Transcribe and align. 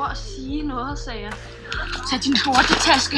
prøver 0.00 0.10
at 0.10 0.16
sige 0.16 0.62
noget, 0.62 0.98
sagde 0.98 1.20
jeg. 1.20 1.32
Tag 2.10 2.18
din 2.24 2.36
sorte 2.36 2.74
taske. 2.88 3.16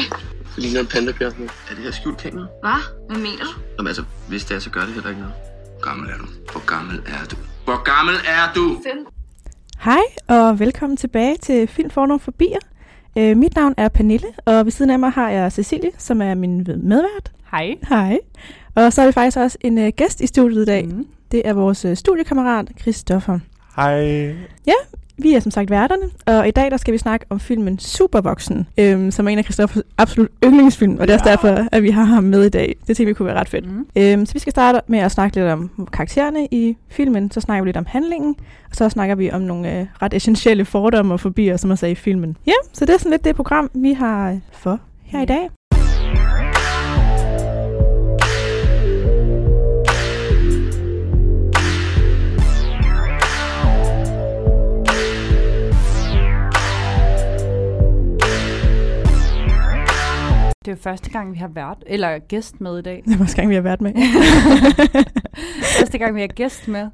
Det 0.55 0.63
ligner 0.63 0.79
en 0.79 0.87
pandabjørn. 0.87 1.33
Er 1.69 1.75
det 1.75 1.83
her 1.83 1.91
skjult 1.91 2.17
kamera? 2.17 2.45
Hvad? 2.61 2.81
Hvad 3.07 3.17
mener 3.17 3.43
du? 3.43 3.53
Jamen 3.77 3.87
altså, 3.87 4.03
hvis 4.29 4.45
det 4.45 4.55
er, 4.55 4.59
så 4.59 4.69
gør 4.69 4.81
det 4.81 4.93
heller 4.93 5.09
ikke 5.09 5.21
noget. 5.21 5.35
Hvor 5.71 5.89
gammel 5.89 6.09
er 6.09 6.17
du? 6.17 6.25
Hvor 6.51 6.65
gammel 6.65 6.95
er 7.05 7.25
du? 7.31 7.35
Hvor 7.65 7.83
gammel 7.83 8.15
er 8.15 8.53
du? 8.55 8.77
Fem. 8.87 9.07
Hej, 9.79 10.03
og 10.27 10.59
velkommen 10.59 10.97
tilbage 10.97 11.37
til 11.37 11.67
Film 11.67 11.89
for 11.89 12.05
nogle 12.05 12.19
forbier. 12.19 12.59
Øh, 13.17 13.37
mit 13.37 13.55
navn 13.55 13.73
er 13.77 13.89
Pernille, 13.89 14.27
og 14.45 14.65
ved 14.65 14.71
siden 14.71 14.91
af 14.91 14.99
mig 14.99 15.11
har 15.11 15.29
jeg 15.29 15.51
Cecilie, 15.51 15.91
som 15.97 16.21
er 16.21 16.33
min 16.35 16.57
medvært. 16.83 17.31
Hej. 17.51 17.75
Hej. 17.89 18.19
Og 18.75 18.93
så 18.93 19.01
er 19.01 19.05
vi 19.05 19.11
faktisk 19.11 19.37
også 19.37 19.57
en 19.61 19.77
øh, 19.77 19.91
gæst 19.97 20.21
i 20.21 20.27
studiet 20.27 20.61
i 20.61 20.65
dag. 20.65 20.87
Mm. 20.87 21.07
Det 21.31 21.41
er 21.45 21.53
vores 21.53 21.85
øh, 21.85 21.95
studiekammerat, 21.95 22.71
Christoffer. 22.81 23.39
Hej. 23.75 24.35
Vi 25.17 25.33
er 25.33 25.39
som 25.39 25.51
sagt 25.51 25.69
værterne, 25.69 26.03
og 26.25 26.47
i 26.47 26.51
dag 26.51 26.71
der 26.71 26.77
skal 26.77 26.93
vi 26.93 26.97
snakke 26.97 27.25
om 27.29 27.39
filmen 27.39 27.79
Supervoksen, 27.79 28.67
øhm, 28.77 29.11
som 29.11 29.27
er 29.27 29.31
en 29.31 29.37
af 29.37 29.43
Christoffers 29.43 29.83
absolut 29.97 30.29
yndlingsfilm, 30.43 30.97
og 30.99 31.07
det 31.07 31.09
er 31.09 31.13
også 31.13 31.29
derfor, 31.29 31.67
at 31.71 31.83
vi 31.83 31.89
har 31.89 32.03
ham 32.03 32.23
med 32.23 32.45
i 32.45 32.49
dag. 32.49 32.75
Det 32.87 32.97
tænker 32.97 33.09
vi 33.09 33.13
kunne 33.13 33.25
være 33.25 33.39
ret 33.39 33.49
fedt. 33.49 33.71
Mm. 33.71 33.87
Øhm, 33.95 34.25
så 34.25 34.33
vi 34.33 34.39
skal 34.39 34.51
starte 34.51 34.79
med 34.87 34.99
at 34.99 35.11
snakke 35.11 35.35
lidt 35.35 35.47
om 35.47 35.87
karaktererne 35.93 36.47
i 36.51 36.77
filmen, 36.89 37.31
så 37.31 37.41
snakker 37.41 37.63
vi 37.63 37.67
lidt 37.67 37.77
om 37.77 37.85
handlingen, 37.87 38.35
og 38.69 38.75
så 38.75 38.89
snakker 38.89 39.15
vi 39.15 39.31
om 39.31 39.41
nogle 39.41 39.79
øh, 39.79 39.85
ret 40.01 40.13
essentielle 40.13 40.65
fordomme 40.65 41.13
og 41.13 41.19
forbier, 41.19 41.57
som 41.57 41.71
er 41.71 41.83
i 41.83 41.95
filmen. 41.95 42.37
Ja, 42.45 42.53
så 42.73 42.85
det 42.85 42.93
er 42.93 42.97
sådan 42.97 43.11
lidt 43.11 43.25
det 43.25 43.35
program, 43.35 43.71
vi 43.73 43.93
har 43.93 44.31
øh, 44.31 44.37
for 44.51 44.79
her 45.03 45.21
i 45.21 45.25
dag. 45.25 45.49
Det 60.65 60.71
er 60.71 60.75
jo 60.75 60.81
første 60.81 61.09
gang, 61.09 61.33
vi 61.33 61.37
har 61.37 61.47
vært, 61.47 61.77
eller 61.87 62.19
gæst 62.27 62.61
med 62.61 62.79
i 62.79 62.81
dag. 62.81 63.03
Det 63.05 63.13
er 63.13 63.17
første 63.17 63.35
gang, 63.35 63.49
vi 63.49 63.55
har 63.55 63.61
været 63.61 63.81
med. 63.81 63.93
første 65.79 65.97
gang, 65.97 66.15
vi 66.15 66.21
har 66.21 66.27
gæst 66.27 66.67
med. 66.67 66.87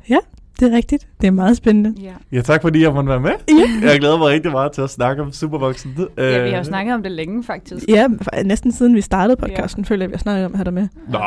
det 0.60 0.74
er 0.74 0.78
rigtigt. 0.78 1.08
Det 1.22 1.28
er 1.28 1.32
meget 1.32 1.58
spændende. 1.58 2.02
Ja. 2.02 2.12
Ja, 2.32 2.42
tak 2.42 2.62
fordi 2.62 2.84
jeg 2.84 2.94
måtte 2.94 3.10
være 3.10 3.20
med. 3.20 3.32
Ja. 3.50 3.88
Jeg 3.90 4.00
glæder 4.00 4.18
mig 4.18 4.28
rigtig 4.28 4.52
meget 4.52 4.72
til 4.72 4.82
at 4.82 4.90
snakke 4.90 5.22
om 5.22 5.32
Supervoksen. 5.32 5.98
ja, 6.18 6.44
vi 6.44 6.50
har 6.50 6.58
jo 6.58 6.64
snakket 6.64 6.94
om 6.94 7.04
det 7.04 7.12
længe, 7.12 7.44
faktisk. 7.44 7.86
Ja, 7.88 8.08
næsten 8.46 8.72
siden 8.72 8.96
vi 8.96 9.02
startede 9.02 9.38
podcasten, 9.38 9.84
ja. 9.84 9.90
føler 9.90 10.04
jeg, 10.04 10.10
vi 10.10 10.16
har 10.16 10.20
snakket 10.20 10.46
om 10.46 10.52
at 10.52 10.58
have 10.58 10.66
dig 10.66 10.74
med. 10.74 10.88
Nå, 11.08 11.20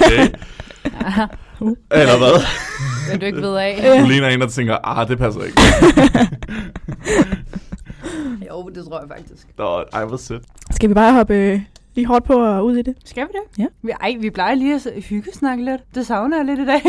okay. 0.00 0.28
Eller 1.90 2.18
hvad? 2.18 2.42
Vil 3.10 3.20
du 3.20 3.26
ikke 3.26 3.40
ved 3.40 3.56
af? 3.56 3.78
Ja. 3.82 4.02
Du 4.02 4.08
ligner 4.08 4.28
en, 4.28 4.40
der 4.40 4.46
tænker, 4.46 4.76
ah, 4.84 5.08
det 5.08 5.18
passer 5.18 5.40
ikke. 5.42 5.60
Jo, 8.50 8.68
det 8.74 8.84
tror 8.84 9.00
jeg 9.00 9.08
faktisk. 9.16 9.46
Nå, 9.58 9.84
ej, 9.92 10.04
hvor 10.04 10.16
sødt. 10.16 10.42
Skal 10.70 10.88
vi 10.88 10.94
bare 10.94 11.12
hoppe 11.12 11.34
øh, 11.34 11.60
lige 11.94 12.06
hårdt 12.06 12.24
på 12.24 12.32
og 12.34 12.64
ud 12.64 12.76
i 12.76 12.82
det? 12.82 12.94
Skal 13.04 13.22
vi 13.22 13.28
det? 13.32 13.62
Ja. 13.62 13.66
Vi, 13.82 13.90
ej, 14.00 14.16
vi 14.20 14.30
plejer 14.30 14.54
lige 14.54 14.74
at 14.74 15.02
hyggesnakke 15.08 15.64
lidt. 15.64 15.80
Det 15.94 16.06
savner 16.06 16.36
jeg 16.36 16.46
lidt 16.46 16.60
i 16.60 16.66
dag. 16.66 16.82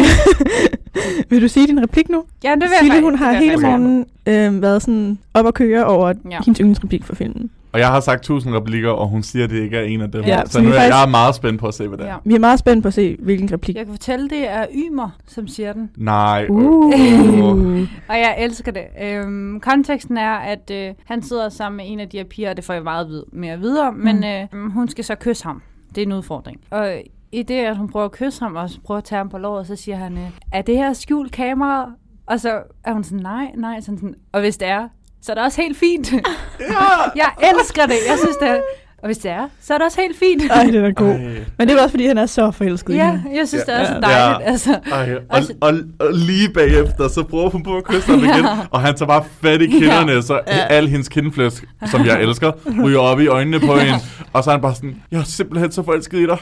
Vil 1.29 1.41
du 1.41 1.47
sige 1.47 1.67
din 1.67 1.81
replik 1.83 2.09
nu? 2.09 2.23
ja, 2.43 2.49
det 2.51 2.61
vil 2.61 2.67
jeg 2.69 2.77
Sille, 2.79 2.91
faktisk- 2.93 3.03
hun 3.03 3.15
har 3.15 3.31
jeg 3.31 3.39
hele 3.39 3.57
morgenen 3.57 4.05
øh, 4.25 4.61
været 4.61 4.81
sådan 4.81 5.19
op 5.33 5.47
at 5.47 5.53
køre 5.53 5.85
over 5.85 6.07
ja. 6.31 6.39
hendes 6.45 6.57
yndlingsreplik 6.57 7.03
for 7.03 7.15
filmen. 7.15 7.51
Og 7.71 7.79
jeg 7.79 7.87
har 7.87 7.99
sagt 7.99 8.23
tusind 8.23 8.55
replikker, 8.55 8.89
og 8.89 9.07
hun 9.07 9.23
siger, 9.23 9.43
at 9.43 9.49
det 9.49 9.61
ikke 9.61 9.77
er 9.77 9.81
en 9.83 10.01
af 10.01 10.11
dem. 10.11 10.23
Ja, 10.23 10.41
så 10.45 10.61
nu 10.61 10.69
er 10.69 10.73
faktisk- 10.73 10.93
jeg 10.93 11.03
er 11.03 11.07
meget 11.07 11.35
spændt 11.35 11.59
på 11.59 11.67
at 11.67 11.73
se, 11.73 11.87
hvad 11.87 11.97
det 11.97 12.05
er. 12.05 12.09
Ja. 12.09 12.15
Vi 12.25 12.35
er 12.35 12.39
meget 12.39 12.59
spændt 12.59 12.83
på 12.83 12.87
at 12.87 12.93
se, 12.93 13.17
hvilken 13.19 13.51
replik. 13.53 13.75
Jeg 13.75 13.85
kan 13.85 13.93
fortælle, 13.93 14.29
det 14.29 14.49
er 14.49 14.65
Ymer, 14.75 15.09
som 15.27 15.47
siger 15.47 15.73
den. 15.73 15.89
Nej. 15.97 16.45
Uh. 16.49 16.63
Uh. 16.63 16.91
Og 18.09 18.15
jeg 18.15 18.35
elsker 18.39 18.71
det. 18.71 18.83
Øhm, 19.03 19.59
konteksten 19.59 20.17
er, 20.17 20.33
at 20.35 20.71
øh, 20.71 20.93
han 21.05 21.21
sidder 21.21 21.49
sammen 21.49 21.77
med 21.77 21.85
en 21.87 21.99
af 21.99 22.09
de 22.09 22.17
her 22.17 22.23
piger, 22.23 22.49
og 22.49 22.55
det 22.57 22.63
får 22.65 22.73
jeg 22.73 22.83
meget 22.83 23.07
vid- 23.07 23.23
mere 23.39 23.53
at 23.53 23.61
vide 23.61 23.81
om, 23.87 23.93
mm. 23.93 23.99
men 24.03 24.23
øh, 24.23 24.71
hun 24.71 24.89
skal 24.89 25.03
så 25.03 25.15
kysse 25.15 25.43
ham. 25.43 25.61
Det 25.95 25.97
er 26.01 26.05
en 26.05 26.11
udfordring. 26.11 26.59
Og 26.71 26.93
i 27.31 27.43
det, 27.43 27.55
at 27.55 27.77
hun 27.77 27.89
prøver 27.89 28.05
at 28.05 28.11
kysse 28.11 28.41
ham, 28.43 28.55
og 28.55 28.69
så 28.69 28.79
prøver 28.85 28.97
at 28.97 29.03
tage 29.03 29.17
ham 29.17 29.29
på 29.29 29.37
låret, 29.37 29.67
så 29.67 29.75
siger 29.75 29.97
han, 29.97 30.13
øh, 30.17 30.29
er 30.53 30.61
det 30.61 30.75
her 30.77 30.93
skjult 30.93 31.31
kamera? 31.31 31.91
Og 32.25 32.39
så 32.39 32.59
er 32.83 32.93
hun 32.93 33.03
sådan, 33.03 33.19
nej, 33.23 33.47
nej. 33.55 33.79
Sådan, 33.81 33.97
sådan, 33.97 34.15
og 34.31 34.39
hvis 34.41 34.57
det 34.57 34.67
er, 34.67 34.87
så 35.21 35.31
er 35.31 35.35
det 35.35 35.43
også 35.43 35.61
helt 35.61 35.77
fint. 35.77 36.11
jeg 37.21 37.29
elsker 37.53 37.85
det. 37.85 37.97
Jeg 38.09 38.17
synes, 38.17 38.35
det 38.41 38.49
er, 38.49 38.59
og 39.03 39.05
hvis 39.05 39.17
det 39.17 39.31
er, 39.31 39.47
så 39.61 39.73
er 39.73 39.77
det 39.77 39.85
også 39.85 40.01
helt 40.01 40.19
fint. 40.19 40.51
Ej, 40.51 40.63
den 40.63 40.85
er 40.85 40.91
god. 40.91 41.07
Ej. 41.07 41.19
Men 41.57 41.67
det 41.67 41.77
er 41.77 41.81
også, 41.81 41.89
fordi 41.91 42.07
han 42.07 42.17
er 42.17 42.25
så 42.25 42.51
forelsket 42.51 42.93
i 42.93 42.97
ja, 42.97 43.11
hende. 43.11 43.37
jeg 43.39 43.47
synes, 43.47 43.63
Ja. 43.67 43.73
det 43.73 43.81
er 43.81 43.85
så 43.85 43.93
Ja. 43.93 43.99
dejligt. 43.99 44.39
Ja. 44.45 44.51
Altså, 44.51 44.79
Ej, 44.91 45.15
og, 45.29 45.41
og, 45.61 45.73
og 45.99 46.13
lige 46.13 46.49
bagefter, 46.49 47.07
så 47.07 47.23
prøver 47.23 47.49
hun 47.49 47.63
på 47.63 47.77
at 47.77 47.83
kysse 47.83 48.09
ham 48.11 48.19
igen, 48.29 48.45
og 48.71 48.81
han 48.81 48.95
tager 48.95 49.07
bare 49.07 49.23
fat 49.41 49.61
i 49.61 49.65
kinderne, 49.67 50.11
Ja. 50.11 50.21
så 50.21 50.39
Ja. 50.47 50.65
al 50.69 50.87
hendes 50.87 51.09
kindflæsk, 51.09 51.63
som 51.85 52.05
jeg 52.05 52.21
elsker, 52.21 52.51
ryger 52.83 52.99
op 52.99 53.19
i 53.19 53.27
øjnene 53.27 53.59
på 53.59 53.75
hende, 53.77 53.99
og 54.33 54.43
så 54.43 54.49
er 54.49 54.53
han 54.53 54.61
bare 54.61 54.75
sådan, 54.75 54.95
jeg 55.11 55.19
er 55.19 55.23
simpelthen 55.23 55.71
så 55.71 55.83
forelsket 55.83 56.17
i 56.17 56.25
dig, 56.25 56.37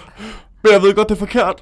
men 0.63 0.73
jeg 0.73 0.81
ved 0.81 0.93
godt, 0.95 1.09
det 1.09 1.15
er 1.15 1.19
forkert. 1.19 1.61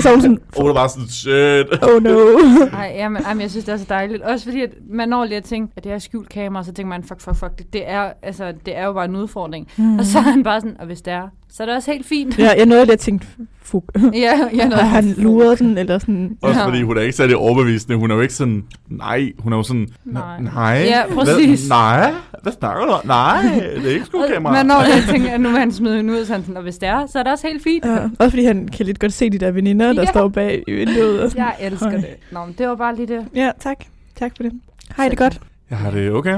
Så 0.00 0.08
er 0.08 0.12
hun 0.12 0.20
sådan, 0.20 0.38
Og 0.56 0.60
hun 0.62 0.70
er 0.70 0.74
bare 0.74 0.88
sådan, 0.88 1.08
shit. 1.08 1.84
oh 1.84 2.02
no. 2.02 2.18
Ej, 2.78 2.92
jamen, 2.96 3.22
jamen, 3.28 3.40
jeg 3.40 3.50
synes, 3.50 3.64
det 3.64 3.72
er 3.72 3.76
så 3.76 3.86
dejligt. 3.88 4.22
Også 4.22 4.44
fordi, 4.44 4.62
at 4.62 4.70
man 4.90 5.08
når 5.08 5.24
lige 5.24 5.36
at 5.36 5.44
tænke, 5.44 5.72
at 5.76 5.84
det 5.84 5.92
er 5.92 5.98
skjult 5.98 6.28
kamera, 6.28 6.64
så 6.64 6.72
tænker 6.72 6.88
man, 6.88 7.04
fuck, 7.04 7.20
fuck, 7.20 7.36
fuck, 7.36 7.58
det, 7.58 7.72
det, 7.72 7.82
er, 7.90 8.12
altså, 8.22 8.52
det 8.66 8.76
er 8.76 8.84
jo 8.86 8.92
bare 8.92 9.04
en 9.04 9.16
udfordring. 9.16 9.68
Mm. 9.76 9.98
Og 9.98 10.04
så 10.04 10.18
er 10.18 10.22
han 10.22 10.42
bare 10.42 10.60
sådan, 10.60 10.76
og 10.80 10.86
hvis 10.86 11.00
det 11.02 11.12
er, 11.12 11.28
så 11.52 11.62
er 11.62 11.66
det 11.66 11.76
også 11.76 11.92
helt 11.92 12.06
fint. 12.06 12.38
Ja, 12.38 12.52
jeg 12.56 12.66
nåede 12.66 12.84
lige 12.84 12.92
at 12.92 12.98
tænke, 12.98 13.26
fuck. 13.70 13.84
ja, 14.14 14.38
ja 14.56 14.68
Har 14.76 14.82
han 14.82 15.14
luret 15.18 15.58
den, 15.58 15.78
eller 15.78 15.98
sådan. 15.98 16.36
Også 16.42 16.60
Ja. 16.60 16.66
fordi 16.66 16.82
hun 16.82 16.96
er 16.96 17.00
ikke 17.00 17.16
særlig 17.16 17.36
overbevisende. 17.36 17.96
Hun 17.96 18.10
er 18.10 18.14
jo 18.14 18.20
ikke 18.20 18.34
sådan, 18.34 18.64
nej. 18.88 19.32
Hun 19.38 19.52
er 19.52 19.56
jo 19.56 19.62
sådan, 19.62 19.88
Nej. 20.04 20.40
nej. 20.40 20.84
Ja, 20.88 21.02
præcis. 21.14 21.66
Hvad, 21.66 21.76
nej, 21.76 22.12
hvad 22.42 22.52
snakker 22.52 22.84
du 22.86 22.90
om? 22.92 23.00
Nej, 23.06 23.42
det 23.76 23.86
er 23.90 23.94
ikke 23.94 24.06
skudkamera. 24.06 24.52
Man 24.52 24.66
når 24.66 24.82
lige 24.84 24.94
at 24.94 25.02
tænke, 25.10 25.30
at 25.30 25.40
nu 25.40 25.48
vil 25.48 25.58
han 25.58 25.72
smide 25.72 25.96
hende 25.96 26.12
ud, 26.12 26.24
sådan, 26.24 26.56
og 26.56 26.62
hvis 26.62 26.78
det 26.78 26.88
er, 26.88 27.06
så 27.06 27.18
er 27.18 27.22
det 27.22 27.32
også 27.32 27.46
helt 27.46 27.62
fint. 27.62 27.84
Ja, 27.84 27.98
også 28.18 28.30
fordi 28.30 28.44
han 28.44 28.68
kan 28.68 28.86
lidt 28.86 28.98
godt 28.98 29.12
se 29.12 29.30
de 29.30 29.38
der 29.38 29.50
veninder, 29.50 29.92
der 29.92 30.02
Ja. 30.02 30.06
står 30.10 30.28
bag 30.28 30.62
i 30.68 30.72
vinduet. 30.72 31.20
Og 31.20 31.30
sådan. 31.30 31.44
Jeg 31.44 31.54
elsker 31.66 31.86
Ej. 31.86 31.96
det. 31.96 32.06
Nå, 32.32 32.44
men 32.44 32.54
det 32.58 32.68
var 32.68 32.74
bare 32.74 32.96
lige 32.96 33.06
det. 33.06 33.24
Ja, 33.34 33.50
tak. 33.60 33.76
Tak 34.18 34.32
for 34.36 34.42
det. 34.42 34.52
Hej, 34.96 35.08
det 35.08 35.18
godt. 35.18 35.40
Jeg 35.70 35.78
har 35.78 35.90
det 35.90 36.12
okay. 36.12 36.36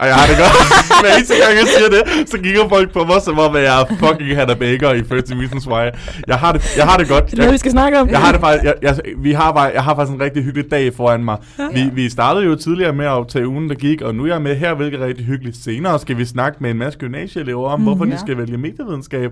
Og 0.00 0.06
jeg 0.06 0.14
har 0.14 0.26
det 0.26 0.36
godt. 0.42 0.54
Hver 1.02 1.12
eneste 1.16 1.34
gang, 1.42 1.52
jeg 1.60 1.66
siger 1.76 1.88
det, 1.96 2.28
så 2.30 2.36
kigger 2.38 2.68
folk 2.68 2.92
på 2.92 3.04
mig, 3.04 3.22
som 3.22 3.38
om 3.38 3.54
jeg 3.56 3.80
er 3.80 3.84
fucking 4.02 4.36
Hannah 4.36 4.56
Baker 4.56 4.92
i 4.92 5.02
30 5.02 5.42
Reasons 5.42 5.66
Why. 5.68 5.84
Jeg 6.28 6.36
har 6.36 6.52
det, 6.52 6.76
jeg 6.76 6.84
har 6.86 6.96
det 6.96 7.08
godt. 7.08 7.24
Det 7.26 7.32
er 7.32 7.36
noget, 7.36 7.52
vi 7.52 7.58
skal 7.58 7.70
snakke 7.70 8.00
om. 8.00 8.08
Jeg 8.08 8.20
har 8.20 8.32
det 8.32 8.40
faktisk, 8.40 8.64
jeg, 8.64 8.74
jeg, 8.82 8.98
vi 9.18 9.32
har, 9.32 9.70
jeg 9.74 9.84
har 9.84 9.94
faktisk 9.94 10.14
en 10.14 10.20
rigtig 10.20 10.44
hyggelig 10.44 10.70
dag 10.70 10.94
foran 10.96 11.24
mig. 11.24 11.36
Ja. 11.58 11.64
Vi, 11.72 11.90
vi 11.92 12.10
startede 12.10 12.44
jo 12.44 12.54
tidligere 12.54 12.92
med 12.92 13.04
at 13.04 13.10
optage 13.12 13.48
ugen, 13.48 13.68
der 13.68 13.74
gik, 13.74 14.02
og 14.02 14.14
nu 14.14 14.22
er 14.22 14.26
jeg 14.28 14.42
med 14.42 14.56
her, 14.56 14.74
hvilket 14.74 15.00
er 15.02 15.06
rigtig 15.06 15.26
hyggeligt. 15.26 15.56
Senere 15.64 15.98
skal 15.98 16.16
vi 16.18 16.24
snakke 16.24 16.58
med 16.60 16.70
en 16.70 16.78
masse 16.78 16.98
gymnasieelever 16.98 17.68
om, 17.68 17.80
Mm, 17.80 17.84
hvorfor 17.86 18.04
ja. 18.04 18.12
de 18.12 18.18
skal 18.20 18.38
vælge 18.38 18.56
medievidenskab. 18.58 19.30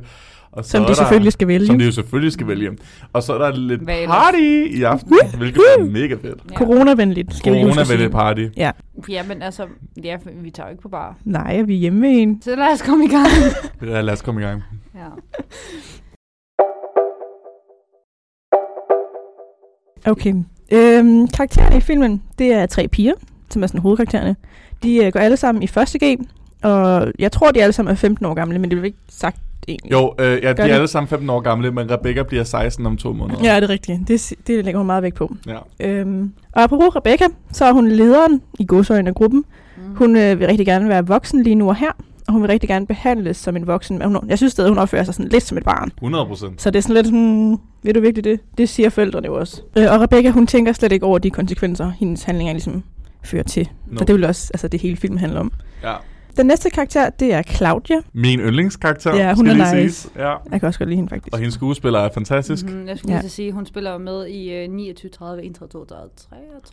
Og 0.52 0.64
så 0.64 0.70
Som 0.70 0.82
de 0.82 0.88
der- 0.88 0.94
selvfølgelig 0.94 1.32
skal 1.32 1.48
vælge. 1.48 1.66
Som 1.66 1.78
de 1.78 1.84
jo 1.84 1.92
selvfølgelig 1.92 2.32
skal 2.32 2.46
vælge. 2.46 2.70
Og 3.12 3.22
så 3.22 3.32
er 3.34 3.38
der 3.38 3.56
lidt 3.56 3.80
Hvad 3.80 4.06
party 4.06 4.38
i 4.70 4.82
aften, 4.82 5.16
hvilket 5.38 5.62
er 5.78 5.84
mega 5.84 6.14
fedt. 6.14 6.40
Ja. 6.50 6.56
Coronavenligt, 6.56 7.34
skal 7.34 7.52
vi 7.52 7.62
huske. 7.62 7.74
Corona-venligt 7.74 8.12
party. 8.12 8.46
Ja. 8.56 8.70
Ja, 9.08 9.22
men 9.22 9.42
altså, 9.42 9.66
ja, 10.04 10.16
vi 10.42 10.50
tager 10.50 10.66
jo 10.66 10.70
ikke 10.70 10.82
på 10.82 10.88
bar. 10.88 11.16
Nej, 11.24 11.62
vi 11.62 11.74
er 11.74 11.78
hjemme 11.78 12.00
med 12.00 12.10
en. 12.10 12.42
Så 12.42 12.56
lad 12.56 12.72
os 12.74 12.82
komme 12.82 13.04
i 13.04 13.08
gang. 13.08 13.28
Ja, 13.92 14.00
lad 14.00 14.12
os 14.12 14.22
komme 14.22 14.40
i 14.40 14.44
gang. 14.44 14.62
ja. 14.94 15.08
Okay. 20.10 20.34
Øhm, 20.72 21.28
karaktererne 21.28 21.76
i 21.76 21.80
filmen, 21.80 22.22
det 22.38 22.52
er 22.52 22.66
tre 22.66 22.88
piger, 22.88 23.12
som 23.50 23.62
er 23.62 23.66
sådan 23.66 23.80
hovedkaraktererne. 23.80 24.36
De 24.82 24.96
øh, 25.04 25.12
går 25.12 25.20
alle 25.20 25.36
sammen 25.36 25.62
i 25.62 25.66
første 25.66 25.98
G, 25.98 26.18
og 26.62 27.12
jeg 27.18 27.32
tror, 27.32 27.50
de 27.50 27.62
alle 27.62 27.72
sammen 27.72 27.92
er 27.92 27.96
15 27.96 28.26
år 28.26 28.34
gamle, 28.34 28.58
men 28.58 28.70
det 28.70 28.76
bliver 28.78 28.84
ikke 28.86 28.98
sagt 29.08 29.40
egentlig. 29.68 29.92
Jo, 29.92 30.14
øh, 30.18 30.26
ja, 30.26 30.32
de 30.34 30.38
er 30.42 30.52
det. 30.52 30.62
alle 30.62 30.88
sammen 30.88 31.08
15 31.08 31.30
år 31.30 31.40
gamle, 31.40 31.70
men 31.70 31.90
Rebecca 31.90 32.22
bliver 32.22 32.44
16 32.44 32.86
om 32.86 32.96
to 32.96 33.12
måneder. 33.12 33.40
Ja, 33.44 33.56
det 33.56 33.64
er 33.64 33.68
rigtigt. 33.68 34.08
Det, 34.08 34.32
det 34.46 34.64
lægger 34.64 34.78
hun 34.78 34.86
meget 34.86 35.02
vægt 35.02 35.14
på. 35.16 35.34
ja. 35.46 35.58
Øhm, 35.80 36.32
og 36.52 36.62
apropos 36.62 36.96
Rebecca, 36.96 37.24
så 37.52 37.64
er 37.64 37.72
hun 37.72 37.88
lederen 37.88 38.42
i 38.58 38.66
godsøjne 38.66 39.08
af 39.08 39.14
gruppen. 39.14 39.44
Mm. 39.76 39.94
Hun 39.96 40.16
øh, 40.16 40.40
vil 40.40 40.46
rigtig 40.46 40.66
gerne 40.66 40.88
være 40.88 41.06
voksen 41.06 41.42
lige 41.42 41.54
nu 41.54 41.68
og 41.68 41.76
her, 41.76 41.90
og 42.26 42.32
hun 42.32 42.42
vil 42.42 42.48
rigtig 42.48 42.68
gerne 42.68 42.86
behandles 42.86 43.36
som 43.36 43.56
en 43.56 43.66
voksen. 43.66 43.98
Men 43.98 44.06
hun, 44.08 44.28
jeg 44.28 44.38
synes 44.38 44.52
stadig, 44.52 44.68
hun 44.70 44.78
opfører 44.78 45.04
sig 45.04 45.14
sådan 45.14 45.28
lidt 45.30 45.42
som 45.44 45.58
et 45.58 45.64
barn. 45.64 45.90
100 45.96 46.26
procent. 46.26 46.62
Så 46.62 46.70
det 46.70 46.78
er 46.78 46.82
sådan 46.82 46.94
lidt 46.94 47.06
sådan, 47.06 47.58
ved 47.82 47.94
du 47.94 48.00
virkelig 48.00 48.24
det? 48.24 48.40
Det 48.58 48.68
siger 48.68 48.90
forældrene 48.90 49.26
jo 49.26 49.34
også. 49.38 49.62
Øh, 49.76 49.86
og 49.92 50.00
Rebecca, 50.00 50.30
hun 50.30 50.46
tænker 50.46 50.72
slet 50.72 50.92
ikke 50.92 51.06
over 51.06 51.18
de 51.18 51.30
konsekvenser, 51.30 51.90
hendes 51.98 52.22
handlinger 52.22 52.52
ligesom 52.52 52.82
fører 53.24 53.42
til. 53.42 53.68
No. 53.86 53.98
For 53.98 54.04
det 54.04 54.14
vil 54.14 54.24
også, 54.24 54.50
altså 54.54 54.68
det 54.68 54.80
hele 54.80 54.96
filmen 54.96 55.18
handler 55.18 55.40
om. 55.40 55.52
Ja. 55.82 55.94
Den 56.38 56.46
næste 56.46 56.70
karakter, 56.70 57.10
det 57.10 57.34
er 57.34 57.42
Claudia. 57.42 57.96
Min 58.12 58.40
yndlingskarakter, 58.40 59.16
Ja, 59.16 59.34
hun 59.34 59.46
skal 59.46 59.60
er 59.60 59.64
lige 59.70 59.82
nice. 59.84 60.00
siges. 60.00 60.12
Ja. 60.16 60.34
Jeg 60.52 60.60
kan 60.60 60.66
også 60.66 60.78
godt 60.78 60.88
lide 60.88 60.96
hende 60.96 61.08
faktisk. 61.10 61.32
Og 61.32 61.38
hendes 61.38 61.54
skuespiller 61.54 61.98
er 62.00 62.08
fantastisk. 62.14 62.66
Mm-hmm, 62.66 62.88
jeg 62.88 62.98
skulle 62.98 63.12
Ja. 63.14 63.18
lige 63.20 63.24
at 63.26 63.30
sige, 63.30 63.52
hun 63.52 63.66
spiller 63.66 63.98
med 63.98 64.26
i 64.26 64.64
uh, 64.66 64.72
29, 64.74 65.10
30, 65.10 65.42
31, 65.44 65.68
32, 65.70 66.10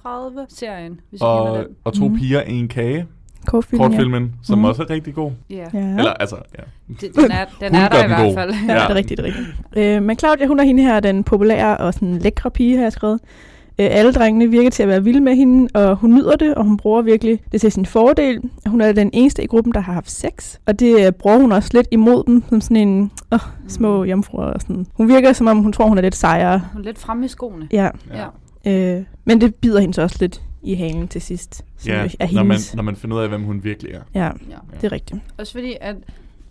33 0.03 0.45
serien, 0.49 0.99
hvis 1.09 1.19
I 1.21 1.23
Og, 1.23 1.45
kender 1.47 1.63
den. 1.67 1.75
og 1.83 1.93
to 1.93 2.07
Mhm. 2.07 2.17
piger, 2.17 2.41
en 2.41 2.67
kage. 2.67 3.05
Kortfilm, 3.45 3.81
Kortfilmen, 3.81 4.33
som 4.43 4.57
Mhm. 4.57 4.65
også 4.65 4.83
er 4.83 4.89
rigtig 4.89 5.13
god. 5.13 5.31
Ja. 5.49 5.55
Ja. 5.55 5.63
ja. 5.73 5.79
Eller 5.97 6.13
altså, 6.13 6.35
ja. 6.57 6.63
Det, 7.01 7.15
den 7.15 7.31
er, 7.31 7.45
den 7.59 7.75
Hun 7.75 7.81
er 7.83 7.89
gør 7.89 7.97
der 7.97 7.97
i 7.97 8.01
den 8.01 8.07
hvert 8.09 8.19
god. 8.25 8.33
fald. 8.33 8.51
Ja, 8.67 8.73
det 8.73 8.81
er 8.89 8.95
rigtigt, 8.95 9.17
det 9.17 9.25
er 9.25 9.37
rigtigt. 9.37 9.47
Øh, 9.97 10.03
men 10.03 10.19
Claudia, 10.19 10.45
hun 10.47 10.59
er 10.59 10.63
hende 10.63 10.83
her, 10.83 10.99
den 10.99 11.23
populære 11.23 11.77
og 11.77 11.93
sådan 11.93 12.17
lækre 12.17 12.51
pige, 12.51 12.75
har 12.75 12.83
jeg 12.83 12.91
skrevet. 12.93 13.19
Øh, 13.79 13.87
alle 13.91 14.13
drengene 14.13 14.47
virker 14.51 14.69
til 14.69 14.83
at 14.83 14.89
være 14.89 15.03
vilde 15.03 15.21
med 15.21 15.35
hende, 15.35 15.69
og 15.73 15.95
hun 15.95 16.13
nyder 16.15 16.35
det, 16.35 16.55
og 16.55 16.63
hun 16.63 16.77
bruger 16.77 17.01
virkelig 17.01 17.39
det 17.51 17.61
til 17.61 17.71
sin 17.71 17.85
fordel. 17.85 18.41
Hun 18.65 18.81
er 18.81 18.91
den 18.91 19.09
eneste 19.13 19.43
i 19.43 19.47
gruppen, 19.47 19.73
der 19.73 19.79
har 19.79 19.93
haft 19.93 20.11
sex, 20.11 20.57
og 20.65 20.79
det 20.79 21.05
øh, 21.05 21.11
bruger 21.11 21.37
hun 21.37 21.51
også 21.51 21.69
lidt 21.73 21.87
imod 21.91 22.23
dem, 22.27 22.43
som 22.49 22.61
sådan 22.61 22.77
en 22.77 23.11
åh, 23.31 23.39
små 23.67 24.03
jomfruer 24.03 24.43
og 24.45 24.61
sådan. 24.61 24.85
Hun 24.93 25.07
virker 25.07 25.33
som 25.33 25.47
om, 25.47 25.57
hun 25.57 25.73
tror, 25.73 25.87
hun 25.87 25.97
er 25.97 26.01
lidt 26.01 26.15
sejere. 26.15 26.61
Hun 26.73 26.81
er 26.81 26.85
lidt 26.85 26.99
fremme 26.99 27.25
i 27.25 27.27
skoene. 27.27 27.67
Ja, 27.71 27.89
Ja. 28.65 28.97
øh, 28.97 29.03
men 29.25 29.41
det 29.41 29.55
bider 29.55 29.79
hende 29.79 29.93
så 29.93 30.01
også 30.01 30.17
lidt 30.19 30.41
i 30.63 30.73
halen 30.73 31.07
til 31.07 31.21
sidst. 31.21 31.65
Ja, 31.87 32.07
er 32.19 32.27
når 32.33 32.43
man, 32.43 32.57
når 32.75 32.83
man 32.83 32.95
finder 32.95 33.17
ud 33.17 33.21
af, 33.21 33.29
hvem 33.29 33.43
hun 33.43 33.63
virkelig 33.63 33.91
er. 33.91 34.01
Ja, 34.13 34.23
ja. 34.25 34.31
det 34.81 34.83
er 34.83 34.91
rigtigt. 34.91 35.21
Også 35.37 35.51
fordi, 35.53 35.75
at 35.81 35.95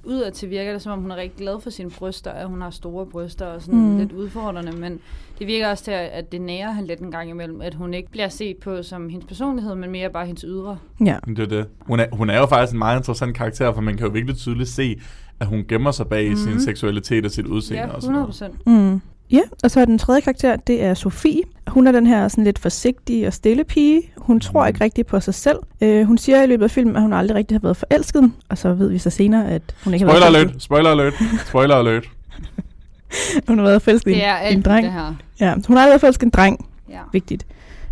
udadtil 0.07 0.51
virker 0.51 0.73
det, 0.73 0.83
som 0.83 0.93
om 0.93 0.99
hun 0.99 1.11
er 1.11 1.17
rigtig 1.17 1.39
glad 1.39 1.61
for 1.61 1.71
sine 1.71 1.91
bryster, 1.91 2.31
at 2.31 2.49
hun 2.49 2.61
har 2.61 2.71
store 2.71 3.07
bryster 3.07 3.47
og 3.47 3.63
sådan 3.63 3.81
Mm. 3.81 3.99
lidt 3.99 4.13
udfordrende, 4.13 4.73
men 4.73 5.01
det 5.39 5.47
virker 5.47 5.69
også 5.71 5.85
til, 5.85 5.91
at 5.91 6.33
det 6.33 6.41
nærer 6.41 6.73
hende 6.73 6.89
lidt 6.89 7.01
en 7.01 7.11
gang 7.11 7.31
imellem, 7.31 7.61
at 7.61 7.75
hun 7.75 7.95
ikke 7.95 8.11
bliver 8.11 8.29
set 8.29 8.57
på 8.57 8.83
som 8.83 9.09
hendes 9.09 9.27
personlighed, 9.27 9.75
men 9.75 9.91
mere 9.91 10.11
bare 10.11 10.27
hendes 10.27 10.45
ydre. 10.49 10.79
Ja. 11.05 11.17
Det 11.27 11.39
er 11.39 11.47
det. 11.47 11.67
Hun 11.81 12.01
er, 12.01 12.07
hun 12.13 12.31
er 12.31 12.39
jo 12.39 12.47
faktisk 12.47 12.73
en 12.73 12.79
meget 12.79 12.99
interessant 12.99 13.37
karakter, 13.37 13.73
for 13.75 13.81
man 13.81 13.97
kan 13.97 14.07
jo 14.07 14.13
virkelig 14.13 14.37
tydeligt 14.37 14.69
se, 14.69 15.01
at 15.41 15.47
hun 15.47 15.65
gemmer 15.69 15.91
sig 15.91 16.09
bag 16.09 16.31
mm. 16.31 16.37
sin 16.37 16.61
seksualitet 16.61 17.25
og 17.25 17.31
sit 17.31 17.47
udseende. 17.47 17.83
Ja, 17.83 17.89
og 17.95 18.03
sådan 18.03 18.13
noget. 18.15 18.29
100 18.35 18.57
procent. 18.57 18.67
Mm. 18.95 19.01
Ja, 19.31 19.41
og 19.65 19.71
så 19.71 19.81
er 19.81 19.85
den 19.85 19.99
tredje 19.99 20.21
karakter, 20.21 20.57
det 20.57 20.83
er 20.85 20.95
Sofie. 20.95 21.43
Hun 21.67 21.87
er 21.87 21.93
den 21.93 22.07
her 22.07 22.29
sådan 22.29 22.45
lidt 22.45 22.59
forsigtige 22.59 23.27
og 23.27 23.33
stille 23.33 23.65
pige. 23.65 24.03
Hun 24.17 24.41
tror 24.41 24.67
ikke 24.67 24.85
rigtig 24.85 25.07
på 25.07 25.21
sig 25.21 25.35
selv. 25.35 25.59
Øh, 25.81 26.07
hun 26.07 26.19
siger 26.19 26.43
i 26.43 26.47
løbet 26.47 26.65
af 26.65 26.71
filmen, 26.71 26.97
at 26.97 27.03
hun 27.03 27.13
aldrig 27.13 27.37
rigtig 27.37 27.55
har 27.55 27.61
været 27.61 27.77
forelsket. 27.77 28.33
Og 28.49 28.59
så 28.59 28.75
ved 28.75 28.89
vi 28.89 28.99
så 28.99 29.11
senere, 29.11 29.51
at 29.51 29.63
hun 29.85 29.95
ikke 29.95 30.07
har 30.07 30.13
Spoiler 30.13 30.31
været 30.31 30.45
alert, 30.45 30.63
spoiler 30.63 30.91
alert, 30.91 31.15
spoiler 31.47 31.75
alert. 31.75 32.05
Hun 33.49 33.59
har 33.59 33.65
været 33.65 33.83
forelsket 33.83 34.11
i 34.11 34.23
en, 34.51 34.63
dreng. 34.63 34.85
det 34.85 34.93
her. 34.93 35.15
Ja, 35.41 35.55
hun 35.67 35.77
har 35.77 35.83
aldrig 35.83 35.91
været 35.91 36.01
forelsket 36.01 36.23
i 36.23 36.27
en 36.27 36.31
dreng. 36.31 36.69
Ja. 36.89 36.99
Vigtigt. 37.13 37.47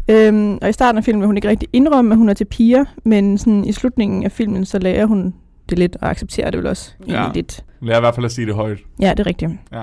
Øhm, 0.09 0.59
og 0.63 0.69
i 0.69 0.73
starten 0.73 0.99
af 0.99 1.05
filmen 1.05 1.21
vil 1.21 1.27
hun 1.27 1.37
ikke 1.37 1.49
rigtig 1.49 1.69
indrømme, 1.73 2.13
at 2.13 2.19
hun 2.19 2.29
er 2.29 2.35
til 2.35 2.45
piger, 2.45 2.85
men 3.05 3.39
sådan 3.39 3.65
i 3.65 3.73
slutningen 3.73 4.25
af 4.25 4.33
filmen, 4.33 4.65
så 4.65 4.79
lærer 4.79 5.07
hun 5.07 5.35
det 5.71 5.79
lidt 5.79 5.97
og 6.01 6.11
accepterer 6.11 6.51
det 6.51 6.59
vel 6.59 6.67
også. 6.67 6.93
Ja. 7.09 7.27
lidt. 7.35 7.65
Lad 7.81 7.97
i 7.97 8.01
hvert 8.01 8.15
fald 8.15 8.27
at 8.27 8.33
sige 8.33 8.47
det 8.47 8.55
højt. 8.55 8.79
Ja, 9.01 9.11
det 9.11 9.21
er 9.21 9.27
rigtigt. 9.27 9.51
Ja. 9.73 9.83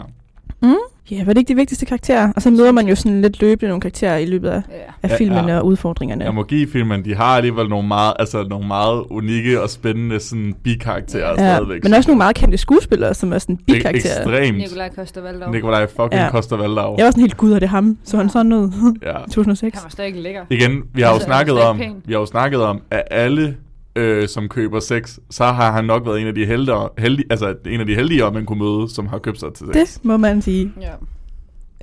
Mm. 0.62 0.74
Ja, 1.12 1.24
var 1.26 1.34
det 1.34 1.38
ikke 1.38 1.48
de 1.50 1.56
vigtigste 1.56 1.86
karakterer? 1.86 2.32
Og 2.36 2.42
så 2.42 2.50
møder 2.52 2.72
man 2.72 2.88
jo 2.88 2.96
sådan 2.96 3.22
lidt 3.22 3.42
løbende 3.42 3.68
nogle 3.68 3.82
karakterer 3.82 4.18
i 4.18 4.26
løbet 4.26 4.50
af, 4.50 4.62
Ja. 4.70 4.76
af 5.04 5.10
Ja, 5.10 5.16
filmen 5.18 5.48
ja. 5.48 5.58
og 5.60 5.66
udfordringerne. 5.66 6.24
Jeg 6.26 6.34
må 6.34 6.44
give 6.44 6.68
filmen, 6.72 7.06
de 7.06 7.16
har 7.16 7.24
alligevel 7.38 7.70
nogle 7.70 7.88
meget, 7.88 8.14
altså 8.20 8.44
nogle 8.50 8.68
meget 8.68 9.04
unikke 9.10 9.62
og 9.62 9.70
spændende 9.70 10.20
sådan 10.20 10.56
bikarakterer 10.64 11.30
Ja, 11.30 11.36
stadigvæk. 11.56 11.84
men 11.84 11.94
også 11.94 12.10
nogle 12.10 12.18
meget 12.18 12.36
kendte 12.36 12.58
skuespillere, 12.58 13.14
som 13.14 13.34
er 13.34 13.38
sådan 13.38 13.56
Det 13.56 13.62
er 13.70 13.74
bikarakterer. 13.78 14.18
Ekstremt. 14.18 14.58
Nikolaj 14.58 14.90
Koster-Valdau. 14.90 15.52
Nikolaj 15.52 15.88
fucking 15.88 16.14
Ja. 16.14 16.24
ja. 16.24 16.32
Koster 16.32 16.58
Valdau. 16.58 16.96
Jeg 16.98 17.06
var 17.06 17.12
sådan 17.12 17.22
helt, 17.22 17.38
gud, 17.38 17.52
er 17.54 17.60
det 17.60 17.70
ham? 17.70 17.98
Så 18.04 18.18
han 18.18 18.30
sådan 18.30 18.54
ud 18.54 18.98
Ja. 19.04 19.18
i 19.28 19.30
2006. 19.32 19.78
Han 19.78 19.84
var 19.84 19.90
stadig 19.90 20.16
lækker. 20.16 20.42
Igen, 20.50 20.84
vi 20.94 21.02
har 21.02 21.10
jo 21.10 21.14
Altså, 21.14 21.26
snakket 21.26 21.54
er 21.56 21.62
om, 21.66 21.78
pæn? 21.78 21.94
vi 22.06 22.14
har 22.14 22.20
jo 22.20 22.26
snakket 22.26 22.62
om, 22.62 22.82
at 22.92 23.04
alle 23.12 23.56
øh, 24.00 24.28
som 24.28 24.50
køber 24.50 24.80
sex, 24.80 25.18
så 25.30 25.44
har 25.44 25.72
han 25.72 25.86
nok 25.86 26.06
været 26.06 26.22
en 26.22 26.28
af 26.28 26.36
de 26.36 26.46
heldige, 26.46 26.75
heldige 26.98 27.28
altså 27.30 27.56
en 27.66 27.80
af 27.80 27.86
de 27.86 27.96
heldige, 27.96 28.31
man 28.31 28.46
kunne 28.46 28.60
møde, 28.60 28.90
som 28.94 29.07
har 29.07 29.18
købt 29.18 29.40
sig 29.40 29.54
til 29.54 29.66
sex. 29.74 29.75
Det 29.75 30.06
må 30.06 30.18
man 30.18 30.42
sige. 30.42 30.72
Ja. 30.81 30.92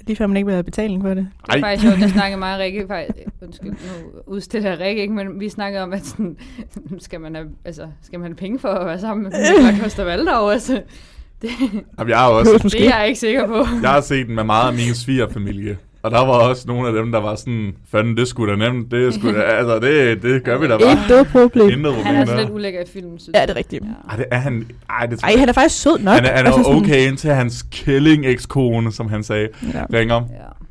Lige 0.07 0.17
før 0.17 0.27
man 0.27 0.37
ikke 0.37 0.47
vil 0.47 0.55
have 0.55 0.63
betaling 0.65 1.03
for 1.03 1.09
det. 1.09 1.17
Det 1.17 1.49
er 1.49 1.53
Ej. 1.53 1.61
faktisk 1.61 1.89
sjovt, 1.89 2.01
der 2.01 2.09
snakkede 2.09 2.39
mig 2.39 2.55
og 2.55 2.61
Rikke, 2.61 2.85
faktisk, 2.89 3.29
undskyld, 3.43 3.71
nu 3.71 3.77
udstiller 4.27 4.71
jeg 4.71 4.81
Rikke 4.81 5.03
ikke, 5.03 5.15
men 5.15 5.41
vi 5.41 5.49
snakkede 5.49 5.83
om, 5.83 5.93
at 5.93 6.07
sådan, 6.07 6.37
skal 6.99 7.21
man 7.21 7.35
have, 7.35 7.47
altså, 7.65 7.87
skal 8.03 8.19
man 8.19 8.29
have 8.29 8.37
penge 8.37 8.59
for 8.59 8.69
at 8.69 8.87
være 8.87 9.01
sammen 9.01 9.23
med 9.23 9.33
Nikolaj 9.53 9.73
Koster-Valdau, 9.73 10.51
altså, 10.53 10.83
det, 11.43 11.49
Jamen, 11.99 12.11
jeg 12.11 12.19
har 12.19 12.29
Behøves 12.43 12.65
også, 12.65 12.79
det 12.79 12.89
er 12.89 12.99
jeg 12.99 13.09
ikke 13.09 13.21
sikker 13.21 13.47
på. 13.47 13.67
jeg 13.83 13.91
har 13.91 14.01
set 14.01 14.27
den 14.27 14.35
med 14.35 14.45
meget 14.45 14.69
af 14.69 14.75
min 14.75 14.95
svigerfamilie. 14.95 15.79
Og 16.07 16.13
der 16.13 16.19
var 16.19 16.33
også 16.49 16.65
nogle 16.67 16.89
af 16.89 16.95
dem, 16.95 17.13
der 17.13 17.21
var 17.21 17.35
sådan, 17.35 17.73
fanden, 17.93 18.17
det 18.17 18.29
skulle 18.29 18.53
da 18.53 18.57
nemt, 18.71 18.91
det 18.91 19.15
skulle 19.15 19.39
da, 19.39 19.43
altså, 19.61 19.79
det, 19.79 20.23
det 20.23 20.45
gør 20.45 20.59
vi 20.59 20.67
da 20.69 20.75
Ikke 20.75 20.85
bare. 20.87 21.09
noget 21.09 21.27
problem. 21.27 21.69
Intet 21.71 21.95
Han 21.95 22.15
er 22.15 22.19
problem 22.19 22.27
der. 22.37 22.37
lidt 22.45 22.51
ulækker 22.51 22.81
i 22.81 22.85
filmen, 22.93 23.19
synes 23.19 23.35
Ja, 23.35 23.39
jeg. 23.41 23.49
det 23.49 23.55
er 23.55 23.59
rigtigt. 23.59 23.85
Ja. 23.85 24.11
Ej, 24.11 24.17
det 24.17 24.25
er 24.31 24.37
han, 24.39 24.67
ej, 24.91 25.07
det 25.07 25.19
tror 25.19 25.29
Ej, 25.29 25.37
han 25.39 25.49
er 25.49 25.53
faktisk 25.53 25.83
sød 25.83 25.99
nok. 25.99 26.15
Han 26.15 26.25
er, 26.25 26.29
han 26.29 26.47
er 26.47 26.51
Altså 26.51 26.63
sådan- 26.63 26.79
okay 26.83 27.09
indtil 27.09 27.31
hans 27.31 27.65
killing 27.71 28.27
ekskone, 28.27 28.93
som 28.93 29.09
han 29.09 29.23
sagde, 29.25 29.49
Ja. 29.75 29.85
ringer 29.93 30.15
Ja. 30.15 30.21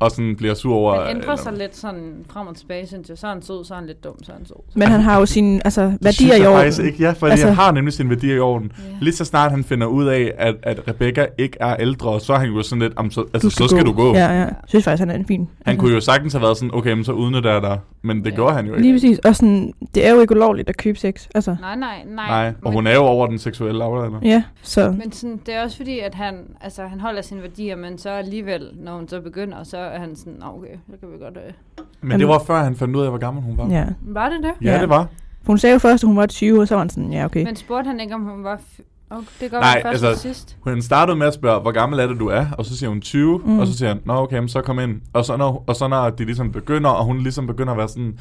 Og 0.00 0.10
sådan 0.10 0.36
bliver 0.36 0.54
sur 0.54 0.74
over... 0.74 1.00
Han 1.06 1.16
ændrer 1.16 1.30
eller- 1.32 1.42
sig 1.42 1.52
lidt 1.52 1.76
sådan 1.76 2.24
frem 2.30 2.46
og 2.46 2.56
tilbage, 2.56 2.86
synes 2.86 3.08
jeg. 3.08 3.18
Så 3.18 3.26
er 3.26 3.30
han 3.30 3.42
sød, 3.42 3.64
så 3.64 3.74
er 3.74 3.78
han 3.78 3.86
lidt 3.86 4.04
dum, 4.04 4.22
så 4.22 4.32
er 4.32 4.36
han 4.36 4.46
sød. 4.46 4.56
Men 4.74 4.88
han 4.88 5.00
har 5.00 5.18
jo 5.18 5.26
sine 5.26 5.60
altså, 5.64 5.80
værdier 5.82 6.12
synes 6.12 6.36
i 6.36 6.40
jeg 6.40 6.48
orden. 6.48 6.58
faktisk 6.60 6.82
ikke, 6.82 7.02
ja, 7.02 7.08
for 7.10 7.12
Altså- 7.12 7.26
altså, 7.26 7.46
han 7.46 7.54
har 7.54 7.72
nemlig 7.72 7.92
sine 7.94 8.10
værdier 8.10 8.34
i 8.36 8.38
orden. 8.38 8.72
Ja. 8.78 8.82
Lige 9.00 9.14
så 9.14 9.24
snart 9.24 9.50
han 9.50 9.64
finder 9.64 9.86
ud 9.86 10.06
af, 10.06 10.32
at, 10.38 10.54
at 10.62 10.88
Rebecca 10.88 11.26
ikke 11.38 11.56
er 11.60 11.76
ældre, 11.76 12.20
så 12.20 12.32
er 12.32 12.38
han 12.38 12.48
jo 12.48 12.62
sådan 12.62 12.82
lidt, 12.82 12.92
"Jamen, 12.98 13.10
så, 13.10 13.24
altså, 13.34 13.50
så 13.50 13.68
skal 13.68 13.84
du 13.86 13.92
gå. 13.92 14.14
Ja, 14.14 14.18
ja. 14.26 14.32
Jeg 14.32 14.54
synes 14.66 14.84
faktisk, 14.84 15.00
han 15.00 15.10
er 15.10 15.14
en 15.14 15.26
fin. 15.26 15.48
Han 15.66 15.76
kunne 15.76 15.94
jo 15.94 16.00
sagtens 16.00 16.32
have 16.32 16.42
været 16.42 16.56
sådan, 16.56 16.74
okay, 16.74 16.92
men 16.92 17.04
så 17.04 17.12
udnytter 17.12 17.52
jeg 17.52 17.62
dig. 17.62 17.78
Men 18.02 18.18
det 18.24 18.30
Ja. 18.30 18.34
gjorde 18.34 18.54
han 18.54 18.66
jo 18.66 18.72
ikke. 18.72 18.82
Lige 18.82 18.94
præcis. 18.94 19.18
Og 19.18 19.36
sådan, 19.36 19.72
det 19.94 20.06
er 20.06 20.14
jo 20.14 20.20
ikke 20.20 20.34
ulovligt 20.36 20.68
at 20.68 20.76
købe 20.76 20.98
sex. 20.98 21.26
Altså, 21.34 21.56
Nej, 21.60 21.76
nej, 21.76 22.02
nej. 22.06 22.26
Nej, 22.28 22.48
og 22.48 22.54
men- 22.64 22.72
hun 22.72 22.86
er 22.86 22.94
jo 22.94 23.00
over 23.00 23.26
den 23.26 23.38
seksuelle 23.38 23.84
aflader. 23.84 24.18
ja, 24.22 24.42
så... 24.62 24.90
Men 24.98 25.12
sådan, 25.12 25.40
det 25.46 25.54
er 25.54 25.62
også 25.62 25.76
fordi, 25.76 25.98
at 25.98 26.14
han, 26.14 26.34
altså, 26.60 26.82
han 26.86 27.00
holder 27.00 27.22
sine 27.22 27.42
værdier, 27.42 27.76
men 27.76 27.98
så 27.98 28.10
alligevel, 28.10 28.68
når 28.74 28.96
hun 28.96 29.08
så 29.08 29.20
begynder, 29.20 29.64
så 29.64 29.76
er 29.86 29.98
han 29.98 30.16
sådan, 30.16 30.32
"Nå, 30.40 30.46
okay, 30.46 30.76
så 30.90 30.96
kan 31.00 31.08
vi 31.12 31.18
godt... 31.24 31.36
Øh. 31.36 31.52
Men 32.00 32.20
det 32.20 32.28
var 32.28 32.38
før, 32.46 32.62
han 32.64 32.76
fandt 32.76 32.96
ud 32.96 33.02
af, 33.02 33.08
hvor 33.10 33.18
gammel 33.18 33.42
hun 33.42 33.58
var. 33.58 33.68
Ja. 33.68 33.84
Var 34.00 34.28
det 34.28 34.38
det? 34.42 34.66
Ja, 34.66 34.72
Ja. 34.74 34.80
det 34.80 34.88
var. 34.88 35.06
Hun 35.46 35.58
sagde 35.58 35.72
jo 35.72 35.78
først, 35.78 36.04
at 36.04 36.06
hun 36.06 36.16
var 36.16 36.26
20, 36.26 36.60
og 36.60 36.68
så 36.68 36.74
var 36.74 36.78
han 36.80 36.90
sådan, 36.90 37.12
ja, 37.12 37.24
okay. 37.24 37.44
Men 37.44 37.56
spurgte 37.56 37.88
han 37.88 38.00
ikke, 38.00 38.14
om 38.14 38.20
hun 38.22 38.44
var... 38.44 38.56
F- 38.56 39.06
okay, 39.10 39.26
det 39.40 39.50
går 39.50 39.58
Nej, 39.58 39.72
først 39.82 39.86
altså- 39.86 40.06
altså, 40.06 40.22
sidst. 40.22 40.56
Hun 40.60 40.82
startede 40.82 41.16
med 41.18 41.26
at 41.26 41.34
spørge, 41.34 41.60
hvor 41.60 41.70
gammel 41.72 41.98
er 42.00 42.06
det, 42.06 42.20
du 42.20 42.28
er? 42.28 42.46
Og 42.58 42.64
så 42.64 42.76
siger 42.76 42.90
hun 42.90 43.00
20, 43.00 43.38
Mm. 43.44 43.58
og 43.58 43.66
så 43.66 43.76
siger 43.78 43.88
han, 43.88 44.00
nå 44.04 44.12
okay, 44.14 44.38
men 44.38 44.48
så 44.48 44.62
kom 44.62 44.78
ind. 44.78 45.00
Og 45.12 45.24
så, 45.24 45.36
når, 45.36 45.64
og 45.66 45.76
så 45.76 45.88
når 45.88 46.10
de 46.10 46.24
ligesom 46.24 46.52
begynder, 46.52 46.90
og 46.90 47.04
hun 47.04 47.18
ligesom 47.18 47.46
begynder 47.46 47.72
at 47.72 47.78
være 47.78 47.88
sådan, 47.88 48.18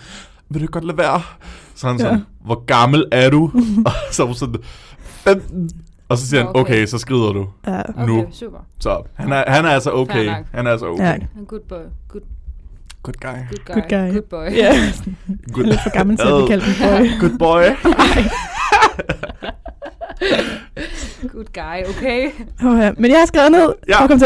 vil 0.49 0.61
du 0.61 0.67
godt 0.71 0.83
lade 0.85 0.97
være? 0.97 1.21
Så 1.75 1.87
han 1.87 1.97
Ja. 1.97 2.03
sådan, 2.03 2.23
hvor 2.45 2.65
gammel 2.65 3.05
er 3.11 3.29
du? 3.29 3.51
og 3.85 3.91
så 4.11 4.23
er 4.23 4.27
hun 4.27 4.35
sådan, 4.35 4.55
15. 4.99 5.69
Og 6.09 6.17
så 6.17 6.27
siger 6.27 6.39
han, 6.41 6.49
Okay. 6.49 6.59
okay, 6.59 6.85
så 6.85 6.97
skrider 6.97 7.31
du. 7.33 7.47
Ja. 7.67 7.81
Okay, 7.89 8.05
nu. 8.07 8.25
super. 8.31 8.57
Så 8.79 9.01
han 9.13 9.31
er, 9.31 9.43
han 9.47 9.65
er 9.65 9.69
altså 9.69 9.91
okay. 9.91 10.33
Han 10.53 10.67
er 10.67 10.71
altså 10.71 10.87
okay. 10.87 11.03
Ja. 11.03 11.17
Good 11.47 11.59
boy. 11.69 11.77
Good, 12.09 12.21
Good 13.03 13.13
guy. 13.21 13.27
good 13.49 13.65
guy. 13.65 13.73
Good 13.73 13.89
guy. 13.89 14.11
Good 14.13 14.21
boy. 14.29 14.45
Ja, 14.55 14.73
Good, 15.53 15.65
lidt 15.65 15.79
for 15.83 15.89
gammel 15.97 16.17
til 16.17 16.27
at 16.27 16.33
blive 16.33 16.47
kaldt 16.47 16.63
en 16.65 16.73
boy. 16.79 17.07
Good 17.21 17.37
boy. 17.39 17.63
good 21.33 21.45
guy, 21.53 21.89
okay? 21.89 22.29
Oh, 22.65 22.79
ja. 22.79 22.91
Men 22.97 23.11
jeg 23.11 23.19
har 23.19 23.25
skrevet 23.25 23.51
ned, 23.51 23.73
Ja. 23.87 23.97
for 23.99 24.03
at 24.03 24.09
komme 24.09 24.19
til 24.19 24.25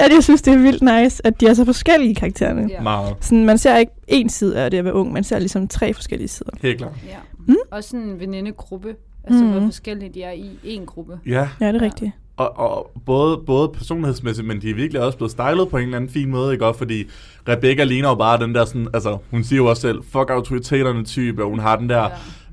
at 0.00 0.12
jeg 0.12 0.22
synes, 0.24 0.42
det 0.42 0.54
er 0.54 0.58
vildt 0.58 0.82
nice, 0.82 1.26
at 1.26 1.40
de 1.40 1.46
er 1.46 1.54
så 1.54 1.64
forskellige 1.64 2.14
karaktererne. 2.14 2.66
Ja. 2.70 2.80
Meget. 2.80 3.16
Sådan, 3.20 3.44
man 3.44 3.58
ser 3.58 3.76
ikke 3.76 3.92
én 4.12 4.28
side 4.28 4.58
af 4.58 4.70
det 4.70 4.78
at 4.78 4.84
være 4.84 4.94
ung, 4.94 5.12
man 5.12 5.24
ser 5.24 5.38
ligesom 5.38 5.68
tre 5.68 5.94
forskellige 5.94 6.28
sider. 6.28 6.50
Helt 6.62 6.78
klart. 6.78 6.92
ja. 7.08 7.16
Mm. 7.46 7.56
Også 7.72 7.88
sådan 7.90 8.06
en 8.06 8.20
venindegruppe. 8.20 8.94
Altså, 9.24 9.44
Mm. 9.44 9.50
hvor 9.50 9.60
forskellige 9.60 10.10
de 10.14 10.22
er 10.22 10.30
i 10.32 10.50
en 10.64 10.86
gruppe. 10.86 11.18
Ja, 11.26 11.48
Ja, 11.60 11.68
det 11.72 11.76
er 11.76 11.80
rigtigt. 11.84 12.10
og, 12.36 12.58
og 12.58 12.90
både, 13.06 13.38
både 13.46 13.68
personlighedsmæssigt, 13.68 14.46
men 14.46 14.62
de 14.62 14.70
er 14.70 14.74
virkelig 14.74 15.02
også 15.02 15.18
blevet 15.18 15.30
stylet 15.30 15.68
på 15.68 15.76
en 15.76 15.82
eller 15.82 15.96
anden 15.96 16.10
fin 16.10 16.30
måde, 16.30 16.52
ikke? 16.52 16.66
Og 16.66 16.76
fordi 16.76 17.04
Rebecca 17.48 17.84
ligner 17.84 18.08
jo 18.08 18.14
bare 18.14 18.38
den 18.40 18.54
der 18.54 18.64
sådan, 18.64 18.88
altså 18.94 19.18
hun 19.30 19.44
siger 19.44 19.56
jo 19.56 19.66
også 19.66 19.82
selv, 19.82 20.02
fuck 20.02 20.30
autoriteterne 20.30 21.04
type, 21.04 21.42
og 21.44 21.50
hun 21.50 21.58
har 21.58 21.76
den 21.76 21.88
der, 21.88 22.02
Ja. 22.02 22.08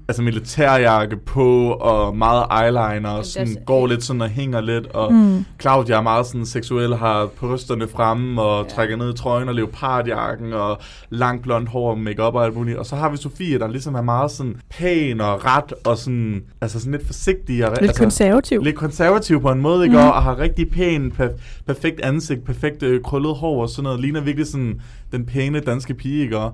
Altså 0.10 0.22
militærjakke 0.22 1.18
på, 1.18 1.72
og 1.72 2.18
meget 2.18 2.46
eyeliner, 2.64 3.10
og 3.10 3.26
sådan, 3.26 3.48
så- 3.48 3.60
går 3.66 3.88
lidt 3.88 4.04
sådan 4.04 4.22
og 4.22 4.30
hænger 4.30 4.62
lidt, 4.62 4.88
og 4.88 5.14
Mm. 5.14 5.46
Claudia 5.62 5.96
er 5.96 6.02
meget 6.02 6.26
sådan 6.26 6.46
seksuel, 6.46 6.96
har 6.96 7.26
brysterne 7.40 7.88
fremme, 7.88 8.42
og 8.42 8.64
Ja. 8.64 8.70
trækker 8.76 8.96
ned 8.96 9.14
i 9.14 9.18
trøjen 9.18 9.50
og 9.50 9.56
leopardjakken, 9.56 10.54
og 10.54 10.78
langt 11.10 11.44
blondt 11.44 11.70
hår 11.70 11.90
og 11.92 11.98
makeup 11.98 12.36
og 12.36 12.46
alt 12.46 12.56
muligt. 12.56 12.78
Og 12.78 12.86
så 12.86 12.96
har 12.96 13.10
vi 13.10 13.18
Sofie, 13.18 13.60
der 13.60 13.68
ligesom 13.68 13.96
er 13.96 14.02
meget 14.02 14.32
sådan 14.32 14.56
pæn 14.70 15.22
og 15.22 15.46
ret, 15.46 15.74
og 15.86 15.98
sådan, 15.98 16.44
altså 16.62 16.80
sådan 16.80 16.92
lidt 16.92 17.06
forsigtig. 17.06 17.66
Og, 17.66 17.72
Lidt 17.72 17.82
altså, 17.90 18.02
konservativ. 18.04 18.62
lidt 18.64 18.76
konservativ 18.76 19.42
på 19.42 19.52
en 19.52 19.62
måde, 19.62 19.84
ikke? 19.86 19.98
Mm. 19.98 20.04
Og 20.04 20.24
har 20.24 20.40
rigtig 20.40 20.70
pæn, 20.70 21.12
per- 21.12 21.38
perfekt 21.68 22.02
ansigt, 22.02 22.46
perfekt 22.46 22.84
øh, 22.84 23.02
krøllet 23.04 23.36
hår 23.36 23.62
og 23.62 23.70
sådan 23.70 23.84
noget. 23.84 24.00
Ligner 24.00 24.22
virkelig 24.22 24.48
sådan 24.48 24.82
den 25.12 25.26
pæne 25.26 25.60
danske 25.60 25.94
pige, 25.94 26.22
ikke? 26.24 26.38
Og, 26.38 26.54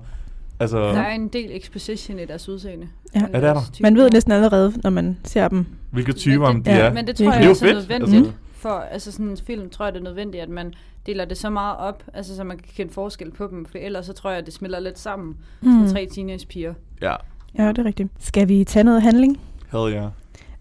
Altså, 0.60 0.78
Der 0.78 1.00
er 1.00 1.14
en 1.14 1.28
del 1.28 1.50
exposition 1.56 2.18
i 2.18 2.24
deres 2.24 2.48
udseende. 2.48 2.88
Ja. 3.14 3.20
Ja, 3.20 3.26
det 3.26 3.34
er 3.34 3.40
der. 3.54 3.60
Man 3.80 3.96
ved 3.96 4.10
næsten 4.10 4.32
allerede, 4.32 4.72
når 4.82 4.90
man 4.90 5.16
ser 5.24 5.48
dem. 5.48 5.66
hvilke 5.90 6.12
typer 6.12 6.46
men 6.46 6.56
om 6.56 6.62
det, 6.62 6.66
de 6.66 6.70
Ja. 6.78 6.78
er. 6.86 6.92
Men 6.92 7.06
det 7.06 7.18
Det 7.18 7.26
tror 7.26 7.32
er 7.32 7.40
jeg 7.40 7.50
også 7.50 7.64
er 7.66 7.68
fedt, 7.72 7.88
nødvendigt. 7.90 8.16
altså. 8.26 8.32
For 8.54 8.68
altså 8.68 9.12
sådan 9.12 9.26
en 9.26 9.36
film, 9.46 9.70
tror 9.70 9.84
jeg, 9.84 9.92
det 9.94 10.00
er 10.00 10.04
nødvendigt, 10.04 10.42
at 10.42 10.48
man 10.48 10.74
deler 11.06 11.24
det 11.24 11.36
så 11.38 11.50
meget 11.50 11.76
op, 11.76 12.02
altså 12.14 12.36
så 12.36 12.44
man 12.44 12.56
kan 12.56 12.66
kende 12.76 12.92
forskel 12.92 13.30
på 13.30 13.46
dem, 13.50 13.66
for 13.66 13.78
ellers 13.78 14.06
så 14.06 14.12
tror 14.12 14.30
jeg, 14.30 14.38
at 14.38 14.46
det 14.46 14.54
smelter 14.54 14.80
lidt 14.80 14.98
sammen. 14.98 15.36
Mm. 15.62 15.70
Sådan 15.72 15.90
tre 15.92 16.06
teenagepiger. 16.14 16.74
Ja, 17.02 17.14
Ja, 17.58 17.68
det 17.68 17.78
er 17.78 17.84
rigtigt. 17.84 18.08
Skal 18.18 18.48
vi 18.48 18.64
tage 18.64 18.84
noget 18.84 19.02
handling? 19.02 19.40
hell 19.72 19.92
yeah. 19.94 20.08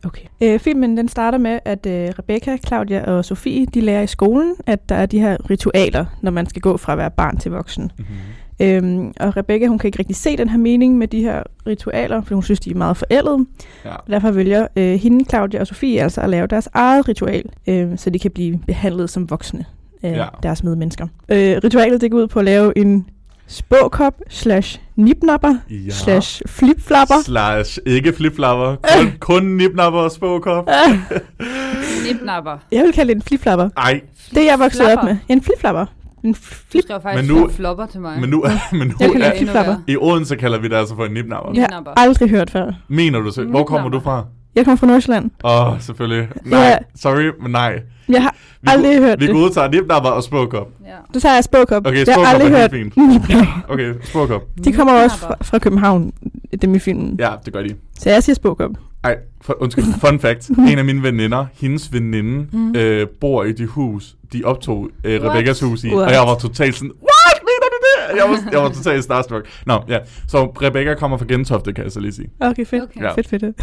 Okay. 0.05 0.25
Øh, 0.41 0.59
filmen 0.59 0.97
den 0.97 1.07
starter 1.07 1.38
med, 1.38 1.59
at 1.65 1.85
øh, 1.85 2.09
Rebecca, 2.19 2.57
Claudia 2.67 3.12
og 3.12 3.25
Sofie, 3.25 3.65
de 3.65 3.81
lærer 3.81 4.01
i 4.01 4.07
skolen, 4.07 4.55
at 4.65 4.89
der 4.89 4.95
er 4.95 5.05
de 5.05 5.19
her 5.19 5.50
ritualer, 5.50 6.05
når 6.21 6.31
man 6.31 6.45
skal 6.50 6.62
gå 6.62 6.77
fra 6.77 6.91
at 6.91 6.97
være 6.97 7.12
barn 7.12 7.38
til 7.38 7.51
voksen. 7.51 7.91
Mm-hmm. 7.97 8.15
Øhm, 8.60 9.13
og 9.19 9.38
Rebecca, 9.38 9.67
hun 9.67 9.77
kan 9.79 9.88
ikke 9.88 10.00
rigtig 10.00 10.15
se 10.15 10.38
den 10.38 10.50
her 10.50 10.57
mening 10.57 10.98
med 10.98 11.07
de 11.07 11.22
her 11.22 11.43
ritualer, 11.67 12.22
for 12.22 12.36
hun 12.36 12.43
synes, 12.43 12.60
de 12.60 12.72
er 12.72 12.75
meget 12.75 12.98
forældede. 12.98 13.45
Ja. 13.86 13.91
Derfor 14.10 14.31
vælger 14.31 14.67
øh, 14.75 14.93
hende, 15.00 15.25
Claudia 15.29 15.60
og 15.60 15.67
Sofie 15.67 16.01
altså 16.01 16.22
at 16.22 16.29
lave 16.29 16.48
deres 16.48 16.69
eget 16.74 17.07
ritual, 17.07 17.43
øh, 17.67 17.98
så 17.98 18.10
de 18.10 18.19
kan 18.19 18.31
blive 18.31 18.60
behandlet 18.67 19.10
som 19.10 19.29
voksne 19.29 19.65
af 20.03 20.17
Ja. 20.17 20.25
deres 20.43 20.63
medmennesker. 20.63 21.07
Øh, 21.29 21.57
ritualet 21.63 22.01
det 22.01 22.12
går 22.12 22.17
ud 22.17 22.27
på 22.27 22.39
at 22.39 22.45
lave 22.45 22.77
en 22.77 23.05
spåkop 23.48 24.13
slash 24.29 24.79
nipnapper 24.95 25.55
Ja. 25.69 25.89
slash 25.89 26.41
flipflapper. 26.48 27.15
Slash 27.24 27.79
ikke 27.86 28.13
flipflapper. 28.13 28.75
Kun, 28.98 29.12
kun 29.29 29.43
nipnapper 29.45 30.00
og 30.00 30.12
spåkop. 30.12 30.69
Nipnapper. 32.07 32.57
Jeg 32.72 32.83
vil 32.83 32.93
kalde 32.93 33.10
det 33.10 33.15
en 33.15 33.22
flipflapper. 33.22 33.69
Ej, 33.77 34.01
Det 34.29 34.38
er 34.38 34.45
jeg 34.51 34.60
vokset 34.60 34.98
op 34.98 35.03
med. 35.03 35.17
En 35.29 35.41
flipflapper. 35.41 35.86
En 36.23 36.31
Du 36.33 36.37
flip. 36.41 36.83
skrev 36.83 37.01
faktisk 37.01 37.29
Men 37.31 37.41
nu- 37.41 37.49
flopper 37.49 37.85
til 37.85 38.01
mig. 38.01 38.19
men 38.21 38.29
nu, 38.29 38.45
men 38.71 38.87
nu 38.87 38.93
Jeg 38.99 39.11
kan 39.37 39.47
er, 39.49 39.75
i 39.87 39.97
Odense 39.97 40.35
kalder 40.35 40.59
vi 40.59 40.67
det 40.67 40.75
altså 40.75 40.95
for 40.95 41.05
en 41.05 41.11
nipnapper. 41.11 41.51
Jeg 41.53 41.67
har 41.71 41.93
aldrig 41.97 42.29
hørt 42.29 42.49
før. 42.49 42.71
Mener 42.87 43.19
du 43.19 43.31
så? 43.31 43.43
Hvor 43.43 43.63
kommer 43.63 43.89
du 43.89 43.99
fra? 43.99 44.25
Jeg 44.55 44.65
kommer 44.65 44.75
fra 44.77 44.87
Nordsjælland. 44.87 45.31
Åh, 45.43 45.67
oh, 45.73 45.79
selvfølgelig. 45.81 46.29
Nej, 46.45 46.59
Ja. 46.59 46.77
sorry, 46.95 47.31
men 47.41 47.51
nej. 47.51 47.79
Jeg 48.09 48.21
har 48.23 48.35
Vi, 48.61 48.67
aldrig 48.71 48.97
hørt 48.99 49.19
vi 49.19 49.27
det. 49.27 49.35
godtager 49.35 49.69
nipnapper 49.71 50.09
og 50.09 50.23
spåkop. 50.23 50.67
Ja. 50.85 50.87
Så 51.13 51.19
tager 51.19 51.35
jeg 51.35 51.43
spåkop. 51.43 51.87
Okay, 51.87 51.97
jeg 51.97 52.05
har 52.07 52.13
spåkop 52.13 52.33
aldrig 52.33 52.51
er 52.53 52.57
hørt 52.59 52.71
helt 52.71 52.97
nipnapper. 52.97 53.65
Okay, 53.69 53.93
spåkop. 54.03 54.41
De 54.65 54.73
kommer 54.73 54.93
også 55.03 55.17
fra, 55.17 55.35
fra 55.41 55.59
København, 55.59 56.13
dem 56.61 56.75
i 56.75 56.79
filmen. 56.79 57.15
Ja, 57.19 57.29
det 57.45 57.53
gør 57.53 57.61
de. 57.61 57.75
Så 57.99 58.09
jeg 58.09 58.23
siger 58.23 58.35
spåkop. 58.35 58.71
Ej, 59.03 59.17
for, 59.41 59.57
undskyld, 59.60 59.86
fun 60.01 60.19
fact. 60.19 60.50
En 60.72 60.79
af 60.79 60.86
mine 60.86 61.03
veninder, 61.03 61.45
hendes 61.53 61.93
veninde, 61.93 62.48
mm. 62.51 62.75
øh, 62.75 63.07
bor 63.22 63.43
i 63.43 63.51
det 63.51 63.67
hus, 63.67 64.15
de 64.33 64.41
optog 64.45 64.89
øh? 65.03 65.24
Rebekkas 65.24 65.60
hus 65.60 65.83
i. 65.83 65.88
What? 65.88 66.07
Og 66.07 66.12
jeg 66.13 66.22
var 66.22 66.36
totalt 66.36 66.75
sådan, 66.75 66.91
what, 66.91 67.41
mener 67.41 67.67
du 67.72 67.77
det? 67.83 68.17
Jeg 68.17 68.29
var, 68.29 68.51
jeg 68.51 68.62
var 68.62 68.69
totalt 68.69 69.03
starstruck. 69.03 69.48
Nå, 69.65 69.79
ja. 69.89 70.00
Så 70.27 70.45
Rebecca 70.45 70.93
kommer 70.93 71.17
fra 71.17 71.25
Gentofte, 71.29 71.74
kan 71.74 71.83
jeg 71.83 71.91
så 71.91 72.00
lige 72.00 72.13
sige. 72.13 72.29
Okay, 72.39 72.65
fedt. 72.65 72.83
Okay. 72.83 73.01
Ja. 73.01 73.05
Ja. 73.05 73.13
Fedt, 73.13 73.27
fedt, 73.27 73.41
fedt. 73.41 73.55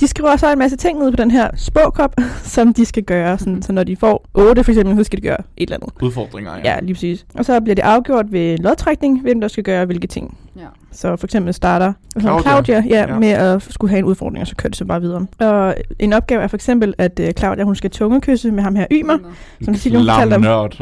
De 0.00 0.06
skriver 0.06 0.36
så 0.36 0.52
en 0.52 0.58
masse 0.58 0.76
ting 0.76 0.98
ned 0.98 1.10
på 1.10 1.16
den 1.16 1.30
her 1.30 1.50
spåkop, 1.56 2.14
som 2.54 2.74
de 2.74 2.84
skal 2.84 3.02
gøre. 3.02 3.38
Sådan, 3.38 3.62
så 3.62 3.72
når 3.72 3.84
de 3.84 3.96
får 3.96 4.26
8 4.34 4.64
for 4.64 4.72
eksempel, 4.72 4.96
så 4.96 5.04
skal 5.04 5.16
de 5.16 5.22
gøre 5.22 5.38
et 5.56 5.62
eller 5.62 5.76
andet. 5.76 6.02
Udfordringer, 6.02 6.52
Ja, 6.64 6.80
lige 6.80 6.94
præcis. 6.94 7.26
Og 7.34 7.44
så 7.44 7.60
bliver 7.60 7.74
det 7.74 7.82
afgjort 7.82 8.26
ved 8.32 8.58
lodtrækning, 8.58 9.22
hvem 9.22 9.40
der 9.40 9.48
skal 9.48 9.64
gøre 9.64 9.84
hvilke 9.84 10.06
ting. 10.06 10.38
Ja. 10.56 10.66
Så 10.92 11.16
for 11.16 11.26
eksempel 11.26 11.54
starter 11.54 11.92
Claudia. 12.20 12.42
Claudia, 12.42 12.82
ja, 12.88 13.12
Ja. 13.12 13.18
med 13.18 13.28
at 13.28 13.62
skulle 13.70 13.90
have 13.90 13.98
en 13.98 14.04
udfordring, 14.04 14.40
og 14.40 14.46
så 14.46 14.56
kører 14.56 14.68
det 14.68 14.78
så 14.78 14.84
bare 14.84 15.00
videre. 15.00 15.26
Og 15.40 15.74
en 15.98 16.12
opgave 16.12 16.42
er 16.42 16.46
for 16.46 16.56
eksempel, 16.56 16.94
at 16.98 17.20
uh, 17.22 17.26
Claudia 17.38 17.64
hun 17.64 17.76
skal 17.76 17.90
tungekysse 17.90 18.50
med 18.50 18.62
ham 18.62 18.76
her 18.76 18.86
Ymer. 18.92 19.18
Som 19.64 19.74
Cecilie 19.74 19.98
hun 19.98 20.08
fortalte 20.08 20.34
om. 20.34 20.40
nørd. 20.40 20.80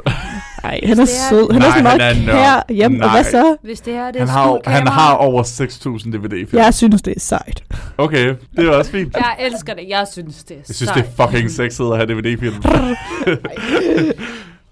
Ej, 0.65 0.81
han 0.85 0.91
er 0.91 0.95
det 0.95 1.03
er- 1.03 1.07
sød. 1.31 1.53
Han 1.53 1.61
Nej, 1.61 1.69
er 1.69 1.73
så 1.77 1.83
meget 1.83 2.03
han 2.03 2.17
er 2.17 2.27
kær 2.27 2.33
nørd. 2.57 2.65
hjem. 2.71 2.93
Og 2.93 2.99
Nej. 2.99 3.11
hvad 3.17 3.25
så? 3.25 3.57
Hvis 3.63 3.81
det 3.81 3.93
her 3.93 4.11
det 4.11 4.21
Han 4.21 4.29
har, 4.29 4.61
han 4.67 4.87
har 4.87 5.15
over 5.15 5.43
6.000 5.43 6.13
DVD-film. 6.13 6.63
Jeg 6.63 6.75
synes, 6.75 7.03
det 7.03 7.17
er 7.17 7.21
sejt. 7.21 7.65
Okay, 7.99 8.35
det 8.57 8.67
er 8.67 8.71
også 8.77 8.91
fint. 8.91 9.17
Jeg 9.17 9.37
elsker 9.53 9.75
det. 9.75 9.85
Jeg 9.89 10.07
synes, 10.13 10.45
det 10.45 10.55
er 10.55 10.61
Jeg 10.69 10.75
synes, 10.75 10.93
det 10.93 11.05
er 11.19 11.27
fucking 11.27 11.51
sexet 11.51 11.85
at 11.93 11.97
have 11.97 12.07
DVD-film. 12.07 12.55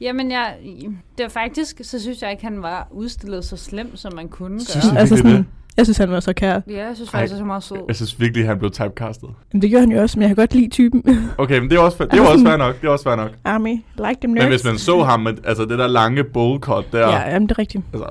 Jamen, 0.00 0.30
jeg, 0.30 0.54
det 1.18 1.22
var 1.22 1.28
faktisk, 1.28 1.80
så 1.82 2.00
synes 2.02 2.22
jeg 2.22 2.30
ikke, 2.30 2.44
han 2.44 2.62
var 2.62 2.88
udstillet 2.90 3.44
så 3.44 3.56
slemt, 3.56 3.98
som 3.98 4.14
man 4.14 4.28
kunne 4.28 4.60
Synes 4.60 4.84
gøre. 4.84 4.94
du 4.94 4.98
Altså 4.98 5.14
virkelig 5.14 5.32
sådan, 5.32 5.46
jeg 5.76 5.86
synes, 5.86 5.98
han 5.98 6.10
var 6.10 6.20
så 6.20 6.32
kær. 6.32 6.60
Ja, 6.68 6.86
jeg 6.86 6.96
synes 6.96 7.10
faktisk, 7.10 7.30
det 7.30 7.36
er 7.36 7.40
så 7.40 7.44
meget 7.44 7.62
sød. 7.62 7.76
Jeg 7.88 7.96
synes 7.96 8.20
virkelig, 8.20 8.46
han 8.46 8.58
blev 8.58 8.70
typecastet. 8.70 9.28
Men 9.52 9.62
det 9.62 9.70
gør 9.70 9.80
han 9.80 9.92
jo 9.92 10.02
også, 10.02 10.18
men 10.18 10.22
jeg 10.22 10.28
kan 10.28 10.36
godt 10.36 10.54
lide 10.54 10.68
typen. 10.70 11.02
Okay, 11.38 11.58
men 11.58 11.70
det 11.70 11.76
er 11.76 11.80
også, 11.80 12.04
det 12.10 12.18
er 12.20 12.26
også 12.32 12.44
fair 12.44 12.56
nok. 12.56 12.80
Det 12.80 12.86
er 12.86 12.90
også 12.90 13.02
fair 13.04 13.16
nok. 13.16 13.30
Army, 13.44 13.68
like 13.96 14.16
them 14.20 14.30
nerds. 14.30 14.42
Men 14.44 14.48
hvis 14.48 14.64
man 14.64 14.78
så 14.78 15.02
ham 15.02 15.20
med 15.20 15.32
altså 15.44 15.64
det 15.64 15.78
der 15.78 15.86
lange 15.86 16.24
bowl 16.24 16.60
cut 16.60 16.84
der, 16.92 16.98
Ja, 17.08 17.30
jamen, 17.30 17.48
det 17.48 17.54
er 17.54 17.58
rigtigt. 17.58 17.84
altså, 17.92 18.08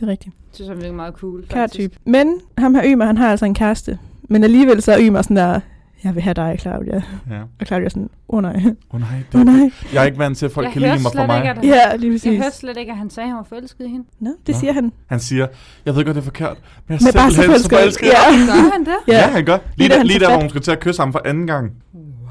Det 0.00 0.06
er 0.06 0.10
rigtigt. 0.10 0.34
Jeg 0.34 0.54
synes, 0.54 0.68
han 0.68 0.80
virker 0.80 0.92
meget 0.94 1.14
cool, 1.14 1.44
Kær 1.48 1.60
faktisk. 1.60 1.90
type. 1.90 1.96
Men 2.04 2.40
ham 2.58 2.74
her 2.74 2.82
Ymer, 2.86 3.04
han 3.06 3.16
har 3.18 3.30
altså 3.30 3.44
en 3.44 3.54
kæreste. 3.54 3.98
Men 4.22 4.44
alligevel 4.44 4.82
så 4.82 4.92
er 4.92 4.98
Ymer 5.00 5.22
sådan 5.22 5.36
der, 5.36 5.60
jeg 6.04 6.14
vil 6.14 6.22
have 6.22 6.34
dig, 6.34 6.56
Claudia. 6.60 7.02
ja. 7.30 7.40
Og 7.60 7.66
Claudia 7.66 7.84
er 7.84 7.88
sådan, 7.90 8.10
åh 8.28 8.36
oh, 8.36 8.42
nej, 8.42 8.56
Åh 8.56 8.64
oh, 8.90 9.00
nej, 9.00 9.08
åh 9.34 9.40
oh, 9.40 9.46
det, 9.46 9.46
nej. 9.46 9.70
jeg 9.92 10.00
er 10.02 10.04
ikke 10.06 10.18
vant 10.18 10.38
til, 10.38 10.46
at 10.46 10.52
folk 10.52 10.64
Jeg 10.64 10.72
kan 10.72 10.82
lide 10.82 10.92
mig 10.92 11.12
for 11.14 11.26
mig. 11.26 11.36
ikke, 11.38 11.50
at- 11.50 11.56
Ja, 11.64 11.96
lige 11.96 12.12
Jeg 12.12 12.20
præcis. 12.20 12.42
hørte 12.42 12.56
slet 12.56 12.76
ikke, 12.76 12.92
at 12.92 12.98
han 12.98 13.10
sagde, 13.10 13.24
at 13.24 13.30
han 13.30 13.36
var 13.36 13.42
forelsket 13.48 13.84
i 13.84 13.88
hende. 13.88 14.04
Nå, 14.20 14.30
det 14.46 14.54
Nå. 14.54 14.58
siger 14.60 14.72
han. 14.72 14.92
Han 15.06 15.20
siger, 15.20 15.46
jeg 15.86 15.94
ved 15.96 16.04
godt, 16.04 16.14
det 16.14 16.20
er 16.20 16.24
forkert, 16.24 16.56
men 16.88 16.92
jeg 16.94 16.98
Men 17.02 17.08
er 17.08 17.12
bare 17.12 17.30
så 17.30 17.34
simpelthen 17.36 17.62
så 17.62 17.68
forelsket. 17.68 18.08
forelsket. 18.08 18.52
Ja. 18.52 18.62
Gør 18.62 18.70
han 18.72 18.84
det? 18.84 18.94
Ja. 19.08 19.12
Ja. 19.18 19.30
han 19.30 19.44
gør. 19.44 19.58
Lige, 19.76 19.88
der, 19.88 19.96
han 19.96 20.06
lige 20.06 20.20
der, 20.20 20.30
hvor 20.30 20.40
hun 20.40 20.48
skal 20.50 20.60
til 20.62 20.70
at 20.70 20.80
kysse 20.80 21.02
ham 21.02 21.12
for 21.12 21.20
anden 21.24 21.46
gang. 21.46 21.72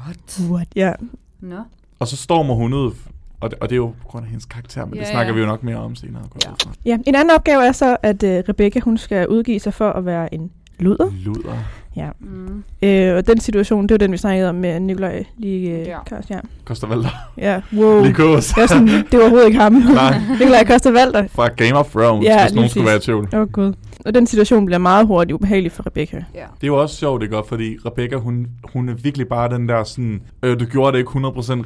What? 0.06 0.40
What? 0.50 0.68
Ja. 0.76 0.92
Nå. 1.40 1.56
Og 1.98 2.08
så 2.08 2.16
stormer 2.16 2.54
hun 2.54 2.72
ud, 2.72 2.92
og 3.40 3.50
det, 3.50 3.58
og 3.58 3.68
det 3.68 3.74
er 3.74 3.76
jo 3.76 3.86
på 4.02 4.06
grund 4.08 4.24
af 4.24 4.30
hendes 4.30 4.44
karakter, 4.46 4.84
men 4.84 4.94
Ja, 4.94 5.00
det 5.00 5.08
snakker 5.08 5.32
ja. 5.32 5.34
vi 5.34 5.40
jo 5.40 5.46
nok 5.46 5.62
mere 5.62 5.76
om 5.76 5.94
senere. 5.94 6.22
jeg 6.44 6.52
Ja. 6.86 6.90
ja. 6.90 6.98
En 7.06 7.14
anden 7.14 7.30
opgave 7.30 7.66
er 7.66 7.72
så, 7.72 7.96
at 8.02 8.22
uh, 8.22 8.28
Rebecca, 8.28 8.80
hun 8.80 8.98
skal 8.98 9.28
udgive 9.28 9.60
sig 9.60 9.74
for 9.74 9.90
at 9.90 10.06
være 10.06 10.34
en 10.34 10.50
luder. 10.78 11.10
Luder. 11.24 11.54
Ja. 11.96 12.08
Mm. 12.20 12.64
Øh, 12.82 13.16
og 13.16 13.26
den 13.26 13.40
situation, 13.40 13.82
det 13.82 13.90
var 13.90 13.98
den, 13.98 14.12
vi 14.12 14.16
snakkede 14.16 14.48
om 14.48 14.54
med 14.54 14.80
Nikolaj 14.80 15.24
lige 15.38 15.80
uh, 15.80 15.86
Ja. 15.88 15.98
Kost, 16.10 16.30
ja. 16.30 16.38
Koster 16.64 16.86
Valder. 16.86 17.08
Ja, 17.38 17.60
wow. 17.76 18.02
Lige 18.02 18.14
kurs. 18.14 18.56
Var, 18.56 18.66
sådan, 18.66 18.86
det 18.88 19.06
var 19.12 19.20
overhovedet 19.20 19.46
ikke 19.46 19.58
ham. 19.58 19.72
Nej. 19.72 20.18
Nikolaj 20.40 20.64
Koster 20.64 20.90
Valder. 20.90 21.24
Fra 21.34 21.48
Game 21.48 21.74
of 21.78 21.90
Thrones, 21.90 22.24
Ja, 22.24 22.42
hvis 22.44 22.54
nogen 22.54 22.70
skulle 22.70 22.86
være 22.86 22.96
i 22.96 23.00
tvivl. 23.00 23.28
Åh 23.32 23.40
oh, 23.40 23.48
gud. 23.50 23.72
Og 24.04 24.14
den 24.14 24.26
situation 24.26 24.66
bliver 24.66 24.78
meget 24.78 25.06
hurtigt 25.06 25.34
ubehagelig 25.34 25.72
for 25.72 25.86
Rebecca. 25.86 26.24
Ja. 26.34 26.40
Det 26.54 26.62
er 26.62 26.66
jo 26.66 26.80
også 26.80 26.96
sjovt, 26.96 27.22
ikke? 27.22 27.34
godt, 27.34 27.48
Fordi 27.48 27.76
Rebecca, 27.86 28.16
hun, 28.16 28.46
hun 28.72 28.88
er 28.88 28.94
virkelig 28.94 29.28
bare 29.28 29.48
den 29.48 29.68
der 29.68 29.84
sådan, 29.84 30.22
øh, 30.42 30.60
du 30.60 30.64
gjorde 30.64 30.92
det 30.92 30.98
ikke 30.98 31.10
100% 31.10 31.16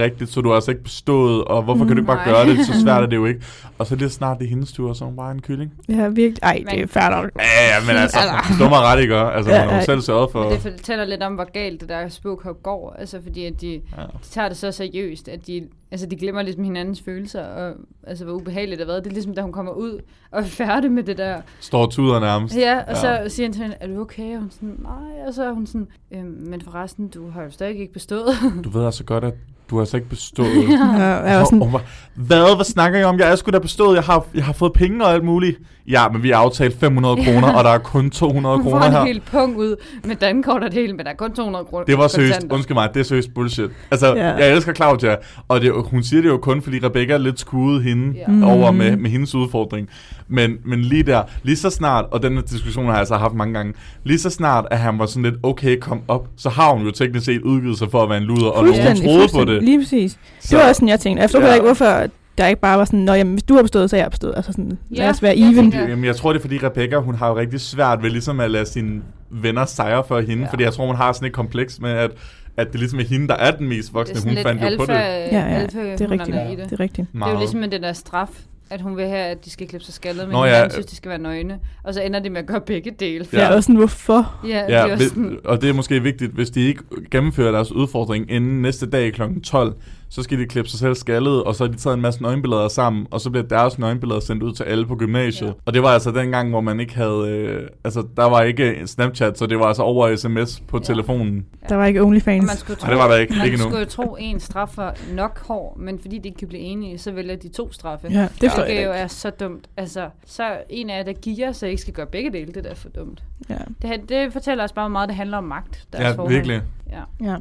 rigtigt, 0.00 0.30
så 0.30 0.40
du 0.40 0.49
har 0.49 0.54
altså 0.54 0.71
ikke 0.71 0.83
bestået, 0.83 1.45
og 1.45 1.62
hvorfor 1.62 1.85
kan 1.85 1.97
du 1.97 2.00
ikke 2.02 2.07
bare 2.07 2.16
Nej. 2.16 2.35
gøre 2.35 2.47
det? 2.57 2.66
Så 2.66 2.80
svært 2.80 3.02
er 3.02 3.07
det 3.07 3.16
jo 3.16 3.25
ikke. 3.26 3.40
Og 3.78 3.87
så 3.87 3.97
lige 3.97 4.09
snart 4.11 4.38
det 4.38 4.45
er 4.45 4.49
hendes 4.49 4.73
tur, 4.73 4.92
så 4.92 5.04
er 5.04 5.09
hun 5.09 5.16
bare 5.16 5.33
en 5.33 5.42
kylling. 5.42 5.73
Ja, 5.88 6.09
virkelig. 6.09 6.38
Ej, 6.42 6.62
det 6.71 6.97
er 6.97 7.11
nok. 7.11 7.30
Ja, 7.38 7.76
ja, 7.76 7.87
men 7.87 7.97
altså, 8.02 8.18
stå 8.57 8.68
mig 8.68 8.78
ret, 8.78 9.00
ikke? 9.02 9.16
Altså, 9.16 9.50
Ja, 9.52 9.64
hun 9.64 9.75
har 9.75 9.80
selv 9.83 10.00
sørget 10.00 10.30
for... 10.33 10.42
Men 10.42 10.52
det 10.52 10.61
fortæller 10.61 11.04
lidt 11.04 11.23
om, 11.23 11.35
hvor 11.35 11.52
galt 11.52 11.80
det 11.80 11.88
der 11.88 12.09
spåkop 12.09 12.62
går. 12.62 12.97
Altså, 12.99 13.21
fordi 13.23 13.45
at 13.45 13.61
de, 13.61 13.66
Ja. 13.97 14.02
de 14.02 14.09
tager 14.30 14.49
det 14.49 14.57
så 14.57 14.73
seriøst, 14.73 15.28
at 15.28 15.47
de, 15.47 15.62
altså, 15.90 16.07
de 16.07 16.16
glemmer 16.16 16.42
ligesom 16.42 16.64
hinandens 16.64 17.02
følelser, 17.02 17.45
og 17.45 17.75
altså, 18.02 18.25
hvor 18.25 18.35
ubehageligt 18.35 18.78
det 18.78 18.87
har 18.87 18.92
været. 18.92 19.04
Det 19.04 19.11
er 19.11 19.14
ligesom, 19.14 19.35
da 19.35 19.42
hun 19.42 19.52
kommer 19.52 19.73
ud 19.73 20.00
og 20.30 20.40
er 20.40 20.45
færdig 20.45 20.92
med 20.92 21.02
det 21.02 21.18
der. 21.18 21.40
Står 21.61 21.87
tuder 21.87 22.21
nærmest. 22.21 22.57
Ja, 22.57 22.83
og 22.88 22.97
så 22.97 23.25
siger 23.28 23.47
han 23.47 23.52
til 23.52 23.62
hende, 23.62 23.76
er 23.80 23.87
du 23.87 24.00
okay? 24.00 24.35
Og 24.35 24.40
hun 24.40 24.50
sådan, 24.50 24.76
nej. 24.83 25.26
Og 25.26 25.35
så 25.35 25.45
er 25.45 25.52
hun 25.52 25.66
sådan, 25.66 25.88
øhm, 26.11 26.25
men 26.26 26.61
forresten, 26.61 27.09
du 27.09 27.30
har 27.30 27.42
jo 27.42 27.50
stadig 27.50 27.78
ikke 27.80 27.92
bestået. 27.92 28.28
Du 28.64 28.71
ved 28.71 28.85
altså 28.85 29.04
godt, 29.04 29.25
at 29.25 29.35
du 29.71 29.77
har 29.77 29.81
altså 29.81 29.97
ikke 29.97 30.09
bestået. 30.09 30.49
Ja, 30.99 31.05
jeg 31.05 31.39
var 31.39 31.45
sådan, 31.45 31.63
og- 31.63 31.81
Hvad? 32.15 32.57
Hvad 32.57 32.65
snakker 32.65 32.99
I 33.01 33.05
om? 33.05 33.19
Jeg 33.19 33.31
er 33.33 33.37
sgu 33.37 33.51
da 33.51 33.59
bestået. 33.59 33.95
Jeg 33.97 34.03
har, 34.05 34.27
jeg 34.35 34.45
har 34.45 34.53
fået 34.53 34.73
penge 34.73 35.05
og 35.05 35.13
alt 35.13 35.25
muligt. 35.25 35.59
Ja, 35.89 36.09
men 36.09 36.23
vi 36.23 36.29
har 36.31 36.37
aftalt 36.37 36.81
500 36.81 37.17
Ja. 37.21 37.25
kroner, 37.33 37.53
og 37.53 37.65
der 37.65 37.71
er 37.71 37.79
kun 37.79 38.11
200 38.11 38.57
Hun 38.57 38.65
får 38.65 38.71
kroner 38.71 38.87
en 38.87 38.93
her. 38.93 39.05
helt 39.05 39.23
punkt 39.33 39.57
ud 39.57 39.77
med 40.05 40.17
dankort 40.17 40.63
og 40.65 40.71
det 40.71 40.81
hele, 40.81 40.93
men 40.93 41.07
der 41.07 41.11
er 41.13 41.17
kun 41.17 41.33
200 41.35 41.65
kroner. 41.65 41.85
Det 41.85 41.99
var 41.99 42.09
seriøst, 42.09 42.33
kontanter. 42.35 42.55
undskyld 42.55 42.75
mig, 42.75 42.89
det 42.95 43.01
er 43.01 43.05
seriøst 43.05 43.35
bullshit. 43.35 43.71
Altså, 43.91 44.15
Ja. 44.17 44.27
jeg 44.35 44.53
elsker 44.53 44.73
Claudia, 44.75 45.17
og 45.49 45.61
det, 45.61 45.73
hun 45.91 46.03
siger 46.03 46.23
det 46.23 46.29
jo 46.29 46.37
kun, 46.37 46.63
fordi 46.63 46.79
Rebecca 46.83 47.13
er 47.15 47.19
lidt 47.19 47.41
skudt 47.41 47.83
hende 47.85 48.15
Ja. 48.19 48.27
Mm. 48.33 48.43
over 48.45 48.71
med, 48.71 48.97
med 48.97 49.11
hendes 49.11 49.35
udfordring. 49.35 49.89
Men, 50.29 50.51
men 50.65 50.81
lige 50.83 51.03
der, 51.03 51.23
lige 51.43 51.57
så 51.57 51.71
snart, 51.71 52.05
og 52.11 52.23
den 52.23 52.35
her 52.35 52.43
diskussion 52.43 52.85
har 52.85 52.93
jeg 52.93 52.99
altså 52.99 53.17
haft 53.17 53.35
mange 53.35 53.55
gange, 53.55 53.75
lige 54.05 54.19
så 54.19 54.31
snart, 54.31 54.67
at 54.71 54.79
han 54.79 54.99
var 54.99 55.07
sådan 55.07 55.23
lidt, 55.23 55.35
okay, 55.43 55.77
kom 55.79 56.01
op, 56.09 56.29
så 56.37 56.49
har 56.49 56.73
hun 56.73 56.85
jo 56.85 56.91
teknisk 56.91 57.27
set 57.27 57.43
udgivet 57.43 57.79
sig 57.79 57.91
for 57.91 58.03
at 58.03 58.09
være 58.09 58.19
en 58.19 58.25
luder, 58.25 58.47
og 58.49 58.65
nogen 58.65 58.67
fuldstændig, 58.75 59.05
troede 59.05 59.19
på 59.29 59.33
fuldstændig. 59.37 59.58
Det. 59.61 59.65
Lige 59.69 59.79
præcis. 59.79 60.12
Så, 60.12 60.19
Det 60.50 60.59
var 60.59 60.69
også 60.69 60.75
sådan, 60.75 60.88
jeg 60.88 61.00
tænkte. 61.00 61.21
Jeg 61.21 61.31
forstod 61.31 61.41
Ja. 61.43 61.49
ja. 61.49 61.55
ikke, 61.55 61.65
hvorfor 61.67 62.07
der 62.38 62.47
ikke 62.47 62.61
bare 62.61 62.79
var 62.79 62.85
sådan, 62.85 63.00
Nå, 63.00 63.12
jamen, 63.12 63.33
hvis 63.33 63.43
du 63.43 63.55
har 63.55 63.62
bestået, 63.62 63.91
så 63.91 63.97
har 63.97 64.03
jeg 64.03 64.11
bestået. 64.11 64.33
Altså 64.37 64.53
sådan, 64.53 64.79
Ja, 64.95 64.97
lad 64.99 65.09
os 65.11 65.23
være 65.23 65.38
jeg 65.38 65.50
even. 65.50 65.55
tænker- 65.71 65.88
Jamen, 65.88 66.05
jeg 66.05 66.17
tror, 66.17 66.33
det 66.33 66.38
er 66.38 66.43
fordi 66.43 66.59
Rebecca, 66.59 66.97
hun 66.99 67.15
har 67.15 67.29
jo 67.29 67.37
rigtig 67.37 67.61
svært 67.61 68.03
ved 68.03 68.11
ligesom 68.11 68.41
at 68.41 68.50
lade 68.50 68.67
sine 68.67 69.03
venner 69.31 69.65
sejre 69.65 70.05
for 70.09 70.21
hende, 70.21 70.43
Ja. 70.45 70.50
fordi 70.50 70.62
jeg 70.62 70.73
tror, 70.73 70.87
hun 70.87 70.97
har 70.97 71.12
sådan 71.12 71.27
et 71.29 71.33
kompleks 71.33 71.81
med, 71.81 71.91
at, 71.91 72.11
at 72.57 72.67
det 72.73 72.81
ligesom 72.81 72.99
er 73.00 73.05
hende, 73.05 73.29
der 73.29 73.35
er 73.37 73.50
den 73.50 73.69
mest 73.69 73.87
Det 73.88 73.95
voksne. 73.95 74.12
er 74.15 74.19
sådan 74.19 74.29
Hun 74.31 74.35
lidt 74.35 74.47
fandt 74.47 74.62
jo 74.62 74.77
på 74.77 74.83
alfa, 74.93 74.93
det. 74.93 75.33
Ja, 75.33 75.38
ja, 75.38 75.45
alfa 75.45 75.79
det 75.79 76.00
er 76.00 76.11
rigtigt. 76.11 76.37
det. 76.37 76.59
Det 76.71 76.73
er 76.73 76.81
rigtigt. 76.81 77.09
Det 77.15 77.23
er 77.23 77.31
jo 77.33 77.38
ligesom 77.38 77.61
med 77.61 77.69
det 77.69 77.83
der 77.83 77.93
straf, 77.93 78.29
at 78.71 78.81
hun 78.81 78.97
vil 78.97 79.07
have, 79.09 79.25
at 79.27 79.45
de 79.45 79.51
skal 79.51 79.69
klippe 79.69 79.85
sig 79.85 79.95
skaldet, 79.95 80.29
men 80.29 80.33
Nå 80.33 80.45
ja. 80.45 80.51
hinanden 80.51 80.71
synes, 80.71 80.87
de 80.87 80.97
skal 80.97 81.09
være 81.09 81.19
nøgne. 81.19 81.59
Og 81.83 81.95
så 81.95 82.03
ender 82.03 82.21
de 82.21 82.31
med 82.31 82.39
at 82.41 82.47
gøre 82.47 82.61
begge 82.61 82.91
dele. 82.91 83.27
Ja. 83.33 83.39
Jeg 83.39 83.51
er 83.51 83.55
også 83.57 83.67
sådan, 83.67 83.77
hvorfor? 83.77 84.41
Ja, 84.45 84.49
det 84.49 84.73
Ja, 84.73 84.87
er 84.89 84.97
hvis, 84.97 85.09
sådan, 85.09 85.39
og 85.45 85.63
det 85.63 85.69
er 85.71 85.75
måske 85.75 86.03
vigtigt, 86.03 86.33
hvis 86.33 86.51
de 86.51 86.61
ikke 86.67 86.83
gennemfører 87.11 87.53
deres 87.53 87.73
udfordring 87.73 88.31
inden 88.31 88.63
næste 88.63 88.91
dag 88.91 89.13
kl. 89.13 89.23
12, 89.45 89.75
så 90.11 90.23
skal 90.23 90.38
de 90.38 90.47
klippe 90.47 90.71
sig 90.71 90.79
selv 90.79 90.95
skaldet, 90.95 91.45
og 91.45 91.55
så 91.55 91.65
har 91.65 91.73
de 91.73 91.77
taget 91.79 91.95
en 91.97 92.03
masse 92.03 92.23
nøgenbilleder 92.23 92.69
sammen, 92.69 93.07
og 93.11 93.21
så 93.21 93.31
bliver 93.31 93.47
deres 93.47 93.79
nøgenbilleder 93.79 94.21
sendt 94.21 94.43
ud 94.43 94.53
til 94.53 94.65
alle 94.65 94.87
på 94.87 94.97
gymnasiet. 94.97 95.47
Ja. 95.47 95.53
Ja. 95.53 95.61
Og 95.67 95.75
det 95.75 95.83
var 95.83 95.88
altså 95.88 96.11
den 96.11 96.31
gang, 96.31 96.50
hvor 96.50 96.61
man 96.61 96.81
ikke 96.81 96.95
havde, 96.95 97.29
øh, 97.29 97.69
altså 97.85 98.07
der 98.17 98.25
var 98.25 98.43
ikke 98.43 98.83
Snapchat, 98.87 99.38
så 99.38 99.47
det 99.47 99.59
var 99.59 99.65
altså 99.67 99.83
over 99.83 100.17
sms 100.17 100.61
på 100.69 100.77
Ja. 100.77 100.81
ja. 100.81 100.85
telefonen. 100.85 101.47
Der 101.69 101.75
var 101.77 101.87
ikke 101.87 102.00
og 102.00 102.07
OnlyFans. 102.07 102.47
man 102.47 102.57
skulle 102.57 102.77
tro, 102.77 102.87
Nej, 102.87 102.95
det 102.95 103.03
var 103.03 103.09
der 103.09 103.17
ikke. 103.17 103.35
man 103.37 103.47
Ikke 103.47 103.59
skulle 103.59 103.79
jo 103.79 103.85
tro, 103.85 104.17
en 104.21 104.41
straf 104.41 104.77
var 104.77 104.97
nok 105.12 105.47
hård, 105.47 105.79
men 105.79 105.99
fordi 105.99 106.19
de 106.19 106.29
ikke 106.29 106.38
kan 106.38 106.49
blive 106.49 106.62
enige, 106.62 106.99
så 106.99 107.12
vælger 107.12 107.37
de 107.37 107.49
to 107.49 107.73
straffe. 107.73 108.09
Ja, 108.11 108.21
det 108.23 108.31
forstår 108.41 108.65
det 108.65 108.75
jeg 108.75 108.85
jo 108.85 108.91
er 108.93 109.07
så 109.07 109.31
dumt. 109.31 109.69
Altså, 109.77 110.09
så 110.27 110.43
en 110.71 110.91
af 110.91 110.97
jer, 110.99 111.03
der 111.05 111.12
giver, 111.12 111.53
så 111.53 111.67
ikke 111.67 111.83
skal 111.83 111.95
gøre 111.95 112.07
begge 112.07 112.33
dele, 112.33 112.47
det 112.47 112.57
er 112.57 112.62
da 112.62 112.73
for 112.73 112.88
dumt. 112.88 113.23
Ja. 113.50 113.55
Det, 113.83 113.91
her- 113.91 113.97
det 114.09 114.33
fortæller 114.33 114.65
os 114.65 114.73
bare, 114.73 114.85
hvor 114.85 114.93
meget 114.93 115.09
det 115.09 115.17
handler 115.17 115.38
om 115.38 115.45
magt. 115.45 115.87
Deres 115.93 116.03
Ja, 116.05 116.11
forhold. 116.11 116.35
virkelig. 116.35 116.62
Ja. 116.91 117.31
Ja. 117.31 117.37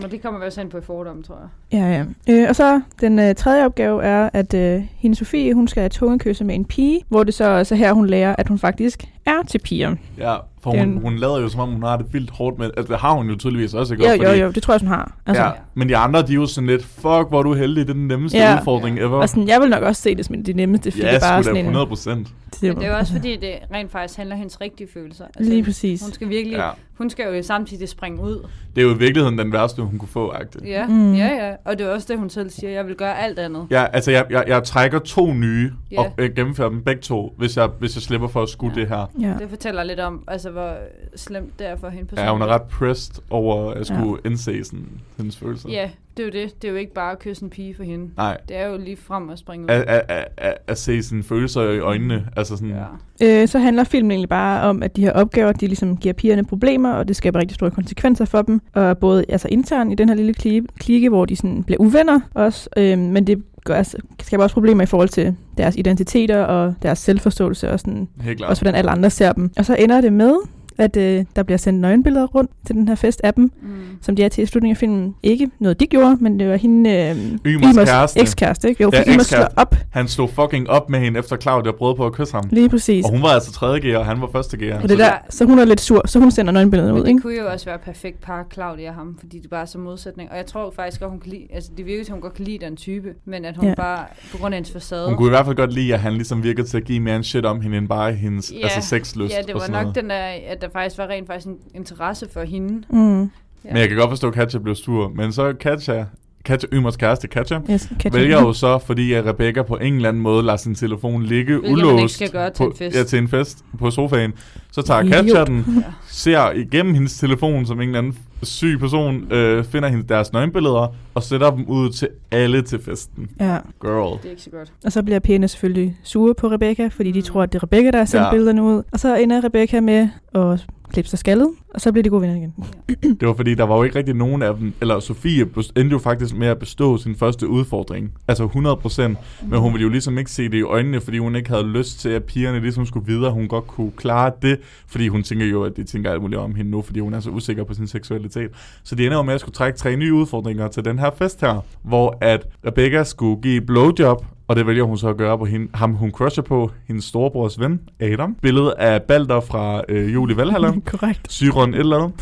Men 0.00 0.10
det 0.10 0.22
kommer 0.22 0.40
vi 0.40 0.46
også 0.46 0.60
ind 0.60 0.70
på 0.70 0.78
i 0.78 0.80
fordom, 0.80 1.22
tror 1.22 1.36
jeg. 1.72 1.78
Ja, 1.80 2.04
ja. 2.28 2.42
Øh, 2.42 2.48
og 2.48 2.56
så 2.56 2.80
den 3.00 3.18
øh, 3.18 3.34
tredje 3.34 3.64
opgave 3.64 4.02
er, 4.04 4.30
at 4.32 4.54
øh, 4.54 4.82
hende 4.96 5.16
Sofie, 5.16 5.54
hun 5.54 5.68
skal 5.68 5.80
have 5.80 5.88
tungekysse 5.90 6.44
med 6.44 6.54
en 6.54 6.64
pige, 6.64 7.00
hvor 7.08 7.24
det 7.24 7.34
så 7.34 7.44
også 7.44 7.74
er 7.74 7.78
her, 7.78 7.92
hun 7.92 8.06
lærer, 8.06 8.34
at 8.38 8.48
hun 8.48 8.58
faktisk 8.58 9.04
er 9.26 9.42
til 9.48 9.58
piger. 9.58 9.94
Ja, 10.18 10.36
For 10.62 10.70
hun, 10.78 10.98
hun 11.02 11.16
lader 11.16 11.40
jo, 11.40 11.48
som 11.48 11.60
om 11.60 11.68
hun 11.72 11.82
har 11.82 11.96
det 11.96 12.06
vildt 12.12 12.30
hårdt 12.30 12.58
med... 12.58 12.70
Altså, 12.76 12.92
det 12.92 13.00
har 13.00 13.12
hun 13.12 13.28
jo 13.30 13.36
tydeligvis 13.36 13.74
også, 13.74 13.94
ikke? 13.94 14.04
Jo, 14.06 14.10
Også 14.12 14.22
jo, 14.22 14.28
fordi- 14.28 14.40
jo, 14.40 14.50
det 14.50 14.62
tror 14.62 14.74
jeg, 14.74 14.80
hun 14.80 14.88
har. 14.88 15.16
Altså, 15.26 15.42
Ja, 15.42 15.50
men 15.74 15.88
de 15.88 15.96
andre, 15.96 16.22
de 16.22 16.32
er 16.32 16.36
jo 16.36 16.46
sådan 16.46 16.66
lidt, 16.66 16.84
fuck, 16.84 17.04
hvor 17.04 17.38
er 17.38 17.42
du 17.42 17.54
heldig, 17.54 17.86
det 17.86 17.90
er 17.90 17.94
den 17.94 18.08
nemmeste 18.08 18.38
Ja. 18.38 18.58
udfordring 18.58 18.98
ever. 18.98 19.16
Og 19.18 19.28
sådan, 19.28 19.48
jeg 19.48 19.60
vil 19.60 19.70
nok 19.70 19.82
også 19.82 20.02
se 20.02 20.14
det 20.14 20.24
som 20.26 20.42
det 20.44 20.56
nemmeste, 20.56 20.90
fordi 20.90 21.02
ja, 21.04 21.08
det 21.08 21.16
er 21.16 21.20
bare 21.20 21.42
sådan 21.44 21.56
en... 21.56 21.64
100 21.64 21.86
procent. 21.86 22.28
Det 22.60 22.82
er 22.84 22.88
jo 22.88 22.96
også 22.96 23.12
fordi, 23.12 23.36
det 23.36 23.52
rent 23.74 23.92
faktisk 23.92 24.16
handler 24.18 24.36
hendes 24.36 24.60
rigtige 24.60 24.88
følelser. 24.94 25.24
Lige 25.40 25.62
præcis. 25.64 26.02
Hun 26.02 26.12
skal 26.12 26.28
virkelig, 26.28 26.56
ja. 26.56 26.68
hun 26.98 27.10
skal 27.10 27.36
jo 27.36 27.42
samtidig 27.42 27.88
springe 27.88 28.22
ud. 28.22 28.46
Det 28.76 28.82
er 28.82 28.86
jo 28.86 28.94
i 28.94 28.98
virkeligheden 28.98 29.38
den 29.38 29.52
værste, 29.52 29.82
hun 29.82 29.98
kunne 29.98 30.08
få, 30.08 30.30
agtigt. 30.30 30.64
Ja, 30.66 30.86
Mm. 30.86 31.14
ja, 31.14 31.46
ja. 31.48 31.54
Og 31.64 31.78
det 31.78 31.86
er 31.86 31.90
også 31.90 32.06
det, 32.10 32.18
hun 32.18 32.30
selv 32.30 32.50
siger. 32.50 32.70
Jeg 32.70 32.86
vil 32.86 32.94
gøre 32.94 33.18
alt 33.18 33.38
andet. 33.38 33.66
Ja, 33.70 33.86
altså 33.92 34.10
jeg, 34.10 34.26
jeg, 34.30 34.44
jeg 34.48 34.64
trækker 34.64 34.98
to 34.98 35.32
nye 35.32 35.72
Ja. 35.90 35.98
og 36.00 36.12
øh, 36.18 36.30
gennemfører 36.36 36.68
dem 36.68 36.84
begge 36.84 37.02
to, 37.02 37.34
hvis 37.38 37.56
jeg, 37.56 37.66
hvis 37.78 37.96
jeg 37.96 38.02
slipper 38.02 38.28
for 38.28 38.42
at 38.42 38.48
skue 38.48 38.72
Ja. 38.76 38.80
det 38.80 38.88
her. 38.88 39.10
Ja. 39.20 39.34
Det 39.38 39.50
fortæller 39.50 39.82
lidt 39.84 40.00
om, 40.00 40.24
altså, 40.28 40.50
hvor 40.50 40.72
slemt 41.16 41.58
det 41.58 41.66
er 41.68 41.76
for 41.76 41.88
hende 41.88 42.22
Ja, 42.22 42.32
hun 42.32 42.42
er 42.42 42.46
ret 42.46 42.62
pressed 42.62 43.14
over 43.30 43.70
at 43.70 43.86
skulle 43.86 44.18
ja. 44.24 44.28
indse 44.30 44.64
sådan, 44.64 44.86
hendes 45.16 45.36
følelser. 45.36 45.68
Ja, 45.68 45.90
det 46.16 46.22
er 46.22 46.26
jo 46.26 46.32
det. 46.44 46.62
Det 46.62 46.68
er 46.68 46.72
jo 46.72 46.78
ikke 46.78 46.92
bare 46.94 47.12
at 47.12 47.18
kysse 47.18 47.42
en 47.44 47.50
pige 47.50 47.74
for 47.74 47.82
hende. 47.82 48.10
Nej, 48.16 48.36
Det 48.48 48.56
er 48.56 48.66
jo 48.66 48.76
lige 48.76 48.96
frem 48.96 49.28
og 49.28 49.38
springe 49.38 49.64
ud. 49.64 49.70
at, 49.70 49.80
at, 49.82 50.02
at, 50.08 50.28
at, 50.36 50.54
at 50.66 50.78
se 50.78 51.02
sine 51.02 51.22
følelser 51.22 51.62
i 51.62 51.78
øjnene. 51.78 52.28
Altså 52.36 52.56
sådan, 52.56 52.74
Ja. 53.20 53.42
Øh, 53.42 53.48
så 53.48 53.58
handler 53.58 53.84
filmen 53.84 54.10
egentlig 54.10 54.28
bare 54.28 54.62
om, 54.68 54.82
at 54.82 54.96
de 54.96 55.00
her 55.02 55.12
opgaver, 55.12 55.52
de 55.52 55.66
ligesom 55.66 55.96
giver 55.96 56.12
pigerne 56.14 56.44
problemer, 56.44 56.92
og 56.92 57.08
det 57.08 57.16
skaber 57.16 57.40
rigtig 57.40 57.54
store 57.54 57.70
konsekvenser 57.70 58.24
for 58.24 58.42
dem. 58.42 58.60
Og 58.74 58.98
både 58.98 59.24
altså 59.28 59.48
internt 59.50 59.92
i 59.92 59.94
den 59.94 60.08
her 60.08 60.16
lille 60.16 60.34
kli- 60.40 60.66
klike, 60.78 61.08
hvor 61.08 61.24
de 61.24 61.36
sådan 61.36 61.64
bliver 61.64 61.80
uvenner 61.80 62.20
også, 62.34 62.68
øh, 62.76 62.98
men 62.98 63.26
det 63.26 63.42
gør, 63.64 63.74
altså, 63.74 63.96
skaber 64.22 64.42
også 64.42 64.54
problemer 64.54 64.82
i 64.82 64.86
forhold 64.86 65.08
til 65.08 65.36
deres 65.58 65.76
identiteter 65.76 66.42
og 66.44 66.74
deres 66.82 66.98
selvforståelse, 66.98 67.70
og 67.70 67.80
sådan, 67.80 68.08
helt 68.20 68.38
klart. 68.38 68.50
også 68.50 68.62
hvordan 68.62 68.78
alle 68.78 68.90
andre 68.90 69.10
ser 69.10 69.32
dem. 69.32 69.50
Og 69.58 69.64
så 69.64 69.74
ender 69.78 70.00
det 70.00 70.12
med, 70.12 70.36
at 70.78 70.96
øh, 70.96 71.24
der 71.36 71.42
bliver 71.42 71.58
sendt 71.58 71.80
nøgenbilleder 71.80 72.26
rundt 72.26 72.50
til 72.66 72.74
den 72.76 72.88
her 72.88 72.94
fest 72.94 73.20
af 73.24 73.34
dem, 73.34 73.50
Mm. 73.62 73.68
som 74.02 74.16
de 74.16 74.24
er 74.24 74.28
til 74.28 74.42
i 74.42 74.46
slutningen 74.46 74.74
af 74.74 74.78
filmen. 74.78 75.14
Ikke 75.22 75.50
noget, 75.58 75.80
de 75.80 75.86
gjorde, 75.86 76.16
men 76.20 76.38
det 76.40 76.48
var 76.48 76.56
hende, 76.56 76.90
øh, 76.90 77.52
Ymers 77.52 77.88
kæreste. 77.88 78.20
ekskæreste, 78.20 78.68
ikke? 78.68 78.82
Jo, 78.82 78.90
Ja, 78.92 78.98
Ymers 79.02 79.06
slår 79.26 79.38
ekskæreste. 79.38 79.58
op, 79.58 79.74
Han 79.90 80.08
stod 80.08 80.28
fucking 80.28 80.70
op 80.70 80.90
med 80.90 81.00
hende, 81.00 81.18
efter 81.18 81.36
Claudia 81.36 81.72
prøvede 81.72 81.96
på 81.96 82.06
at 82.06 82.12
kysse 82.12 82.34
ham. 82.34 82.44
lige 82.50 82.68
præcis. 82.68 83.04
Og 83.04 83.10
hun 83.10 83.22
var 83.22 83.28
altså 83.28 83.52
tredje 83.52 83.80
gear, 83.80 83.98
og 83.98 84.06
han 84.06 84.20
var 84.20 84.28
første 84.32 84.56
gear. 84.56 84.82
Og 84.82 84.88
det 84.88 84.98
der, 84.98 85.12
så 85.30 85.44
hun 85.44 85.58
er 85.58 85.64
lidt 85.64 85.80
sur, 85.80 86.02
så 86.06 86.18
hun 86.18 86.30
sender 86.30 86.52
nøgenbillederne 86.52 86.92
Men 86.92 87.00
ud, 87.00 87.04
det 87.04 87.10
ikke? 87.10 87.22
kunne 87.22 87.34
jo 87.36 87.46
også 87.52 87.66
være 87.66 87.78
perfekt 87.78 88.20
par, 88.20 88.46
Claudia 88.52 88.88
og 88.88 88.94
ham, 88.94 89.16
fordi 89.20 89.38
det 89.38 89.50
bare 89.50 89.60
er 89.62 89.64
så 89.64 89.78
modsætning. 89.78 90.30
Og 90.30 90.36
jeg 90.36 90.46
tror 90.46 90.72
faktisk, 90.76 91.02
at 91.02 91.10
hun 91.10 91.20
kan 91.20 91.30
lide, 91.32 91.46
altså 91.54 91.70
det 91.76 91.86
virker 91.86 92.04
til, 92.04 92.10
at 92.10 92.14
hun 92.14 92.20
godt 92.22 92.34
kan 92.34 92.44
lide 92.44 92.58
den 92.64 92.76
type, 92.76 93.08
men 93.24 93.44
at 93.44 93.56
hun 93.56 93.68
Ja. 93.68 93.74
bare, 93.74 94.04
på 94.32 94.38
grund 94.38 94.54
af 94.54 94.56
hendes 94.56 94.72
facade... 94.72 95.08
Hun 95.08 95.16
kunne 95.16 95.26
i 95.28 95.30
hvert 95.30 95.44
fald 95.46 95.56
godt 95.56 95.72
lide, 95.72 95.94
at 95.94 96.00
han 96.00 96.12
ligesom 96.12 96.42
virkede 96.42 96.66
til 96.66 96.76
at 96.76 96.84
give 96.84 97.00
mere 97.00 97.16
en 97.16 97.24
shit 97.24 97.44
om 97.46 97.60
hende, 97.60 97.78
end 97.78 97.88
bare 97.88 98.12
hendes 98.12 98.52
Ja, 98.52 98.62
altså 98.68 98.88
sexlyst 98.88 99.34
Ja, 99.34 99.42
det 99.42 99.54
var 99.54 99.60
nok 99.68 99.70
noget. 99.82 99.94
den 99.94 100.10
der, 100.10 100.16
at 100.48 100.61
der 100.62 100.68
faktisk 100.68 100.98
var 100.98 101.08
rent 101.08 101.26
faktisk 101.26 101.46
en 101.46 101.58
interesse 101.74 102.28
for 102.32 102.42
hende. 102.42 102.86
Mm. 102.90 103.20
Ja. 103.20 103.28
Men 103.64 103.76
jeg 103.76 103.88
kan 103.88 103.98
godt 103.98 104.10
forstå, 104.10 104.28
at 104.28 104.34
Katja 104.34 104.58
blev 104.58 104.74
sur. 104.74 105.08
Men 105.08 105.32
så 105.32 105.52
Katja, 105.52 106.06
Katja 106.44 106.68
Ymers 106.72 106.96
kæreste, 106.96 107.28
Katja, 107.28 107.60
Yes, 107.70 107.88
Katja. 108.00 108.18
vælger 108.20 108.40
jo 108.40 108.52
så, 108.52 108.78
fordi 108.78 109.12
at 109.12 109.26
Rebecca 109.26 109.62
på 109.62 109.76
en 109.76 109.94
eller 109.94 110.08
anden 110.08 110.22
måde 110.22 110.42
lader 110.42 110.56
sin 110.56 110.74
telefon 110.74 111.22
ligge 111.22 111.58
Hvilket 111.58 111.70
man 111.78 111.78
ikke 111.86 111.94
ulåst 111.98 112.14
skal 112.14 112.30
gøre 112.30 112.50
til 112.50 112.58
på, 112.58 112.64
en 112.70 112.76
fest. 112.76 112.96
Ja, 112.96 113.02
til 113.04 113.18
en 113.18 113.28
fest 113.28 113.64
på 113.78 113.90
sofaen. 113.90 114.32
Så 114.72 114.82
tager. 114.82 115.02
Katja 115.02 115.44
den, 115.44 115.84
ser 116.08 116.50
igennem 116.50 116.94
hendes 116.94 117.18
telefon, 117.18 117.66
som 117.66 117.80
en 117.80 117.88
eller 117.88 117.98
anden 117.98 118.18
syg 118.42 118.76
person, 118.80 119.32
øh, 119.32 119.64
finder 119.64 119.88
hende 119.88 120.04
deres 120.08 120.32
nøgenbilleder, 120.32 120.94
og 121.14 121.22
sætter 121.22 121.50
dem 121.50 121.64
ud 121.68 121.90
til 121.90 122.08
alle 122.30 122.62
til 122.62 122.82
festen. 122.84 123.28
Ja, 123.40 123.58
Girl. 123.82 124.18
Det 124.18 124.26
er 124.26 124.30
ikke 124.30 124.42
så 124.42 124.50
godt. 124.50 124.72
og 124.84 124.92
så 124.92 125.02
bliver 125.02 125.18
pigerne 125.18 125.48
selvfølgelig 125.48 125.96
sure 126.02 126.34
på 126.34 126.46
Rebecca, 126.48 126.86
fordi 126.88 127.10
de 127.12 127.18
Mm. 127.18 127.22
tror, 127.24 127.42
at 127.42 127.52
det 127.52 127.58
er 127.58 127.62
Rebecca, 127.62 127.90
der 127.90 127.98
har 127.98 128.04
sendt 128.04 128.24
ja. 128.24 128.30
billederne 128.30 128.62
ud. 128.62 128.82
Og 128.92 129.00
så 129.00 129.16
ender 129.16 129.44
Rebecca 129.44 129.80
med 129.80 130.08
at 130.34 130.66
klippe 130.92 131.08
sig 131.08 131.18
skaldet, 131.18 131.48
og 131.74 131.80
så 131.80 131.92
bliver 131.92 132.02
de 132.02 132.08
gode 132.08 132.22
venner 132.22 132.36
igen. 132.36 132.54
Det 133.20 133.28
var 133.28 133.34
fordi, 133.34 133.54
der 133.54 133.64
var 133.64 133.76
jo 133.76 133.82
ikke 133.82 133.98
rigtig 133.98 134.14
nogen 134.14 134.42
af 134.42 134.56
dem, 134.56 134.72
eller 134.80 135.00
Sofie 135.00 135.42
endte 135.76 135.92
jo 135.92 135.98
faktisk 135.98 136.36
med 136.36 136.46
at 136.46 136.58
bestå 136.58 136.96
sin 136.96 137.16
første 137.16 137.48
udfordring. 137.48 138.12
Altså 138.28 138.44
100 138.44 138.76
procent. 138.76 139.18
Men 139.48 139.60
hun 139.60 139.72
ville 139.72 139.82
jo 139.82 139.88
ligesom 139.88 140.18
ikke 140.18 140.30
se 140.30 140.44
det 140.44 140.54
i 140.54 140.62
øjnene, 140.62 141.00
fordi 141.00 141.18
hun 141.18 141.36
ikke 141.36 141.50
havde 141.50 141.66
lyst 141.66 142.00
til, 142.00 142.08
at 142.08 142.24
pigerne 142.24 142.60
ligesom 142.60 142.86
skulle 142.86 143.06
videre, 143.06 143.32
hun 143.32 143.48
godt 143.48 143.66
kunne 143.66 143.90
klare 143.90 144.32
det. 144.42 144.60
Fordi 144.86 145.08
hun 145.08 145.22
tænker 145.22 145.46
jo, 145.46 145.62
at 145.62 145.76
de 145.76 145.84
tænker 145.84 146.12
alt 146.12 146.22
muligt 146.22 146.40
om 146.40 146.54
hende 146.54 146.70
nu, 146.70 146.82
fordi 146.82 147.00
hun 147.00 147.14
er 147.14 147.20
så 147.20 147.30
usikker 147.30 147.64
på 147.64 147.74
sin 147.74 147.86
seksualitet. 147.86 148.50
Så 148.82 148.94
de 148.94 149.06
ender 149.06 149.16
jo 149.16 149.22
med 149.22 149.34
at 149.34 149.40
skulle 149.40 149.54
trække 149.54 149.78
tre 149.78 149.96
nye 149.96 150.14
udfordringer 150.14 150.68
til 150.68 150.84
den 150.84 150.98
her 150.98 151.10
fest 151.18 151.40
her, 151.40 151.64
hvor 151.82 152.18
at 152.20 152.46
Rebecca 152.66 153.04
skulle 153.04 153.42
give 153.42 153.60
blowjob, 153.60 154.24
og 154.52 154.56
det 154.56 154.66
vælger 154.66 154.84
hun 154.84 154.98
så 154.98 155.08
at 155.08 155.16
gøre 155.16 155.38
på 155.38 155.44
hende, 155.44 155.68
ham, 155.74 155.94
hun 155.94 156.10
crusher 156.10 156.42
på, 156.42 156.70
hendes 156.86 157.04
storebrors 157.04 157.60
ven, 157.60 157.80
Adam. 158.00 158.34
Billedet 158.42 158.74
af 158.78 159.02
Balder 159.02 159.40
fra 159.40 159.82
øh, 159.88 160.14
Julie 160.14 160.36
Valhalla. 160.36 160.72
Korrekt. 160.92 161.32
Syron 161.32 161.74
et 161.74 161.80
eller 161.80 161.96
andet. 161.96 162.12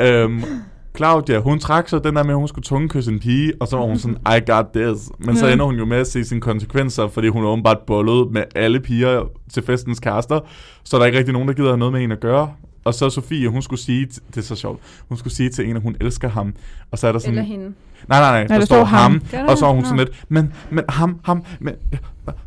øhm, 0.00 0.42
Claudia, 0.96 1.38
hun 1.38 1.58
trak 1.58 1.88
så 1.88 1.98
den 1.98 2.16
der 2.16 2.22
med, 2.22 2.30
at 2.30 2.36
hun 2.36 2.48
skulle 2.48 2.64
tungekysse 2.64 3.12
en 3.12 3.20
pige, 3.20 3.52
og 3.60 3.68
så 3.68 3.76
var 3.76 3.84
hun 3.84 3.98
sådan, 3.98 4.16
I 4.16 4.50
got 4.50 4.66
this. 4.74 5.10
Men 5.18 5.36
så 5.36 5.48
ender 5.48 5.64
hun 5.64 5.74
jo 5.74 5.84
med 5.84 5.96
at 5.96 6.06
se 6.06 6.24
sine 6.24 6.40
konsekvenser, 6.40 7.08
fordi 7.08 7.28
hun 7.28 7.44
er 7.44 7.48
åbenbart 7.48 7.78
bollet 7.86 8.32
med 8.32 8.42
alle 8.54 8.80
piger 8.80 9.24
til 9.52 9.62
festens 9.62 10.00
kærester, 10.00 10.40
så 10.84 10.96
er 10.96 10.98
der 10.98 11.06
ikke 11.06 11.18
rigtig 11.18 11.32
nogen, 11.32 11.48
der 11.48 11.54
gider 11.54 11.68
have 11.68 11.78
noget 11.78 11.92
med 11.92 12.00
hende 12.00 12.14
at 12.14 12.20
gøre. 12.20 12.52
Og 12.84 12.94
så 12.94 13.10
Sofie, 13.10 13.48
hun 13.48 13.62
skulle 13.62 13.80
sige, 13.80 14.06
det 14.06 14.36
er 14.36 14.40
så 14.42 14.56
sjovt, 14.56 14.80
hun 15.08 15.18
skulle 15.18 15.34
sige 15.34 15.48
til 15.50 15.70
en, 15.70 15.76
at 15.76 15.82
hun 15.82 15.96
elsker 16.00 16.28
ham. 16.28 16.54
Og 16.90 16.98
så 16.98 17.08
er 17.08 17.12
der 17.12 17.18
sådan, 17.18 17.32
Eller 17.34 17.42
hende. 17.42 17.64
nej, 18.08 18.20
nej, 18.20 18.30
nej, 18.30 18.46
der, 18.46 18.58
der 18.58 18.64
står 18.64 18.84
ham, 18.84 19.22
ham. 19.34 19.46
Og 19.48 19.58
så 19.58 19.66
er 19.66 19.72
hun 19.72 19.84
sådan 19.84 19.98
lidt, 19.98 20.24
men, 20.28 20.52
men 20.70 20.84
ham, 20.88 21.18
ham, 21.24 21.44
men, 21.60 21.74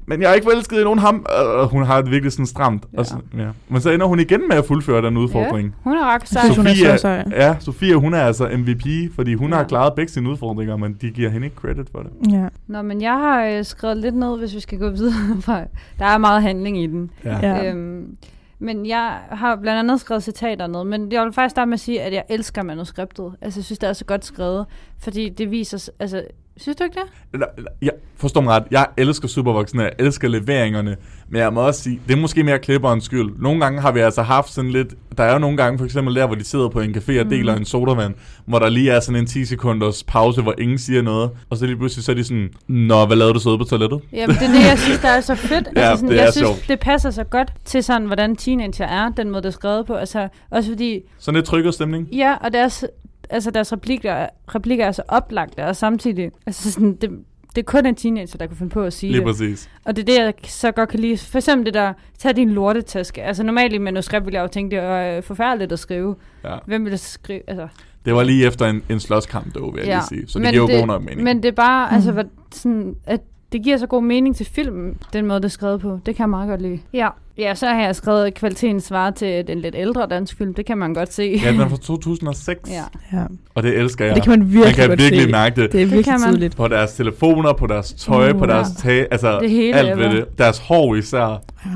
men 0.05 0.21
jeg 0.21 0.29
er 0.29 0.33
ikke 0.33 0.45
forelsket 0.45 0.79
i 0.79 0.83
nogen 0.83 0.99
ham. 0.99 1.25
Og 1.59 1.67
hun 1.67 1.83
har 1.83 2.01
det 2.01 2.11
virkelig 2.11 2.31
sådan 2.31 2.45
stramt. 2.45 2.83
Ja. 2.93 2.97
Og 2.99 3.05
så, 3.05 3.15
ja. 3.37 3.47
Men 3.69 3.81
så 3.81 3.89
ender 3.91 4.05
hun 4.05 4.19
igen 4.19 4.41
med 4.49 4.57
at 4.57 4.65
fuldføre 4.65 5.01
den 5.05 5.17
udfordring. 5.17 5.67
Ja, 5.67 5.89
hun 5.89 5.97
er 5.97 6.13
ret 6.13 6.29
sej. 6.29 6.41
synes, 6.43 6.57
hun 6.57 6.67
er 6.67 6.71
Sofie, 6.73 6.91
så 6.91 6.97
sej. 6.97 7.23
ja, 7.31 7.55
Sofie, 7.59 7.95
hun 7.95 8.13
er 8.13 8.21
altså 8.21 8.49
MVP, 8.57 9.15
fordi 9.15 9.33
hun 9.33 9.49
Ja. 9.49 9.55
har 9.55 9.63
klaret 9.63 9.93
begge 9.95 10.11
sine 10.11 10.29
udfordringer, 10.29 10.77
men 10.77 10.93
de 11.01 11.09
giver 11.09 11.29
hende 11.29 11.45
ikke 11.47 11.57
credit 11.57 11.87
for 11.91 11.99
det. 11.99 12.31
Ja. 12.33 12.47
Nå, 12.67 12.81
men 12.81 13.01
jeg 13.01 13.13
har 13.13 13.45
øh, 13.45 13.65
skrevet 13.65 13.97
lidt 13.97 14.15
ned, 14.15 14.37
hvis 14.37 14.55
vi 14.55 14.59
skal 14.59 14.79
gå 14.79 14.89
videre. 14.89 15.13
fra- 15.45 15.67
Der 15.99 16.05
er 16.05 16.17
meget 16.17 16.41
handling 16.41 16.83
i 16.83 16.87
den. 16.87 17.09
Ja. 17.25 17.37
Ja. 17.53 17.69
Øhm, 17.69 18.17
men 18.59 18.85
jeg 18.85 19.21
har 19.29 19.55
blandt 19.55 19.79
andet 19.79 19.99
skrevet 19.99 20.23
citater 20.23 20.67
ned, 20.67 20.83
men 20.83 21.11
jeg 21.11 21.23
vil 21.25 21.33
faktisk 21.33 21.51
starte 21.51 21.69
med 21.69 21.73
at 21.73 21.79
sige, 21.79 22.01
at 22.01 22.13
jeg 22.13 22.23
elsker 22.29 22.63
manuskriptet. 22.63 23.35
Altså, 23.41 23.59
jeg 23.59 23.65
synes, 23.65 23.79
det 23.79 23.89
er 23.89 23.93
så 23.93 24.05
godt 24.05 24.25
skrevet, 24.25 24.65
fordi 24.97 25.29
det 25.29 25.51
viser... 25.51 25.89
Altså, 25.99 26.23
synes 26.57 26.75
du 26.75 26.83
ikke 26.83 26.99
det? 27.33 27.43
Jeg 27.81 27.91
forstår 28.17 28.41
mig 28.41 28.53
ret, 28.55 28.63
jeg 28.71 28.87
elsker 28.97 29.27
Supervoxen, 29.27 29.79
jeg 29.79 29.91
elsker 29.99 30.27
leveringerne, 30.27 30.95
men 31.29 31.41
jeg 31.41 31.53
må 31.53 31.61
også 31.61 31.81
sige, 31.81 32.01
det 32.07 32.13
er 32.13 32.17
måske 32.21 32.43
mere 32.43 32.59
klipperens 32.59 33.03
skyld. 33.03 33.31
Nogle 33.39 33.59
gange 33.61 33.81
har 33.81 33.91
vi 33.91 33.99
altså 33.99 34.21
haft 34.21 34.53
sådan 34.53 34.71
lidt, 34.71 34.93
der 35.17 35.23
er 35.23 35.33
jo 35.33 35.39
nogle 35.39 35.57
gange 35.57 35.77
for 35.77 35.85
eksempel 35.85 36.15
der, 36.15 36.25
hvor 36.27 36.35
de 36.35 36.43
sidder 36.43 36.69
på 36.69 36.79
en 36.79 36.95
café 36.95 37.19
og 37.19 37.29
deler 37.29 37.51
Mhm. 37.53 37.61
en 37.61 37.65
sodavand, 37.65 38.13
hvor 38.45 38.59
der 38.59 38.69
lige 38.69 38.91
er 38.91 38.99
sådan 38.99 39.21
en 39.21 39.27
10 39.27 39.45
sekunders 39.45 40.03
pause, 40.03 40.41
hvor 40.41 40.53
ingen 40.57 40.77
siger 40.77 41.01
noget, 41.01 41.29
og 41.49 41.57
så 41.57 41.65
lige 41.65 41.77
pludselig 41.77 42.03
så 42.05 42.11
er 42.11 42.15
de 42.15 42.23
sådan, 42.23 42.49
Nå, 42.67 43.05
hvad 43.05 43.17
lavede 43.17 43.33
du 43.33 43.39
så 43.39 43.49
ude 43.49 43.57
på 43.57 43.63
toilettet? 43.63 44.01
Jamen, 44.13 44.35
det 44.35 44.43
er 44.43 44.51
det, 44.53 44.67
jeg 44.69 44.79
synes, 44.79 44.99
der 44.99 45.09
er 45.09 45.21
så 45.21 45.35
fedt. 45.35 45.67
Ja, 45.75 45.81
altså, 45.81 45.95
sådan, 45.99 46.09
det 46.11 46.19
er 46.19 46.23
jeg 46.23 46.33
synes, 46.33 46.47
sjovt. 46.47 46.65
det 46.67 46.79
passer 46.79 47.09
så 47.11 47.23
godt 47.23 47.53
til 47.65 47.83
sådan, 47.83 48.05
hvordan 48.07 48.35
teenager 48.35 48.85
er, 48.85 49.09
den 49.09 49.29
måde, 49.29 49.41
det 49.41 49.47
er 49.47 49.51
skrevet 49.53 49.85
på. 49.85 49.93
Altså, 49.93 50.27
også 50.51 50.69
fordi, 50.69 50.99
Sådan 51.19 51.35
lidt 51.35 51.45
tryggere 51.45 51.73
stemning. 51.73 52.07
ja, 52.13 52.35
og 52.41 52.53
deres, 52.53 52.85
altså, 53.29 53.51
deres 53.51 53.73
replikker, 53.73 54.27
replikker 54.55 54.85
er 54.85 54.91
så 54.91 55.01
oplagte, 55.07 55.65
og 55.65 55.75
samtidig, 55.75 56.31
altså 56.45 56.71
sådan, 56.71 56.95
det, 56.95 57.09
det 57.55 57.61
er 57.61 57.65
kun 57.65 57.85
en 57.85 57.95
teenager, 57.95 58.37
der 58.37 58.45
kan 58.47 58.55
finde 58.57 58.69
på 58.69 58.81
at 58.83 58.93
sige 58.93 59.11
Lige 59.11 59.19
det. 59.19 59.27
præcis. 59.27 59.69
Og 59.85 59.95
det 59.95 60.01
er 60.01 60.05
det, 60.05 60.23
jeg 60.23 60.33
så 60.43 60.71
godt 60.71 60.89
kan 60.89 60.99
lide. 60.99 61.17
For 61.17 61.37
eksempel 61.37 61.65
det 61.65 61.73
der, 61.73 61.93
tag 62.17 62.35
din 62.35 62.49
lortetaske. 62.49 63.23
Altså 63.23 63.43
normalt 63.43 63.73
i 63.73 63.77
manuskript 63.77 64.25
ville 64.25 64.35
jeg 64.37 64.43
jo 64.43 64.47
tænke, 64.47 64.75
det 64.75 64.83
er 64.83 65.17
øh, 65.17 65.23
forfærdeligt 65.23 65.71
at 65.71 65.79
skrive. 65.79 66.15
Ja. 66.43 66.55
Hvem 66.65 66.85
vil 66.85 66.99
skrive? 66.99 67.41
Altså, 67.47 67.67
Det 68.05 68.13
var 68.15 68.23
lige 68.23 68.47
efter 68.47 68.65
en, 68.65 68.83
en 68.89 68.99
slåskamp, 68.99 69.55
dog, 69.55 69.73
vil 69.73 69.79
jeg 69.79 69.87
Ja, 69.87 69.95
lige 69.95 70.03
sige. 70.07 70.27
Så 70.27 70.39
det 70.39 70.43
men 70.43 70.51
giver 70.51 70.63
jo 70.63 70.67
det- 70.67 70.79
god 70.79 70.87
nok 70.87 71.01
mening. 71.03 71.23
men 71.23 71.37
det 71.43 71.45
er 71.45 71.51
bare, 71.55 71.93
altså, 71.93 72.09
Mm. 72.11 72.13
hvad, 72.15 72.23
sådan, 72.51 72.95
at 73.05 73.21
det 73.51 73.63
giver 73.63 73.77
så 73.77 73.87
god 73.87 74.03
mening 74.03 74.35
til 74.35 74.45
filmen, 74.45 74.97
den 75.13 75.25
måde, 75.25 75.39
det 75.39 75.45
er 75.45 75.49
skrevet 75.49 75.81
på. 75.81 75.99
Det 76.05 76.15
kan 76.15 76.23
jeg 76.23 76.29
meget 76.29 76.49
godt 76.49 76.61
lide. 76.61 76.79
Ja, 76.93 77.09
ja 77.37 77.55
så 77.55 77.67
har 77.67 77.81
jeg 77.81 77.95
skrevet, 77.95 78.25
at 78.25 78.33
kvaliteten 78.33 78.81
svarer 78.81 79.11
til 79.11 79.47
den 79.47 79.59
lidt 79.59 79.75
ældre 79.77 80.07
dansk 80.09 80.37
film. 80.37 80.53
Det 80.53 80.65
kan 80.65 80.77
man 80.77 80.93
godt 80.93 81.13
se. 81.13 81.39
Ja, 81.43 81.51
den 81.51 81.59
er 81.61 81.69
fra 81.69 81.77
2006, 81.77 82.69
ja. 82.69 82.83
ja. 83.17 83.23
og 83.55 83.63
det 83.63 83.77
elsker 83.79 84.05
jeg. 84.05 84.15
Det 84.15 84.23
kan 84.23 84.29
man 84.39 84.41
virkelig 84.41 84.65
man 84.65 84.73
kan 84.73 84.87
godt 84.89 84.99
virkelig 84.99 85.23
se. 85.23 85.31
mærke 85.31 85.61
det. 85.61 85.71
Det 85.71 85.81
er 85.81 85.85
virkelig 85.85 86.05
kan 86.05 86.19
man. 86.19 86.29
tydeligt. 86.33 86.55
På 86.55 86.67
deres 86.67 86.93
telefoner, 86.93 87.53
på 87.53 87.67
deres 87.67 87.93
tøj, 87.93 88.31
Uh, 88.31 88.39
på 88.39 88.45
deres 88.45 88.67
ja. 88.85 88.89
tag, 88.89 89.07
altså 89.11 89.39
Det 89.41 89.49
hele 89.49 89.75
alt 89.77 89.97
ved 89.99 90.09
det. 90.09 90.37
Deres 90.37 90.57
hår 90.59 90.95
især. 90.95 91.19
Ja. 91.65 91.69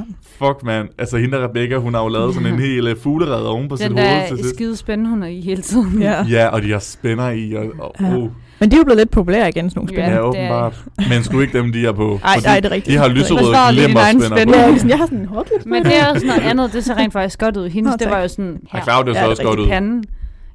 Fuck, 0.48 0.64
man. 0.64 0.88
Altså, 0.98 1.18
hende 1.18 1.44
Rebecca, 1.48 1.78
hun 1.78 1.94
har 1.94 2.02
jo 2.04 2.08
lavet 2.10 2.34
sådan 2.34 2.54
en 2.54 2.60
hel 2.60 2.92
uh, 2.92 2.98
fuglerede 3.04 3.50
oven 3.50 3.70
på 3.70 3.76
sit 3.78 3.90
Den 3.90 3.98
hoved 3.98 4.10
der 4.10 4.28
til 4.28 4.38
sidst. 4.38 4.56
skide 4.56 4.76
spændende, 4.78 5.10
hun 5.10 5.24
er 5.24 5.28
i 5.28 5.42
hele 5.42 5.62
tiden. 5.62 6.02
Ja. 6.02 6.26
Ja, 6.30 6.48
og 6.48 6.62
de 6.62 6.72
har 6.72 6.80
spænder 6.80 7.30
i, 7.30 7.54
og, 7.54 7.66
og 7.80 7.96
Ja. 8.00 8.16
uh, 8.18 8.30
Men 8.60 8.72
de 8.72 8.76
er 8.76 8.78
jo 8.80 8.84
blevet 8.84 8.98
lidt 8.98 9.12
populære 9.12 9.50
igen, 9.50 9.70
sådan 9.70 9.80
nogle 9.80 10.02
Ja, 10.04 10.10
ja, 10.10 10.16
spænder. 10.16 10.32
det 10.32 10.40
er- 10.42 10.46
åbenbart. 10.48 10.84
Men 11.10 11.24
sgu 11.24 11.40
ikke 11.40 11.58
dem, 11.58 11.72
de 11.72 11.86
er 11.86 11.92
på. 11.92 12.20
Ej, 12.24 12.34
fordi 12.34 12.48
nej, 12.48 12.60
det 12.60 12.66
er 12.66 12.72
rigtigt. 12.72 12.94
De 12.94 12.98
har 12.98 13.08
Det 13.08 13.18
er 13.18 13.22
lyserøde 13.22 13.56
glimmerspænder 13.72 14.26
spænder. 14.38 14.54
på. 14.54 14.60
Ja, 14.84 14.88
jeg 14.90 14.98
har 14.98 15.06
sådan 15.06 15.18
en 15.18 15.26
hårdklips. 15.26 15.66
Men 15.66 15.84
det 15.86 16.00
er 16.00 16.08
også 16.14 16.26
noget 16.28 16.42
andet, 16.42 16.74
det 16.74 16.84
ser 16.86 16.96
rent 16.98 17.14
faktisk 17.14 17.40
godt 17.40 17.58
ud. 17.58 17.70
Hendes, 17.70 17.96
det 18.00 18.10
var 18.10 18.20
jo 18.20 18.28
sådan 18.28 18.60
Ja, 18.74 18.78
her, 18.78 18.84
Claudia 18.84 19.14
Ja, 19.14 19.20
så 19.20 19.20
det 19.22 19.26
er 19.26 19.30
også 19.30 19.44
godt 19.44 19.60
ud. 19.60 19.68
panden. 19.68 20.04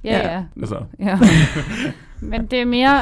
Ja, 0.04 0.16
Ja. 0.18 0.32
ja. 0.34 0.42
Altså, 0.60 0.76
ja. 1.00 1.18
Men 2.24 2.46
det 2.46 2.60
er 2.60 2.64
mere, 2.64 3.00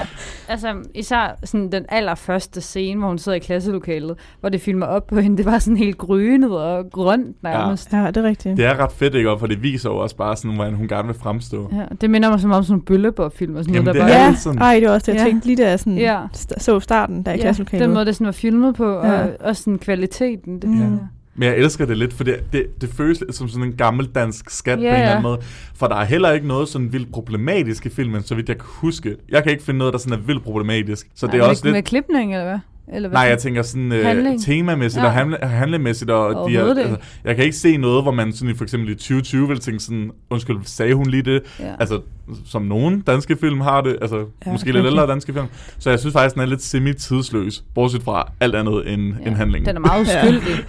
altså 0.48 0.74
især 0.94 1.38
sådan 1.44 1.72
den 1.72 1.84
allerførste 1.88 2.60
scene, 2.60 2.98
hvor 3.00 3.08
hun 3.08 3.18
sidder 3.18 3.36
i 3.36 3.40
klasselokalet, 3.40 4.16
hvor 4.40 4.48
det 4.48 4.60
filmer 4.60 4.86
op 4.86 5.06
på 5.06 5.20
hende, 5.20 5.36
det 5.36 5.46
var 5.46 5.58
sådan 5.58 5.76
helt 5.76 5.98
grynet 5.98 6.50
og 6.60 6.90
grønt 6.90 7.42
nærmest. 7.42 7.92
Ja, 7.92 8.06
det 8.06 8.16
er 8.16 8.22
rigtigt. 8.22 8.56
det 8.56 8.64
er 8.64 8.78
ret 8.78 8.92
fedt, 8.92 9.14
ikke? 9.14 9.30
Og 9.30 9.40
For 9.40 9.46
det 9.46 9.62
viser 9.62 9.90
jo 9.90 9.96
også 9.96 10.16
bare 10.16 10.36
sådan, 10.36 10.54
hvordan 10.54 10.74
hun 10.74 10.88
gerne 10.88 11.06
vil 11.08 11.16
fremstå. 11.16 11.70
Ja. 11.72 11.82
det 12.00 12.10
minder 12.10 12.30
mig 12.30 12.40
som 12.40 12.50
om 12.52 12.62
sådan 12.64 12.76
en 12.78 12.82
bøllebop-film 12.84 13.56
og 13.56 13.64
sådan 13.64 13.74
Jamen, 13.74 13.84
noget, 13.84 13.94
det 13.94 14.08
der 14.08 14.14
er 14.14 14.18
bare... 14.18 14.28
Ja, 14.30 14.34
sådan- 14.34 14.58
ej, 14.62 14.74
det 14.80 14.88
var 14.88 14.94
også 14.94 15.12
det, 15.12 15.18
jeg 15.18 15.24
Ja. 15.24 15.30
tænkte 15.30 15.46
lige 15.46 15.62
da 15.64 15.68
jeg 15.70 15.78
sådan, 15.78 15.98
Ja. 15.98 16.20
så 16.58 16.80
starten, 16.80 17.22
der 17.22 17.32
i 17.32 17.34
Ja, 17.34 17.40
klasselokalet. 17.40 17.84
den 17.86 17.94
måde, 17.94 18.06
det 18.06 18.14
sådan 18.14 18.24
var 18.24 18.32
filmet 18.32 18.74
på, 18.74 18.92
og 18.94 19.06
Ja. 19.06 19.26
også 19.40 19.62
sådan 19.62 19.78
kvaliteten. 19.78 20.54
Det, 20.62 20.70
Mm. 20.70 20.80
ja. 20.80 20.88
Men 21.34 21.48
jeg 21.48 21.56
elsker 21.56 21.86
det 21.86 21.98
lidt, 21.98 22.12
for 22.12 22.24
det, 22.24 22.44
det, 22.52 22.80
det 22.80 22.88
føles 22.88 23.20
lidt 23.20 23.34
som 23.34 23.48
sådan 23.48 23.68
en 23.68 23.76
gammel 23.76 24.06
dansk 24.06 24.50
skat 24.50 24.78
på 24.78 24.82
Ja, 24.82 24.88
en 24.88 24.94
eller 24.94 25.10
anden 25.10 25.22
måde. 25.22 25.38
For 25.74 25.86
der 25.86 25.96
er 25.96 26.04
heller 26.04 26.32
ikke 26.32 26.46
noget 26.46 26.68
sådan 26.68 26.92
vildt 26.92 27.12
problematisk 27.12 27.86
i 27.86 27.88
filmen, 27.88 28.22
så 28.22 28.34
vidt 28.34 28.48
jeg 28.48 28.58
kan 28.58 28.66
huske. 28.68 29.16
Jeg 29.28 29.42
kan 29.42 29.52
ikke 29.52 29.64
finde 29.64 29.78
noget, 29.78 29.92
der 29.92 29.98
sådan 29.98 30.18
er 30.18 30.22
vildt 30.22 30.44
problematisk. 30.44 31.08
Så 31.14 31.26
det 31.26 31.34
er 31.34 31.38
med, 31.38 31.46
også 31.46 31.64
lidt... 31.64 31.74
Med 31.74 31.82
klipning, 31.82 32.32
eller 32.32 32.44
hvad? 32.44 32.58
Eller 32.88 33.08
hvad? 33.08 33.18
Nej, 33.18 33.28
jeg 33.28 33.38
tænker 33.38 33.62
sådan 33.62 33.90
Handling. 33.92 34.42
temamæssigt 34.42 35.02
Ja. 35.02 35.06
og 35.08 35.12
handle, 35.14 35.36
handlemæssigt. 35.42 36.10
Og 36.10 36.50
de 36.50 36.56
er, 36.56 36.64
altså, 36.64 36.96
jeg 37.24 37.36
kan 37.36 37.44
ikke 37.44 37.56
se 37.56 37.76
noget, 37.76 38.02
hvor 38.04 38.12
man 38.12 38.32
sådan 38.32 38.54
i, 38.54 38.56
for 38.56 38.64
eksempel 38.64 38.88
i 38.90 38.94
2020 38.94 39.48
vil 39.48 39.60
tænke 39.60 39.80
sådan, 39.80 40.10
undskyld, 40.30 40.56
sagde 40.64 40.94
hun 40.94 41.06
lige 41.06 41.22
det? 41.22 41.42
Ja. 41.60 41.74
Altså, 41.80 42.00
som 42.46 42.62
nogen 42.62 43.00
danske 43.00 43.36
film 43.36 43.60
har 43.60 43.80
det, 43.80 43.96
altså 44.02 44.24
Ja, 44.46 44.52
måske 44.52 44.72
lidt 44.72 44.86
ældre 44.86 45.06
danske 45.06 45.32
film. 45.32 45.46
Så 45.78 45.90
jeg 45.90 45.98
synes 46.00 46.12
faktisk, 46.12 46.34
den 46.34 46.42
er 46.42 46.46
lidt 46.46 46.62
semi-tidsløs, 46.62 47.64
bortset 47.74 48.02
fra 48.02 48.30
alt 48.40 48.54
andet 48.54 48.92
end, 48.92 49.14
ja, 49.20 49.26
end 49.26 49.34
handlingen. 49.36 49.66
Den 49.68 49.76
er 49.76 49.80
meget 49.80 50.02
uskyldig. 50.06 50.64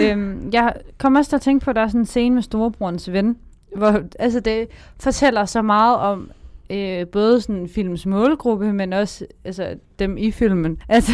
øhm, 0.00 0.50
jeg 0.52 0.72
kom 0.98 1.14
også 1.16 1.28
til 1.30 1.36
at 1.36 1.42
tænke 1.42 1.64
på, 1.64 1.70
at 1.70 1.76
der 1.76 1.82
er 1.82 1.88
sådan 1.88 2.00
en 2.00 2.06
scene 2.06 2.34
med 2.34 2.42
storebrorens 2.42 3.12
ven, 3.12 3.36
hvor 3.76 4.00
altså 4.18 4.40
det 4.40 4.66
fortæller 5.00 5.44
så 5.44 5.62
meget 5.62 5.96
om 5.96 6.30
øh, 6.70 7.06
både 7.06 7.40
sådan 7.40 7.68
films 7.68 8.06
målgruppe, 8.06 8.72
men 8.72 8.92
også 8.92 9.26
altså, 9.44 9.74
dem 9.98 10.16
i 10.16 10.30
filmen. 10.30 10.78
Altså, 10.88 11.12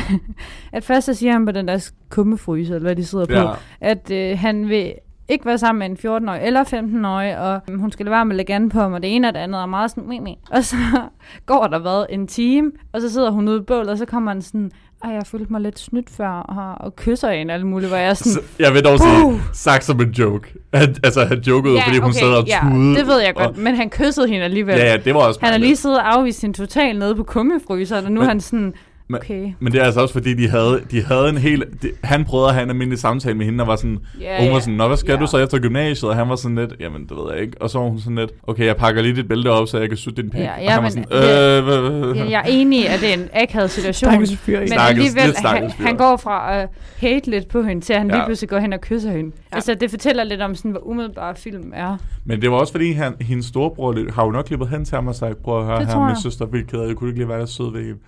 at 0.73 0.85
først 0.85 1.07
så 1.07 1.15
siger 1.15 1.33
han 1.33 1.47
på 1.47 1.53
den 1.53 1.69
der 1.69 1.91
kummefryser, 2.11 2.75
eller 2.75 2.87
hvad 2.89 2.97
de 2.97 3.05
sidder 3.05 3.27
på, 3.27 3.33
Ja. 3.33 3.51
at 3.81 4.11
øh, 4.11 4.39
han 4.39 4.69
vil 4.69 4.95
ikke 5.29 5.47
være 5.47 5.59
sammen 5.59 5.79
med 5.79 6.05
en 6.05 6.25
14-årig 6.27 6.41
eller 6.43 6.65
15-årig, 6.65 7.39
og 7.39 7.61
um, 7.69 7.79
hun 7.79 7.93
skal 7.93 8.07
lade 8.07 8.13
være 8.15 8.25
med 8.25 8.41
at 8.41 8.51
an 8.51 8.69
på 8.69 8.79
ham, 8.81 8.93
og 8.93 9.03
det 9.03 9.17
ene 9.17 9.29
og 9.29 9.35
det 9.35 9.41
andet 9.41 9.61
er 9.61 9.67
meget 9.67 9.91
sådan, 9.91 10.09
meh, 10.09 10.23
meh. 10.23 10.35
og 10.51 10.65
så 10.65 10.77
går 11.47 11.67
der 11.67 11.79
hvad, 11.79 12.07
en 12.11 12.27
time, 12.27 12.73
og 12.93 13.01
så 13.01 13.13
sidder 13.13 13.31
hun 13.31 13.49
ude 13.49 13.59
i 13.61 13.63
bålet, 13.63 13.89
og 13.89 13.99
så 13.99 14.07
kommer 14.07 14.31
han 14.31 14.43
sådan, 14.43 14.71
ej, 15.05 15.11
jeg 15.11 15.23
følte 15.27 15.53
mig 15.53 15.61
lidt 15.61 15.79
snydt 15.79 16.11
før, 16.11 16.29
og, 16.29 16.87
og 16.87 16.97
kysser 16.97 17.29
en 17.29 17.51
og 17.51 17.55
alt 17.57 17.67
muligt, 17.67 17.91
hvor 17.91 17.99
jeg 17.99 18.17
sådan, 18.17 18.33
Så, 18.33 18.41
jeg 18.59 18.75
vil 18.75 18.85
dog 18.85 18.99
sige, 18.99 19.41
sagt 19.53 19.85
som 19.85 20.01
en 20.01 20.11
joke. 20.11 20.55
Han, 20.75 20.97
altså, 21.05 21.25
han 21.25 21.39
jokede, 21.39 21.79
fordi 21.87 21.99
hun 21.99 22.13
sad 22.13 22.29
og 22.29 22.47
ja, 22.47 22.59
tudede. 22.63 22.95
det 22.95 23.07
ved 23.07 23.21
jeg 23.21 23.35
godt, 23.35 23.47
Og, 23.47 23.59
men 23.59 23.75
han 23.77 23.91
kyssede 23.91 24.29
hende 24.29 24.45
alligevel. 24.45 24.77
ja, 24.79 24.85
ja, 24.91 24.97
det 24.97 25.15
var 25.15 25.21
også 25.21 25.41
Han 25.43 25.53
har 25.53 25.59
lige 25.59 25.77
siddet 25.77 25.99
og 25.99 26.15
afvist 26.15 26.41
sin 26.41 26.55
total 26.55 26.99
nede 26.99 27.15
på 27.17 27.23
kummefryseren, 27.23 28.05
og 28.05 28.13
nu 28.13 28.21
Men- 28.21 28.29
han 28.29 28.41
sådan, 28.41 28.75
men- 29.09 29.21
okay. 29.21 29.53
Men 29.61 29.73
det 29.73 29.81
er 29.81 29.85
altså 29.85 30.01
også 30.01 30.13
fordi, 30.13 30.35
de 30.35 30.49
havde, 30.49 30.81
de 30.91 31.03
havde 31.05 31.29
en 31.29 31.39
hel... 31.39 31.65
De, 31.83 31.91
han 32.05 32.25
prøvede 32.25 32.49
at 32.49 32.55
have 32.55 32.63
en 32.65 32.71
almindelig 32.71 32.99
samtale 32.99 33.35
med 33.35 33.47
hende, 33.47 33.65
og 33.65 33.69
var 33.69 33.77
sådan... 33.77 33.99
Og 34.39 34.45
hun 34.45 34.53
var 34.53 34.59
sådan, 34.59 34.75
Nå, 34.75 34.87
hvad 34.87 34.97
skal 34.97 35.13
Ja. 35.13 35.19
du 35.21 35.27
så 35.27 35.39
efter 35.39 35.59
gymnasiet? 35.59 36.11
Og 36.11 36.17
han 36.17 36.29
var 36.29 36.37
sådan 36.37 36.57
lidt, 36.57 36.75
jamen, 36.81 37.03
det 37.03 37.11
ved 37.11 37.33
jeg 37.35 37.43
ikke. 37.43 37.57
Og 37.63 37.71
så 37.71 37.79
var 37.79 37.89
hun 37.89 37.99
sådan 37.99 38.17
lidt, 38.17 38.31
okay, 38.43 38.65
jeg 38.67 38.77
pakker 38.77 39.03
lige 39.03 39.17
dit 39.17 39.29
bælte 39.29 39.49
op, 39.51 39.69
så 39.69 39.79
jeg 39.79 39.89
kan 39.89 39.97
sutte 39.99 40.23
din 40.23 40.31
pik. 40.31 40.41
Ja, 40.41 40.51
og 40.67 40.73
han 40.73 40.83
var 40.83 40.89
sådan, 40.89 41.05
øh, 41.13 42.17
Ja, 42.17 42.31
jeg 42.31 42.41
er 42.41 42.49
enig 42.49 42.89
at 42.89 43.01
det 43.01 43.09
er 43.09 43.15
en 43.15 43.29
akavet 43.33 43.71
situation. 43.71 44.11
Stakkels 44.11 44.37
fyr. 44.37 44.61
Men 44.61 44.69
Stakkels- 44.69 44.89
alligevel, 44.89 45.35
han, 45.45 45.71
han 45.71 45.97
går 45.97 46.17
fra 46.17 46.57
at 46.61 46.69
hate 46.99 47.31
lidt 47.31 47.49
på 47.49 47.63
hende, 47.63 47.83
til 47.85 47.93
at 47.93 47.99
han 47.99 48.09
Ja. 48.11 48.15
lige 48.17 48.25
pludselig 48.27 48.49
går 48.51 48.59
hen 48.59 48.73
og 48.73 48.81
kysser 48.81 49.11
hende. 49.11 49.33
Ja. 49.51 49.57
Altså, 49.57 49.75
det 49.75 49.91
fortæller 49.91 50.25
lidt 50.25 50.41
om, 50.41 50.55
sådan, 50.55 50.71
hvor 50.71 50.87
umiddelbar 50.89 51.35
film 51.35 51.73
er. 51.75 51.97
Men 52.25 52.43
det 52.43 52.51
var 52.51 52.57
også 52.57 52.73
fordi, 52.73 52.93
han, 52.93 53.15
hendes 53.21 53.47
storebror 53.47 54.13
har 54.13 54.25
jo 54.25 54.31
nok 54.31 54.45
klippet 54.45 54.69
hen 54.69 54.85
til 54.85 54.95
ham 54.95 55.07
og 55.07 55.15
sagt, 55.15 55.43
prøv 55.43 55.61
at 55.61 55.67
høre 55.67 55.85
her, 55.85 56.07
min 56.07 56.17
søster 56.23 56.45
er 56.45 56.81
af, 56.83 56.89
jeg 56.89 56.97
kunne 56.97 57.11
ikke 57.11 57.21
lige 57.21 57.29
være 57.29 57.41
der 57.41 57.47
sød 57.47 57.73
ved 57.73 57.81
hende. 57.85 57.99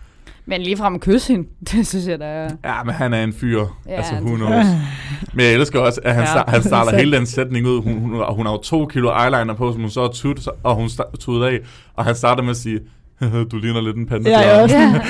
Men 0.46 0.60
lige 0.62 0.76
frem 0.76 0.94
at 0.94 1.00
kysse 1.00 1.32
hende, 1.32 1.48
det 1.72 1.86
synes 1.86 2.06
jeg, 2.06 2.18
der 2.18 2.26
er... 2.26 2.50
Ja, 2.64 2.82
men 2.84 2.94
han 2.94 3.14
er 3.14 3.24
en 3.24 3.32
fyr. 3.32 3.64
Ja, 3.86 3.92
altså, 3.92 4.14
det- 4.14 4.22
who 4.22 4.36
knows. 4.36 4.66
Men 5.34 5.44
jeg 5.46 5.54
elsker 5.54 5.80
også, 5.80 6.00
at 6.04 6.14
han, 6.14 6.24
Ja. 6.24 6.38
ja. 6.38 6.42
han 6.48 6.62
starter 6.72 6.96
hele 6.98 7.16
den 7.16 7.26
sætning 7.26 7.66
ud. 7.66 7.82
Hun, 7.82 7.92
hun, 7.98 8.34
hun 8.34 8.46
har 8.46 8.52
jo 8.52 8.58
to 8.62 8.86
kilo 8.86 9.10
eyeliner 9.22 9.54
på, 9.54 9.72
som 9.72 9.80
hun 9.80 9.90
så 9.90 10.00
har 10.00 10.08
tudet, 10.08 10.48
og 10.62 10.74
hun 10.74 10.88
tudet 11.20 11.46
af. 11.46 11.58
Og 11.94 12.04
han 12.04 12.14
starter 12.14 12.42
med 12.42 12.50
at 12.50 12.56
sige, 12.56 12.80
du 13.52 13.56
ligner 13.58 13.80
lidt 13.80 13.96
en 13.96 14.06
pande. 14.06 14.30
Ja, 14.30 14.62
også. 14.62 14.76
Ja. 14.76 15.00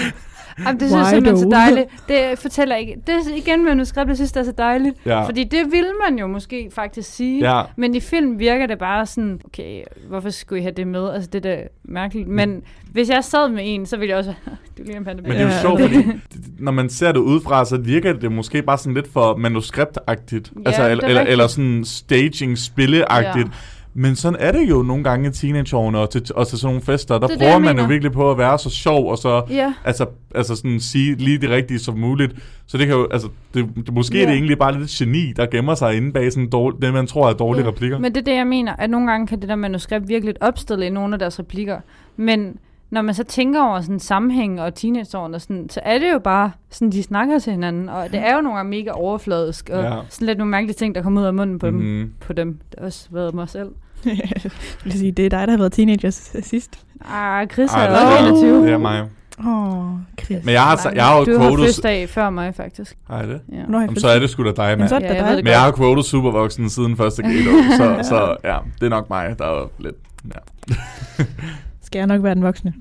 Jamen, 0.65 0.81
det 0.81 0.89
synes 0.89 1.01
jeg 1.01 1.07
simpelthen 1.07 1.39
så 1.51 1.57
dejligt. 1.57 1.87
Det 2.09 2.39
fortæller 2.39 2.77
ikke... 2.77 2.97
Det 3.07 3.15
er 3.15 3.19
igen 3.37 3.65
manuskriptet, 3.65 4.09
jeg 4.09 4.17
synes, 4.17 4.33
det 4.33 4.41
er 4.41 4.45
så 4.45 4.53
dejligt. 4.59 4.97
Ja. 5.07 5.23
Fordi 5.25 5.45
det 5.45 5.61
vil 5.73 5.87
man 6.09 6.19
jo 6.19 6.27
måske 6.27 6.69
faktisk 6.73 7.15
sige. 7.15 7.55
Ja. 7.57 7.63
Men 7.77 7.95
i 7.95 8.01
film 8.01 8.39
virker 8.39 8.67
det 8.67 8.79
bare 8.79 9.07
sådan, 9.07 9.41
okay, 9.45 9.83
hvorfor 10.09 10.31
skulle 10.31 10.59
I 10.61 10.63
have 10.63 10.75
det 10.77 10.87
med? 10.87 11.11
Altså, 11.11 11.31
det 11.33 11.47
er 11.47 11.57
da 11.57 11.63
mærkeligt. 11.85 12.29
Men 12.29 12.63
hvis 12.93 13.09
jeg 13.09 13.25
sad 13.25 13.49
med 13.49 13.61
en, 13.65 13.87
så 13.87 13.97
ville 13.97 14.11
jeg 14.11 14.19
også... 14.19 14.35
du 14.79 14.83
ligner 14.83 14.99
en 14.99 15.05
pande. 15.05 15.23
Men 15.23 15.31
det 15.33 15.39
er 15.41 15.45
jo 15.45 15.49
Ja. 15.49 15.61
sjovt, 15.61 15.81
fordi 15.81 15.97
det- 15.97 16.21
når 16.67 16.73
man 16.73 16.89
ser 16.89 17.13
det 17.13 17.21
udefra, 17.21 17.65
så 17.65 17.77
virker 17.77 18.13
det 18.13 18.33
måske 18.33 18.63
bare 18.63 18.79
sådan 18.79 18.95
lidt 18.95 19.13
for 19.13 19.37
manuskriptagtigt. 19.37 20.53
Ja, 20.57 20.61
altså, 20.67 20.83
det 20.83 20.89
er 20.89 20.91
eller, 20.93 21.09
eller, 21.09 21.23
eller 21.23 21.47
sådan 21.47 21.85
staging 21.85 22.59
spilleagtigt. 22.59 23.47
Ja. 23.49 23.53
Men 23.99 24.17
sådan 24.17 24.37
er 24.41 24.53
det 24.53 24.71
jo 24.71 24.83
nogle 24.83 25.05
gange 25.05 25.29
i 25.29 25.33
teenageårene 25.33 25.99
og 25.99 26.11
til, 26.11 26.23
og 26.35 26.49
til 26.49 26.59
sådan 26.59 26.73
nogle 26.75 26.83
fester. 26.85 27.19
Der 27.19 27.27
Det 27.27 27.35
er 27.35 27.39
det, 27.39 27.47
prøver 27.47 27.59
man 27.59 27.79
jo 27.79 27.85
virkelig 27.85 28.13
på 28.13 28.31
at 28.31 28.39
være 28.39 28.59
så 28.59 28.71
sjov, 28.71 29.11
og 29.11 29.19
så 29.19 29.43
Ja. 29.51 29.75
altså, 29.85 30.07
altså 30.35 30.57
sådan 30.57 30.81
sige 30.81 31.15
lige 31.15 31.39
det 31.39 31.51
rigtige 31.51 31.79
som 31.79 31.99
muligt. 31.99 32.35
Så 32.67 32.79
det 32.79 32.87
kan 32.87 32.97
jo, 32.97 33.09
altså, 33.11 33.29
det, 33.55 33.67
det 33.77 33.95
måske 33.95 34.17
Ja. 34.19 34.23
er 34.23 34.27
det 34.27 34.35
egentlig 34.35 34.59
bare 34.59 34.79
lidt 34.79 34.91
geni, 34.91 35.33
der 35.37 35.47
gemmer 35.47 35.75
sig 35.75 35.97
inde 35.97 36.13
bag 36.13 36.33
sådan 36.33 36.51
dårlig, 36.51 36.83
det, 36.83 36.93
man 36.93 37.07
tror 37.07 37.29
er 37.29 37.33
dårlige 37.35 37.65
Ja. 37.65 37.71
replikker. 37.71 37.99
Men 37.99 38.15
det 38.15 38.21
er 38.21 38.25
det, 38.25 38.35
jeg 38.37 38.47
mener, 38.47 38.73
at 38.79 38.91
nogle 38.91 39.11
gange 39.11 39.27
kan 39.27 39.41
det 39.41 39.49
der 39.49 39.57
manuskript 39.57 40.09
virkelig 40.09 40.35
opstille 40.41 40.87
i 40.87 40.91
nogle 40.91 41.15
af 41.15 41.19
deres 41.19 41.39
replikker. 41.39 41.81
Men 42.17 42.57
når 42.91 43.03
man 43.03 43.15
så 43.15 43.25
tænker 43.25 43.63
over 43.63 43.81
sådan 43.81 44.01
sammenhæng 44.01 44.61
og 44.61 44.75
teenageårene, 44.75 45.41
sådan, 45.41 45.69
så 45.71 45.81
er 45.83 45.99
det 45.99 46.13
jo 46.13 46.19
bare 46.19 46.51
sådan, 46.71 46.93
de 46.93 47.03
snakker 47.03 47.39
til 47.39 47.53
hinanden. 47.53 47.89
Og 47.89 48.05
det 48.13 48.21
er 48.21 48.35
jo 48.37 48.41
nogle 48.41 48.57
gange 48.57 48.71
mega 48.71 48.91
overfladisk, 48.91 49.71
og 49.73 49.83
Ja. 49.83 49.95
sådan 50.09 50.27
lidt 50.27 50.39
nogle 50.39 50.51
mærkelige 50.51 50.75
ting, 50.75 50.95
der 50.95 51.03
kommer 51.03 51.21
ud 51.21 51.27
af 51.27 51.35
munden 51.35 51.59
på, 51.59 51.71
mm. 51.71 51.79
dem, 51.79 51.83
Mhm. 51.87 52.13
på 52.21 52.33
dem. 52.33 52.59
Det 52.71 52.79
har 52.79 52.87
også 52.87 53.09
været 53.11 53.35
mig 53.35 53.49
selv. 53.49 53.69
Jeg 54.07 54.51
vil 54.85 54.93
sige, 54.93 55.13
det 55.13 55.25
er 55.27 55.29
dig, 55.31 55.47
der 55.47 55.51
har 55.51 55.59
været 55.59 55.73
teenager 55.73 56.11
sidst. 56.43 56.79
Ah, 57.13 57.47
Chris 57.49 57.71
Ej, 57.71 57.85
er 57.87 57.89
det, 57.91 57.97
jo 57.97 58.01
er, 58.07 58.31
også 58.33 58.45
21. 58.47 58.67
det 58.67 58.73
er 58.73 58.79
mig. 58.79 59.09
Åh, 59.41 59.47
oh, 59.93 59.93
Chris. 60.25 60.45
Men 60.45 60.53
jeg 60.53 60.63
har, 60.63 60.91
jeg 60.95 61.05
har 61.07 61.19
jo 61.19 61.25
du 61.25 61.31
har 61.39 61.39
quoted... 61.39 61.59
fødselsdag 61.65 62.09
før 62.09 62.31
mig, 62.31 62.55
faktisk. 62.55 62.97
Har 63.11 63.19
jeg 63.19 63.29
det? 63.29 63.41
Ja. 63.53 63.57
Har 63.57 63.63
jeg 63.63 63.71
Jamen, 63.73 64.01
så 64.01 64.09
er 64.09 64.19
det 64.19 64.31
sgu 64.31 64.45
da 64.45 64.53
dig, 64.53 64.79
mand. 64.79 64.89
så 64.89 64.95
er 64.95 64.99
det 64.99 65.07
Ja, 65.07 65.11
da 65.13 65.15
jeg 65.15 65.23
dig. 65.25 65.31
ved 65.31 65.37
det 65.37 65.45
Men 65.45 65.51
jeg 65.53 65.61
har 65.61 65.73
quoted 65.73 66.03
supervoksen 66.03 66.71
siden 66.71 66.97
første 66.97 67.23
grade, 67.23 67.77
så, 67.77 67.85
Ja. 67.97 68.03
så 68.03 68.37
ja, 68.45 68.59
det 68.81 68.87
er 68.87 68.91
nok 68.91 69.11
mig, 69.11 69.39
der 69.39 69.45
er 69.45 69.69
lidt... 69.79 69.97
Ja. 70.35 70.75
Skal 71.87 71.99
jeg 71.99 72.07
nok 72.07 72.23
være 72.23 72.35
den 72.35 72.43
voksne. 72.43 72.75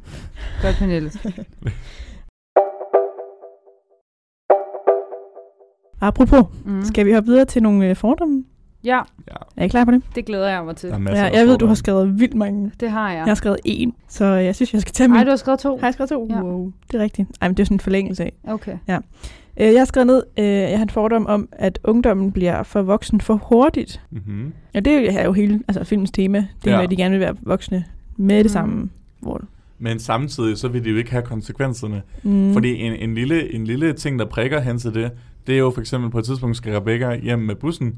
Godt, 0.61 0.75
Pernille. 0.79 1.11
Apropos, 6.01 6.45
Mm. 6.65 6.83
skal 6.83 7.05
vi 7.05 7.13
hoppe 7.13 7.27
videre 7.27 7.45
til 7.45 7.63
nogle 7.63 7.89
øh, 7.89 7.95
fordomme? 7.95 8.43
Ja, 8.85 8.97
ja, 9.27 9.33
Er 9.57 9.65
I 9.65 9.67
klar 9.67 9.85
på 9.85 9.91
det? 9.91 10.01
det 10.15 10.25
glæder 10.25 10.49
jeg 10.49 10.65
mig 10.65 10.75
til. 10.75 10.89
der 10.89 10.95
er 11.11 11.15
Ja, 11.25 11.37
jeg 11.39 11.47
ved, 11.47 11.57
du 11.57 11.65
har 11.67 11.73
skrevet 11.73 12.19
vildt 12.19 12.33
mange. 12.35 12.71
Det 12.79 12.89
har 12.91 13.09
jeg. 13.09 13.17
Jeg 13.17 13.25
har 13.25 13.35
skrevet 13.35 13.59
en, 13.65 13.93
så 14.07 14.25
jeg 14.25 14.55
synes, 14.55 14.73
jeg 14.73 14.81
skal 14.81 14.93
tage 14.93 15.07
min. 15.07 15.17
Ej, 15.17 15.23
du 15.23 15.29
har 15.29 15.37
skrevet 15.37 15.59
to. 15.59 15.77
Har 15.77 15.87
jeg 15.87 15.93
skrevet 15.93 16.09
to? 16.09 16.27
Ja. 16.29 16.41
Wow, 16.43 16.71
det 16.91 16.97
er 16.99 17.03
rigtigt. 17.03 17.29
Ej, 17.41 17.47
men 17.47 17.57
det 17.57 17.63
er 17.63 17.65
sådan 17.65 17.75
en 17.75 17.79
forlængelse 17.79 18.23
af. 18.23 18.33
Okay. 18.47 18.77
Øh, 19.57 19.73
jeg 19.73 19.79
har 19.79 19.85
skrevet 19.85 20.07
ned, 20.07 20.23
øh, 20.39 20.45
jeg 20.45 20.77
har 20.77 20.83
en 20.83 20.89
fordom 20.89 21.25
om, 21.27 21.49
at 21.51 21.79
ungdommen 21.83 22.31
bliver 22.31 22.63
for 22.63 22.81
voksen 22.81 23.21
for 23.21 23.35
hurtigt. 23.35 24.01
Mhm. 24.11 24.53
Og 24.75 24.85
det 24.85 25.15
er 25.17 25.23
jo 25.25 25.33
hele 25.33 25.59
altså, 25.67 25.83
filmens 25.83 26.11
tema. 26.11 26.47
Det 26.63 26.71
er, 26.73 26.77
Ja. 26.77 26.83
at 26.83 26.91
de 26.91 26.95
gerne 26.95 27.11
vil 27.11 27.19
være 27.19 27.35
voksne 27.41 27.85
med 28.17 28.37
det 28.37 28.45
Mm. 28.45 28.49
samme. 28.49 28.89
Hvor, 29.19 29.41
Men 29.79 29.99
samtidig, 29.99 30.57
så 30.57 30.67
vil 30.67 30.83
de 30.83 30.89
jo 30.89 30.97
ikke 30.97 31.11
have 31.11 31.23
konsekvenserne. 31.23 32.01
mm, 32.23 32.53
Fordi 32.53 32.75
en, 32.81 32.93
en, 32.93 33.15
lille, 33.15 33.53
en 33.53 33.65
lille 33.67 33.93
ting, 33.93 34.19
der 34.19 34.25
prikker 34.25 34.59
hen 34.59 34.77
til 34.79 34.93
det, 34.93 35.11
det 35.47 35.55
er 35.55 35.59
jo 35.59 35.69
for 35.71 35.81
eksempel 35.81 36.09
på 36.11 36.19
et 36.19 36.25
tidspunkt 36.25 36.57
skal 36.57 36.73
Rebecca 36.73 37.15
hjem 37.23 37.39
med 37.39 37.55
bussen, 37.55 37.95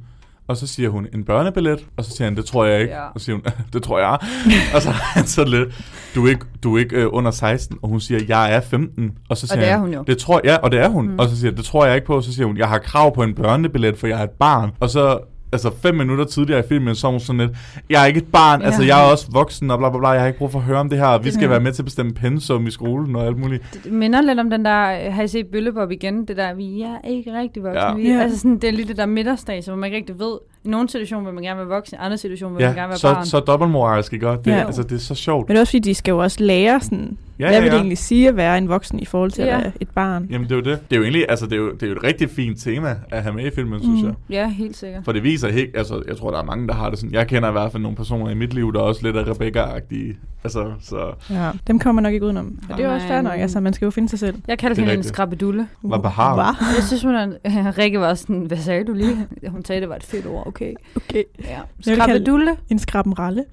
og 0.48 0.58
så 0.58 0.68
siger 0.68 0.90
hun 0.90 1.08
en 1.14 1.24
børnebillet, 1.24 1.86
og 1.98 2.06
så 2.06 2.12
siger 2.12 2.26
han, 2.28 2.36
det 2.36 2.46
tror 2.46 2.66
jeg 2.66 2.82
ikke. 2.82 2.94
Ja. 2.94 3.02
Og 3.02 3.20
så 3.20 3.26
siger 3.26 3.36
hun, 3.36 3.44
det 3.74 3.84
tror 3.84 4.00
jeg. 4.00 4.18
og 4.76 4.82
så 4.82 4.90
han 4.90 5.28
så 5.28 5.44
lidt, 5.44 5.82
du 6.16 6.26
er 6.26 6.30
ikke, 6.30 6.46
du 6.64 6.76
er 6.76 6.80
ikke 6.80 6.96
øh, 6.96 7.08
under 7.12 7.32
16, 7.32 7.78
og 7.82 7.90
hun 7.90 8.00
siger, 8.00 8.22
jeg 8.28 8.54
er 8.54 8.62
15. 8.62 9.18
Og 9.30 9.38
så 9.38 9.48
siger 9.48 9.60
det 9.60 9.70
er 9.70 9.78
hun 9.78 9.94
jo. 9.94 10.04
Det 10.08 10.18
tror 10.18 10.42
jeg, 10.44 10.60
og 10.64 10.72
det 10.72 10.80
er 10.80 10.88
hun. 10.88 11.08
Mm. 11.08 11.20
Og 11.20 11.30
så 11.30 11.36
siger 11.40 11.52
jeg, 11.52 11.58
det 11.58 11.66
tror 11.66 11.86
jeg 11.86 11.96
ikke 11.96 12.08
på. 12.08 12.22
Så 12.22 12.34
siger 12.34 12.46
hun, 12.46 12.58
jeg 12.58 12.68
har 12.68 12.78
krav 12.78 13.16
på 13.16 13.24
en 13.24 13.36
børnebillet, 13.36 13.98
for 13.98 14.08
jeg 14.08 14.20
er 14.20 14.24
et 14.24 14.30
barn. 14.30 14.72
Og 14.80 14.90
så 14.90 15.20
altså 15.52 15.72
fem 15.82 15.96
minutter 15.96 16.26
tidligere 16.26 16.60
i 16.60 16.68
filmen, 16.70 16.96
så 16.96 17.08
hun 17.08 17.20
sådan 17.20 17.38
lidt, 17.42 17.52
jeg 17.90 18.02
er 18.02 18.06
ikke 18.06 18.18
et 18.18 18.32
barn, 18.32 18.60
Ja. 18.62 18.66
altså 18.66 18.84
jeg 18.84 19.06
er 19.08 19.12
også 19.12 19.28
voksen, 19.32 19.72
og 19.72 19.78
bla 19.80 19.90
bla 19.90 20.00
bla, 20.00 20.10
jeg 20.10 20.22
har 20.22 20.28
ikke 20.28 20.40
brug 20.40 20.52
for 20.52 20.60
at 20.60 20.66
høre 20.66 20.78
om 20.78 20.90
det 20.90 20.98
her, 21.00 21.18
vi 21.18 21.32
skal 21.32 21.50
være 21.50 21.60
med 21.60 21.72
til 21.72 21.82
at 21.82 21.86
bestemme 21.86 22.14
pensum 22.14 22.68
i 22.68 22.72
skolen 22.72 23.16
og 23.16 23.26
alt 23.26 23.38
muligt. 23.38 23.80
Det 23.84 23.92
minder 23.92 24.22
lidt 24.22 24.40
om 24.40 24.50
den 24.50 24.66
der, 24.66 25.10
har 25.12 25.24
I 25.24 25.28
set 25.28 25.48
Bøllebop 25.48 25.92
igen? 25.92 26.26
Det 26.28 26.38
der, 26.38 26.54
vi 26.54 26.82
er 26.82 27.08
ikke 27.10 27.34
rigtig 27.40 27.64
voksne. 27.64 27.80
Ja. 27.82 27.90
Ja. 27.90 27.96
Vi, 27.96 28.10
Ja. 28.12 28.22
Altså 28.22 28.38
sådan, 28.40 28.56
det 28.58 28.64
er 28.64 28.72
lige 28.72 28.88
det 28.88 28.98
der 28.98 29.06
middagsdag, 29.06 29.64
hvor 29.66 29.76
man 29.76 29.88
ikke 29.88 29.98
rigtig 29.98 30.20
ved, 30.20 30.38
I 30.64 30.68
nogle 30.70 30.90
situationer 30.90 31.26
vil 31.26 31.34
man 31.34 31.44
gerne 31.44 31.58
være 31.60 31.68
voksen, 31.68 31.96
i 31.96 31.98
andre 32.02 32.18
situationer 32.18 32.58
vil 32.58 32.66
man 32.66 32.76
gerne 32.76 32.82
Ja, 32.82 32.88
være 32.88 32.98
så, 32.98 33.14
barn. 33.14 33.26
så 33.26 33.40
dobbeltmoralsk, 33.40 34.14
ikke? 34.14 34.28
Det, 34.28 34.48
Ja. 34.48 34.52
ja. 34.56 34.66
altså, 34.66 34.84
det 34.84 34.92
er 34.92 34.98
så 35.00 35.16
sjovt. 35.16 35.48
Men 35.48 35.56
det 35.56 35.58
er 35.60 35.62
også 35.62 35.72
fordi, 35.72 35.80
de 35.90 35.96
skal 35.96 36.12
jo 36.12 36.18
også 36.18 36.44
lære 36.44 36.80
sådan, 36.82 37.18
Ja, 37.40 37.44
hvad 37.46 37.54
ja, 37.54 37.60
vil 37.60 37.66
det 37.66 37.72
ja. 37.74 37.78
egentlig 37.80 37.98
sige 37.98 38.28
at 38.28 38.36
være 38.38 38.58
en 38.58 38.70
voksen 38.70 39.00
i 39.00 39.06
forhold 39.06 39.32
til 39.32 39.44
Ja. 39.46 39.58
at 39.58 39.64
være 39.64 39.72
et 39.82 39.90
barn? 39.90 40.28
Jamen, 40.32 40.46
det 40.50 40.52
er 40.52 40.56
jo 40.56 40.62
det. 40.62 40.90
Det 40.90 40.96
er 40.96 40.98
jo 40.98 41.04
egentlig, 41.04 41.26
altså, 41.30 41.46
det 41.46 41.54
er 41.54 41.58
jo, 41.58 41.72
det 41.72 41.84
er 41.84 41.88
jo 41.88 41.94
et 41.96 42.04
rigtig 42.04 42.30
fint 42.30 42.60
tema 42.60 42.96
at 43.12 43.24
have 43.24 43.36
med 43.36 43.46
i 43.46 43.50
filmen, 43.56 43.82
synes 43.82 44.02
Mm. 44.02 44.08
jeg. 44.08 44.16
Ja, 44.30 44.50
helt 44.50 44.78
sikkert. 44.78 45.06
For 45.06 45.12
det 45.12 45.24
viser 45.24 45.52
helt, 45.52 45.78
altså, 45.78 46.02
jeg 46.08 46.18
tror, 46.18 46.32
der 46.32 46.40
er 46.40 46.44
mange, 46.44 46.68
der 46.68 46.74
har 46.74 46.90
det 46.90 47.00
sådan. 47.00 47.14
Jeg 47.14 47.28
kender 47.28 47.50
i 47.50 47.52
hvert 47.52 47.72
fald 47.72 47.84
nogle 47.84 47.98
personer 47.98 48.30
i 48.32 48.36
mit 48.36 48.54
liv, 48.54 48.74
der 48.74 48.80
er 48.80 48.84
også 48.84 49.02
lidt 49.04 49.16
af 49.18 49.24
Rebecca-agtige. 49.24 50.18
Altså, 50.44 50.72
så 50.82 51.12
Ja. 51.30 51.50
Dem 51.68 51.80
kommer 51.80 52.02
man 52.02 52.04
nok 52.04 52.14
ikke 52.14 52.26
udenom. 52.26 52.60
Og 52.70 52.78
det 52.78 52.84
er 52.86 52.90
jo 52.90 52.94
også 52.96 53.08
fair 53.08 53.22
nok, 53.22 53.34
altså 53.40 53.60
man 53.60 53.74
skal 53.74 53.86
jo 53.86 53.92
finde 53.92 54.10
sig 54.10 54.20
selv. 54.20 54.36
Jeg 54.48 54.58
kaldte 54.60 54.76
Det 54.76 54.82
er 54.82 54.82
hende 54.82 54.94
en 54.94 54.98
rigtigt. 54.98 55.14
skrabbedulle. 55.14 55.68
Hvad 55.82 56.00
behar? 56.00 56.58
Jeg 56.76 56.84
synes, 56.84 57.04
hun 57.04 57.16
er, 57.16 57.28
Rikke 57.78 58.00
var 58.00 58.14
sådan, 58.14 58.40
hvad 58.40 58.58
sagde 58.58 58.84
du 58.84 58.94
lige? 58.94 59.28
Hun 59.48 59.66
sagde, 59.66 59.82
det 59.82 59.90
var 59.90 59.96
et 59.96 60.04
fedt 60.04 60.26
ord, 60.28 60.47
okay. 60.48 60.74
Okay. 60.96 61.24
Ja. 61.44 61.60
Skrabbedulle. 61.82 62.56
En 62.70 62.80
skrabbenralle. 62.80 63.46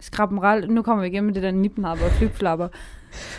Skrabbenral. 0.00 0.70
Nu 0.70 0.82
kommer 0.82 1.02
vi 1.02 1.08
igennem 1.08 1.26
med 1.26 1.34
det 1.34 1.42
der 1.42 1.50
nipnapper 1.50 2.04
og 2.04 2.10
flipflapper. 2.10 2.68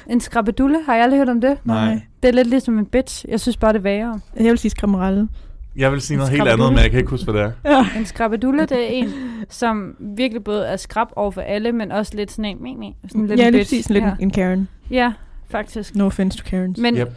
En 0.09 0.19
skrabbedulle, 0.21 0.77
har 0.85 0.95
jeg 0.95 1.03
aldrig 1.03 1.17
hørt 1.19 1.29
om 1.29 1.41
det? 1.41 1.57
Nej. 1.63 2.01
Det 2.23 2.29
er 2.29 2.33
lidt 2.33 2.47
ligesom 2.47 2.79
en 2.79 2.85
bitch. 2.85 3.25
Jeg 3.29 3.39
synes 3.39 3.57
bare, 3.57 3.73
det 3.73 3.79
er 3.79 3.83
værre. 3.83 4.19
Jeg 4.35 4.45
vil 4.45 4.57
sige 4.57 4.71
skrabbenralle. 4.71 5.27
Jeg 5.75 5.91
vil 5.91 6.01
sige 6.01 6.17
noget 6.17 6.31
helt 6.31 6.47
andet, 6.47 6.69
men 6.73 6.79
jeg 6.79 6.89
kan 6.91 6.99
ikke 6.99 7.09
huske, 7.09 7.31
hvad 7.31 7.41
det 7.41 7.53
er. 7.63 7.71
Ja. 7.77 7.99
En 7.99 8.05
skrabbedulle, 8.05 8.61
det 8.65 8.77
er 8.83 8.87
en, 8.87 9.09
som 9.49 9.95
virkelig 9.99 10.43
både 10.43 10.65
er 10.65 10.77
skrab 10.77 11.07
over 11.15 11.31
for 11.31 11.41
alle, 11.41 11.71
men 11.71 11.91
også 11.91 12.11
lidt 12.15 12.31
sådan 12.31 12.45
en, 12.45 12.63
me, 12.63 12.75
me, 12.75 12.93
sådan 13.07 13.27
lidt 13.27 13.39
Ja, 13.39 13.47
en 13.47 13.53
bitch. 13.53 13.65
præcis 13.65 13.85
sådan 13.85 13.93
lidt 13.93 14.05
ja. 14.05 14.23
en 14.23 14.31
Karen. 14.31 14.67
ja, 14.91 15.13
faktisk. 15.51 15.95
No 15.95 16.05
offense 16.05 16.37
to 16.37 16.43
Karens. 16.49 16.77
Men 16.79 16.95
Yep. 16.97 17.13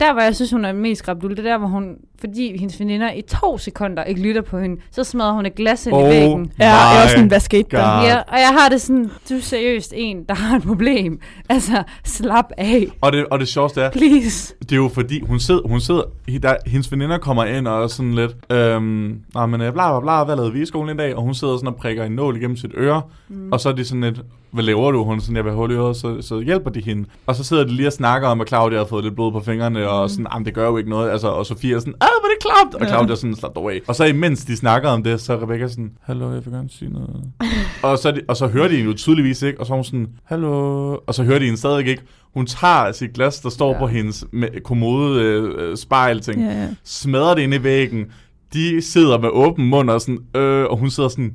Der, 0.00 0.12
hvor 0.12 0.22
jeg 0.22 0.34
synes, 0.36 0.50
hun 0.50 0.64
er 0.64 0.72
mest 0.72 0.98
skrabbedulle, 0.98 1.36
det 1.36 1.46
er 1.46 1.50
der, 1.50 1.58
hvor 1.58 1.68
hun, 1.68 1.94
fordi 2.20 2.58
hendes 2.58 2.80
veninder 2.80 3.12
i 3.12 3.22
to 3.22 3.58
sekunder 3.58 4.04
ikke 4.04 4.22
lytter 4.22 4.42
på 4.42 4.58
hende, 4.58 4.80
så 4.90 5.04
smadrer 5.04 5.32
hun 5.32 5.46
et 5.46 5.54
glas 5.54 5.86
ind 5.86 5.94
Oh. 5.94 6.04
i 6.04 6.08
væggen. 6.08 6.52
Ja, 6.58 6.64
jeg 6.70 6.98
er 6.98 7.02
også 7.02 7.14
sådan, 7.14 7.28
hvad 7.28 7.40
skete 7.40 7.68
der? 7.70 7.78
Ja, 8.02 8.16
og 8.16 8.38
jeg 8.38 8.56
har 8.60 8.68
det 8.68 8.80
sådan, 8.80 9.10
du 9.28 9.34
er 9.34 9.40
seriøst 9.40 9.92
en, 9.96 10.24
der 10.28 10.34
har 10.34 10.56
et 10.56 10.62
problem. 10.62 11.20
Altså, 11.48 11.82
slap 12.04 12.44
af, 12.56 12.86
Og 13.00 13.12
det, 13.12 13.26
og 13.30 13.38
det 13.40 13.48
sjoveste 13.48 13.80
er, 13.80 13.90
please. 13.90 14.54
det 14.60 14.72
er 14.72 14.76
jo 14.76 14.90
fordi, 14.94 15.20
hun 15.20 15.40
sidder, 15.40 15.68
hun 15.68 15.80
sidder 15.80 16.02
der, 16.42 16.54
hendes 16.66 16.92
veninder 16.92 17.18
kommer 17.18 17.44
ind 17.44 17.68
og 17.68 17.82
er 17.82 17.86
sådan 17.86 18.14
lidt, 18.14 18.36
øhm, 18.50 19.20
nej, 19.34 19.46
men 19.46 19.60
øh, 19.60 19.72
bla 19.72 19.90
bla 19.90 20.00
bla, 20.00 20.24
hvad 20.24 20.36
lavede 20.36 20.52
vi 20.52 20.62
i 20.62 20.66
skolen 20.66 20.96
i 20.96 20.98
dag? 20.98 21.16
Og 21.16 21.22
hun 21.22 21.34
sidder 21.34 21.56
sådan 21.56 21.68
og 21.68 21.76
prikker 21.76 22.04
en 22.04 22.12
nål 22.12 22.36
igennem 22.36 22.56
sit 22.56 22.70
øre, 22.76 23.02
mm. 23.28 23.52
og 23.52 23.60
så 23.60 23.68
er 23.68 23.72
de 23.72 23.84
sådan 23.84 24.00
lidt, 24.00 24.20
hvad 24.52 24.64
laver 24.64 24.90
du? 24.90 25.04
Hun 25.04 25.20
sådan, 25.20 25.36
jeg 25.36 25.44
vil 25.44 25.52
holde 25.52 25.74
i 25.74 25.78
øret, 25.78 25.96
så, 25.96 26.16
så 26.22 26.40
hjælper 26.40 26.70
de 26.70 26.80
hende. 26.80 27.08
Og 27.26 27.34
så 27.36 27.44
sidder 27.44 27.64
de 27.64 27.70
lige 27.70 27.86
og 27.88 27.92
snakker 27.92 28.28
om, 28.28 28.40
at 28.40 28.48
Claudia 28.48 28.78
har 28.78 28.84
fået 28.84 29.04
lidt 29.04 29.14
blod 29.14 29.32
på 29.32 29.40
fingrene, 29.40 29.88
og 29.88 30.10
sådan, 30.10 30.26
jamen 30.32 30.46
det 30.46 30.54
gør 30.54 30.66
jo 30.66 30.76
ikke 30.76 30.90
noget. 30.90 31.10
Altså, 31.10 31.28
og 31.28 31.46
Sofia 31.46 31.74
er 31.74 31.78
sådan, 31.78 31.94
ah, 32.00 32.08
hvor 32.20 32.28
er 32.28 32.32
det 32.34 32.42
klamt? 32.42 32.74
Og 32.74 32.80
Ja. 32.80 32.88
Claudia 32.88 33.12
er 33.12 33.16
sådan, 33.16 33.36
slap 33.36 33.54
dig 33.54 33.62
af. 33.64 33.80
Og 33.88 33.94
så 33.94 34.04
imens 34.04 34.44
de 34.44 34.56
snakker 34.56 34.88
om 34.88 35.02
det, 35.02 35.20
så 35.20 35.32
er 35.32 35.42
Rebecca 35.42 35.68
sådan, 35.68 35.92
hallo, 36.02 36.32
jeg 36.34 36.44
vil 36.44 36.52
gerne 36.54 36.70
sige 36.70 36.92
noget. 36.92 37.10
og, 37.82 37.98
så, 37.98 38.20
og 38.28 38.36
så 38.36 38.46
hører 38.46 38.68
de 38.68 38.76
hende 38.76 38.90
jo 38.90 38.96
tydeligvis 38.96 39.42
ikke, 39.42 39.60
og 39.60 39.66
så 39.66 39.72
er 39.72 39.76
hun 39.76 39.84
sådan, 39.84 40.08
hallo, 40.24 40.96
og 41.06 41.14
så 41.14 41.22
hører 41.24 41.38
de 41.38 41.44
hende 41.44 41.58
stadig 41.58 41.86
ikke. 41.86 42.02
Hun 42.34 42.46
tager 42.46 42.92
sit 42.92 43.12
glas, 43.12 43.40
der 43.40 43.48
står 43.50 43.68
Ja. 43.68 43.72
ja. 43.74 43.78
på 43.78 43.86
hendes 43.86 44.24
kommode 44.64 45.20
øh, 45.22 45.54
øh, 45.70 45.76
spejl 45.76 46.20
ting, 46.20 46.40
Ja, 46.40 46.46
ja. 46.62 46.68
smadrer 46.84 47.34
det 47.34 47.42
ind 47.42 47.54
i 47.54 47.62
væggen. 47.62 48.04
De 48.52 48.82
sidder 48.82 49.18
med 49.18 49.28
åben 49.32 49.66
mund 49.66 49.90
og 49.90 50.00
sådan, 50.00 50.18
øh, 50.36 50.64
og 50.66 50.76
hun 50.78 50.90
sidder 50.90 51.08
sådan, 51.08 51.32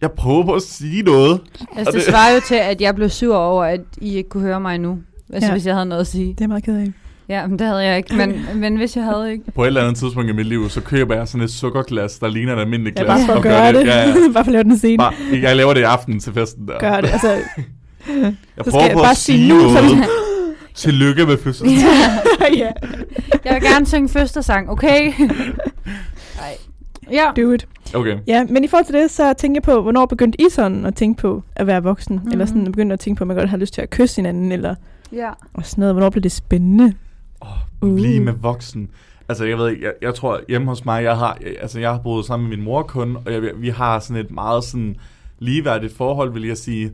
jeg 0.00 0.10
prøver 0.12 0.44
på 0.44 0.52
at 0.52 0.62
sige 0.62 1.02
noget. 1.02 1.40
Altså, 1.76 1.90
det 1.92 1.94
det- 1.94 2.02
svarer 2.08 2.34
jo 2.34 2.40
til, 2.48 2.54
at 2.54 2.80
jeg 2.80 2.94
blev 2.94 3.08
sur 3.08 3.36
over, 3.36 3.64
at 3.64 3.80
I 4.00 4.14
ikke 4.16 4.28
kunne 4.28 4.42
høre 4.42 4.60
mig 4.60 4.78
nu. 4.78 4.98
Altså, 5.32 5.46
Ja. 5.46 5.50
ja. 5.50 5.52
hvis 5.52 5.66
jeg 5.66 5.74
havde 5.74 5.86
noget 5.86 6.00
at 6.00 6.06
sige. 6.06 6.34
Det 6.38 6.44
er 6.44 6.48
meget 6.48 6.64
ked 6.64 6.76
af. 6.76 6.92
Ja, 7.28 7.46
men 7.46 7.58
det 7.58 7.66
havde 7.66 7.80
jeg 7.84 7.96
ikke. 7.96 8.16
Men, 8.16 8.46
men 8.62 8.76
hvis 8.76 8.96
jeg 8.96 9.04
havde 9.04 9.32
ikke. 9.32 9.44
På 9.54 9.62
et 9.62 9.66
eller 9.66 9.80
andet 9.82 9.96
tidspunkt 9.96 10.30
i 10.30 10.32
mit 10.32 10.46
liv, 10.46 10.70
så 10.70 10.80
køber 10.80 11.16
jeg 11.16 11.28
sådan 11.28 11.44
et 11.44 11.50
sukkerglas, 11.50 12.18
der 12.18 12.28
ligner 12.28 12.56
et 12.56 12.60
almindeligt 12.60 12.98
Ja, 12.98 13.04
glas. 13.04 13.18
bare 13.18 13.26
for 13.26 13.32
at 13.34 13.42
gøre 13.42 13.72
det. 13.72 13.86
Ja, 13.86 13.98
ja. 14.08 14.14
bare 14.34 14.44
for 14.44 14.48
at 14.50 14.52
lave 14.52 14.64
den 14.64 14.78
scene. 14.78 14.98
Bare, 14.98 15.12
jeg 15.42 15.56
laver 15.56 15.74
det 15.74 15.80
i 15.80 15.84
aften 15.84 16.20
til 16.20 16.32
festen 16.32 16.68
der. 16.68 16.78
Gør 16.78 17.00
det. 17.00 17.08
Altså, 17.12 17.28
Jeg 18.08 18.34
så 18.58 18.62
skal 18.62 18.70
prøver 18.70 18.84
jeg 18.84 18.92
på 18.94 18.98
bare 19.00 19.10
at 19.10 19.16
sige 19.16 19.48
nu, 19.48 19.60
så 19.60 19.80
det 19.82 19.90
noget. 19.90 20.04
Tillykke 20.74 21.26
med 21.26 21.38
fødslen. 21.38 21.70
ja, 21.70 22.70
Jeg 23.44 23.54
vil 23.54 23.62
gerne 23.62 23.86
synge 23.86 24.08
fødselsang, 24.08 24.70
okay? 24.70 25.12
Nej. 25.18 26.54
Ja, 27.10 27.30
do 27.36 27.52
it. 27.52 27.68
Okay. 27.94 28.18
Ja, 28.26 28.44
men 28.44 28.64
i 28.64 28.66
forhold 28.66 28.86
til 28.86 28.94
det, 28.94 29.10
så 29.10 29.32
tænker 29.32 29.56
jeg 29.56 29.62
på, 29.62 29.82
hvornår 29.82 30.06
begyndte 30.06 30.40
I 30.40 30.46
sådan 30.50 30.86
at 30.86 30.94
tænke 30.94 31.20
på 31.20 31.42
at 31.56 31.66
være 31.66 31.82
voksen? 31.82 32.20
Mm. 32.24 32.30
Eller 32.32 32.46
sådan 32.46 32.64
begyndte 32.64 32.92
at 32.92 33.00
tænke 33.00 33.18
på, 33.18 33.24
at 33.24 33.28
man 33.28 33.36
godt 33.36 33.48
har 33.48 33.56
lyst 33.56 33.74
til 33.74 33.82
at 33.82 33.90
kysse 33.90 34.16
hinanden, 34.16 34.52
eller 34.52 34.74
ja. 35.12 35.30
og 35.54 35.66
sådan 35.66 35.82
noget. 35.82 35.94
Hvornår 35.94 36.10
blev 36.10 36.22
det 36.22 36.32
spændende? 36.32 36.94
Oh, 37.40 37.48
Uh. 37.82 37.96
Lige 37.96 38.20
med 38.20 38.32
voksen. 38.32 38.88
Altså, 39.28 39.44
jeg 39.44 39.58
ved 39.58 39.70
ikke, 39.70 39.84
jeg, 39.84 39.92
jeg 40.02 40.14
tror, 40.14 40.40
hjemme 40.48 40.68
hos 40.68 40.84
mig, 40.84 41.02
jeg 41.02 41.16
har, 41.16 41.38
jeg, 41.40 41.54
altså, 41.60 41.80
jeg 41.80 41.90
har 41.90 41.98
boet 41.98 42.24
sammen 42.24 42.48
med 42.48 42.56
min 42.56 42.64
mor 42.64 42.82
kun, 42.82 43.16
og 43.16 43.32
jeg, 43.32 43.42
vi 43.56 43.68
har 43.68 43.98
sådan 43.98 44.24
et 44.24 44.30
meget 44.30 44.64
sådan 44.64 44.96
ligeværdigt 45.38 45.96
forhold, 45.96 46.32
vil 46.32 46.46
jeg 46.46 46.56
sige. 46.56 46.92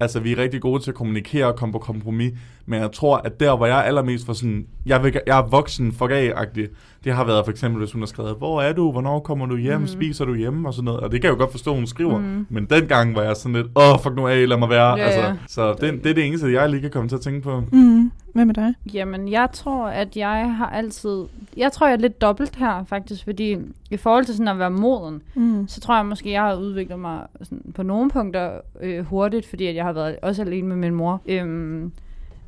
Altså, 0.00 0.20
vi 0.20 0.32
er 0.32 0.38
rigtig 0.38 0.60
gode 0.60 0.82
til 0.82 0.90
at 0.90 0.94
kommunikere 0.94 1.46
og 1.46 1.56
komme 1.56 1.72
på 1.72 1.78
kompromis, 1.78 2.32
men 2.66 2.80
jeg 2.80 2.92
tror, 2.92 3.16
at 3.16 3.40
der, 3.40 3.56
hvor 3.56 3.66
jeg 3.66 3.78
er 3.78 3.82
allermest 3.82 4.26
for 4.26 4.32
sådan, 4.32 4.66
jeg, 4.86 5.02
vil, 5.04 5.20
jeg 5.26 5.38
er 5.38 5.46
voksen 5.46 5.92
for 5.92 6.34
agtig 6.36 6.68
det 7.04 7.12
har 7.12 7.24
været 7.24 7.44
for 7.44 7.50
eksempel, 7.50 7.78
hvis 7.78 7.92
hun 7.92 8.02
har 8.02 8.06
skrevet, 8.06 8.34
hvor 8.38 8.62
er 8.62 8.72
du, 8.72 8.92
hvornår 8.92 9.20
kommer 9.20 9.46
du 9.46 9.56
hjem, 9.56 9.80
mm. 9.80 9.86
spiser 9.86 10.24
du 10.24 10.34
hjemme, 10.34 10.68
og 10.68 10.74
sådan 10.74 10.84
noget, 10.84 11.00
og 11.00 11.12
det 11.12 11.20
kan 11.20 11.28
jeg 11.28 11.34
jo 11.34 11.38
godt 11.38 11.50
forstå, 11.50 11.74
hun 11.74 11.86
skriver, 11.86 12.18
mm. 12.18 12.46
men 12.48 12.64
dengang 12.64 13.14
var 13.14 13.22
jeg 13.22 13.36
sådan 13.36 13.52
lidt, 13.52 13.66
åh, 13.76 13.98
fuck 14.02 14.14
nu 14.16 14.28
af, 14.28 14.48
lad 14.48 14.56
mig 14.56 14.68
være, 14.68 14.96
Ja, 14.96 15.04
altså, 15.04 15.20
ja. 15.20 15.34
så 15.48 15.72
det, 15.80 16.04
det 16.04 16.10
er 16.10 16.14
det 16.14 16.26
eneste, 16.26 16.52
jeg 16.52 16.70
lige 16.70 16.80
kan 16.80 16.90
komme 16.90 17.08
til 17.08 17.16
at 17.16 17.22
tænke 17.22 17.40
på. 17.40 17.62
Mm. 17.72 18.10
Hvad 18.32 18.44
med 18.44 18.54
dig? 18.54 18.74
Jamen, 18.94 19.28
jeg 19.28 19.48
tror, 19.52 19.86
at 19.88 20.16
jeg 20.16 20.54
har 20.56 20.70
altid... 20.70 21.24
Jeg 21.56 21.72
tror, 21.72 21.86
jeg 21.86 21.94
er 21.94 21.98
lidt 21.98 22.20
dobbelt 22.20 22.56
her, 22.56 22.84
faktisk, 22.84 23.24
fordi 23.24 23.56
i 23.90 23.96
forhold 23.96 24.24
til 24.24 24.34
sådan 24.34 24.48
at 24.48 24.58
være 24.58 24.70
moden, 24.70 25.22
Mm. 25.34 25.68
så 25.68 25.80
tror 25.80 25.96
jeg 25.96 26.06
måske, 26.06 26.30
jeg 26.30 26.42
har 26.42 26.54
udviklet 26.54 26.98
mig 26.98 27.20
sådan, 27.42 27.72
på 27.74 27.82
nogle 27.82 28.10
punkter 28.10 28.50
øh, 28.80 29.04
hurtigt, 29.04 29.46
fordi 29.46 29.66
at 29.66 29.74
jeg 29.74 29.84
har 29.84 29.92
været 29.92 30.16
også 30.22 30.42
alene 30.42 30.68
med 30.68 30.76
min 30.76 30.94
mor. 30.94 31.22
Øhm, 31.26 31.92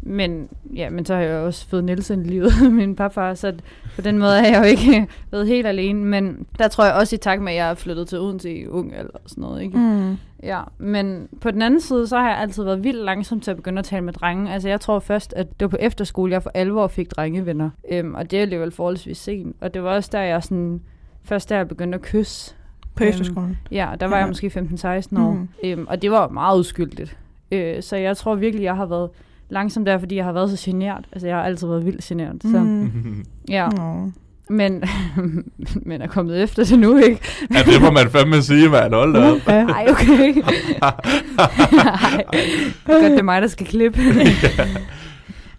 men, 0.03 0.49
ja, 0.75 0.91
men 0.91 1.05
så 1.07 1.15
har 1.15 1.21
jeg 1.23 1.37
også 1.39 1.69
fået 1.69 1.85
Nielsen 1.85 2.21
i 2.27 2.29
livet, 2.29 2.53
min 2.73 2.97
papfar, 2.97 3.35
så 3.35 3.55
på 3.95 4.01
den 4.01 4.19
måde 4.19 4.39
er 4.39 4.51
jeg 4.51 4.59
jo 4.59 4.65
ikke 4.65 5.07
været 5.33 5.47
helt 5.47 5.67
alene. 5.67 6.05
Men 6.05 6.47
der 6.59 6.69
tror 6.69 6.85
jeg 6.85 6.95
også 6.95 7.17
i 7.17 7.19
takt 7.19 7.43
med, 7.43 7.53
at 7.53 7.59
jeg 7.59 7.71
er 7.71 7.75
flyttet 7.75 8.09
til 8.09 8.19
Odense 8.21 8.53
i 8.57 8.67
ung 8.67 8.93
og 9.15 9.21
sådan 9.27 9.43
noget. 9.43 9.63
Ikke? 9.63 9.79
Mm. 9.79 10.17
Ja, 10.43 10.61
men 10.79 11.29
på 11.41 11.51
den 11.51 11.63
anden 11.63 11.81
side, 11.81 12.07
så 12.07 12.19
har 12.19 12.29
jeg 12.29 12.39
altid 12.39 12.65
været 12.65 12.85
vildt 12.85 13.05
langsom 13.05 13.41
til 13.41 13.51
at 13.51 13.57
begynde 13.57 13.79
at 13.79 13.85
tale 13.85 14.05
med 14.05 14.13
drenge. 14.13 14.53
Altså 14.53 14.69
jeg 14.69 14.81
tror 14.81 14.99
først, 14.99 15.33
at 15.37 15.47
det 15.61 15.61
var 15.61 15.69
på 15.69 15.77
efterskole, 15.81 16.33
jeg 16.33 16.43
for 16.43 16.51
alvor 16.55 16.87
fik 16.87 17.11
drengevenner. 17.11 17.71
Øhm, 17.93 18.15
og 18.15 18.31
det 18.31 18.37
er 18.37 18.43
alligevel 18.43 18.71
forholdsvis 18.71 19.19
sent. 19.19 19.57
Og 19.61 19.75
det 19.75 19.83
var 19.83 19.91
også 19.95 20.09
der, 20.13 20.21
jeg 20.21 20.43
sådan... 20.43 20.81
Først 21.25 21.49
der 21.49 21.57
jeg 21.57 21.69
begyndte 21.69 21.97
at 21.97 22.03
kysse. 22.03 22.55
På 22.97 23.05
Øhm, 23.05 23.11
efterskolen. 23.11 23.59
Ja, 23.71 23.89
der 24.01 24.07
var 24.07 24.17
Ja. 24.17 24.21
jeg 24.21 24.29
måske 24.29 24.47
15-16 24.47 25.21
år. 25.21 25.33
Mhm. 25.33 25.49
Øhm, 25.65 25.87
og 25.89 26.03
det 26.03 26.11
var 26.11 26.29
meget 26.29 26.59
uskyldigt. 26.59 27.17
Øh, 27.53 27.83
så 27.83 27.97
jeg 27.97 28.17
tror 28.17 28.35
virkelig, 28.35 28.65
jeg 28.65 28.77
har 28.77 28.87
været 28.87 29.11
langsom 29.49 29.85
der, 29.85 29.99
fordi 29.99 30.17
jeg 30.17 30.25
har 30.25 30.33
været 30.33 30.59
så 30.59 30.71
genert. 30.71 31.05
Altså 31.13 31.27
jeg 31.29 31.37
har 31.37 31.43
altid 31.43 31.67
været 31.67 31.87
vildt 31.87 32.05
genert. 32.05 32.37
Så 32.43 32.59
Mm. 32.59 33.25
ja, 33.49 33.69
Nå. 33.69 34.11
men, 34.51 34.83
men 35.89 36.03
er 36.03 36.07
kommet 36.07 36.43
efter 36.43 36.65
det 36.65 36.79
nu, 36.79 36.97
ikke? 36.97 37.21
ja, 37.55 37.59
det 37.73 37.83
må 37.83 37.91
man 37.91 38.11
fandme 38.11 38.43
sige, 38.43 38.69
mand. 38.69 38.95
Hold 38.95 39.15
da 39.15 39.31
op. 39.33 39.39
Ej, 39.47 39.87
okay. 39.91 40.35
Ej, 40.83 42.25
godt, 42.85 43.03
det 43.11 43.19
er 43.19 43.23
mig, 43.23 43.43
der 43.43 43.49
skal 43.49 43.67
klippe. 43.67 43.99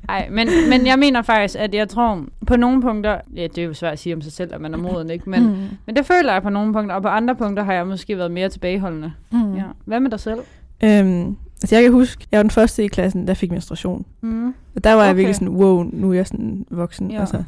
Ej, 0.10 0.28
men, 0.32 0.48
men 0.70 0.88
jeg 0.88 1.00
mener 1.00 1.22
faktisk, 1.22 1.56
at 1.60 1.74
jeg 1.76 1.90
tror, 1.90 2.26
på 2.48 2.56
nogle 2.58 2.82
punkter, 2.82 3.18
ja, 3.36 3.44
det 3.44 3.58
er 3.58 3.64
jo 3.64 3.74
svært 3.74 3.94
at 3.94 4.00
sige 4.00 4.16
om 4.16 4.22
sig 4.22 4.32
selv, 4.32 4.54
at 4.54 4.62
man 4.62 4.74
er 4.74 4.78
moden, 4.78 5.10
ikke? 5.10 5.30
Men, 5.30 5.44
mm. 5.44 5.56
men 5.86 5.96
det 5.96 6.06
føler 6.06 6.34
jeg 6.34 6.42
på 6.42 6.50
nogle 6.50 6.74
punkter, 6.74 6.96
og 6.96 7.02
på 7.02 7.08
andre 7.08 7.36
punkter 7.36 7.64
har 7.64 7.74
jeg 7.74 7.88
måske 7.88 8.18
været 8.18 8.32
mere 8.32 8.50
tilbageholdende. 8.50 9.12
Mm. 9.32 9.56
Ja. 9.56 9.64
Hvad 9.86 10.00
med 10.00 10.12
dig 10.12 10.20
selv? 10.20 10.40
Øhm, 10.84 11.38
altså 11.64 11.76
jeg 11.76 11.84
kan 11.84 11.92
huske, 11.92 12.26
jeg 12.32 12.38
var 12.38 12.44
den 12.44 12.50
første 12.52 12.84
i 12.84 12.88
klassen, 12.88 13.28
der 13.28 13.34
fik 13.34 13.52
menstruation. 13.52 14.06
Mm. 14.22 14.48
Og 14.76 14.84
der 14.84 14.94
var 14.94 15.02
jeg 15.04 15.10
Okay. 15.10 15.18
virkelig 15.18 15.36
sådan, 15.36 15.50
wow, 15.50 15.90
nu 15.94 16.10
er 16.10 16.14
jeg 16.14 16.28
sådan 16.28 16.66
voksen. 16.72 17.12
Ja. 17.12 17.20
Altså, 17.20 17.44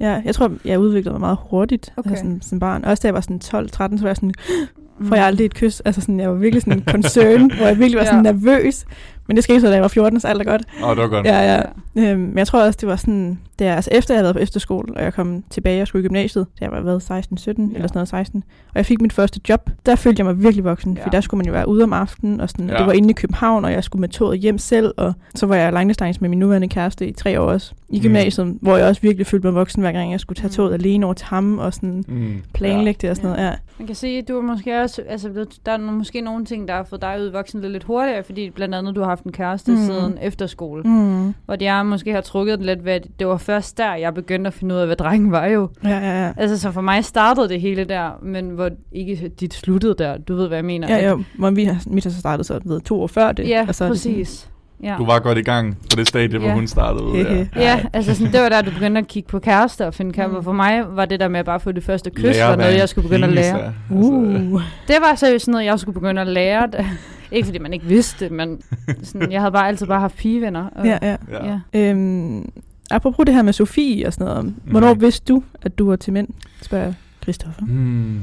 ja, 0.00 0.22
jeg 0.24 0.34
tror, 0.34 0.50
jeg 0.64 0.78
udviklede 0.78 1.12
mig 1.12 1.20
meget 1.20 1.38
hurtigt 1.50 1.92
Okay. 1.96 2.10
altså 2.10 2.24
sådan, 2.24 2.42
som 2.42 2.58
barn. 2.58 2.84
Også 2.84 3.00
da 3.02 3.06
jeg 3.08 3.14
var 3.14 3.20
sådan 3.20 3.40
12-13, 3.44 3.96
så 3.98 4.02
var 4.02 4.08
jeg 4.08 4.16
sådan, 4.16 4.32
får 5.08 5.14
jeg 5.16 5.22
Mm. 5.24 5.26
aldrig 5.26 5.44
et 5.44 5.54
kys? 5.54 5.80
Altså 5.80 6.00
sådan, 6.00 6.20
jeg 6.20 6.28
var 6.30 6.36
virkelig 6.36 6.62
sådan 6.62 6.78
en 6.78 6.84
concern, 6.84 7.50
hvor 7.56 7.66
jeg 7.66 7.78
virkelig 7.78 7.98
var 7.98 8.04
sådan 8.04 8.26
Ja. 8.26 8.32
nervøs. 8.32 8.84
Men 9.28 9.36
det 9.36 9.44
skete 9.44 9.60
så, 9.60 9.66
da 9.66 9.72
jeg 9.72 9.82
var 9.82 9.88
14, 9.88 10.20
så 10.20 10.28
alt 10.28 10.40
er 10.40 10.44
godt. 10.44 10.62
Åh, 10.82 10.88
oh, 10.88 10.96
det 10.96 11.02
var 11.02 11.08
godt. 11.08 11.26
Ja, 11.26 11.54
ja. 11.54 11.62
Øhm, 12.10 12.20
men 12.20 12.38
jeg 12.38 12.46
tror 12.46 12.62
også, 12.64 12.78
det 12.80 12.88
var 12.88 12.96
sådan, 12.96 13.38
der, 13.58 13.74
altså 13.74 13.90
efter 13.92 14.14
jeg 14.14 14.18
havde 14.18 14.24
været 14.24 14.36
på 14.36 14.42
efterskole, 14.42 14.94
og 14.96 15.02
jeg 15.04 15.14
kom 15.14 15.44
tilbage 15.50 15.82
og 15.82 15.88
skulle 15.88 16.04
i 16.04 16.08
gymnasiet, 16.08 16.46
da 16.60 16.64
jeg 16.64 16.72
var 16.72 16.80
været 16.80 17.02
16-17 17.02 17.10
ja. 17.12 17.16
eller 17.16 17.28
sådan 17.72 17.88
noget 17.94 18.08
16, 18.08 18.42
og 18.68 18.72
jeg 18.74 18.86
fik 18.86 19.00
mit 19.00 19.12
første 19.12 19.40
job, 19.48 19.70
der 19.86 19.96
følte 19.96 20.20
jeg 20.20 20.26
mig 20.26 20.42
virkelig 20.42 20.64
voksen, 20.64 20.94
ja. 20.94 21.02
for 21.02 21.08
Ja. 21.12 21.16
der 21.16 21.20
skulle 21.20 21.38
man 21.38 21.46
jo 21.46 21.52
være 21.52 21.68
ude 21.68 21.82
om 21.82 21.92
aftenen, 21.92 22.40
og 22.40 22.48
sådan, 22.50 22.66
ja. 22.66 22.72
Ja. 22.72 22.78
det 22.78 22.86
var 22.86 22.92
inde 22.92 23.10
i 23.10 23.12
København, 23.12 23.64
og 23.64 23.72
jeg 23.72 23.84
skulle 23.84 24.00
med 24.00 24.08
toget 24.08 24.38
hjem 24.40 24.58
selv, 24.58 24.94
og 24.96 25.14
så 25.34 25.46
var 25.46 25.56
jeg 25.56 25.72
langdistance 25.72 26.20
med 26.20 26.28
min 26.28 26.38
nuværende 26.38 26.68
kæreste 26.68 27.08
i 27.08 27.12
tre 27.12 27.40
år 27.40 27.44
også, 27.52 27.72
i 27.88 27.96
Mm. 27.96 28.02
gymnasiet, 28.02 28.46
mm. 28.46 28.58
hvor 28.62 28.76
jeg 28.76 28.86
også 28.88 29.02
virkelig 29.02 29.26
følte 29.26 29.46
mig 29.46 29.54
voksen, 29.54 29.82
hver 29.82 29.92
gang 29.92 30.12
jeg 30.12 30.20
skulle 30.20 30.36
tage 30.36 30.48
Mm. 30.48 30.52
toget 30.54 30.74
alene 30.74 31.06
over 31.06 31.14
til 31.14 31.26
ham, 31.26 31.58
og 31.58 31.74
sådan 31.74 32.04
Mm. 32.08 32.42
planlægge 32.54 32.98
det 33.02 33.10
og 33.10 33.16
sådan 33.16 33.30
Ja. 33.30 33.36
noget, 33.36 33.50
ja. 33.50 33.54
Man 33.78 33.86
kan 33.86 33.96
sige, 33.96 34.18
at 34.18 34.28
du 34.28 34.38
er 34.38 34.42
måske 34.42 34.80
også, 34.80 35.02
altså, 35.08 35.46
der 35.66 35.72
er 35.72 35.78
måske 35.78 36.20
nogle 36.20 36.44
ting, 36.44 36.68
der 36.68 36.74
har 36.74 36.84
fået 36.84 37.02
dig 37.02 37.16
ud 37.20 37.26
voksen 37.26 37.60
lidt, 37.60 37.72
lidt 37.72 37.84
hurtigere, 37.84 38.22
fordi 38.22 38.50
blandt 38.50 38.74
andet 38.74 38.96
du 38.96 39.02
har 39.02 39.17
haft 39.18 39.24
en 39.24 39.32
kæreste 39.32 39.70
Mm. 39.72 39.76
siden 39.78 40.18
efterskole. 40.22 40.82
Mm. 40.82 41.34
Hvor 41.44 41.56
jeg 41.60 41.86
måske 41.86 42.12
har 42.12 42.20
trukket 42.20 42.58
den 42.58 42.66
lidt 42.66 42.84
ved, 42.84 42.92
at 42.92 43.06
det 43.18 43.26
var 43.26 43.36
først 43.36 43.78
der, 43.78 43.94
jeg 43.94 44.14
begyndte 44.14 44.48
at 44.48 44.54
finde 44.54 44.74
ud 44.74 44.80
af, 44.80 44.86
hvad 44.86 44.96
drengen 44.96 45.32
var 45.32 45.46
jo. 45.46 45.68
Ja, 45.84 45.88
ja, 45.98 46.24
ja. 46.26 46.32
Altså, 46.36 46.58
så 46.58 46.72
for 46.72 46.80
mig 46.80 47.04
startede 47.04 47.48
det 47.48 47.60
hele 47.60 47.84
der, 47.84 48.10
men 48.22 48.48
hvor 48.48 48.70
ikke 48.92 49.28
dit 49.40 49.54
sluttede 49.54 49.94
der. 49.98 50.16
Du 50.18 50.34
ved, 50.34 50.48
hvad 50.48 50.58
jeg 50.58 50.64
mener. 50.64 50.88
Ja, 50.88 50.96
At- 50.96 51.04
ja, 51.04 51.14
hvor 51.38 51.50
vi 51.50 51.64
har, 51.64 51.82
mit 51.86 52.04
har 52.04 52.10
så 52.10 52.18
startet 52.20 52.46
så 52.46 52.60
ved 52.64 52.80
to 52.80 53.02
år 53.02 53.06
før 53.06 53.32
det. 53.32 53.48
ja 53.48 53.64
og 53.68 53.74
så 53.74 53.84
er 53.84 53.88
det 53.88 54.00
sådan- 54.00 54.16
præcis. 54.16 54.50
Ja. 54.82 54.94
Du 54.98 55.04
var 55.06 55.18
godt 55.18 55.38
i 55.38 55.42
gang 55.42 55.76
på 55.90 55.96
det 55.96 56.08
stadie, 56.08 56.38
hvor 56.38 56.48
Ja. 56.48 56.54
hun 56.54 56.66
startede. 56.66 57.10
Hehe. 57.12 57.50
Ja. 57.56 57.60
Ja, 57.62 57.80
altså 57.92 58.14
sådan, 58.14 58.32
det 58.32 58.40
var 58.40 58.48
der, 58.48 58.62
du 58.62 58.70
begyndte 58.70 58.98
at 58.98 59.08
kigge 59.08 59.28
på 59.28 59.38
kærester 59.38 59.86
og 59.86 59.94
finde 59.94 60.12
kærester. 60.12 60.36
Mm. 60.38 60.44
For 60.44 60.52
mig 60.52 60.82
var 60.96 61.04
det 61.04 61.20
der 61.20 61.28
med 61.28 61.40
at 61.40 61.46
bare 61.46 61.60
få 61.60 61.72
det 61.72 61.84
første 61.84 62.10
kys, 62.10 62.22
Lære, 62.22 62.48
var 62.50 62.56
noget, 62.56 62.78
jeg 62.78 62.88
skulle 62.88 63.08
begynde 63.08 63.26
at 63.26 63.32
lære. 63.32 63.54
Altså, 63.64 63.72
Uh. 63.90 64.62
Det 64.88 64.96
var 65.00 65.14
seriøst 65.14 65.44
sådan 65.44 65.52
noget, 65.52 65.66
jeg 65.66 65.78
skulle 65.80 65.94
begynde 66.00 66.20
at 66.20 66.26
lære. 66.26 66.66
Det. 66.66 66.86
Ikke 67.32 67.46
fordi 67.46 67.58
man 67.58 67.72
ikke 67.72 67.86
vidste 67.86 68.24
det, 68.24 68.32
men 68.32 68.60
sådan, 69.02 69.32
jeg 69.32 69.40
havde 69.40 69.52
bare 69.52 69.68
altid 69.68 69.86
bare 69.86 70.00
haft 70.00 70.16
pigevenner. 70.16 70.68
Og, 70.76 70.86
Ja, 70.86 70.98
ja. 71.02 71.16
ja. 71.32 71.58
ja. 71.74 71.90
Øhm, 71.90 72.50
apropos 72.90 73.24
det 73.26 73.34
her 73.34 73.42
med 73.42 73.52
Sofie 73.52 74.06
og 74.06 74.12
sådan 74.12 74.26
noget. 74.26 74.54
Hvornår 74.64 74.86
Nej. 74.88 74.94
vidste 74.98 75.32
du, 75.32 75.42
at 75.62 75.78
du 75.78 75.88
var 75.88 75.96
til 75.96 76.12
mænd? 76.12 76.28
Spørger 76.62 76.92
Christoffer. 77.22 77.62
Hmm. 77.64 78.20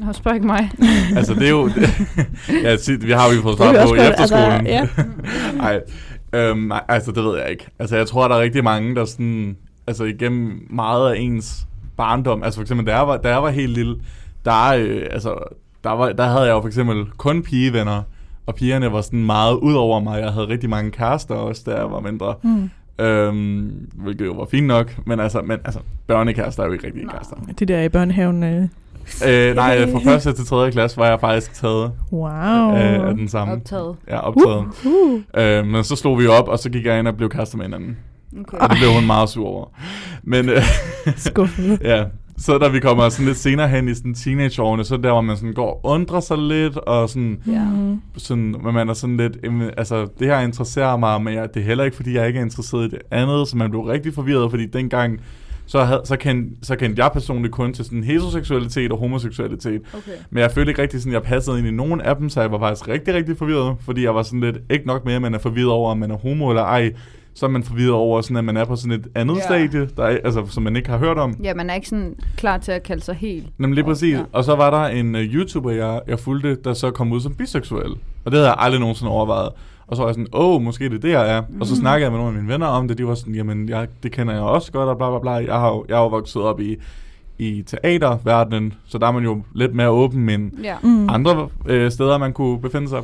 Nå, 0.00 0.12
spørg 0.12 0.34
ikke 0.34 0.46
mig. 0.46 0.70
Altså, 1.16 1.34
det 1.34 1.46
er 1.46 1.50
jo... 1.50 1.70
ja, 2.64 2.76
sig- 2.76 3.02
vi 3.02 3.10
har 3.12 3.26
jo 3.36 3.42
fået 3.42 3.58
Det 3.58 3.64
svar 3.66 3.72
vi 3.72 3.78
på 3.88 3.94
i 3.94 3.98
godt, 3.98 4.10
efterskolen. 4.10 4.66
altså, 4.66 5.02
Nej, 5.56 5.80
øhm, 6.32 6.58
nej, 6.58 6.80
altså 6.88 7.12
det 7.12 7.24
ved 7.24 7.38
jeg 7.38 7.50
ikke. 7.50 7.66
Altså 7.78 7.96
jeg 7.96 8.06
tror, 8.06 8.28
der 8.28 8.34
er 8.36 8.40
rigtig 8.40 8.64
mange, 8.64 8.94
der 8.94 9.04
sådan, 9.04 9.56
altså 9.86 10.04
igennem 10.04 10.66
meget 10.70 11.12
af 11.14 11.18
ens 11.20 11.66
barndom, 11.96 12.42
altså 12.42 12.58
for 12.58 12.62
eksempel, 12.62 12.86
da 12.86 12.96
jeg 12.96 13.08
var, 13.08 13.16
da 13.16 13.28
jeg 13.28 13.42
var 13.42 13.50
helt 13.50 13.72
lille, 13.72 13.96
der, 14.44 14.74
øh, 14.78 15.02
altså, 15.10 15.34
der, 15.84 15.90
var, 15.90 16.12
der 16.12 16.24
havde 16.26 16.44
jeg 16.44 16.52
jo 16.52 16.60
for 16.60 16.68
eksempel 16.68 17.04
kun 17.16 17.42
pigevenner, 17.42 18.02
og 18.46 18.54
pigerne 18.54 18.92
var 18.92 19.00
sådan 19.00 19.24
meget 19.26 19.54
ud 19.54 19.74
over 19.74 20.00
mig. 20.00 20.20
Jeg 20.20 20.32
havde 20.32 20.48
rigtig 20.48 20.70
mange 20.70 20.90
kærester 20.90 21.34
også, 21.34 21.62
da 21.66 21.74
jeg 21.76 21.90
var 21.90 22.00
mindre. 22.00 22.34
Mm. 22.42 22.70
Øhm, 23.04 23.70
hvilket 23.94 24.26
jo 24.26 24.32
var 24.32 24.46
fint 24.50 24.66
nok, 24.66 25.06
men 25.06 25.20
altså, 25.20 25.40
men, 25.42 25.58
altså 25.64 25.80
børnekærester 26.06 26.62
er 26.62 26.66
jo 26.66 26.72
ikke 26.72 26.86
rigtige 26.86 27.08
kærester. 27.08 27.36
Det 27.58 27.68
der 27.68 27.82
i 27.82 27.88
børnehaven. 27.88 28.42
Øh. 28.42 28.68
Øh, 29.28 29.54
nej, 29.56 29.90
fra 29.92 29.98
første 30.04 30.32
til 30.32 30.46
tredje 30.46 30.70
klasse 30.70 30.96
var 30.96 31.08
jeg 31.08 31.20
faktisk 31.20 31.54
taget 31.54 31.92
Wow. 32.12 32.70
øh, 32.76 33.08
af 33.08 33.14
den 33.14 33.28
samme. 33.28 33.54
Optaget. 33.54 33.96
Ja, 34.08 34.18
optaget. 34.18 34.64
Uh. 34.86 35.20
Øh, 35.36 35.66
men 35.66 35.84
så 35.84 35.96
slog 35.96 36.18
vi 36.18 36.26
op, 36.26 36.48
og 36.48 36.58
så 36.58 36.70
gik 36.70 36.86
jeg 36.86 36.98
ind 36.98 37.08
og 37.08 37.16
blev 37.16 37.28
kærester 37.28 37.56
med 37.56 37.64
hinanden. 37.64 37.96
Okay. 38.40 38.58
Og 38.58 38.68
det 38.70 38.78
blev 38.78 38.90
hun 38.90 39.06
meget 39.06 39.28
sur 39.28 39.46
over. 39.46 39.66
Men 40.22 40.48
øh, 40.48 40.62
Skuffet. 41.16 41.78
ja, 41.84 42.04
så 42.38 42.58
da 42.58 42.68
vi 42.68 42.80
kommer 42.80 43.08
sådan 43.08 43.26
lidt 43.26 43.38
senere 43.38 43.68
hen 43.68 43.88
i 43.88 43.94
sådan 43.94 44.14
teenageårene, 44.14 44.84
så 44.84 44.96
der, 44.96 45.10
hvor 45.12 45.20
man 45.20 45.36
sådan 45.36 45.52
går 45.52 45.70
og 45.70 45.80
undrer 45.84 46.20
sig 46.20 46.38
lidt, 46.38 46.76
og 46.76 47.08
sådan, 47.08 47.38
Ja. 47.46 47.64
Mm. 47.64 48.00
sådan 48.16 48.54
hvor 48.60 48.70
man 48.70 48.88
er 48.88 48.94
sådan 48.94 49.16
lidt, 49.16 49.36
altså 49.78 50.06
det 50.18 50.26
her 50.26 50.40
interesserer 50.40 50.96
mig, 50.96 51.22
men 51.22 51.34
jeg, 51.34 51.48
det 51.54 51.60
er 51.60 51.64
heller 51.66 51.84
ikke, 51.84 51.96
fordi 51.96 52.14
jeg 52.14 52.26
ikke 52.26 52.38
er 52.40 52.44
interesseret 52.44 52.86
i 52.86 52.90
det 52.90 52.98
andet, 53.10 53.48
så 53.48 53.56
man 53.56 53.70
blev 53.70 53.82
rigtig 53.82 54.14
forvirret, 54.14 54.50
fordi 54.50 54.66
dengang, 54.66 55.20
så, 55.66 55.84
havde, 55.84 56.00
så, 56.04 56.16
kendte, 56.16 56.66
så 56.66 56.76
kendte 56.76 57.02
jeg 57.02 57.10
personligt 57.12 57.54
kun 57.54 57.72
til 57.72 57.84
sådan 57.84 58.04
heteroseksualitet 58.04 58.92
og 58.92 58.98
homoseksualitet. 58.98 59.80
Okay. 59.94 60.10
Men 60.30 60.40
jeg 60.40 60.50
følte 60.50 60.70
ikke 60.70 60.82
rigtig 60.82 61.00
sådan, 61.00 61.12
at 61.16 61.22
jeg 61.22 61.28
passede 61.28 61.58
ind 61.58 61.66
i 61.66 61.70
nogen 61.70 62.00
af 62.00 62.16
dem, 62.16 62.28
så 62.28 62.40
jeg 62.40 62.52
var 62.52 62.58
faktisk 62.58 62.88
rigtig, 62.88 63.14
rigtig 63.14 63.38
forvirret, 63.38 63.76
fordi 63.80 64.02
jeg 64.04 64.14
var 64.14 64.22
sådan 64.22 64.40
lidt, 64.40 64.56
ikke 64.70 64.86
nok 64.86 65.04
med, 65.04 65.14
at 65.14 65.22
man 65.22 65.34
er 65.34 65.38
forvirret 65.38 65.70
over, 65.70 65.90
om 65.90 65.98
man 65.98 66.10
er 66.10 66.16
homo 66.16 66.48
eller 66.50 66.62
ej, 66.62 66.92
så 67.34 67.46
er 67.46 67.50
man 67.50 67.62
forvirret 67.62 67.92
over, 67.92 68.20
sådan, 68.20 68.36
at 68.36 68.44
man 68.44 68.56
er 68.56 68.64
på 68.64 68.76
sådan 68.76 69.00
et 69.00 69.06
andet 69.14 69.36
Ja. 69.36 69.40
stadie, 69.40 69.88
der 69.96 70.02
er, 70.02 70.18
altså, 70.24 70.46
som 70.50 70.62
man 70.62 70.76
ikke 70.76 70.88
har 70.90 70.98
hørt 70.98 71.18
om. 71.18 71.36
Ja, 71.42 71.54
man 71.54 71.70
er 71.70 71.74
ikke 71.74 71.88
sådan 71.88 72.14
klar 72.36 72.58
til 72.58 72.72
at 72.72 72.82
kalde 72.82 73.02
sig 73.02 73.14
helt. 73.14 73.46
Nemlig 73.58 73.74
lige 73.74 73.84
præcis. 73.84 74.14
Ja. 74.14 74.22
Og 74.32 74.44
så 74.44 74.54
var 74.54 74.70
der 74.70 74.86
en 74.98 75.14
uh, 75.14 75.20
YouTuber, 75.20 75.70
jeg, 75.70 76.00
jeg 76.08 76.18
fulgte, 76.18 76.56
der 76.64 76.74
så 76.74 76.90
kom 76.90 77.12
ud 77.12 77.20
som 77.20 77.34
biseksuel. 77.34 77.90
Og 78.24 78.32
det 78.32 78.32
havde 78.32 78.46
jeg 78.46 78.56
aldrig 78.58 78.80
nogensinde 78.80 79.12
overvejet. 79.12 79.52
Og 79.88 79.96
så 79.96 80.02
var 80.02 80.08
jeg 80.08 80.14
sådan, 80.14 80.26
åh, 80.32 80.62
måske 80.62 80.84
det 80.84 80.94
er 80.94 80.98
det, 80.98 81.10
jeg 81.10 81.36
er. 81.36 81.42
Mm. 81.48 81.60
Og 81.60 81.66
så 81.66 81.76
snakkede 81.76 82.04
jeg 82.04 82.12
med 82.12 82.18
nogle 82.18 82.36
af 82.36 82.42
mine 82.42 82.52
venner 82.52 82.66
om 82.66 82.88
det. 82.88 82.98
De 82.98 83.06
var 83.06 83.14
sådan, 83.14 83.34
jamen, 83.34 83.68
jeg, 83.68 83.88
det 84.02 84.12
kender 84.12 84.34
jeg 84.34 84.42
også 84.42 84.72
godt, 84.72 84.88
og 84.88 84.96
bla 84.96 85.10
bla 85.10 85.18
bla. 85.18 85.52
Jeg 85.52 85.60
har 85.60 85.68
jo, 85.68 85.84
jeg 85.88 85.96
har 85.96 86.02
jo 86.02 86.08
vokset 86.08 86.42
op 86.42 86.60
i, 86.60 86.76
i 87.38 87.62
teaterverdenen, 87.66 88.74
så 88.86 88.98
der 88.98 89.06
er 89.06 89.12
man 89.12 89.24
jo 89.24 89.42
lidt 89.54 89.74
mere 89.74 89.90
åben, 89.90 90.24
men 90.24 90.52
Ja. 90.62 90.74
Mm. 90.82 91.08
andre 91.10 91.48
øh, 91.66 91.90
steder, 91.90 92.18
man 92.18 92.32
kunne 92.32 92.60
befinde 92.60 92.88
sig. 92.88 93.02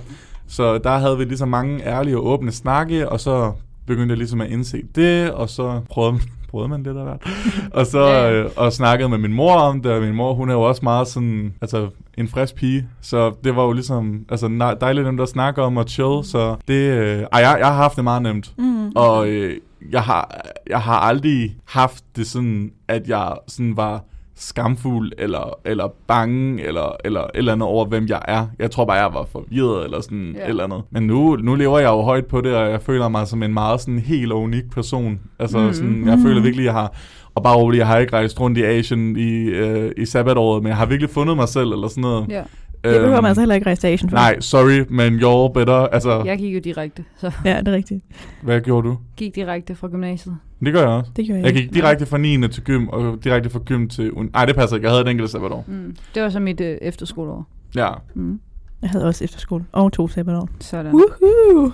Så 0.49 0.79
der 0.79 0.99
havde 0.99 1.19
vi 1.19 1.25
ligesom 1.25 1.49
mange 1.49 1.87
ærlige 1.87 2.17
og 2.19 2.27
åbne 2.27 2.53
snakke, 2.53 3.09
og 3.09 3.21
så 3.21 3.53
begyndte 3.87 4.13
jeg 4.13 4.19
ligesom 4.19 4.41
at 4.41 4.51
indse 4.51 4.83
det, 4.95 5.31
og 5.31 5.49
så 5.49 5.81
prøvede, 5.91 6.19
prøvede 6.53 6.69
man 6.69 6.83
lidt 6.83 6.97
af 6.97 7.05
hvert. 7.05 7.23
Og 7.79 7.87
så 7.87 8.31
øh, 8.31 8.51
og 8.57 8.73
snakkede 8.73 9.09
med 9.09 9.19
min 9.19 9.33
mor 9.33 9.55
om 9.55 9.83
det, 9.83 9.93
og 9.93 10.03
min 10.03 10.15
mor, 10.15 10.35
hun 10.35 10.51
er 10.51 10.55
jo 10.55 10.63
også 10.63 10.81
meget 10.83 11.09
sådan, 11.09 11.55
altså 11.61 11.89
en 12.19 12.29
frisk 12.29 12.55
pige, 12.55 12.89
så 13.01 13.33
det 13.45 13.57
var 13.57 13.65
jo 13.65 13.73
ligesom, 13.73 14.25
altså 14.29 14.77
dejligt 14.81 15.07
dem, 15.07 15.17
der 15.17 15.27
snakker 15.27 15.63
om 15.63 15.79
at 15.79 15.91
chill, 15.91 16.25
så 16.25 16.57
det, 16.69 16.75
øh, 16.75 17.19
ej, 17.33 17.41
jeg, 17.41 17.57
jeg 17.59 17.67
har 17.67 17.75
haft 17.75 17.97
det 17.97 18.05
meget 18.05 18.23
nemt. 18.23 18.53
Mm. 18.59 18.93
Og 18.95 19.29
øh, 19.29 19.57
jeg, 19.91 20.03
har, 20.03 20.41
jeg 20.67 20.81
har 20.81 20.99
aldrig 20.99 21.57
haft 21.65 22.05
det 22.17 22.27
sådan, 22.27 22.73
at 22.89 23.09
jeg 23.09 23.37
sådan 23.49 23.77
var 23.77 24.05
skamfuld, 24.37 25.13
eller, 25.19 25.59
eller 25.65 25.89
bange, 26.09 26.63
eller, 26.67 26.97
eller 27.05 27.27
eller 27.35 27.53
andet 27.53 27.69
over, 27.69 27.85
hvem 27.87 28.07
jeg 28.09 28.23
er. 28.29 28.47
Jeg 28.59 28.71
tror 28.71 28.85
bare, 28.85 28.97
jeg 28.97 29.15
var 29.15 29.25
forvirret, 29.33 29.85
eller 29.85 30.01
sådan 30.01 30.37
et 30.45 30.49
eller 30.49 30.65
andet. 30.65 30.83
Men 30.91 31.03
nu, 31.03 31.37
nu 31.37 31.55
lever 31.55 31.79
jeg 31.79 31.89
jo 31.89 32.03
højt 32.03 32.27
på 32.27 32.41
det, 32.41 32.55
og 32.57 32.71
jeg 32.71 32.83
føler 32.83 33.09
mig 33.09 33.27
som 33.27 33.43
en 33.43 33.55
meget 33.55 33.81
sådan 33.81 33.99
helt 33.99 34.33
og 34.33 34.41
unik 34.41 34.71
person. 34.71 35.21
Altså 35.39 35.59
Mm. 35.59 35.73
sådan, 35.73 36.07
jeg 36.09 36.17
Mm. 36.17 36.23
føler 36.23 36.43
virkelig, 36.43 36.65
jeg 36.65 36.73
har... 36.73 36.93
Og 37.35 37.43
bare 37.43 37.57
roligt, 37.57 37.79
jeg 37.79 37.87
har 37.87 37.99
ikke 37.99 38.13
rejst 38.13 38.41
rundt 38.41 38.59
i 38.59 38.63
Asien 38.63 39.17
i, 39.17 39.45
øh, 39.45 39.93
i 39.97 40.05
sabbatåret, 40.07 40.63
men 40.63 40.69
jeg 40.69 40.77
har 40.77 40.87
virkelig 40.87 41.11
fundet 41.11 41.37
mig 41.37 41.49
selv, 41.49 41.73
eller 41.73 41.89
sådan 41.89 42.01
noget. 42.03 42.27
ja. 42.29 42.43
Det 42.85 42.91
behøver 42.91 43.07
Øhm, 43.17 43.23
man 43.23 43.25
altså 43.29 43.41
heller 43.41 43.55
ikke 43.55 43.67
rejse 43.67 43.81
til 43.81 43.87
Asien 43.89 44.11
for. 44.11 44.17
Nej, 44.17 44.41
sorry, 44.41 44.87
men 44.91 45.15
you're 45.21 45.53
better. 45.53 45.75
Altså, 45.75 46.23
Jeg 46.25 46.39
gik 46.39 46.55
jo 46.55 46.61
direkte, 46.65 47.05
så 47.17 47.33
Ja, 47.45 47.59
det 47.59 47.69
er 47.69 47.73
rigtigt. 47.73 48.05
hvad 48.43 48.61
gjorde 48.61 48.89
du? 48.89 48.99
gik 49.17 49.35
direkte 49.35 49.75
fra 49.75 49.89
gymnasiet. 49.89 50.37
Det 50.65 50.73
gør 50.73 50.81
jeg 50.81 50.89
også. 50.89 51.11
Det 51.17 51.25
gjorde 51.27 51.39
jeg, 51.39 51.47
Jeg 51.47 51.57
ikke. 51.57 51.69
gik 51.69 51.75
direkte 51.83 52.07
fra 52.07 52.19
9. 52.19 52.49
til 52.49 52.65
gym, 52.65 52.87
og 52.89 53.25
direkte 53.25 53.51
fra 53.51 53.61
gym 53.67 53.89
til... 53.89 54.11
Nej, 54.33 54.45
det 54.45 54.55
passer 54.57 54.77
ikke. 54.77 54.85
Jeg 54.87 54.93
havde 54.93 55.03
et 55.05 55.09
enkelt 55.11 55.31
sabbatår. 55.31 55.65
Mm. 55.69 55.97
Det 56.15 56.23
var 56.23 56.29
så 56.29 56.41
mit 56.41 56.61
øh, 56.61 56.79
efterskoleår. 56.83 57.47
Ja. 57.75 57.89
Mm. 58.15 58.41
Jeg 58.83 58.91
havde 58.91 59.05
også 59.07 59.25
efterskole. 59.25 59.65
Og 59.73 59.93
to 59.93 60.09
sabbatår. 60.09 60.49
Sådan. 60.61 60.93
Woohoo! 60.95 61.73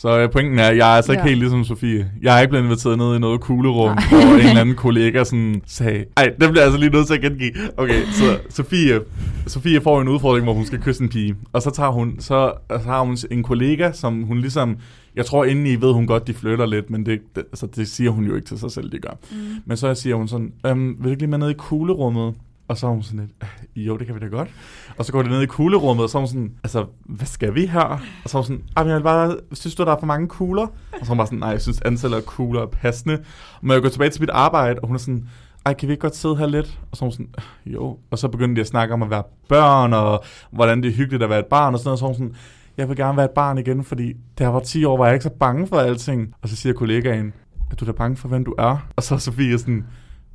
Så 0.00 0.18
øh, 0.20 0.30
pointen 0.30 0.58
er, 0.58 0.70
jeg 0.70 0.92
er 0.92 0.96
altså 0.96 1.12
ikke 1.12 1.22
Ja. 1.22 1.28
helt 1.28 1.38
ligesom 1.40 1.64
Sofie. 1.64 2.10
Jeg 2.22 2.36
er 2.36 2.40
ikke 2.40 2.50
blevet 2.50 2.64
inviteret 2.64 2.98
ned 2.98 3.16
i 3.16 3.18
noget 3.18 3.40
kuglerum, 3.40 3.98
hvor 4.08 4.34
en 4.34 4.40
eller 4.40 4.60
anden 4.60 4.74
kollega 4.86 5.24
sådan 5.24 5.62
sagde... 5.66 6.04
Ej, 6.16 6.24
det 6.40 6.50
bliver 6.50 6.64
altså 6.64 6.78
lige 6.78 6.90
nødt 6.90 7.06
til 7.06 7.14
at 7.14 7.20
gengive. 7.20 7.52
Okay, 7.76 8.02
så 8.04 8.38
Sofie, 8.50 9.00
Sofie 9.46 9.80
får 9.80 10.00
en 10.00 10.08
udfordring, 10.08 10.44
hvor 10.44 10.54
hun 10.54 10.64
skal 10.64 10.78
kysse 10.78 11.02
en 11.02 11.08
pige. 11.08 11.34
Og 11.52 11.62
så 11.62 11.70
tager 11.70 11.90
hun, 11.90 12.16
så, 12.20 12.52
så 12.70 12.78
har 12.90 13.00
hun 13.00 13.16
en 13.30 13.42
kollega, 13.42 13.92
som 13.92 14.22
hun 14.22 14.38
ligesom... 14.38 14.76
Jeg 15.16 15.26
tror 15.26 15.44
indeni 15.44 15.74
ved 15.76 15.92
hun 15.92 16.06
godt, 16.06 16.26
de 16.26 16.34
flytter 16.34 16.66
lidt, 16.66 16.90
men 16.90 17.06
det, 17.06 17.20
det, 17.36 17.44
altså, 17.52 17.66
det 17.76 17.88
siger 17.88 18.10
hun 18.10 18.24
jo 18.24 18.34
ikke 18.34 18.46
til 18.46 18.58
sig 18.58 18.70
selv, 18.70 18.92
de 18.92 18.98
gør. 18.98 19.18
Mm. 19.30 19.36
Men 19.66 19.76
så 19.76 19.94
siger 19.94 20.16
hun 20.16 20.28
sådan, 20.28 20.52
øhm, 20.66 20.96
vil 20.98 21.04
du 21.04 21.08
ikke 21.08 21.22
lige 21.22 21.30
med 21.30 21.38
ned 21.38 21.50
i 21.50 21.54
kuglerummet? 21.58 22.34
Og 22.68 22.76
så 22.76 22.86
er 22.86 22.90
hun 22.90 23.02
sådan 23.02 23.20
lidt, 23.20 23.30
øh, 23.76 23.86
jo, 23.86 23.96
det 23.96 24.06
kan 24.06 24.14
vi 24.14 24.20
da 24.20 24.26
godt. 24.26 24.48
Og 24.96 25.04
så 25.04 25.12
går 25.12 25.22
det 25.22 25.30
ned 25.30 25.42
i 25.42 25.46
kuglerummet, 25.46 26.04
og 26.04 26.10
så 26.10 26.18
er 26.18 26.20
hun 26.20 26.28
sådan, 26.28 26.52
altså, 26.64 26.86
hvad 27.04 27.26
skal 27.26 27.54
vi 27.54 27.66
her? 27.66 28.00
Og 28.24 28.30
så 28.30 28.38
er 28.38 28.42
hun 28.42 28.46
sådan, 28.46 28.62
men 28.76 28.88
jeg 28.88 28.96
vil 28.96 29.02
bare, 29.02 29.36
synes 29.52 29.74
du, 29.74 29.84
der 29.84 29.92
er 29.92 29.98
for 29.98 30.06
mange 30.06 30.28
kugler? 30.28 30.62
Og 30.66 30.72
så 30.92 31.04
er 31.04 31.08
hun 31.08 31.16
bare 31.16 31.26
sådan, 31.26 31.38
nej, 31.38 31.48
jeg 31.48 31.62
synes, 31.62 31.80
antallet 31.80 32.16
af 32.16 32.24
kugler 32.24 32.62
er 32.62 32.66
passende. 32.66 33.18
Må 33.62 33.72
jeg 33.72 33.82
gå 33.82 33.88
tilbage 33.88 34.10
til 34.10 34.22
mit 34.22 34.30
arbejde? 34.30 34.80
Og 34.80 34.86
hun 34.86 34.94
er 34.94 35.00
sådan, 35.00 35.28
ej, 35.66 35.74
kan 35.74 35.88
vi 35.88 35.92
ikke 35.92 36.00
godt 36.00 36.16
sidde 36.16 36.36
her 36.36 36.46
lidt? 36.46 36.78
Og 36.90 36.96
så 36.96 37.04
er 37.04 37.06
hun 37.06 37.12
sådan, 37.12 37.28
øh, 37.66 37.72
jo. 37.74 37.98
Og 38.10 38.18
så 38.18 38.28
begyndte 38.28 38.56
de 38.56 38.60
at 38.60 38.66
snakke 38.66 38.94
om 38.94 39.02
at 39.02 39.10
være 39.10 39.22
børn, 39.48 39.92
og 39.92 40.24
hvordan 40.50 40.82
det 40.82 40.88
er 40.88 40.92
hyggeligt 40.94 41.22
at 41.22 41.30
være 41.30 41.38
et 41.38 41.46
barn, 41.46 41.74
og 41.74 41.80
sådan 41.80 41.88
noget. 41.88 41.94
Og 41.94 41.98
så 41.98 42.04
er 42.04 42.08
hun 42.08 42.14
sådan, 42.14 42.34
jeg 42.76 42.88
vil 42.88 42.96
gerne 42.96 43.16
være 43.16 43.24
et 43.24 43.30
barn 43.30 43.58
igen, 43.58 43.84
fordi 43.84 44.12
da 44.38 44.44
jeg 44.44 44.54
var 44.54 44.60
10 44.60 44.84
år, 44.84 44.96
var 44.96 45.04
jeg 45.04 45.14
ikke 45.14 45.24
så 45.24 45.30
bange 45.40 45.66
for 45.66 45.78
alting. 45.78 46.34
Og 46.42 46.48
så 46.48 46.56
siger 46.56 46.72
kollegaen, 46.72 47.32
er 47.70 47.74
du 47.74 47.84
da 47.86 47.92
bange 47.92 48.16
for, 48.16 48.28
hvem 48.28 48.44
du 48.44 48.54
er? 48.58 48.86
Og 48.96 49.02
så 49.02 49.14
er 49.14 49.18
Sofie 49.18 49.58
sådan, 49.58 49.86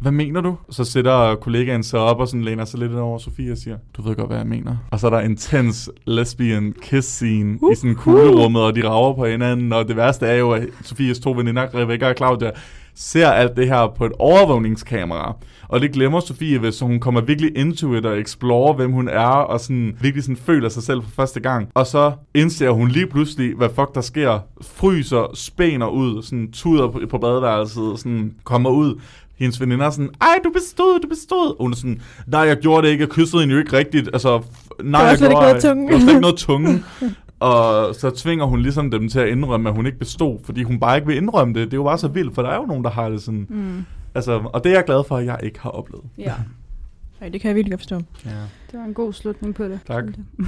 hvad 0.03 0.11
mener 0.11 0.41
du? 0.41 0.55
Så 0.69 0.83
sætter 0.83 1.35
kollegaen 1.35 1.83
sig 1.83 1.99
op 1.99 2.19
og 2.19 2.27
sådan 2.27 2.43
læner 2.43 2.65
sig 2.65 2.79
lidt 2.79 2.93
over 2.93 3.17
Sofie 3.17 3.51
og 3.51 3.57
siger, 3.57 3.77
du 3.97 4.01
ved 4.01 4.15
godt, 4.15 4.27
hvad 4.27 4.37
jeg 4.37 4.47
mener. 4.47 4.77
Og 4.91 4.99
så 4.99 5.07
er 5.07 5.11
der 5.11 5.19
intens 5.19 5.89
lesbian 6.05 6.73
kiss 6.81 7.07
scene 7.07 7.63
uh, 7.63 7.71
i 7.71 7.75
sådan 7.75 7.95
kuglerummet, 7.95 8.61
og 8.61 8.75
de 8.75 8.89
rager 8.89 9.13
på 9.13 9.25
hinanden. 9.25 9.73
Og 9.73 9.87
det 9.87 9.95
værste 9.95 10.25
er 10.25 10.35
jo, 10.35 10.51
at 10.51 10.63
Sofies 10.81 11.19
to 11.19 11.31
veninder, 11.31 11.75
Rebecca 11.75 12.09
og 12.09 12.15
Claudia, 12.17 12.51
ser 12.95 13.27
alt 13.27 13.57
det 13.57 13.67
her 13.67 13.93
på 13.97 14.05
et 14.05 14.11
overvågningskamera. 14.19 15.35
Og 15.67 15.81
det 15.81 15.91
glemmer 15.91 16.19
Sofie, 16.19 16.59
hvis 16.59 16.79
hun 16.79 16.99
kommer 16.99 17.21
virkelig 17.21 17.57
into 17.57 17.93
it 17.95 18.05
og 18.05 18.19
explorer, 18.19 18.73
hvem 18.73 18.91
hun 18.91 19.07
er, 19.07 19.27
og 19.27 19.59
sådan 19.59 19.97
virkelig 20.01 20.23
sådan 20.23 20.37
føler 20.37 20.69
sig 20.69 20.83
selv 20.83 21.01
for 21.03 21.09
første 21.09 21.39
gang. 21.39 21.69
Og 21.73 21.87
så 21.87 22.11
indser 22.33 22.69
hun 22.69 22.87
lige 22.87 23.07
pludselig, 23.07 23.55
hvad 23.55 23.69
fuck 23.69 23.95
der 23.95 24.01
sker. 24.01 24.39
Fryser, 24.61 25.31
spæner 25.33 25.87
ud, 25.87 26.23
sådan 26.23 26.51
tuder 26.51 26.87
på, 26.87 26.99
på 27.09 27.17
badeværelset, 27.17 27.99
sådan 27.99 28.33
kommer 28.43 28.69
ud. 28.69 28.99
Hendes 29.39 29.61
veninder 29.61 29.85
er 29.85 29.89
sådan, 29.89 30.09
ej, 30.21 30.39
du 30.43 30.49
bestod, 30.49 30.99
du 30.99 31.07
bestod. 31.07 31.49
Og 31.49 31.63
hun 31.63 31.71
er 31.71 31.75
sådan, 31.75 32.01
nej, 32.27 32.41
jeg 32.41 32.57
gjorde 32.57 32.87
det 32.87 32.91
ikke, 32.91 33.01
jeg 33.01 33.09
kyssede 33.09 33.41
hende 33.41 33.53
jo 33.53 33.59
ikke 33.59 33.77
rigtigt. 33.77 34.09
Altså, 34.13 34.41
nej, 34.83 35.01
jeg 35.01 35.11
ikke 35.11 35.27
gjorde 35.27 35.45
noget 35.45 35.61
tunge. 35.61 35.91
Der 35.91 35.99
var 36.05 36.09
ikke 36.09 36.21
noget 36.21 36.37
tunge. 36.37 36.83
Og 37.39 37.95
så 37.95 38.09
tvinger 38.09 38.45
hun 38.45 38.59
ligesom 38.61 38.91
dem 38.91 39.09
til 39.09 39.19
at 39.19 39.27
indrømme, 39.27 39.69
at 39.69 39.75
hun 39.75 39.85
ikke 39.85 39.99
bestod, 39.99 40.39
fordi 40.45 40.63
hun 40.63 40.79
bare 40.79 40.95
ikke 40.97 41.07
vil 41.07 41.17
indrømme 41.17 41.53
det. 41.53 41.65
Det 41.65 41.73
er 41.73 41.77
jo 41.77 41.83
bare 41.83 41.97
så 41.97 42.07
vildt, 42.07 42.35
for 42.35 42.41
der 42.41 42.49
er 42.49 42.55
jo 42.55 42.65
nogen, 42.65 42.83
der 42.83 42.89
har 42.89 43.09
det 43.09 43.21
sådan. 43.21 43.47
Mm. 43.49 43.85
Altså, 44.15 44.41
og 44.53 44.63
det 44.63 44.69
er 44.69 44.73
jeg 44.75 44.83
glad 44.85 45.03
for, 45.07 45.17
at 45.17 45.25
jeg 45.25 45.39
ikke 45.43 45.59
har 45.59 45.69
oplevet. 45.69 46.05
Ja, 46.17 46.33
Ej, 47.21 47.29
det 47.29 47.41
kan 47.41 47.47
jeg 47.47 47.55
virkelig 47.55 47.71
godt 47.71 47.81
forstå. 47.81 47.95
Ja. 48.25 48.29
det 48.71 48.79
var 48.79 48.85
en 48.85 48.93
god 48.93 49.13
slutning 49.13 49.55
på 49.55 49.63
det. 49.63 49.79
Tak. 49.87 50.03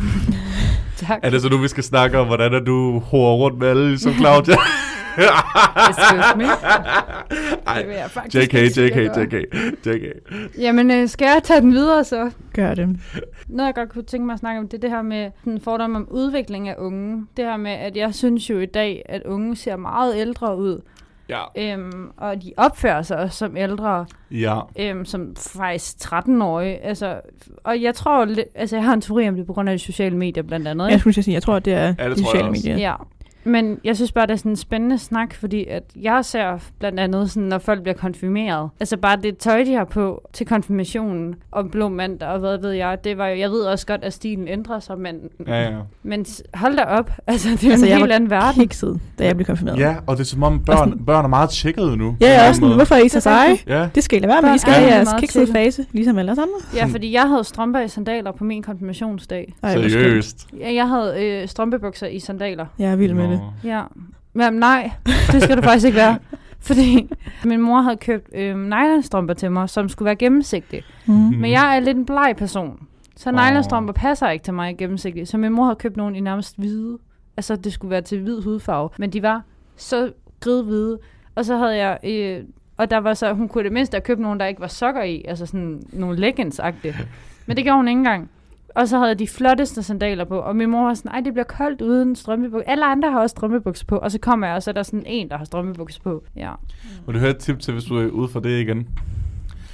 Tak. 0.97 1.19
Er 1.23 1.29
det 1.29 1.41
så 1.41 1.49
nu, 1.49 1.57
vi 1.57 1.67
skal 1.67 1.83
snakke 1.83 2.19
om, 2.19 2.27
hvordan 2.27 2.53
er 2.53 2.59
du 2.59 2.99
horer 2.99 3.35
rundt 3.35 3.59
med 3.59 3.67
alle, 3.67 3.99
som 3.99 4.13
Claudia? 4.13 4.55
Excuse 5.89 6.37
me. 6.37 6.43
Ej, 7.67 7.85
jeg 7.89 8.09
JK, 8.35 8.53
JK, 8.53 8.95
jeg. 8.95 9.17
JK, 9.17 9.85
JK. 9.85 10.03
Jamen, 10.59 10.91
øh, 10.91 11.07
skal 11.07 11.25
jeg 11.25 11.41
tage 11.43 11.61
den 11.61 11.71
videre 11.71 12.03
så? 12.03 12.31
Gør 12.53 12.73
det. 12.73 12.97
Noget, 13.47 13.67
jeg 13.67 13.75
godt 13.75 13.89
kunne 13.89 14.03
tænke 14.03 14.25
mig 14.25 14.33
at 14.33 14.39
snakke 14.39 14.59
om, 14.59 14.67
det 14.67 14.77
er 14.77 14.81
det 14.81 14.89
her 14.89 15.01
med 15.01 15.31
den 15.45 15.61
fordom 15.61 15.95
om 15.95 16.07
udvikling 16.11 16.69
af 16.69 16.75
unge. 16.77 17.25
Det 17.37 17.45
her 17.45 17.57
med, 17.57 17.71
at 17.71 17.97
jeg 17.97 18.15
synes 18.15 18.49
jo 18.49 18.59
i 18.59 18.65
dag, 18.65 19.01
at 19.09 19.23
unge 19.23 19.55
ser 19.55 19.75
meget 19.75 20.15
ældre 20.17 20.57
ud. 20.57 20.81
Ja. 21.29 21.41
Øhm, 21.57 22.09
og 22.17 22.43
de 22.43 22.53
opfører 22.57 23.01
sig 23.01 23.17
også 23.17 23.37
som 23.37 23.57
ældre, 23.57 24.05
Ja. 24.31 24.59
øhm, 24.79 25.05
som 25.05 25.35
faktisk 25.35 25.95
13-årige. 26.13 26.77
Altså, 26.85 27.21
og 27.63 27.81
jeg 27.81 27.95
tror, 27.95 28.27
altså 28.55 28.75
jeg 28.75 28.85
har 28.85 28.93
en 28.93 29.01
teori 29.01 29.27
om 29.29 29.35
det 29.35 29.45
på 29.47 29.53
grund 29.53 29.69
af 29.69 29.77
de 29.77 29.83
sociale 29.83 30.17
medier 30.17 30.43
blandt 30.43 30.67
andet. 30.67 30.85
Jeg 30.85 30.91
ikke? 30.93 30.99
skulle 30.99 31.13
til 31.13 31.21
at 31.21 31.25
sige, 31.25 31.33
jeg 31.33 31.43
tror, 31.43 31.59
det 31.59 31.73
er 31.73 31.79
Ja, 31.79 31.87
det 31.89 31.97
de 31.97 32.03
tror 32.05 32.09
jeg 32.11 32.15
sociale 32.25 32.51
medier. 32.51 32.77
Ja. 32.77 32.95
Men 33.45 33.79
jeg 33.83 33.95
synes 33.95 34.11
bare, 34.11 34.25
det 34.27 34.31
er 34.33 34.37
sådan 34.37 34.51
en 34.51 34.55
spændende 34.55 34.97
snak, 34.97 35.33
fordi 35.33 35.65
at 35.67 35.83
jeg 36.01 36.25
ser 36.25 36.57
blandt 36.79 36.99
andet, 36.99 37.31
sådan, 37.31 37.49
når 37.49 37.57
folk 37.57 37.81
bliver 37.81 37.95
konfirmeret. 37.95 38.69
Altså 38.79 38.97
bare 38.97 39.17
det 39.23 39.37
tøj, 39.37 39.63
de 39.63 39.73
har 39.73 39.83
på 39.83 40.27
til 40.33 40.45
konfirmationen, 40.45 41.35
og 41.51 41.71
blå 41.71 41.89
mandag, 41.89 42.27
og 42.29 42.39
hvad 42.39 42.57
ved 42.57 42.71
jeg. 42.71 42.97
Det 43.03 43.17
var, 43.17 43.27
jo- 43.27 43.35
jeg 43.39 43.49
ved 43.49 43.59
også 43.61 43.85
godt, 43.87 44.03
at 44.03 44.13
stilen 44.13 44.47
ændrer 44.47 44.79
sig, 44.79 44.97
men, 44.99 45.15
Ja, 45.47 45.61
ja. 45.61 45.75
men 46.03 46.25
hold 46.53 46.75
da 46.77 46.83
op. 46.83 47.11
Altså, 47.27 47.49
det 47.49 47.63
er 47.63 47.71
Altså, 47.71 47.85
en 47.85 47.89
jeg 47.89 47.97
helt 47.97 48.11
anden 48.11 48.29
verden. 48.29 48.61
Kikset, 48.61 48.99
da 49.19 49.25
jeg 49.25 49.35
blev 49.35 49.45
konfirmeret. 49.45 49.79
Ja, 49.79 49.95
og 50.07 50.15
det 50.17 50.21
er 50.23 50.25
som 50.27 50.43
om 50.43 50.59
børn, 50.65 51.05
børn 51.05 51.25
er 51.25 51.29
meget 51.29 51.49
tjekkede 51.49 51.97
nu. 51.97 52.15
Ja, 52.21 52.43
en 52.43 52.49
også 52.49 52.59
sådan, 52.61 52.75
hvorfor 52.75 52.95
er 52.95 52.99
I 53.03 53.09
så 53.09 53.15
Det 53.15 53.23
seje? 53.23 53.57
Ja. 53.67 53.87
Det 53.95 54.03
skal 54.03 54.17
I 54.17 54.21
lade 54.21 54.31
være 54.33 54.41
med. 54.41 54.55
I 54.55 54.57
skal 54.57 54.73
have 54.73 54.89
er 54.89 54.95
jeres 54.95 55.09
kiksede 55.19 55.47
fase, 55.53 55.85
ligesom 55.91 56.17
alle 56.17 56.31
andre. 56.31 56.45
Ja, 56.75 56.85
fordi 56.85 57.13
jeg 57.13 57.21
havde 57.29 57.43
strømper 57.43 57.79
i 57.79 57.87
sandaler 57.87 58.31
på 58.31 58.43
min 58.43 58.63
konfirmationsdag. 58.63 59.53
Ej. 59.63 59.89
Seriøst. 59.89 60.47
Ja, 60.59 60.73
jeg 60.73 60.87
havde 60.89 61.25
øh, 61.25 61.47
strømpebukser 61.47 62.07
i 62.07 62.19
sandaler. 62.19 62.65
Jeg 62.79 62.91
er 62.91 62.95
vild 62.95 63.13
med 63.13 63.27
det. 63.29 63.34
Nå. 63.37 63.69
Ja. 63.69 63.83
Men 64.33 64.53
nej, 64.53 64.91
det 65.31 65.43
skal 65.43 65.57
du 65.57 65.61
faktisk 65.69 65.85
ikke 65.85 65.95
være. 65.97 66.17
Fordi 66.59 67.09
min 67.45 67.61
mor 67.61 67.81
havde 67.81 67.97
købt 67.97 68.29
øh, 68.35 68.57
nylonstrømper 68.57 69.33
til 69.33 69.51
mig, 69.51 69.69
som 69.69 69.89
skulle 69.89 70.05
være 70.05 70.15
gennemsigtige. 70.15 70.83
Mm. 71.05 71.13
Men 71.13 71.51
jeg 71.51 71.75
er 71.75 71.79
lidt 71.79 71.97
en 71.97 72.05
bleg 72.05 72.35
person. 72.37 72.87
Så 73.15 73.29
Åh. 73.29 73.35
nylonstrømper 73.35 73.93
passer 73.93 74.29
ikke 74.29 74.43
til 74.43 74.53
mig 74.53 74.77
gennemsigtigt. 74.77 75.29
Så 75.29 75.37
min 75.37 75.51
mor 75.51 75.63
havde 75.63 75.75
købt 75.75 75.97
nogle 75.97 76.17
i 76.17 76.19
nærmest 76.19 76.57
hvide. 76.57 76.97
Altså, 77.37 77.55
det 77.55 77.73
skulle 77.73 77.91
være 77.91 78.01
til 78.01 78.21
hvid 78.21 78.41
hudfarve. 78.41 78.89
Men 78.97 79.09
de 79.09 79.21
var 79.21 79.41
så 79.75 80.11
gridhvide. 80.39 80.99
Og 81.35 81.45
så 81.45 81.57
havde 81.57 81.77
jeg... 81.77 81.99
Øh, 82.03 82.43
og 82.77 82.91
der 82.91 82.97
var 82.97 83.13
så, 83.13 83.33
hun 83.33 83.47
kunne 83.47 83.61
i 83.61 83.63
det 83.63 83.71
mindste 83.71 83.95
have 83.95 84.01
købt 84.01 84.19
nogle, 84.19 84.39
der 84.39 84.45
ikke 84.45 84.61
var 84.61 84.67
sokker 84.67 85.03
i. 85.03 85.25
Altså 85.27 85.45
sådan 85.45 85.83
nogle 85.93 86.17
leggings-agtige. 86.17 86.95
Men 87.45 87.57
det 87.57 87.63
gjorde 87.63 87.77
hun 87.77 87.87
ikke 87.87 87.97
engang. 87.97 88.29
Og 88.75 88.87
så 88.87 88.97
havde 88.97 89.09
jeg 89.09 89.19
de 89.19 89.27
flotteste 89.27 89.83
sandaler 89.83 90.25
på. 90.25 90.39
Og 90.39 90.55
min 90.55 90.69
mor 90.69 90.83
var 90.87 90.93
sådan, 90.93 91.11
ej, 91.11 91.19
det 91.19 91.33
bliver 91.33 91.43
koldt 91.45 91.81
uden 91.81 92.15
strømpebukser. 92.15 92.71
Alle 92.71 92.85
andre 92.85 93.11
har 93.11 93.19
også 93.19 93.33
strømpebukser 93.33 93.85
på. 93.85 93.97
Og 93.97 94.11
så 94.11 94.19
kommer 94.19 94.47
jeg, 94.47 94.55
og 94.55 94.63
så 94.63 94.71
er 94.71 94.73
der 94.73 94.83
sådan 94.83 95.03
en, 95.05 95.29
der 95.29 95.37
har 95.37 95.45
strømpebukser 95.45 96.01
på. 96.01 96.23
Ja, 96.35 96.51
Vil 97.05 97.15
du 97.15 97.19
høre 97.19 97.29
et 97.31 97.37
tip 97.37 97.59
til, 97.59 97.73
hvis 97.73 97.83
du 97.85 97.97
er 97.97 98.07
ude 98.07 98.27
for 98.27 98.39
det 98.39 98.59
igen? 98.61 98.87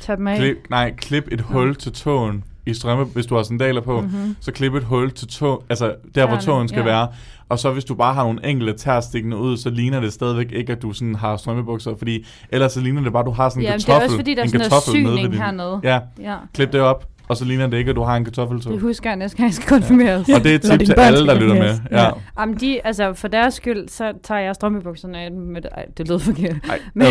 tag 0.02 0.18
dem 0.18 0.28
af. 0.28 0.38
Klip, 0.38 0.58
nej, 0.70 0.94
klip 0.98 1.28
et 1.32 1.42
hul 1.42 1.76
til 1.76 1.92
tåen 1.94 2.44
i 2.66 2.74
strømme, 2.74 3.04
hvis 3.06 3.26
du 3.26 3.36
har 3.36 3.44
sandaler 3.44 3.82
på. 3.82 4.02
Mhm. 4.02 4.36
Så 4.40 4.52
klip 4.52 4.74
et 4.74 4.84
hul 4.84 5.12
til 5.12 5.28
tå, 5.28 5.64
altså 5.70 5.86
der, 6.16 6.28
hvor 6.28 6.36
Tæerne, 6.38 6.42
tåen 6.42 6.68
skal 6.68 6.80
ja. 6.80 6.86
være. 6.86 7.08
Og 7.50 7.60
så 7.60 7.72
hvis 7.72 7.86
du 7.86 7.96
bare 7.96 8.14
har 8.14 8.24
nogle 8.24 8.46
enkelte 8.50 8.74
tær 8.74 9.00
stikkende 9.00 9.38
ud, 9.38 9.58
så 9.58 9.70
ligner 9.70 10.00
det 10.00 10.14
stadigvæk 10.14 10.52
ikke, 10.52 10.72
at 10.72 10.82
du 10.82 10.94
sådan 10.94 11.16
har 11.16 11.38
strømmebukser. 11.38 11.96
Fordi 11.98 12.26
ellers 12.50 12.72
så 12.72 12.82
ligner 12.82 13.02
det 13.04 13.12
bare, 13.14 13.20
at 13.20 13.26
du 13.26 13.32
har 13.32 13.50
sådan 13.50 13.62
en 13.64 13.68
Ja, 13.70 13.74
det 13.78 13.84
er 13.84 13.86
kartoffel. 13.86 14.06
også 14.06 14.16
fordi, 14.18 14.34
der 14.36 14.42
er 14.44 14.48
sådan 14.48 14.58
noget 14.60 14.72
kartoffel 14.72 15.04
nede 15.04 15.18
syning 15.18 15.36
hernede. 15.44 15.80
Ja, 15.84 16.00
Ja. 16.20 16.36
klip 16.54 16.72
det 16.74 16.82
op, 16.82 17.08
og 17.32 17.38
så 17.38 17.46
ligner 17.46 17.68
det 17.68 17.78
ikke, 17.78 17.90
at 17.90 17.96
du 17.96 18.02
har 18.04 18.16
en 18.18 18.24
kartoffeltog. 18.24 18.74
Det 18.74 18.82
husker 18.82 19.10
jeg 19.10 19.18
næste 19.18 19.38
gang, 19.38 19.48
jeg 19.48 19.54
skal 19.54 19.68
konfirmeres. 19.68 20.30
Og 20.30 20.44
det 20.44 20.52
er 20.52 20.56
et 20.56 20.62
tip 20.62 20.80
til 20.86 20.94
alle, 20.98 21.28
der 21.28 21.40
lytter 21.40 21.54
med. 21.56 21.80
Ja. 21.92 22.04
Ja. 22.04 22.10
Jamen, 22.40 22.56
de, 22.56 22.80
altså, 22.86 23.14
for 23.14 23.28
deres 23.28 23.54
skyld, 23.54 23.88
så 23.90 24.14
tager 24.24 24.40
jeg 24.42 24.56
strømmebukserne 24.56 25.18
af 25.20 25.32
med 25.32 25.62
Ej, 25.72 25.86
det 25.98 26.08
lød 26.08 26.20
forkert. 26.20 26.56
Ej, 26.70 26.80
Men- 26.94 27.06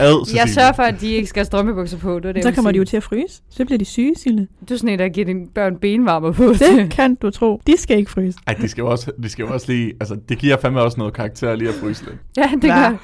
ad. 0.00 0.34
Jeg 0.40 0.48
sørger 0.48 0.72
for, 0.72 0.82
at 0.82 1.00
de 1.00 1.08
ikke 1.10 1.28
skal 1.28 1.40
have 1.40 1.44
strømmebukser 1.46 1.98
på. 1.98 2.18
Det 2.18 2.34
det, 2.34 2.44
Så 2.44 2.52
kommer 2.52 2.70
de 2.72 2.78
jo 2.78 2.84
til 2.84 2.96
at 2.96 3.02
fryse. 3.02 3.42
Så 3.50 3.64
bliver 3.64 3.78
de 3.78 3.84
syge, 3.84 4.14
Sille. 4.16 4.48
Du 4.68 4.74
er 4.74 4.78
sådan 4.78 4.90
en, 4.90 4.98
der 4.98 5.08
giver 5.08 5.26
dine 5.26 5.46
børn 5.54 5.76
benvarmer 5.76 6.32
på. 6.32 6.44
Det 6.52 6.90
kan 6.90 7.14
du 7.14 7.30
tro. 7.30 7.60
De 7.66 7.74
skal 7.78 7.98
ikke 7.98 8.10
fryse. 8.10 8.38
Ej, 8.46 8.54
de 8.54 8.68
skal 8.68 8.82
jo 8.82 8.90
også, 8.90 9.10
de 9.22 9.28
skal 9.28 9.42
jo 9.42 9.52
også 9.52 9.72
lige, 9.72 9.92
altså 10.00 10.16
det 10.28 10.38
giver 10.38 10.56
fandme 10.62 10.80
også 10.80 10.98
noget 10.98 11.14
karakter 11.14 11.54
lige 11.54 11.68
at 11.68 11.74
fryse 11.74 12.04
lidt. 12.04 12.16
ja, 12.36 12.50
det 12.62 12.70
gør 12.70 12.96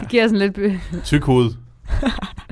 Det 0.00 0.08
giver 0.08 0.28
sådan 0.28 0.38
lidt... 0.38 0.80
Tyk 1.04 1.24
hoved, 1.24 1.50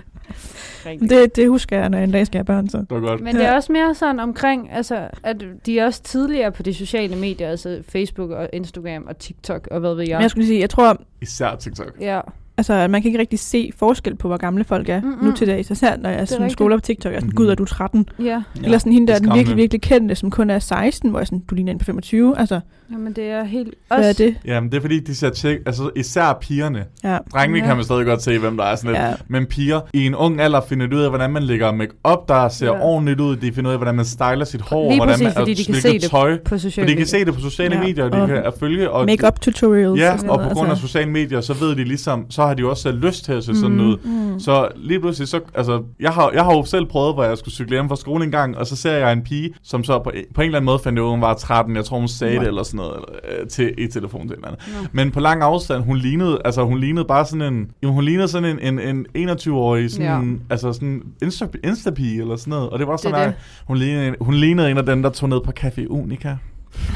rigtigt. 0.86 1.10
Det, 1.10 1.36
det 1.36 1.48
husker 1.48 1.78
jeg, 1.78 1.88
når 1.88 1.98
jeg 1.98 2.04
en 2.04 2.12
dag 2.12 2.26
skal 2.26 2.38
have 2.38 2.44
børn. 2.44 2.68
Så. 2.68 2.78
det 2.78 2.86
var 2.90 3.00
godt. 3.00 3.20
Men 3.20 3.36
det 3.36 3.44
er 3.44 3.52
også 3.54 3.72
mere 3.72 3.94
sådan 3.94 4.20
omkring, 4.20 4.72
altså, 4.72 5.08
at 5.22 5.44
de 5.66 5.78
er 5.78 5.84
også 5.84 6.02
tidligere 6.02 6.52
på 6.52 6.62
de 6.62 6.74
sociale 6.74 7.16
medier, 7.16 7.48
altså 7.48 7.82
Facebook 7.88 8.30
og 8.30 8.48
Instagram 8.52 9.04
og 9.08 9.18
TikTok 9.18 9.68
og 9.70 9.80
hvad 9.80 9.94
ved 9.94 10.04
jeg. 10.08 10.16
Men 10.16 10.22
jeg 10.22 10.30
skulle 10.30 10.46
sige, 10.46 10.60
jeg 10.60 10.70
tror, 10.70 10.96
Især 11.22 11.56
TikTok. 11.56 11.92
Ja, 12.00 12.20
altså, 12.56 12.72
at 12.74 12.90
man 12.90 13.02
kan 13.02 13.08
ikke 13.08 13.18
rigtig 13.18 13.38
se 13.38 13.70
forskel 13.76 14.14
på, 14.16 14.28
hvor 14.28 14.36
gamle 14.36 14.64
folk 14.64 14.88
er 14.88 15.00
Mm-mm. 15.00 15.24
nu 15.24 15.32
til 15.32 15.46
dags. 15.46 15.70
Især 15.70 15.96
når 15.96 16.10
jeg 16.10 16.28
sådan 16.28 16.50
scroller 16.50 16.76
på 16.76 16.80
TikTok, 16.80 17.12
jeg 17.12 17.16
er 17.16 17.20
sådan, 17.20 17.34
gud, 17.34 17.48
er 17.48 17.54
du 17.54 17.64
13? 17.64 18.08
ja. 18.18 18.42
Eller 18.64 18.78
sådan 18.78 18.92
hende, 18.92 19.06
der 19.06 19.14
er 19.14 19.18
den 19.18 19.34
virkelig, 19.34 19.56
virkelig 19.56 19.82
kendte, 19.82 20.14
som 20.14 20.30
kun 20.30 20.50
er 20.50 20.58
16, 20.58 21.10
hvor 21.10 21.18
jeg 21.18 21.26
sådan, 21.26 21.42
du 21.50 21.54
ligner 21.54 21.72
en 21.72 21.78
på 21.78 21.84
25. 21.84 22.38
Altså, 22.38 22.60
Jamen, 22.94 23.12
det 23.12 23.24
er 23.24 23.44
helt... 23.44 23.74
hvad 23.88 24.08
er 24.08 24.12
det? 24.12 24.34
Jamen, 24.44 24.70
det 24.70 24.76
er 24.76 24.80
fordi, 24.80 25.00
de 25.00 25.14
ser 25.14 25.30
tjek, 25.30 25.58
altså 25.66 25.90
især 25.96 26.38
pigerne. 26.40 26.84
Ja. 27.04 27.18
Drengene 27.32 27.58
Ja. 27.58 27.66
kan 27.66 27.76
man 27.76 27.84
stadig 27.84 28.06
godt 28.06 28.22
se, 28.22 28.38
hvem 28.38 28.56
der 28.56 28.64
er 28.64 28.76
sådan 28.76 28.90
lidt. 28.90 29.02
Ja. 29.02 29.12
Men 29.28 29.46
piger 29.46 29.80
i 29.92 30.06
en 30.06 30.14
ung 30.14 30.40
alder 30.40 30.60
finder 30.68 30.86
ud 30.96 31.00
af, 31.00 31.08
hvordan 31.10 31.30
man 31.30 31.42
lægger 31.42 31.72
make-up, 31.72 32.28
der 32.28 32.48
ser 32.48 32.66
Ja. 32.66 32.80
ordentligt 32.80 33.20
ud. 33.20 33.36
De 33.36 33.52
finder 33.52 33.70
ud 33.70 33.72
af, 33.72 33.78
hvordan 33.78 33.94
man 33.94 34.04
styler 34.04 34.44
sit 34.44 34.60
hår, 34.60 34.88
Lige 34.88 34.96
hvordan 34.98 35.12
præcis, 35.12 35.24
man, 35.24 35.32
fordi 35.34 35.54
de 35.54 35.64
kan 35.64 35.74
se 35.74 35.92
det 35.92 36.02
tøj. 36.10 36.38
på 36.44 36.58
sociale 36.58 36.84
For 36.84 36.86
de 36.88 36.92
kan 36.92 37.00
medier. 37.00 37.06
se 37.06 37.24
det 37.24 37.34
på 37.34 37.40
sociale 37.40 37.74
Ja. 37.76 37.82
medier, 37.82 38.04
og 38.04 38.12
de 38.12 38.16
Og 38.22 38.28
kan 38.28 38.42
følge. 38.60 38.90
Og 38.90 39.06
Make-up 39.06 39.40
tutorials. 39.40 40.00
Ja, 40.00 40.16
sådan 40.16 40.30
og 40.30 40.36
noget, 40.36 40.50
på 40.50 40.54
grund 40.54 40.66
af 40.66 40.70
altså. 40.70 40.86
sociale 40.86 41.10
medier, 41.10 41.40
så 41.40 41.54
ved 41.54 41.76
de 41.76 41.84
ligesom, 41.84 42.26
så 42.30 42.42
har 42.42 42.54
de 42.54 42.60
jo 42.60 42.70
også 42.70 42.82
selv 42.82 42.98
lyst 42.98 43.24
til 43.24 43.32
at 43.32 43.44
se 43.44 43.54
sådan 43.54 43.76
Mm, 43.76 43.80
ud. 43.88 43.96
mm. 44.04 44.40
Så 44.40 44.68
lige 44.76 45.00
pludselig, 45.00 45.28
så, 45.28 45.40
altså, 45.54 45.82
jeg 46.00 46.10
har, 46.10 46.30
jeg 46.34 46.44
har 46.44 46.52
jo 46.54 46.64
selv 46.64 46.86
prøvet, 46.86 47.14
hvor 47.14 47.24
jeg 47.24 47.38
skulle 47.38 47.54
cykle 47.54 47.76
hjem 47.76 47.88
fra 47.88 47.96
skole 47.96 48.24
en 48.24 48.30
gang, 48.30 48.58
og 48.58 48.66
så 48.66 48.76
ser 48.76 48.92
jeg 48.92 49.12
en 49.12 49.22
pige, 49.22 49.50
som 49.62 49.84
så 49.84 49.98
på, 49.98 50.12
på 50.34 50.40
en 50.40 50.44
eller 50.46 50.58
anden 50.58 50.66
måde 50.66 50.78
fandt 50.84 50.98
ud 50.98 51.04
af, 51.04 51.10
hun 51.10 51.20
var 51.20 51.34
13, 51.34 51.76
jeg 51.76 51.84
tror 51.84 51.98
hun 51.98 52.08
sagde 52.08 52.38
det 52.38 52.46
eller 52.46 52.62
sådan 52.62 52.76
noget, 52.78 52.83
eller, 52.92 53.40
øh, 53.40 53.48
til, 53.48 53.74
i 53.78 53.86
telefon 53.86 54.28
til 54.28 54.38
en 54.38 54.44
eller 54.44 54.48
anden. 54.48 54.88
Men 54.92 55.10
på 55.10 55.20
lang 55.20 55.42
afstand, 55.42 55.82
hun 55.84 55.96
lignede, 55.96 56.38
altså 56.44 56.64
hun 56.64 56.78
lignede 56.78 57.04
bare 57.04 57.26
sådan 57.26 57.54
en, 57.54 57.70
jo, 57.82 57.92
hun 57.92 58.04
lignede 58.04 58.28
sådan 58.28 58.58
en, 58.58 58.78
en, 58.78 59.06
en 59.14 59.30
21-årig, 59.30 59.90
sådan, 59.90 60.40
altså 60.50 60.72
sådan 60.72 61.02
Insta, 61.22 61.46
Insta-pige 61.64 62.20
eller 62.20 62.36
sådan 62.36 62.50
noget, 62.50 62.70
og 62.70 62.78
det 62.78 62.86
var 62.86 62.96
sådan, 62.96 63.20
Det 63.20 63.26
at 63.26 63.34
hun 63.66 63.76
lignede, 63.76 64.14
hun 64.20 64.34
lignede 64.34 64.70
en 64.70 64.78
af 64.78 64.86
dem, 64.86 65.02
der 65.02 65.10
tog 65.10 65.28
ned 65.28 65.40
på 65.40 65.52
Café 65.60 65.86
Unica. 65.86 66.36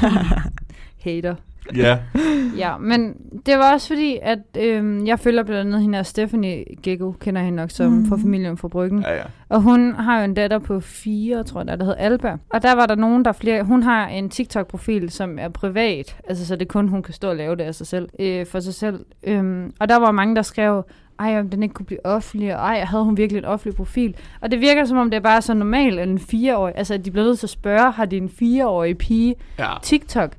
Hater. 1.05 1.35
Ja, 1.77 1.99
Ja, 2.59 2.79
men 2.79 3.15
det 3.47 3.59
var 3.59 3.73
også 3.73 3.89
fordi, 3.89 4.19
at 4.23 4.39
øhm, 4.59 5.07
jeg 5.07 5.19
følger 5.19 5.43
blandt 5.43 5.61
andet 5.69 5.81
hende 5.83 5.99
her 5.99 6.03
Stephanie 6.03 6.65
Gecko, 6.83 7.13
kender 7.13 7.43
hende 7.43 7.57
nok 7.57 7.71
som 7.71 7.93
Mm. 7.93 8.07
fra 8.09 8.17
familien 8.17 8.57
fra 8.57 8.69
Bryggen. 8.69 9.03
ja, 9.03 9.15
ja. 9.15 9.23
Og 9.49 9.61
hun 9.63 9.95
har 9.95 10.19
jo 10.19 10.25
en 10.25 10.35
datter 10.35 10.59
på 10.59 10.81
fire, 10.81 11.45
tror 11.45 11.65
jeg, 11.69 11.79
der 11.79 11.85
hedder 11.85 11.99
Alba. 11.99 12.37
Og 12.55 12.63
der 12.63 12.75
var 12.75 12.87
der 12.87 12.95
nogen, 12.95 13.25
der 13.25 13.33
flere... 13.33 13.63
Hun 13.63 13.83
har 13.83 14.09
en 14.09 14.29
TikTok-profil, 14.31 15.11
som 15.11 15.39
er 15.39 15.49
privat. 15.49 16.17
Altså, 16.29 16.47
så 16.47 16.57
det 16.57 16.63
er 16.63 16.67
kun, 16.69 16.89
hun 16.89 17.03
kan 17.03 17.15
stå 17.15 17.29
og 17.31 17.37
lave 17.37 17.57
det 17.57 17.63
af 17.63 17.75
sig 17.75 17.87
selv, 17.87 18.09
øh, 18.21 18.47
for 18.47 18.61
sig 18.61 18.75
selv. 18.75 19.05
Øhm, 19.23 19.73
og 19.81 19.89
der 19.89 19.97
var 19.97 20.11
mange, 20.13 20.37
der 20.37 20.43
skrev, 20.43 20.85
ej, 21.19 21.39
om 21.39 21.51
den 21.51 21.63
ikke 21.63 21.73
kunne 21.75 21.87
blive 21.87 22.07
offentlig, 22.07 22.55
og 22.57 22.61
ej, 22.61 22.81
havde 22.85 23.05
hun 23.05 23.17
virkelig 23.17 23.39
en 23.39 23.45
offentlig 23.45 23.77
profil? 23.77 24.17
Og 24.41 24.51
det 24.51 24.61
virker, 24.61 24.85
som 24.85 24.97
om 24.99 25.11
det 25.11 25.17
er 25.17 25.21
bare 25.23 25.43
så 25.43 25.55
normalt, 25.55 26.01
at 26.01 26.09
en 26.09 26.19
fireårig... 26.19 26.75
Altså, 26.77 26.95
at 26.95 27.05
de 27.05 27.11
bliver 27.11 27.25
nødt 27.27 27.39
til 27.39 27.47
at 27.47 27.51
spørge, 27.51 27.91
har 27.91 28.05
de 28.05 28.17
en 28.17 28.29
fireårig 28.29 28.99
pige 28.99 29.35
ja. 29.59 29.69
TikTok? 29.83 30.33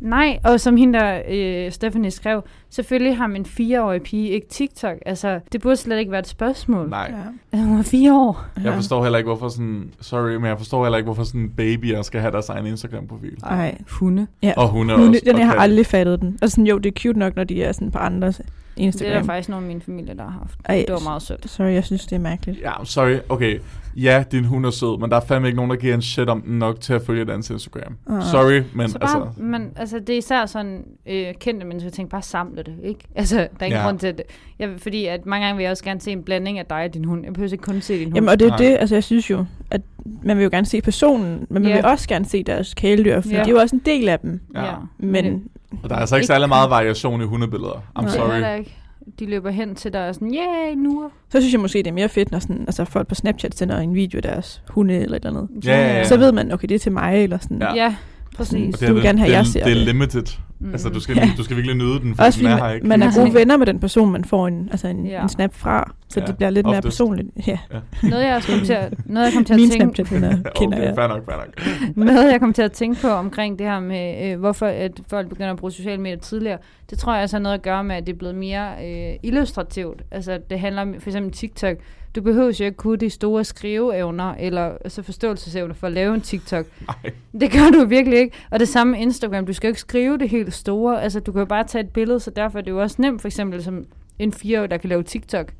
Nej, 0.00 0.38
og 0.44 0.60
som 0.60 0.76
hende 0.76 0.98
der, 0.98 1.22
øh, 1.30 1.72
Stephanie 1.72 2.10
skrev, 2.10 2.42
selvfølgelig 2.70 3.16
har 3.16 3.26
min 3.26 3.46
fireårige 3.46 4.00
pige 4.00 4.28
ikke 4.28 4.46
TikTok. 4.48 4.96
Altså, 5.06 5.40
det 5.52 5.60
burde 5.60 5.76
slet 5.76 5.98
ikke 5.98 6.10
være 6.10 6.20
et 6.20 6.26
spørgsmål. 6.28 6.88
Nej. 6.90 7.12
Ja. 7.12 7.16
Altså, 7.52 7.68
Hun 7.68 7.78
er 7.78 7.82
fire 7.82 8.14
år. 8.14 8.44
Jeg 8.64 8.74
forstår 8.74 9.02
heller 9.02 9.18
ikke, 9.18 9.28
hvorfor 9.28 9.48
sådan... 9.48 9.90
Sorry, 10.00 10.34
men 10.34 10.44
jeg 10.44 10.58
forstår 10.58 10.84
heller 10.84 10.96
ikke, 10.98 11.06
hvorfor 11.06 11.24
sådan 11.24 11.50
babyer 11.56 12.02
skal 12.02 12.20
have 12.20 12.32
deres 12.32 12.48
egen 12.48 12.66
Instagram-profil. 12.66 13.36
Ej. 13.42 13.78
Hunde. 13.90 14.26
Ja. 14.42 14.52
Og 14.56 14.68
hun 14.68 14.90
er 14.90 14.96
Hunde, 14.96 15.10
også... 15.10 15.22
den, 15.26 15.38
jeg 15.38 15.46
har 15.46 15.54
aldrig 15.54 15.86
fattet 15.86 16.20
den. 16.20 16.38
Og 16.42 16.50
sådan, 16.50 16.66
jo, 16.66 16.78
det 16.78 16.96
er 16.96 17.00
cute 17.00 17.18
nok, 17.18 17.36
når 17.36 17.44
de 17.44 17.62
er 17.62 17.72
sådan 17.72 17.90
på 17.90 17.98
andres 17.98 18.36
Det 18.36 18.44
er 18.76 18.80
Instagram. 18.86 19.12
der 19.14 19.22
faktisk 19.22 19.48
nogen 19.48 19.64
af 19.64 19.68
min 19.68 19.82
familie, 19.82 20.14
der 20.14 20.22
har 20.22 20.30
haft. 20.30 20.54
Ej, 20.64 20.84
det 20.86 20.94
var 20.94 21.00
meget 21.04 21.22
sødt. 21.22 21.50
Sorry, 21.50 21.72
jeg 21.72 21.84
synes, 21.84 22.06
det 22.06 22.16
er 22.16 22.20
mærkeligt. 22.20 22.60
Ja, 22.60 22.72
sorry. 22.84 23.16
Okay. 23.28 23.58
Ja, 23.96 24.24
din 24.32 24.44
hund 24.44 24.66
er 24.66 24.70
sød, 24.70 24.98
men 25.00 25.10
der 25.10 25.16
er 25.16 25.20
fandme 25.20 25.48
ikke 25.48 25.56
nogen, 25.56 25.70
der 25.70 25.76
giver 25.76 25.94
en 25.94 26.02
shit 26.02 26.28
om 26.28 26.40
den 26.42 26.58
nok 26.58 26.80
til 26.80 26.92
at 26.92 27.02
følge 27.06 27.24
dens 27.24 27.50
Instagram. 27.50 27.96
Ah. 28.10 28.22
Sorry, 28.22 28.62
men 28.74 28.88
så 28.88 28.98
bare, 28.98 29.16
altså... 29.26 29.42
men 29.42 29.70
altså, 29.76 29.98
det 29.98 30.10
er 30.10 30.18
især 30.18 30.46
sådan 30.46 30.84
øh, 31.06 31.34
kendte 31.40 31.66
mennesker, 31.66 31.86
jeg 31.86 31.92
tænker 31.92 32.10
bare 32.10 32.22
samle 32.22 32.62
det, 32.62 32.74
ikke? 32.84 33.00
Altså, 33.14 33.36
der 33.36 33.46
er 33.60 33.64
ingen 33.64 33.78
Ja. 33.80 33.84
grund 33.86 33.98
til 33.98 34.12
det. 34.18 34.22
Jeg, 34.58 34.68
fordi 34.78 35.06
at 35.06 35.26
mange 35.26 35.46
gange 35.46 35.56
vil 35.56 35.62
jeg 35.62 35.70
også 35.70 35.84
gerne 35.84 36.00
se 36.00 36.12
en 36.12 36.22
blanding 36.22 36.58
af 36.58 36.66
dig 36.66 36.84
og 36.84 36.94
din 36.94 37.04
hund. 37.04 37.24
Jeg 37.24 37.32
behøver 37.32 37.52
ikke 37.52 37.62
kun 37.64 37.80
se 37.80 37.94
din 37.98 38.04
hund. 38.04 38.14
Jamen, 38.14 38.28
og 38.28 38.38
det 38.40 38.44
er 38.46 38.48
Nej. 38.50 38.58
det, 38.58 38.76
altså 38.80 38.94
jeg 38.94 39.04
synes 39.04 39.30
jo, 39.30 39.44
at 39.70 39.80
man 40.22 40.36
vil 40.36 40.44
jo 40.44 40.50
gerne 40.52 40.66
se 40.66 40.80
personen, 40.80 41.46
men 41.50 41.62
man 41.62 41.66
Ja. 41.72 41.76
vil 41.76 41.84
også 41.84 42.08
gerne 42.08 42.24
se 42.24 42.42
deres 42.42 42.74
kæledyr, 42.74 43.20
for 43.20 43.28
Ja. 43.30 43.38
det 43.40 43.46
er 43.46 43.50
jo 43.50 43.58
også 43.58 43.76
en 43.76 43.82
del 43.86 44.08
af 44.08 44.18
dem. 44.20 44.40
Ja. 44.54 44.72
Men 44.98 45.42
Og 45.82 45.88
der 45.90 45.96
er 45.96 46.00
altså 46.00 46.16
ikke 46.16 46.22
Ikke- 46.22 46.26
særlig 46.26 46.48
meget 46.48 46.70
variation 46.70 47.20
i 47.22 47.24
hundebilleder. 47.24 47.72
I'm 47.98 48.02
Nej. 48.02 48.10
Det 48.10 48.20
er 48.20 48.26
sorry. 48.26 48.40
der 48.40 48.54
ikke. 48.54 48.76
De 49.18 49.26
løber 49.26 49.50
hen 49.50 49.74
til 49.74 49.92
dig 49.92 50.08
og 50.08 50.14
sådan, 50.14 50.34
yeah, 50.34 50.76
nu. 50.76 51.10
så 51.28 51.40
synes 51.40 51.52
jeg 51.52 51.60
måske, 51.60 51.78
det 51.78 51.86
er 51.86 51.92
mere 51.92 52.08
fedt, 52.08 52.32
når 52.32 52.38
sådan, 52.38 52.60
altså 52.60 52.84
folk 52.84 53.08
på 53.08 53.14
Snapchat 53.14 53.56
sender 53.56 53.78
en 53.78 53.94
video 53.94 54.16
af 54.16 54.22
deres 54.22 54.62
hunde 54.68 54.94
eller 54.94 55.16
et 55.16 55.24
eller 55.24 55.40
andet. 55.40 55.64
Ja, 55.66 55.78
ja, 55.78 55.96
ja. 55.96 56.04
Så 56.04 56.16
ved 56.16 56.32
man, 56.32 56.52
okay, 56.52 56.68
det 56.68 56.74
er 56.74 56.78
til 56.78 56.92
mig, 56.92 57.22
eller 57.22 57.38
sådan. 57.38 57.58
Ja. 57.62 57.74
Ja, 57.74 57.96
Præcis. 58.40 58.74
Og 58.74 58.80
det 58.80 58.88
Du 58.88 58.92
er 58.92 58.94
vil 58.94 59.02
gerne 59.02 59.18
have, 59.18 59.30
jeg 59.32 59.38
er- 59.40 59.44
ser 59.44 59.64
det 59.64 59.72
er 59.72 59.84
limited. 59.84 60.24
Mm. 60.62 60.72
Altså, 60.72 60.88
du 60.88 61.00
skal, 61.00 61.16
du 61.36 61.42
skal 61.44 61.56
virkelig 61.56 61.76
nyde 61.76 62.00
den, 62.00 62.14
for 62.14 62.24
Også 62.24 62.38
den 62.38 62.46
er 62.46 62.56
her 62.56 62.62
man, 62.64 62.74
ikke. 62.74 62.86
man 62.86 63.02
er 63.02 63.14
gode 63.16 63.34
venner 63.34 63.56
med 63.56 63.66
den 63.66 63.80
person, 63.80 64.12
man 64.12 64.24
får 64.24 64.46
en, 64.48 64.68
altså 64.70 64.88
en, 64.88 65.06
Ja. 65.06 65.22
en 65.22 65.28
snap 65.28 65.54
fra, 65.54 65.92
så 66.08 66.20
Ja, 66.20 66.26
det 66.26 66.36
bliver 66.36 66.50
lidt 66.50 66.66
mere 66.66 66.76
oftest. 66.76 66.92
personligt. 66.98 67.28
Ja. 67.46 67.58
Noget, 68.02 68.24
jeg 68.24 68.42
kom 68.50 68.60
til 68.64 68.72
at, 68.72 68.94
noget, 69.06 69.26
jeg 69.26 69.34
kom 69.34 69.44
til 69.44 69.54
at 69.54 69.60
Min 69.60 69.70
tænke, 69.70 69.84
Snapchat-venner 69.84 70.36
kender 70.56 70.76
okay, 70.78 70.86
jeg. 70.86 70.94
fair 70.94 71.08
nok, 71.08 71.24
fair 71.24 71.36
nok. 71.36 71.96
Noget, 72.14 72.32
jeg 72.32 72.40
kom 72.40 72.52
til 72.52 72.62
at 72.62 72.72
tænke 72.72 73.00
på 73.02 73.08
omkring 73.08 73.58
det 73.58 73.66
her 73.66 73.80
med, 73.80 74.30
øh, 74.32 74.38
hvorfor 74.38 74.66
at 74.66 74.92
folk 75.10 75.28
begynder 75.28 75.50
at 75.50 75.56
bruge 75.56 75.72
sociale 75.72 76.02
medier 76.02 76.18
tidligere, 76.18 76.58
det 76.90 76.98
tror 76.98 77.12
jeg 77.12 77.20
altså 77.22 77.36
har 77.36 77.42
noget 77.42 77.54
at 77.54 77.62
gøre 77.62 77.84
med, 77.84 77.96
at 77.96 78.06
det 78.06 78.12
er 78.12 78.16
blevet 78.18 78.34
mere 78.34 78.68
øh, 78.86 79.14
illustrativt. 79.22 80.02
Altså, 80.10 80.38
det 80.50 80.60
handler 80.60 80.82
om 80.82 80.94
for 80.98 81.10
eksempel 81.10 81.32
TikTok. 81.32 81.76
Du 82.14 82.22
behøver 82.22 82.52
jo 82.60 82.64
ikke 82.64 82.76
kunne 82.76 82.96
de 82.96 83.10
store 83.10 83.44
skriveevner 83.44 84.34
eller 84.34 84.62
altså 84.84 85.02
forståelsesevner 85.02 85.74
for 85.74 85.86
at 85.86 85.92
lave 85.92 86.14
en 86.14 86.20
TikTok. 86.20 86.66
Nej. 86.86 87.12
Det 87.40 87.52
gør 87.52 87.70
du 87.80 87.84
virkelig 87.84 88.18
ikke. 88.18 88.36
Og 88.50 88.60
det 88.60 88.68
samme 88.68 88.90
med 88.90 89.00
Instagram. 89.00 89.46
Du 89.46 89.52
skal 89.52 89.68
jo 89.68 89.70
ikke 89.70 89.80
skrive 89.80 90.18
det 90.18 90.28
helt 90.28 90.54
store. 90.54 91.02
Altså, 91.02 91.20
du 91.20 91.32
kan 91.32 91.38
jo 91.38 91.46
bare 91.46 91.64
tage 91.64 91.84
et 91.84 91.90
billede, 91.90 92.20
så 92.20 92.30
derfor 92.30 92.58
er 92.58 92.62
det 92.62 92.70
jo 92.70 92.82
også 92.82 92.96
nemt, 92.98 93.20
for 93.20 93.28
eksempel 93.28 93.62
som 93.62 93.86
en 94.18 94.32
fireårig, 94.32 94.70
der 94.70 94.76
kan 94.76 94.88
lave 94.88 95.02
TikTok. 95.02 95.52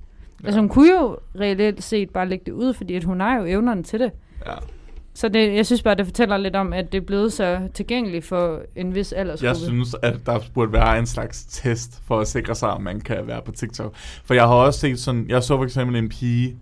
Ja. 0.43 0.47
Altså, 0.47 0.61
hun 0.61 0.69
kunne 0.69 0.91
jo 0.91 1.17
reelt 1.41 1.83
set 1.83 2.11
bare 2.11 2.29
lægge 2.29 2.45
det 2.47 2.53
ud, 2.53 2.75
fordi 2.75 2.95
at 2.95 3.05
hun 3.05 3.21
har 3.21 3.39
jo 3.39 3.45
evnerne 3.45 3.83
til 3.83 4.01
det. 4.01 4.13
Ja. 4.47 4.53
Så 5.15 5.29
det, 5.29 5.55
jeg 5.55 5.67
synes 5.67 5.83
bare, 5.83 5.95
det 5.95 6.07
fortæller 6.07 6.37
lidt 6.37 6.57
om, 6.57 6.73
at 6.73 6.93
det 6.93 7.01
er 7.01 7.07
blevet 7.07 7.33
så 7.33 7.69
tilgængeligt 7.75 8.25
for 8.25 8.63
en 8.77 8.95
vis 8.95 9.13
aldersgruppe. 9.13 9.49
Jeg 9.49 9.57
synes, 9.57 9.97
at 10.03 10.17
der 10.27 10.39
burde 10.55 10.73
være 10.73 10.99
en 10.99 11.07
slags 11.07 11.45
test 11.45 12.03
for 12.07 12.21
at 12.21 12.29
sikre 12.29 12.55
sig, 12.55 12.73
at 12.73 12.81
man 12.81 13.01
kan 13.01 13.27
være 13.27 13.43
på 13.43 13.53
TikTok. 13.53 13.95
For 14.25 14.35
jeg 14.35 14.43
har 14.43 14.55
også 14.55 14.81
set 14.81 14.99
sådan, 14.99 15.27
jeg 15.29 15.43
så 15.43 15.57
for 15.57 15.65
eksempel 15.65 15.97
en 15.97 16.09
pige, 16.09 16.57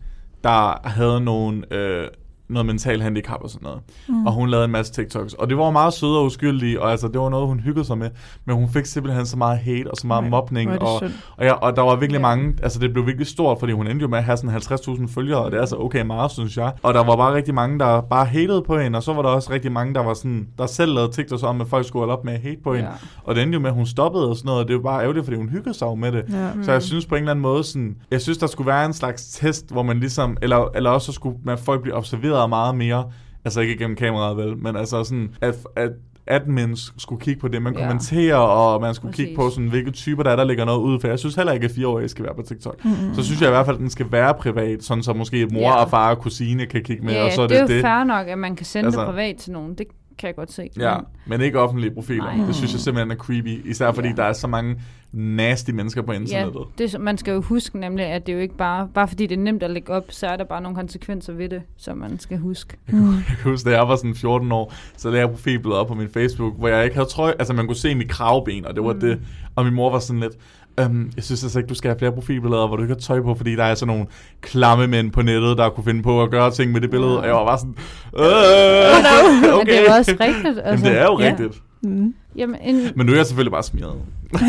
der 0.44 0.88
havde 0.88 1.20
nogle, 1.20 1.74
øh, 1.74 2.09
noget 2.49 2.66
mental 2.66 3.01
handicap 3.03 3.38
og 3.42 3.51
sådan 3.51 3.64
noget. 3.64 3.80
Mm. 4.09 4.26
Og 4.26 4.32
hun 4.32 4.49
lavede 4.49 4.64
en 4.64 4.70
masse 4.70 4.92
TikToks. 4.92 5.34
Og 5.34 5.49
det 5.49 5.59
var 5.59 5.70
meget 5.70 5.92
søde 5.94 6.18
og 6.18 6.24
uskyldige, 6.24 6.82
og 6.82 6.90
altså, 6.90 7.09
det 7.09 7.20
var 7.20 7.28
noget, 7.28 7.46
hun 7.49 7.61
hyggede 7.61 7.84
sig 7.84 7.99
med. 7.99 8.11
Men 8.44 8.57
hun 8.57 8.68
fik 8.68 8.86
simpelthen 8.86 9.26
så 9.26 9.36
meget 9.36 9.59
hate 9.59 9.90
og 9.90 9.96
så 9.96 10.07
meget 10.07 10.22
Nej, 10.22 10.30
mobning. 10.30 10.82
Og, 10.82 10.99
synd. 10.99 11.12
og, 11.36 11.44
ja, 11.44 11.53
og 11.53 11.76
der 11.76 11.82
var 11.82 11.96
virkelig 11.96 12.18
Ja. 12.18 12.22
mange, 12.22 12.55
altså 12.62 12.78
det 12.78 12.92
blev 12.92 13.07
virkelig 13.07 13.26
stort, 13.26 13.59
fordi 13.61 13.72
hun 13.72 13.86
endte 13.86 14.03
jo 14.03 14.09
med 14.09 14.18
at 14.18 14.24
have 14.24 14.36
sådan 14.36 14.51
50.000 14.57 15.14
følgere, 15.14 15.44
og 15.44 15.51
det 15.51 15.57
er 15.57 15.61
altså 15.61 15.76
okay 15.76 16.03
meget, 16.03 16.30
synes 16.30 16.57
jeg. 16.57 16.72
Og 16.82 16.94
der 16.94 17.05
var 17.05 17.16
bare 17.16 17.34
rigtig 17.34 17.55
mange, 17.55 17.78
der 17.78 18.01
bare 18.01 18.24
hatede 18.26 18.62
på 18.66 18.78
hende, 18.78 18.96
og 18.96 19.03
så 19.03 19.12
var 19.12 19.22
der 19.22 19.28
også 19.28 19.53
rigtig 19.53 19.72
mange, 19.72 19.94
der 19.94 20.01
var 20.03 20.14
sådan, 20.14 20.49
der 20.59 20.66
selv 20.66 20.94
lavede 20.94 21.12
TikToks 21.12 21.42
om, 21.42 21.61
at 21.61 21.66
folk 21.66 21.86
skulle 21.86 22.01
holde 22.01 22.12
op 22.18 22.24
med 22.24 22.32
at 22.32 22.40
hate 22.40 22.59
på 22.64 22.74
hende. 22.74 22.88
Ja. 22.88 22.94
Og 23.24 23.34
det 23.34 23.42
endte 23.42 23.57
jo 23.57 23.61
med, 23.61 23.70
at 23.70 23.74
hun 23.76 23.86
stoppede 23.86 24.28
og 24.30 24.36
sådan 24.36 24.46
noget, 24.49 24.62
og 24.62 24.68
det 24.68 24.76
var 24.76 24.82
bare 24.82 25.03
ærgerligt, 25.03 25.24
fordi 25.24 25.36
hun 25.36 25.49
hyggede 25.49 25.74
sig 25.74 25.99
med 25.99 26.12
det. 26.12 26.24
Ja. 26.32 26.49
Så 26.62 26.72
jeg 26.72 26.82
synes 26.82 27.07
på 27.07 27.14
en 27.14 27.18
eller 27.22 27.30
anden 27.30 27.42
måde, 27.42 27.64
sådan, 27.64 27.96
jeg 28.11 28.20
synes, 28.20 28.38
der 28.38 28.46
skulle 28.46 28.66
være 28.66 28.86
en 28.86 28.92
slags 28.92 29.28
test, 29.28 29.70
hvor 29.72 29.82
man 29.82 30.01
ligesom, 30.01 30.36
eller, 30.42 30.68
eller 30.74 30.90
også 30.90 31.07
så 31.07 31.12
skulle 31.12 31.36
man, 31.44 31.59
folk 31.59 31.82
blive 31.82 31.94
observeret 31.94 32.38
meget 32.47 32.74
mere, 32.74 33.11
altså 33.45 33.61
ikke 33.61 33.76
gennem 33.78 33.97
kameraet 33.97 34.36
vel, 34.36 34.57
men 34.57 34.76
altså 34.76 35.05
sådan, 35.05 35.34
at, 35.41 35.55
at 35.76 35.91
admins 36.26 36.93
skulle 36.99 37.20
kigge 37.20 37.41
på 37.41 37.49
det, 37.49 37.62
man 37.62 37.74
Ja. 37.74 37.80
kommenterer, 37.80 38.36
og 38.36 38.80
man 38.80 38.95
skulle 38.95 39.12
Præcis. 39.12 39.24
kigge 39.26 39.36
på, 39.36 39.51
sådan, 39.51 39.68
hvilke 39.68 39.91
typer 39.91 40.22
der 40.22 40.30
er, 40.30 40.36
der 40.36 40.45
lægger 40.45 40.64
noget 40.64 40.78
ud, 40.80 41.01
for 41.01 41.09
jeg 41.09 41.18
synes 41.18 41.34
heller 41.34 41.53
ikke, 41.53 41.64
at 41.64 41.70
fireårige 41.70 42.09
skal 42.09 42.24
være 42.24 42.34
på 42.34 42.43
TikTok. 42.43 42.84
Mm-hmm. 42.84 43.14
Så 43.14 43.24
synes 43.24 43.41
jeg 43.41 43.49
i 43.49 43.51
hvert 43.51 43.66
fald, 43.66 43.76
at 43.76 43.80
den 43.80 43.91
skal 43.91 44.07
være 44.12 44.34
privat, 44.34 44.82
sådan 44.82 45.03
så 45.03 45.12
måske 45.12 45.47
mor 45.53 45.61
Ja. 45.61 45.74
og 45.74 45.91
far 45.91 46.11
og 46.14 46.18
kusine 46.18 46.66
kan 46.66 46.82
kigge 46.84 47.05
med, 47.05 47.12
ja, 47.12 47.24
og 47.24 47.32
så 47.32 47.43
er 47.43 47.47
det 47.47 47.57
er 47.61 47.66
det 47.66 47.70
jo 47.72 47.76
det. 47.76 47.82
fair 47.84 48.05
nok, 48.05 48.26
at 48.28 48.39
man 48.39 48.57
kan 48.57 48.66
sende 48.66 48.86
Altså- 48.86 49.01
det 49.01 49.09
privat 49.09 49.36
til 49.36 49.53
nogen. 49.53 49.74
Det 49.74 49.86
kan 50.19 50.27
jeg 50.27 50.37
godt 50.37 50.53
se. 50.53 50.71
Ja, 50.79 50.97
Men, 50.97 51.05
men 51.27 51.41
ikke 51.41 51.61
offentlige 51.61 51.91
profiler. 51.95 52.37
Nej. 52.37 52.47
Det 52.47 52.55
synes 52.55 52.73
jeg 52.73 52.81
simpelthen 52.81 53.11
er 53.11 53.16
creepy, 53.16 53.71
især 53.71 53.93
fordi 53.93 54.09
Ja. 54.09 54.14
der 54.14 54.23
er 54.25 54.33
så 54.33 54.47
mange 54.47 54.77
nasty 55.12 55.71
mennesker 55.71 56.03
på 56.03 56.12
ja, 56.12 56.19
internettet. 56.19 56.62
det, 56.79 56.95
er- 56.95 56.99
man 56.99 57.19
skal 57.19 57.33
jo 57.35 57.41
huske 57.41 57.79
nemlig, 57.81 58.05
at 58.07 58.27
det 58.27 58.33
er 58.33 58.37
jo 58.37 58.43
ikke 58.43 58.57
bare, 58.57 58.89
bare 58.95 59.09
fordi 59.09 59.27
det 59.27 59.39
er 59.39 59.43
nemt 59.43 59.62
at 59.62 59.71
lægge 59.71 59.93
op, 59.93 60.05
så 60.09 60.27
er 60.27 60.37
der 60.37 60.45
bare 60.45 60.62
nogle 60.62 60.77
konsekvenser 60.77 61.33
ved 61.33 61.49
det, 61.49 61.62
som 61.77 61.99
man 61.99 62.19
skal 62.19 62.39
huske. 62.39 62.77
Jeg 62.93 62.97
kan 63.27 63.37
huske, 63.51 63.71
da 63.71 63.77
jeg 63.77 63.89
var 63.89 63.97
sådan 63.97 64.14
14 64.14 64.53
år, 64.53 64.75
så 64.97 65.11
lagde 65.11 65.21
jeg 65.27 65.31
profilbilleder 65.31 65.81
op 65.81 65.87
på 65.89 65.95
min 65.95 66.09
Facebook, 66.09 66.59
hvor 66.59 66.69
jeg 66.69 66.85
ikke 66.85 66.97
havde 66.97 67.09
trøje. 67.09 67.35
Altså, 67.39 67.55
man 67.55 67.66
kunne 67.66 67.77
se 67.77 67.95
mit 67.95 68.09
kravben, 68.11 68.66
og 68.66 68.75
det 68.75 68.85
var 68.85 68.93
mm. 68.93 69.01
det. 69.01 69.21
Og 69.57 69.64
min 69.64 69.75
mor 69.75 69.91
var 69.91 69.99
sådan 69.99 70.21
lidt, 70.21 70.33
øhm, 70.79 71.12
jeg 71.16 71.24
synes 71.24 71.43
altså 71.45 71.59
ikke, 71.59 71.68
du 71.68 71.74
skal 71.74 71.89
have 71.91 71.99
flere 71.99 72.12
profilbilleder, 72.12 72.66
hvor 72.66 72.76
du 72.76 72.83
ikke 72.83 72.95
har 72.95 73.01
tøj 73.01 73.20
på, 73.20 73.35
fordi 73.35 73.57
der 73.57 73.64
er 73.64 73.74
sådan 73.74 73.95
nogle 73.95 74.07
klamme 74.41 74.87
mænd 74.87 75.11
på 75.11 75.22
nettet, 75.22 75.59
der 75.59 75.70
kunne 75.70 75.85
finde 75.85 76.03
på 76.03 76.22
at 76.22 76.31
gøre 76.31 76.51
ting 76.51 76.72
med 76.72 76.81
det 76.81 76.91
billede. 76.91 77.18
Og 77.20 77.26
jeg 77.26 77.35
var 77.35 77.45
bare 77.47 77.59
sådan, 77.59 77.74
øh, 78.16 79.59
Men 79.59 79.66
det 79.66 79.79
er 79.79 79.83
jo 79.83 79.93
også 79.99 80.16
rigtigt. 80.26 80.47
Altså. 80.47 80.62
Jamen, 80.66 80.85
det 80.85 80.99
er 81.01 81.05
jo 81.05 81.18
Ja. 81.20 81.26
rigtigt. 81.31 81.62
Mm. 81.83 82.14
Jamen, 82.37 82.57
en, 82.62 82.91
Men 82.97 83.07
nu 83.07 83.12
er 83.12 83.16
jeg 83.16 83.26
selvfølgelig 83.26 83.53
bare 83.53 83.62
smidt. 83.62 83.85
det 84.33 84.41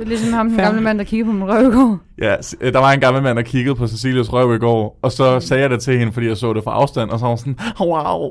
er 0.00 0.04
ligesom 0.04 0.32
ham, 0.32 0.48
den 0.48 0.56
gamle 0.58 0.80
mand, 0.80 0.98
der 0.98 1.04
kigger 1.04 1.26
på 1.26 1.32
min 1.32 1.44
røv 1.48 1.68
i 1.68 1.74
går. 1.74 1.98
Ja, 2.22 2.36
øh, 2.60 2.72
der 2.72 2.78
var 2.78 2.92
en 2.92 3.00
gammel 3.00 3.22
mand, 3.22 3.36
der 3.36 3.42
kiggede 3.42 3.74
på 3.74 3.86
Cecilias 3.86 4.32
røv 4.32 4.54
i 4.54 4.58
går, 4.58 4.98
og 5.02 5.12
så 5.12 5.40
sagde 5.40 5.62
jeg 5.62 5.70
det 5.70 5.80
til 5.80 5.98
hende, 5.98 6.12
fordi 6.12 6.26
jeg 6.28 6.36
så 6.36 6.52
det 6.52 6.64
fra 6.64 6.70
afstand, 6.72 7.10
og 7.10 7.18
så 7.18 7.24
var 7.24 7.28
hun 7.30 7.38
sådan, 7.38 7.58
wow. 7.80 8.30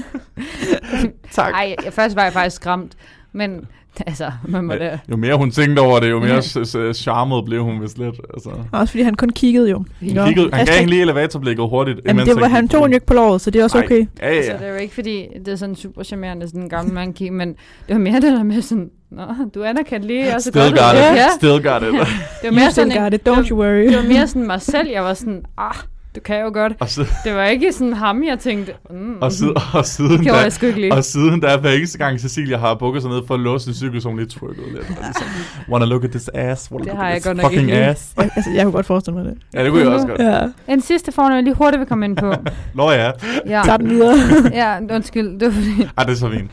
tak. 1.30 1.52
Nej, 1.52 1.76
jeg, 1.84 1.92
først 1.92 2.16
var 2.16 2.22
jeg 2.22 2.32
faktisk 2.32 2.56
skræmt, 2.56 2.92
men 3.32 3.60
altså, 4.06 4.30
man 4.48 4.64
må 4.64 4.72
da... 4.74 4.98
Jo 5.10 5.16
mere 5.16 5.34
hun 5.34 5.50
tænkte 5.50 5.80
over 5.80 6.00
det, 6.00 6.10
jo 6.10 6.20
mere 6.20 6.42
s- 6.42 6.96
charmet 6.96 7.44
blev 7.44 7.62
hun 7.64 7.82
vist 7.82 7.98
lidt. 7.98 8.14
Altså. 8.34 8.50
Også 8.72 8.90
fordi 8.90 9.02
han 9.02 9.14
kun 9.14 9.30
kiggede 9.30 9.70
jo. 9.70 9.84
Han, 10.00 10.08
kiggede, 10.08 10.26
han 10.26 10.50
gav 10.50 10.58
Altså, 10.60 10.74
hende 10.74 10.90
lige 10.90 11.02
elevatorblikket 11.02 11.68
hurtigt. 11.68 12.00
Jamen, 12.06 12.26
det 12.26 12.36
var, 12.40 12.48
han 12.48 12.68
tog 12.68 12.88
jo 12.88 12.94
ikke 12.94 13.06
på 13.06 13.14
låret, 13.14 13.40
så 13.40 13.50
det 13.50 13.58
er 13.60 13.64
også 13.64 13.76
Nej. 13.76 13.84
okay. 13.86 14.06
Ja, 14.22 14.34
ja, 14.34 14.42
Så 14.42 14.52
ja. 14.52 14.58
det 14.58 14.66
er 14.66 14.70
jo 14.70 14.76
ikke, 14.76 14.94
fordi 14.94 15.26
det 15.38 15.48
er 15.48 15.56
sådan 15.56 15.74
super 15.76 16.02
charmerende, 16.02 16.46
sådan 16.48 16.62
en 16.62 16.68
gammel 16.68 16.94
mand 16.94 17.14
kigge, 17.14 17.34
men 17.34 17.48
det 17.48 17.56
var 17.88 17.98
mere 17.98 18.14
det 18.14 18.22
der 18.22 18.42
med 18.42 18.62
sådan, 18.62 18.90
Nå, 19.10 19.22
du 19.54 19.62
anerkendte 19.62 20.06
lige 20.08 20.34
også 20.34 20.50
Still 20.50 20.64
godt. 20.70 20.80
got 20.80 20.94
ud." 20.94 20.98
it. 20.98 21.16
Ja, 21.16 21.26
Still 21.36 21.62
got 21.62 21.82
it. 21.82 21.88
det 21.92 21.98
var 22.42 22.48
You 22.50 22.54
mere 22.54 22.70
still 22.70 22.90
sådan, 22.92 23.02
got 23.02 23.14
en, 23.14 23.20
it, 23.20 23.28
don't 23.28 23.48
you 23.50 23.58
worry. 23.58 23.86
det 23.88 23.96
var 23.96 24.02
mere 24.08 24.26
sådan 24.26 24.46
mig 24.46 24.62
selv, 24.62 24.88
jeg 24.90 25.02
var 25.04 25.14
sådan, 25.14 25.42
ah, 25.58 25.74
du 26.16 26.20
kan 26.20 26.40
jo 26.40 26.50
godt. 26.54 26.72
og, 26.80 26.88
så, 26.88 27.06
Det 27.24 27.34
var 27.34 27.44
ikke 27.44 27.72
sådan 27.72 27.92
ham, 27.92 28.24
jeg 28.24 28.38
tænkte, 28.38 28.72
mm, 28.90 29.14
og, 29.20 29.32
siden, 29.32 29.56
og 29.74 29.84
siden 29.86 30.22
gjorde 30.22 30.38
da, 30.38 30.42
jeg 30.42 30.52
sgu 30.52 30.66
ikke 30.66 30.80
lige. 30.80 30.92
og 30.94 31.04
siden 31.04 31.42
der 31.42 31.58
hver 31.58 31.70
eneste 31.70 31.98
gang 31.98 32.20
Cecilia 32.20 32.56
har 32.56 32.74
bukket 32.74 33.02
sig 33.02 33.10
ned 33.10 33.20
for 33.26 33.34
at 33.34 33.40
låse 33.40 33.64
sin 33.64 33.74
cykel, 33.74 34.02
så 34.02 34.08
hun 34.08 34.18
lige 34.18 34.28
twerket 34.28 34.64
lidt. 34.72 34.78
Og 34.80 34.86
ligesom, 35.04 35.26
wanna 35.70 35.86
look 35.86 36.04
at 36.04 36.10
this 36.10 36.28
ass? 36.34 36.70
Wanna 36.72 36.84
Det 36.84 36.88
look 36.92 36.96
har 36.98 37.08
at 37.08 37.26
jeg 37.26 37.34
this 37.34 37.46
fucking 37.46 37.70
ass? 37.72 38.12
Jeg, 38.16 38.30
altså, 38.36 38.50
jeg 38.50 38.64
kunne 38.64 38.72
godt 38.72 38.86
forestille 38.86 39.16
mig 39.18 39.24
det. 39.24 39.38
Ja, 39.54 39.64
det 39.64 39.70
kunne 39.70 39.80
jeg 39.82 39.88
også 39.92 40.06
godt. 40.06 40.20
Ja, 40.20 40.72
En 40.72 40.80
sidste 40.80 41.12
fornøj, 41.12 41.34
jeg 41.34 41.42
lige 41.44 41.54
hurtigt 41.54 41.80
vil 41.80 41.86
komme 41.88 42.04
ind 42.04 42.16
på. 42.16 42.32
Nå 42.74 42.90
ja, 42.90 43.10
Ja, 43.46 43.62
tager 43.64 43.76
den 43.76 43.90
videre. 43.90 44.14
ja 44.62 44.78
undskyld. 44.94 45.40
Det 45.40 45.46
var 45.46 45.52
fordi, 45.52 45.88
Ej, 45.98 46.04
det 46.04 46.12
er 46.12 46.16
så 46.16 46.30
fint. 46.30 46.50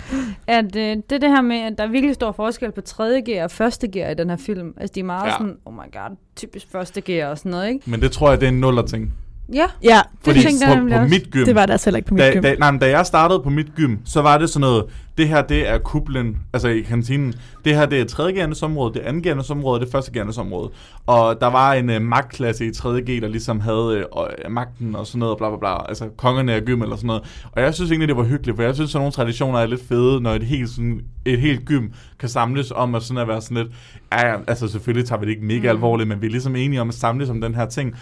at 0.48 0.76
øh, 0.76 0.82
det 0.82 1.12
er 1.12 1.18
det 1.20 1.30
her 1.30 1.42
med, 1.42 1.58
at 1.58 1.74
der 1.78 1.84
er 1.84 1.88
virkelig 1.88 2.16
stor 2.16 2.32
forskel 2.32 2.72
på 2.72 2.82
3. 2.82 3.22
gear 3.26 3.44
og 3.60 3.66
1. 3.68 3.92
gear 3.94 4.10
i 4.10 4.14
den 4.14 4.30
her 4.30 4.38
film. 4.38 4.74
Altså, 4.78 4.92
de 4.96 5.00
er 5.00 5.04
meget 5.04 5.24
Ja. 5.24 5.28
ja. 5.28 5.32
sådan, 5.38 5.56
oh 5.66 5.74
my 5.74 5.78
god, 5.94 6.16
typisk 6.36 6.66
1. 6.98 7.04
gear 7.04 7.30
og 7.30 7.38
sådan 7.38 7.50
noget, 7.52 7.68
ikke? 7.70 7.80
Men 7.92 8.02
det 8.02 8.12
tror 8.12 8.30
jeg, 8.30 8.40
det 8.42 8.46
er 8.48 8.52
en 8.52 8.60
nuller 8.60 8.82
ting. 8.82 9.14
Ja, 9.54 9.66
Ja, 9.84 10.02
det 10.26 10.36
tænkte 10.36 10.68
jeg 10.68 10.78
på, 10.78 10.98
på 10.98 11.08
mit 11.08 11.32
gym, 11.32 11.46
det 11.46 11.56
var 11.56 11.66
der 11.66 11.78
selv 11.78 11.96
ikke 11.96 12.08
på 12.08 12.14
mit 12.14 12.22
da, 12.22 12.32
gym. 12.34 12.42
da, 12.42 12.56
nej, 12.56 12.72
men 12.72 12.80
da 12.80 12.90
jeg 12.90 13.06
startede 13.06 13.40
på 13.40 13.50
mit 13.50 13.76
gym, 13.76 13.96
så 14.06 14.22
var 14.22 14.38
det 14.38 14.50
sådan 14.50 14.62
noget, 14.62 14.86
det 15.18 15.28
her 15.28 15.42
det 15.42 15.70
er 15.70 15.78
kuplen, 15.78 16.38
altså 16.54 16.68
i 16.68 16.82
kantinen, 16.82 17.34
det 17.66 17.76
her 17.76 17.86
det 17.86 18.02
er 18.02 18.06
3. 18.06 18.48
område, 18.64 18.94
det 18.94 19.28
er 19.28 19.44
2. 19.44 19.54
område, 19.54 19.86
det 19.86 19.96
er 19.96 20.30
1. 20.30 20.38
område. 20.38 20.70
Og 21.06 21.42
der 21.42 21.48
var 21.48 21.74
en 21.74 21.90
uh, 21.90 22.02
magtklasse 22.02 22.66
i 22.66 22.70
3G, 22.70 23.22
der 23.22 23.28
ligesom 23.28 23.60
havde 23.60 24.06
uh, 24.18 24.52
magten 24.52 24.96
og 24.96 25.08
sådan 25.08 25.20
noget, 25.20 25.38
bla 25.38 25.50
bla 25.50 25.58
bla, 25.58 25.90
altså 25.90 26.10
kongerne 26.18 26.54
af 26.54 26.66
gym 26.66 26.82
eller 26.82 26.96
sådan 26.96 27.08
noget. 27.08 27.24
Og 27.52 27.62
jeg 27.62 27.74
synes 27.74 27.92
egentlig, 27.92 28.08
det 28.08 28.18
var 28.18 28.24
hyggeligt, 28.24 28.56
for 28.56 28.64
jeg 28.64 28.76
synes, 28.76 28.96
at 28.96 29.00
nogle 29.00 29.12
traditioner 29.12 29.60
er 29.60 29.66
lidt 29.66 29.88
fede, 29.88 30.22
når 30.22 30.32
et 30.32 30.44
helt, 30.44 30.70
sådan, 30.70 31.02
et 31.26 31.40
helt 31.40 31.66
gym 31.66 31.88
kan 32.20 32.30
samles 32.30 32.72
om 32.72 32.96
at, 32.96 33.04
sådan 33.04 33.22
at 33.22 33.28
være 33.28 33.42
sådan 33.42 33.58
lidt, 33.58 33.68
ja, 34.14 34.28
ja, 34.28 34.36
altså 34.48 34.68
selvfølgelig 34.68 35.08
tager 35.08 35.20
vi 35.20 35.26
det 35.26 35.32
ikke 35.32 35.46
mega 35.46 35.72
mm. 35.72 35.78
alvorligt, 35.78 36.10
men 36.10 36.22
vi 36.22 36.26
er 36.26 36.32
ligesom 36.32 36.56
enige 36.56 36.82
om 36.82 36.90
at 36.90 36.96
samles 36.96 37.30
om 37.30 37.42
den 37.42 37.56
her 37.56 37.66
ting. 37.66 37.96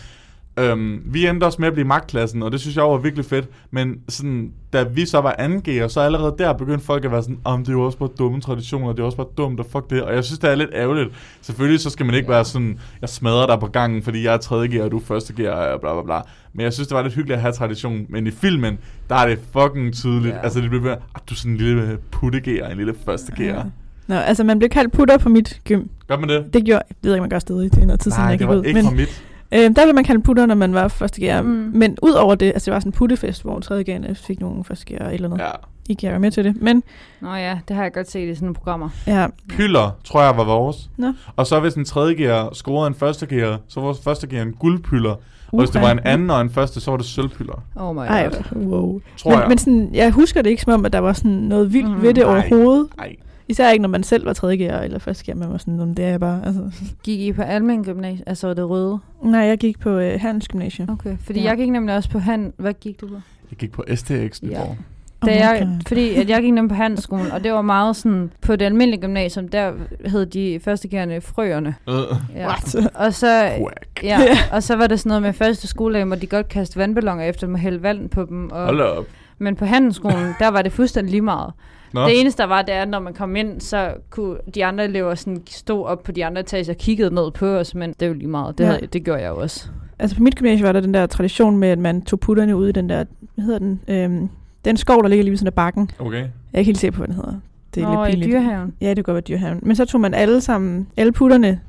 Øhm, 0.60 1.02
vi 1.06 1.28
endte 1.28 1.44
også 1.46 1.58
med 1.60 1.68
at 1.68 1.74
blive 1.74 1.88
magtklassen, 1.88 2.44
og 2.44 2.52
det 2.52 2.60
synes 2.62 2.76
jeg 2.76 2.84
var 2.84 2.98
virkelig 2.98 3.26
fedt. 3.26 3.46
Men 3.72 3.96
sådan, 4.10 4.52
da 4.74 4.84
vi 4.84 5.06
så 5.06 5.22
var 5.22 5.36
2G'er, 5.40 5.88
så 5.88 6.00
allerede 6.02 6.36
der 6.38 6.54
begyndte 6.54 6.86
folk 6.86 7.06
at 7.06 7.12
være 7.12 7.24
sådan, 7.24 7.38
om 7.44 7.60
det 7.60 7.70
er 7.70 7.74
jo 7.74 7.82
også 7.82 7.98
bare 7.98 8.10
dumme 8.20 8.42
traditioner, 8.42 8.94
det 8.94 9.00
er 9.00 9.04
også 9.04 9.18
bare 9.18 9.28
dumt, 9.38 9.60
og 9.60 9.66
fuck 9.72 9.90
det. 9.90 10.04
Og 10.04 10.16
jeg 10.16 10.24
synes, 10.24 10.40
det 10.40 10.50
er 10.52 10.56
lidt 10.56 10.70
ærgerligt. 10.74 11.10
Selvfølgelig 11.42 11.80
så 11.80 11.90
skal 11.90 12.06
man 12.06 12.16
ikke 12.16 12.30
være 12.30 12.46
sådan, 12.46 12.80
jeg 13.02 13.10
smadrer 13.10 13.46
dig 13.48 13.60
på 13.60 13.68
gangen, 13.68 14.04
fordi 14.04 14.24
jeg 14.24 14.34
er 14.34 14.38
3G'er, 14.38 14.82
og 14.84 14.92
du 14.92 14.98
er 14.98 15.20
1G'er, 15.32 15.50
og 15.74 15.82
bla 15.82 15.94
bla 15.94 16.04
bla. 16.04 16.22
Men 16.54 16.64
jeg 16.64 16.74
synes, 16.74 16.88
det 16.88 16.96
var 16.96 17.02
lidt 17.04 17.14
hyggeligt 17.14 17.36
at 17.36 17.42
have 17.42 17.54
tradition. 17.54 18.06
Men 18.10 18.28
i 18.28 18.32
filmen, 18.32 18.78
der 19.10 19.16
er 19.16 19.28
det 19.28 19.40
fucking 19.54 19.94
tydeligt. 19.94 20.36
Ja. 20.36 20.40
Altså, 20.42 20.62
det 20.62 20.70
bliver, 20.70 20.92
ah, 20.92 21.22
du 21.30 21.34
er 21.34 21.36
sådan 21.36 21.52
en 21.52 21.58
lille 21.58 21.98
putteg'er, 22.16 22.72
en 22.72 22.78
lille 22.78 22.94
1G'er. 23.10 23.64
Nå, 24.08 24.16
altså 24.16 24.44
man 24.44 24.60
blev 24.60 24.70
kaldt 24.70 24.94
putter 24.94 25.18
på 25.18 25.30
mit 25.30 25.60
gym. 25.68 25.82
Gør 26.08 26.18
man 26.18 26.30
det? 26.30 26.54
Det 26.54 26.66
gjorde, 26.66 26.82
jeg 26.90 26.96
ved 27.04 27.14
ikke, 27.14 27.22
man 27.22 27.30
gør 27.30 27.40
stadig, 27.40 27.72
det 27.76 27.82
er 27.82 27.86
noget 27.86 28.00
tid 28.00 28.12
siden, 28.12 28.22
Nej, 28.24 28.30
jeg 28.30 28.40
det 28.40 28.48
gik 28.48 28.48
var 28.48 28.56
ud. 28.56 28.64
ikke 28.64 28.74
Men 28.78 28.86
fra 28.86 28.92
mit. 28.96 29.24
Øh, 29.54 29.60
der 29.60 29.86
blev 29.86 29.96
man 29.96 30.04
kaldt 30.04 30.24
putter, 30.24 30.46
når 30.46 30.56
man 30.56 30.74
var 30.74 30.88
første 30.88 31.22
gear. 31.22 31.42
Mm. 31.42 31.72
Men 31.74 31.98
ud 32.02 32.12
over 32.12 32.36
det, 32.36 32.46
altså 32.46 32.66
det 32.66 32.74
var 32.74 32.80
sådan 32.80 32.88
en 32.90 32.94
puttefest, 32.94 33.44
hvor 33.44 33.60
tredje 33.60 33.84
gear 33.84 34.02
fik 34.14 34.40
nogle 34.40 34.64
første 34.64 34.86
gear 34.86 35.10
eller 35.10 35.28
noget. 35.28 35.42
Ja. 35.42 35.46
Ja. 35.46 35.52
I 35.90 35.94
kan 35.94 36.10
være 36.12 36.20
med 36.20 36.32
til 36.32 36.44
det. 36.44 36.62
Men 36.62 36.84
Nå 37.22 37.34
ja, 37.34 37.60
det 37.68 37.76
har 37.76 37.84
jeg 37.84 37.94
godt 37.94 38.12
set 38.12 38.28
i 38.30 38.36
sådan 38.36 38.46
nogle 38.46 38.56
programmer. 38.56 38.90
ja, 39.08 39.28
Pyller, 39.50 39.92
tror 40.04 40.22
jeg, 40.24 40.38
var 40.38 40.44
vores. 40.44 40.90
Nå. 40.98 41.14
Og 41.36 41.48
så 41.48 41.60
hvis 41.60 41.74
en 41.74 41.86
tredje 41.86 42.14
gear 42.16 42.50
scorede 42.54 42.88
en 42.88 42.94
første 42.96 43.26
gear, 43.26 43.60
så 43.68 43.80
var 43.82 43.96
første 44.04 44.28
gear 44.28 44.42
en 44.44 44.54
guldpyller. 44.54 45.16
Og 45.52 45.60
hvis 45.60 45.70
det 45.70 45.82
var 45.82 45.92
en 45.92 46.00
anden 46.06 46.30
og 46.30 46.42
en 46.42 46.50
første, 46.50 46.80
så 46.82 46.92
var 46.92 46.98
det 46.98 47.06
sølvpyller. 47.06 47.64
Oh 47.76 47.96
my 47.96 48.00
god. 48.00 48.06
Ej, 48.08 48.30
wow. 48.56 49.02
Tror 49.18 49.32
men, 49.32 49.40
jeg. 49.40 49.48
men 49.50 49.58
sådan, 49.58 49.90
jeg 49.94 50.12
husker 50.12 50.42
det 50.42 50.50
ikke 50.50 50.62
som 50.62 50.74
om, 50.74 50.86
at 50.86 50.94
der 50.94 51.00
var 51.00 51.14
sådan 51.14 51.32
noget 51.32 51.74
vildt 51.74 51.90
Mm. 51.92 52.02
ved 52.02 52.14
det 52.14 52.24
Nej. 52.26 52.34
overhovedet. 52.50 52.88
Nej. 52.98 53.16
Især 53.48 53.70
ikke, 53.70 53.82
når 53.82 53.90
man 53.90 54.04
selv 54.04 54.26
var 54.26 54.34
tredje 54.34 54.56
gear 54.58 54.82
eller 54.82 55.00
første 55.00 55.26
gear. 55.26 55.38
Man 55.38 55.52
var 55.52 55.58
sådan, 55.58 55.74
"Nå, 55.74 55.86
det 55.86 56.00
er 56.00 56.10
jeg 56.10 56.20
bare. 56.20 56.46
Altså. 56.46 56.62
Gik 57.04 57.20
I 57.20 57.34
på 57.34 57.42
almen 57.42 57.84
gymnasie? 57.84 58.24
Altså 58.30 58.54
det 58.54 58.70
røde? 58.70 59.00
Nej, 59.24 59.42
jeg 59.42 59.58
gik 59.58 59.80
på 59.80 59.90
øh, 59.90 60.20
handelsgymnasium. 60.22 60.90
Okay, 60.90 61.18
fordi 61.26 61.40
Ja. 61.40 61.44
ja. 61.44 61.50
jeg 61.50 61.58
gik 61.58 61.70
nemlig 61.70 61.96
også 61.96 62.10
på 62.10 62.20
han. 62.20 62.54
Hvad 62.58 62.74
gik 62.74 63.02
du 63.02 63.08
på? 63.08 63.16
Jeg 63.52 63.58
gik 63.58 63.72
på 63.72 63.84
STX 63.96 64.42
Nyborg. 64.42 64.78
Da 65.26 65.32
Oh 65.32 65.36
my 65.36 65.40
jeg, 65.40 65.60
God. 65.62 65.82
fordi 65.88 66.16
at 66.16 66.30
jeg 66.30 66.42
gik 66.42 66.54
ned 66.54 66.70
på 66.70 66.76
handelsskolen, 66.76 67.32
og 67.32 67.44
det 67.44 67.52
var 67.54 67.62
meget 67.62 67.96
sådan, 67.96 68.32
på 68.42 68.56
det 68.56 68.66
almindelige 68.66 69.02
gymnasium, 69.02 69.48
der 69.48 69.72
hed 70.06 70.26
de 70.26 70.60
førstegærende 70.64 71.22
frøerne. 71.22 71.76
Øh, 71.90 71.96
Ja. 72.36 72.48
What? 72.48 72.76
Og 72.96 73.14
så, 73.14 73.50
quack. 73.58 74.04
ja, 74.04 74.20
og 74.56 74.64
så 74.64 74.76
var 74.76 74.88
det 74.88 75.00
sådan 75.00 75.10
noget 75.10 75.22
med 75.22 75.34
første 75.34 75.68
skoledag, 75.68 76.06
hvor 76.06 76.16
de 76.16 76.28
godt 76.28 76.48
kaste 76.50 76.78
vandballoner 76.80 77.24
efter 77.24 77.48
dem 77.48 77.54
og 77.54 77.60
hælde 77.60 77.84
vand 77.84 78.10
på 78.10 78.26
dem. 78.26 78.50
Hold 78.54 78.82
Og, 78.82 78.88
da 78.88 79.00
op. 79.00 79.06
men 79.38 79.56
på 79.56 79.66
handelsskolen, 79.66 80.34
der 80.40 80.48
var 80.48 80.62
det 80.62 80.72
fuldstændig 80.72 81.12
lige 81.12 81.22
meget. 81.22 81.54
Nå, 81.94 82.02
Det 82.06 82.20
eneste, 82.22 82.42
der 82.42 82.48
var, 82.48 82.62
det 82.62 82.74
er, 82.76 82.82
at 82.82 82.90
når 82.90 83.00
man 83.00 83.14
kom 83.14 83.36
ind, 83.36 83.62
så 83.62 83.94
kunne 84.10 84.38
de 84.56 84.66
andre 84.66 84.84
elever 84.86 85.16
sådan 85.16 85.42
stå 85.50 85.84
op 85.84 86.04
på 86.04 86.12
de 86.12 86.26
andre 86.26 86.40
etager 86.42 86.70
og 86.74 86.78
kiggede 86.78 87.16
ned 87.16 87.32
på 87.32 87.46
os, 87.48 87.76
men 87.76 87.90
det 87.90 88.02
er 88.02 88.08
jo 88.08 88.14
lige 88.14 88.28
meget. 88.28 88.58
Det, 88.58 88.64
Ja. 88.64 88.70
havde, 88.72 88.88
det 88.88 89.04
gjorde 89.04 89.22
jeg 89.22 89.30
jo 89.30 89.38
også. 89.38 89.68
Altså 90.00 90.18
på 90.18 90.24
mit 90.24 90.36
gymnasie 90.36 90.66
var 90.66 90.72
der 90.72 90.80
den 90.80 90.94
der 90.94 91.06
tradition 91.06 91.58
med, 91.58 91.68
at 91.70 91.80
man 91.80 92.02
tog 92.02 92.20
putterne 92.20 92.56
ud 92.58 92.68
i 92.68 92.72
den 92.72 92.90
der, 92.90 93.04
hvad 93.36 93.46
hedder 93.46 93.60
den, 93.60 93.82
øhm, 93.88 94.30
den 94.66 94.78
skov, 94.78 95.02
der 95.04 95.10
ligger 95.10 95.24
lige 95.24 95.32
ved 95.32 95.38
sådan 95.38 95.48
af 95.48 95.54
bakken. 95.54 95.90
okay. 96.00 96.18
Jeg 96.18 96.28
er 96.54 96.58
ikke 96.60 96.70
helt 96.70 96.78
sikker 96.78 96.92
på, 96.96 96.98
hvad 96.98 97.08
den 97.08 97.16
hedder. 97.16 97.34
Det 97.76 97.84
er 97.84 97.94
Nå, 97.94 98.06
lidt 98.06 98.26
i 98.26 98.30
dyrehaven. 98.30 98.74
Ja, 98.82 98.90
det 98.90 98.96
kunne 98.98 99.04
godt 99.04 99.14
være 99.30 99.38
dyrehaven. 99.38 99.60
Men 99.64 99.76
så 99.76 99.86
tog 99.86 100.02
man 100.02 100.14
alle 100.14 100.42
sammen, 100.42 100.88
alle 100.98 101.12
putterne 101.12 101.60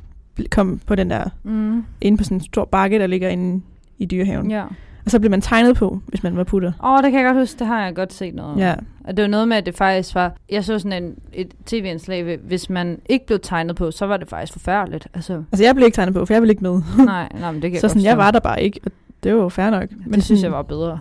kom 0.51 0.81
på 0.87 0.95
den 0.95 1.11
der, 1.11 1.25
Mm. 1.43 1.85
inde 2.01 2.19
på 2.19 2.25
sådan 2.25 2.37
en 2.37 2.41
stor 2.45 2.65
bakke, 2.65 2.99
der 2.99 3.07
ligger 3.07 3.29
inde 3.29 3.63
i 3.99 4.07
dyrehaven. 4.07 4.51
Ja. 4.51 4.65
Og 5.05 5.11
så 5.11 5.19
blev 5.21 5.31
man 5.31 5.41
tegnet 5.41 5.77
på, 5.77 6.01
hvis 6.07 6.23
man 6.23 6.37
var 6.37 6.45
putter. 6.45 6.73
Åh, 6.85 6.91
oh, 6.93 7.03
det 7.03 7.13
kan 7.13 7.21
jeg 7.21 7.29
godt 7.29 7.39
huske. 7.39 7.59
Det 7.59 7.67
har 7.67 7.85
jeg 7.85 7.95
godt 7.95 8.13
set 8.13 8.35
noget 8.35 8.53
om. 8.53 8.59
Ja. 8.59 8.75
Og 9.05 9.17
det 9.17 9.23
var 9.23 9.29
noget 9.29 9.49
med, 9.49 9.57
at 9.57 9.67
det 9.67 9.75
faktisk 9.75 10.15
var... 10.15 10.37
Jeg 10.51 10.65
så 10.65 10.79
sådan 10.79 11.03
en, 11.05 11.15
et 11.33 11.53
tv-indslag, 11.67 12.39
hvis 12.43 12.71
man 12.71 12.99
ikke 13.09 13.27
blev 13.27 13.39
tegnet 13.43 13.77
på, 13.77 13.91
så 13.91 14.07
var 14.07 14.17
det 14.17 14.29
faktisk 14.29 14.53
forfærdeligt. 14.53 15.09
Altså, 15.15 15.43
Altså 15.53 15.65
jeg 15.65 15.75
blev 15.75 15.85
ikke 15.87 15.95
tegnet 15.97 16.15
på, 16.15 16.25
for 16.27 16.35
jeg 16.35 16.43
ville 16.43 16.53
ikke 16.53 16.63
med. 16.65 16.83
nej, 17.05 17.29
nej, 17.41 17.53
men 17.53 17.63
det 17.63 17.71
kan 17.71 17.81
så 17.81 17.89
sådan, 17.89 18.03
jeg 18.03 18.19
var 18.19 18.31
der 18.31 18.41
bare 18.41 18.63
ikke, 18.63 18.81
og 18.87 18.93
det 19.23 19.35
var 19.35 19.43
jo 19.43 19.49
fair 19.49 19.71
nok. 19.71 19.89
Men 20.07 20.15
det 20.15 20.25
synes 20.25 20.43
jeg 20.43 20.53
var 20.53 20.63
bedre. 20.63 20.99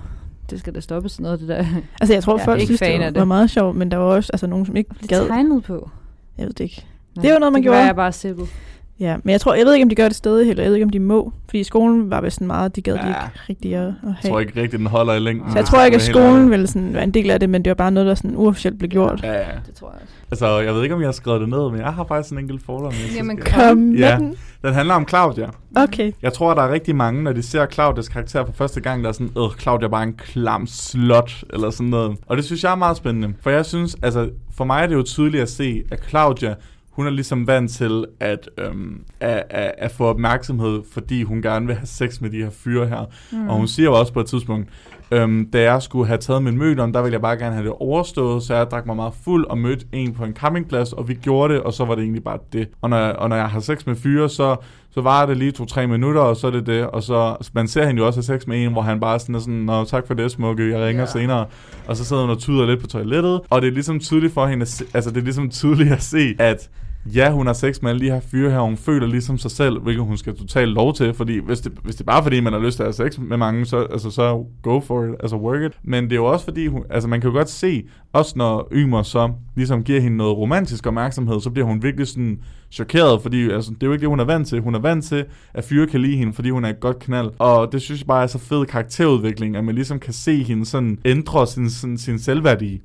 Det 0.49 0.59
skal 0.59 0.75
da 0.75 0.79
stoppe 0.79 1.09
sådan 1.09 1.23
noget, 1.23 1.39
det 1.39 1.47
der. 1.47 1.65
Altså 2.01 2.13
jeg 2.13 2.23
tror, 2.23 2.33
Jeg 2.35 2.41
er 2.41 2.45
folk 2.45 2.61
ikke 2.61 2.67
synes, 2.67 2.79
fan 2.79 2.91
det 2.91 2.95
af 2.95 2.99
var, 3.05 3.09
det. 3.11 3.19
var 3.19 3.25
meget 3.25 3.49
sjovt, 3.49 3.75
men 3.75 3.91
der 3.91 3.97
var 3.97 4.05
også 4.05 4.29
altså, 4.33 4.47
nogen, 4.47 4.65
som 4.65 4.75
ikke 4.75 4.89
Blive 4.95 5.07
gad. 5.07 5.27
tegnet 5.27 5.63
på. 5.63 5.89
Jeg 6.37 6.45
ved 6.45 6.53
det 6.53 6.63
ikke. 6.63 6.85
Det 7.21 7.33
var 7.33 7.39
noget, 7.39 7.53
man 7.53 7.59
det 7.59 7.63
gjorde. 7.63 7.77
Være, 7.77 7.85
jeg 7.85 7.95
bare 7.95 8.11
sippet. 8.11 8.47
Ja, 9.01 9.15
men 9.23 9.31
jeg 9.31 9.41
tror, 9.41 9.53
jeg 9.53 9.65
ved 9.65 9.73
ikke, 9.73 9.83
om 9.83 9.89
de 9.89 9.95
gør 9.95 10.07
det 10.07 10.15
stadig 10.15 10.45
heller. 10.47 10.63
Jeg 10.63 10.69
ved 10.69 10.75
ikke, 10.75 10.83
om 10.85 10.89
de 10.89 10.99
må. 10.99 11.33
Fordi 11.45 11.59
i 11.59 11.63
skolen 11.63 12.09
var 12.11 12.21
vist 12.21 12.35
sådan 12.35 12.47
meget, 12.47 12.75
de 12.75 12.81
gad 12.81 12.95
ja. 12.95 13.01
de 13.01 13.07
ikke 13.07 13.19
rigtig 13.49 13.75
at, 13.75 13.81
at 13.87 13.93
have. 14.03 14.15
Jeg 14.23 14.31
tror 14.31 14.39
ikke 14.39 14.61
rigtigt, 14.61 14.79
den 14.79 14.87
holder 14.87 15.13
i 15.13 15.19
længden. 15.19 15.51
så 15.51 15.57
jeg 15.57 15.65
tror 15.65 15.77
jeg 15.77 15.85
ikke, 15.87 15.95
at 15.95 16.01
skolen 16.01 16.51
ville 16.51 16.67
sådan 16.67 16.93
være 16.93 17.03
en 17.03 17.11
del 17.13 17.31
af 17.31 17.39
det, 17.39 17.49
men 17.49 17.65
det 17.65 17.69
var 17.69 17.75
bare 17.75 17.91
noget, 17.91 18.07
der 18.07 18.15
sådan 18.15 18.35
uofficielt 18.35 18.79
blev 18.79 18.89
gjort. 18.89 19.23
Ja, 19.23 19.33
ja. 19.33 19.39
Det 19.67 19.75
tror 19.75 19.87
jeg 19.87 19.99
også. 20.01 20.13
Altså, 20.31 20.59
jeg 20.59 20.73
ved 20.75 20.83
ikke, 20.83 20.95
om 20.95 21.01
jeg 21.01 21.07
har 21.07 21.11
skrevet 21.13 21.41
det 21.41 21.49
ned, 21.49 21.71
men 21.71 21.79
jeg 21.79 21.93
har 21.93 22.03
faktisk 22.05 22.31
en 22.31 22.39
enkelt 22.39 22.65
fordom. 22.65 22.93
Jamen, 23.17 23.37
Kom 23.37 23.77
med 23.77 23.97
Ja. 23.97 24.15
den. 24.19 24.35
Den 24.63 24.73
handler 24.73 24.93
om 24.95 25.07
Claudia. 25.07 25.47
Okay. 25.75 26.11
Jeg 26.21 26.33
tror, 26.33 26.53
der 26.53 26.61
er 26.61 26.71
rigtig 26.71 26.95
mange, 26.95 27.23
når 27.23 27.33
de 27.33 27.41
ser 27.43 27.65
Claudias 27.65 28.07
karakter 28.09 28.45
for 28.45 28.53
første 28.53 28.81
gang, 28.81 29.03
der 29.03 29.09
er 29.09 29.13
sådan, 29.13 29.31
øh, 29.37 29.43
Claudia 29.59 29.85
er 29.85 29.91
bare 29.91 30.03
en 30.03 30.13
klam 30.13 30.67
slot, 30.67 31.43
eller 31.53 31.69
sådan 31.69 31.87
noget. 31.87 32.17
Og 32.27 32.37
det 32.37 32.45
synes 32.45 32.63
jeg 32.63 32.71
er 32.71 32.75
meget 32.75 32.97
spændende. 32.97 33.33
For 33.41 33.49
jeg 33.49 33.65
synes, 33.65 33.95
altså, 34.01 34.29
for 34.57 34.63
mig 34.65 34.83
er 34.83 34.87
det 34.87 34.95
jo 34.95 35.03
tydeligt 35.03 35.41
at 35.41 35.49
se, 35.49 35.83
at 35.91 35.99
Claudia, 36.09 36.55
hun 37.01 37.07
er 37.07 37.11
ligesom 37.11 37.47
vant 37.47 37.71
til 37.71 38.05
at, 38.19 38.49
øhm, 38.57 39.03
at, 39.19 39.43
at, 39.49 39.73
at 39.77 39.91
få 39.91 40.05
opmærksomhed, 40.05 40.81
fordi 40.91 41.23
hun 41.23 41.41
gerne 41.41 41.67
vil 41.67 41.75
have 41.75 41.87
sex 41.87 42.21
med 42.21 42.29
de 42.29 42.37
her 42.37 42.49
fyre 42.49 42.87
her. 42.87 43.05
Mm. 43.31 43.49
Og 43.49 43.55
hun 43.55 43.67
siger 43.67 43.89
jo 43.89 43.99
også 43.99 44.13
på 44.13 44.19
et 44.19 44.25
tidspunkt, 44.25 44.69
øhm, 45.11 45.49
da 45.53 45.61
jeg 45.61 45.81
skulle 45.81 46.07
have 46.07 46.17
taget 46.17 46.43
min 46.43 46.57
mødom, 46.57 46.93
der 46.93 47.01
ville 47.01 47.13
jeg 47.13 47.21
bare 47.21 47.37
gerne 47.37 47.55
have 47.55 47.65
det 47.65 47.73
overstået, 47.79 48.43
så 48.43 48.55
jeg 48.55 48.71
drak 48.71 48.85
mig 48.85 48.95
meget 48.95 49.13
fuld 49.23 49.45
og 49.45 49.57
mødte 49.57 49.85
en 49.91 50.13
på 50.13 50.25
en 50.25 50.33
campingplads, 50.33 50.93
og 50.93 51.07
vi 51.07 51.13
gjorde 51.13 51.53
det, 51.53 51.61
og 51.61 51.73
så 51.73 51.85
var 51.85 51.95
det 51.95 52.01
egentlig 52.01 52.23
bare 52.23 52.37
det. 52.53 52.69
Og 52.81 52.89
når 52.89 52.97
og 52.97 53.29
når 53.29 53.35
jeg 53.35 53.49
har 53.49 53.59
sex 53.59 53.85
med 53.85 53.95
fyre, 53.95 54.29
så, 54.29 54.55
så 54.91 55.01
var 55.01 55.25
det 55.25 55.37
lige 55.37 55.51
to-tre 55.51 55.87
minutter, 55.87 56.21
og 56.21 56.35
så 56.37 56.47
er 56.47 56.51
det 56.51 56.65
det. 56.65 56.83
Og 56.83 57.03
så, 57.03 57.49
man 57.53 57.67
ser 57.67 57.85
hende 57.85 57.99
jo 57.99 58.07
også 58.07 58.17
have 58.17 58.39
sex 58.39 58.47
med 58.47 58.63
en, 58.63 58.71
hvor 58.71 58.81
han 58.81 58.99
bare 58.99 59.19
sådan 59.19 59.35
er 59.35 59.39
sådan, 59.39 59.53
Nå, 59.53 59.85
tak 59.85 60.07
for 60.07 60.13
det, 60.13 60.31
smukke, 60.31 60.69
jeg 60.69 60.87
ringer 60.87 61.03
yeah. 61.03 61.13
senere. 61.13 61.45
Og 61.87 61.97
så 61.97 62.05
sidder 62.05 62.21
hun 62.21 62.31
og 62.31 62.39
tyder 62.39 62.65
lidt 62.65 62.79
på 62.79 62.87
toilettet, 62.87 63.41
og 63.49 63.61
det 63.61 63.67
er 63.67 63.71
ligesom 63.71 63.99
tydeligt 63.99 64.33
for 64.33 64.47
hende, 64.47 64.61
at 64.61 64.67
se, 64.67 64.85
altså 64.93 65.09
det 65.09 65.17
er 65.17 65.23
ligesom 65.23 65.49
tydeligt 65.49 65.91
at 65.91 66.03
se, 66.03 66.35
at 66.39 66.69
ja, 67.05 67.31
hun 67.31 67.47
har 67.47 67.53
sex 67.53 67.81
med 67.81 67.89
alle 67.89 68.05
de 68.05 68.11
her 68.11 68.19
fyre 68.19 68.51
her, 68.51 68.57
og 68.57 68.65
hun 68.65 68.77
føler 68.77 69.07
ligesom 69.07 69.37
sig 69.37 69.51
selv, 69.51 69.79
hvilket 69.79 70.05
hun 70.05 70.17
skal 70.17 70.37
totalt 70.37 70.69
lov 70.69 70.93
til, 70.93 71.13
fordi 71.13 71.39
hvis 71.39 71.59
det, 71.59 71.71
hvis 71.83 71.95
det 71.95 72.01
er 72.01 72.11
bare 72.11 72.23
fordi, 72.23 72.39
man 72.39 72.53
har 72.53 72.59
lyst 72.59 72.75
til 72.75 72.83
at 72.83 72.97
have 72.97 73.09
sex 73.09 73.19
med 73.19 73.37
mange, 73.37 73.65
så, 73.65 73.77
altså, 73.77 74.11
så 74.11 74.45
go 74.61 74.79
for 74.79 75.03
it, 75.03 75.15
altså 75.19 75.35
work 75.35 75.61
it. 75.61 75.77
Men 75.83 76.03
det 76.03 76.11
er 76.11 76.15
jo 76.15 76.25
også 76.25 76.45
fordi, 76.45 76.67
hun, 76.67 76.83
altså 76.89 77.09
man 77.09 77.21
kan 77.21 77.29
jo 77.29 77.35
godt 77.35 77.49
se, 77.49 77.83
også 78.13 78.33
når 78.35 78.67
Ymer 78.73 79.03
så 79.03 79.31
ligesom 79.55 79.83
giver 79.83 80.01
hende 80.01 80.17
noget 80.17 80.37
romantisk 80.37 80.87
opmærksomhed, 80.87 81.41
så 81.41 81.49
bliver 81.49 81.65
hun 81.65 81.83
virkelig 81.83 82.07
sådan 82.07 82.39
chokeret, 82.71 83.21
fordi 83.21 83.49
altså, 83.49 83.71
det 83.71 83.83
er 83.83 83.87
jo 83.87 83.93
ikke 83.93 84.01
det, 84.01 84.09
hun 84.09 84.19
er 84.19 84.25
vant 84.25 84.47
til. 84.47 84.61
Hun 84.61 84.75
er 84.75 84.79
vant 84.79 85.05
til, 85.05 85.25
at 85.53 85.63
fyre 85.63 85.87
kan 85.87 86.01
lide 86.01 86.17
hende, 86.17 86.33
fordi 86.33 86.49
hun 86.49 86.65
er 86.65 86.69
et 86.69 86.79
godt 86.79 86.99
knald. 86.99 87.31
Og 87.39 87.71
det 87.71 87.81
synes 87.81 88.01
jeg 88.01 88.07
bare 88.07 88.23
er 88.23 88.27
så 88.27 88.37
fed 88.37 88.65
karakterudvikling, 88.65 89.55
at 89.55 89.63
man 89.63 89.75
ligesom 89.75 89.99
kan 89.99 90.13
se 90.13 90.43
hende 90.43 90.65
sådan 90.65 90.97
ændre 91.05 91.47
sin, 91.47 91.69
sin, 91.69 91.97
sin 91.97 92.19
selvværdi. 92.19 92.81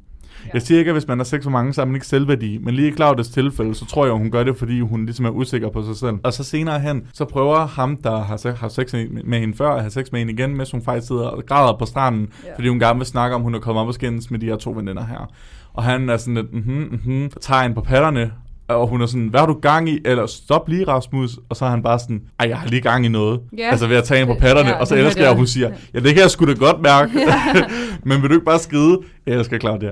Jeg 0.55 0.63
siger 0.63 0.79
ikke, 0.79 0.89
at 0.89 0.95
hvis 0.95 1.09
man 1.09 1.19
har 1.19 1.25
sex 1.25 1.43
for 1.43 1.51
mange, 1.51 1.73
så 1.73 1.81
er 1.81 1.85
man 1.85 1.95
ikke 1.95 2.07
selvværdi. 2.07 2.59
Men 2.59 2.75
lige 2.75 2.89
i 2.89 2.93
Claudias 2.93 3.29
tilfælde, 3.29 3.75
så 3.75 3.87
tror 3.87 4.05
jeg, 4.07 4.15
hun 4.15 4.31
gør 4.31 4.45
det, 4.45 4.57
fordi 4.57 4.81
hun 4.81 5.05
ligesom 5.07 5.25
er 5.25 5.31
usikker 5.31 5.71
på 5.71 5.83
sig 5.83 5.97
selv. 5.97 6.17
Og 6.23 6.33
så 6.33 6.45
senere 6.45 6.81
hen, 6.81 7.07
så 7.13 7.25
prøver 7.25 7.67
ham, 7.67 7.97
der 7.97 8.23
har, 8.23 8.55
har 8.57 8.69
sex 8.69 8.93
med 9.25 9.41
hende 9.41 9.57
før, 9.57 9.71
at 9.71 9.81
have 9.81 9.91
sex 9.91 10.13
med 10.13 10.21
hende 10.21 10.33
igen, 10.33 10.57
mens 10.57 10.71
hun 10.71 10.83
faktisk 10.83 11.07
sidder 11.07 11.27
og 11.29 11.43
græder 11.47 11.77
på 11.79 11.87
stranden, 11.87 12.29
Ja. 12.45 12.55
fordi 12.57 12.69
hun 12.69 12.79
gerne 12.81 12.99
vil 12.99 13.07
snakke 13.07 13.37
om, 13.37 13.43
hun 13.43 13.55
er 13.55 13.59
kommet 13.59 13.83
op 13.83 13.89
og 13.89 13.95
skændes 13.95 14.31
med 14.31 14.39
de 14.39 14.47
her 14.47 14.57
to 14.57 14.71
veninder 14.71 15.05
her. 15.07 15.31
Og 15.75 15.83
han 15.83 16.09
er 16.09 16.17
sådan 16.17 16.35
lidt, 16.35 16.55
mhm, 16.55 17.01
mhm, 17.05 17.31
tager 17.41 17.63
hende 17.63 17.75
på 17.75 17.81
patterne, 17.81 18.33
og 18.69 18.89
hun 18.89 19.03
er 19.03 19.07
sådan, 19.07 19.29
hvad 19.29 19.41
har 19.41 19.47
du 19.47 19.53
gang 19.63 19.89
i? 19.89 19.99
Eller 20.05 20.27
stop 20.27 20.69
lige, 20.69 20.89
Rasmus. 20.89 21.39
Og 21.49 21.57
så 21.57 21.65
er 21.65 21.69
han 21.71 21.83
bare 21.83 21.99
sådan, 21.99 22.23
ej, 22.39 22.49
jeg 22.49 22.59
har 22.59 22.69
lige 22.69 22.81
gang 22.83 23.07
i 23.07 23.09
noget. 23.09 23.41
Ja. 23.59 23.71
Altså 23.71 23.87
ved 23.87 23.97
at 23.97 24.05
tage 24.05 24.19
hende 24.19 24.31
på 24.31 24.35
Det- 24.35 24.43
patterne. 24.43 24.69
ja, 24.69 24.75
og 24.81 24.87
så 24.87 24.95
det 24.95 25.05
elsker 25.05 25.23
jeg, 25.23 25.29
jeg. 25.29 25.37
hun 25.37 25.47
siger, 25.47 25.71
ja, 25.95 25.99
det 26.01 26.15
kan 26.15 26.23
jeg 26.23 26.31
sgu 26.31 26.47
da 26.47 26.53
godt 26.53 26.81
mærke. 26.83 27.13
Men 28.09 28.23
vil 28.23 28.31
du 28.31 28.35
ikke 28.35 28.45
bare 28.47 28.59
skride? 28.59 28.99
Jeg 29.27 29.35
elsker 29.35 29.59
Claudia. 29.59 29.91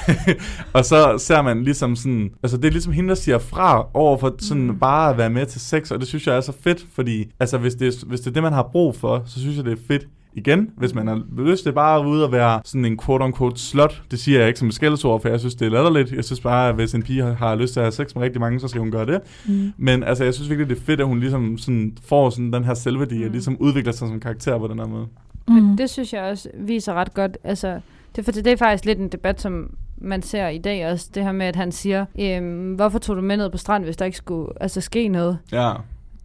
og 0.72 0.84
så 0.84 1.14
ser 1.18 1.42
man 1.42 1.64
ligesom 1.64 1.96
sådan, 1.96 2.30
altså 2.42 2.56
det 2.56 2.64
er 2.64 2.70
ligesom 2.70 2.92
hende, 2.92 3.08
der 3.08 3.14
siger 3.14 3.38
fra 3.38 3.86
over 3.94 4.18
for 4.18 4.34
sådan 4.38 4.62
mm. 4.66 4.78
bare 4.78 5.10
at 5.10 5.18
være 5.18 5.30
med 5.30 5.46
til 5.46 5.60
sex, 5.60 5.90
og 5.90 6.00
det 6.00 6.08
synes 6.08 6.26
jeg 6.26 6.36
er 6.36 6.40
så 6.40 6.52
fedt, 6.64 6.84
fordi 6.94 7.24
altså 7.40 7.58
hvis 7.58 7.74
det, 7.74 7.94
hvis 8.06 8.20
det 8.20 8.26
er 8.26 8.32
det, 8.32 8.42
man 8.42 8.52
har 8.52 8.68
brug 8.72 8.96
for, 8.96 9.22
så 9.26 9.40
synes 9.40 9.56
jeg, 9.56 9.64
det 9.64 9.72
er 9.72 9.82
fedt 9.88 10.02
igen, 10.34 10.70
hvis 10.76 10.94
man 10.94 11.06
har 11.06 11.22
lyst 11.38 11.64
til 11.64 11.72
bare 11.72 12.00
at 12.00 12.06
ude 12.06 12.24
og 12.24 12.32
være 12.32 12.60
sådan 12.64 12.84
en 12.84 12.98
quote-unquote 13.02 13.56
slut. 13.56 14.02
Det 14.10 14.18
siger 14.18 14.38
jeg 14.38 14.48
ikke 14.48 14.58
som 14.58 14.68
et 14.68 14.74
skældsord, 14.74 15.22
for 15.22 15.28
jeg 15.28 15.40
synes, 15.40 15.54
det 15.54 15.66
er 15.66 15.70
latterligt. 15.70 16.12
Jeg 16.12 16.24
synes 16.24 16.40
bare, 16.40 16.68
at 16.68 16.74
hvis 16.74 16.94
en 16.94 17.02
pige 17.02 17.22
har, 17.22 17.54
lyst 17.54 17.72
til 17.72 17.80
at 17.80 17.84
have 17.84 17.92
sex 17.92 18.14
med 18.14 18.22
rigtig 18.22 18.40
mange, 18.40 18.60
så 18.60 18.68
skal 18.68 18.80
hun 18.80 18.90
gøre 18.90 19.06
det. 19.06 19.20
Mm. 19.46 19.72
Men 19.76 20.02
altså, 20.02 20.24
jeg 20.24 20.34
synes 20.34 20.50
virkelig, 20.50 20.70
det 20.70 20.78
er 20.78 20.84
fedt, 20.84 21.00
at 21.00 21.06
hun 21.06 21.20
ligesom 21.20 21.58
sådan 21.58 21.96
får 22.04 22.30
sådan 22.30 22.52
den 22.52 22.64
her 22.64 22.74
selvværdi, 22.74 23.22
og 23.24 23.30
ligesom 23.30 23.56
udvikler 23.60 23.92
sig 23.92 24.08
som 24.08 24.20
karakter 24.20 24.58
på 24.58 24.66
den 24.66 24.78
her 24.78 24.86
måde. 24.86 25.06
Men 25.48 25.78
det 25.78 25.90
synes 25.90 26.12
jeg 26.12 26.22
også 26.22 26.48
viser 26.58 26.94
ret 26.94 27.14
godt. 27.14 27.38
Altså, 27.44 27.80
det, 28.16 28.24
for 28.24 28.32
det 28.32 28.46
er 28.46 28.56
faktisk 28.56 28.84
lidt 28.84 28.98
en 28.98 29.08
debat, 29.08 29.40
som 29.40 29.76
man 29.98 30.22
ser 30.22 30.48
i 30.48 30.58
dag 30.58 30.92
også. 30.92 31.10
Det 31.14 31.24
her 31.24 31.32
med, 31.32 31.46
at 31.46 31.56
han 31.56 31.72
siger, 31.72 32.04
øhm, 32.20 32.74
hvorfor 32.74 32.98
tog 32.98 33.16
du 33.16 33.20
med 33.20 33.36
ned 33.36 33.50
på 33.50 33.58
stranden, 33.58 33.84
hvis 33.84 33.96
der 33.96 34.04
ikke 34.04 34.18
skulle 34.18 34.48
altså, 34.60 34.80
ske 34.80 35.08
noget? 35.08 35.38
Ja. 35.52 35.72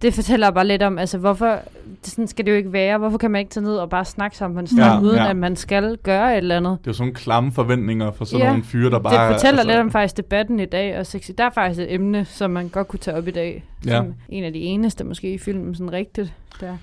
Det 0.02 0.14
fortæller 0.14 0.52
bare 0.52 0.68
lidt 0.68 0.84
om, 0.84 0.97
altså 0.97 1.18
hvorfor, 1.18 1.60
det, 2.06 2.08
sådan 2.08 2.28
skal 2.28 2.45
det 2.45 2.52
jo 2.52 2.58
ikke 2.58 2.74
være. 2.74 2.97
Hvorfor 2.97 3.18
kan 3.18 3.32
man 3.32 3.39
ikke 3.39 3.52
tage 3.52 3.64
ned 3.64 3.76
og 3.76 3.89
bare 3.89 4.06
snakke 4.06 4.38
sammen 4.38 4.56
på 4.56 4.60
en 4.60 4.68
strand, 4.68 4.93
Ja, 5.06 5.10
uden 5.10 5.16
ja. 5.16 5.30
at 5.30 5.36
man 5.36 5.56
skal 5.56 5.97
gøre 6.04 6.32
et 6.32 6.38
eller 6.38 6.58
andet? 6.58 6.78
Det 6.80 6.88
er 6.88 6.91
jo 6.91 6.93
sådan 6.93 7.14
klamme 7.14 7.52
forventninger 7.52 8.12
for 8.12 8.26
sådan 8.26 8.39
Ja, 8.45 8.50
nogle 8.50 8.64
fyre, 8.64 8.89
der 8.89 9.00
bare... 9.00 9.28
det 9.28 9.36
fortæller 9.36 9.60
altså, 9.60 9.72
lidt 9.72 9.80
om 9.80 9.91
faktisk 9.91 10.18
debatten 10.18 10.60
i 10.60 10.66
dag, 10.66 11.00
og 11.00 11.06
sexy. 11.06 11.32
Der 11.38 11.43
er 11.43 11.50
faktisk 11.50 11.80
et 11.82 11.93
emne, 11.93 12.26
som 12.26 12.52
man 12.52 12.68
godt 12.70 12.88
kunne 12.88 13.00
tage 13.00 13.18
op 13.18 13.28
i 13.28 13.32
dag. 13.32 13.64
Ja. 13.86 13.97
Som 13.97 14.14
en 14.30 14.43
af 14.43 14.54
de 14.54 14.60
eneste 14.60 15.04
måske 15.04 15.34
i 15.34 15.38
filmen, 15.38 15.76
sådan 15.76 15.93
rigtigt. 15.93 16.34
Der. 16.62 16.78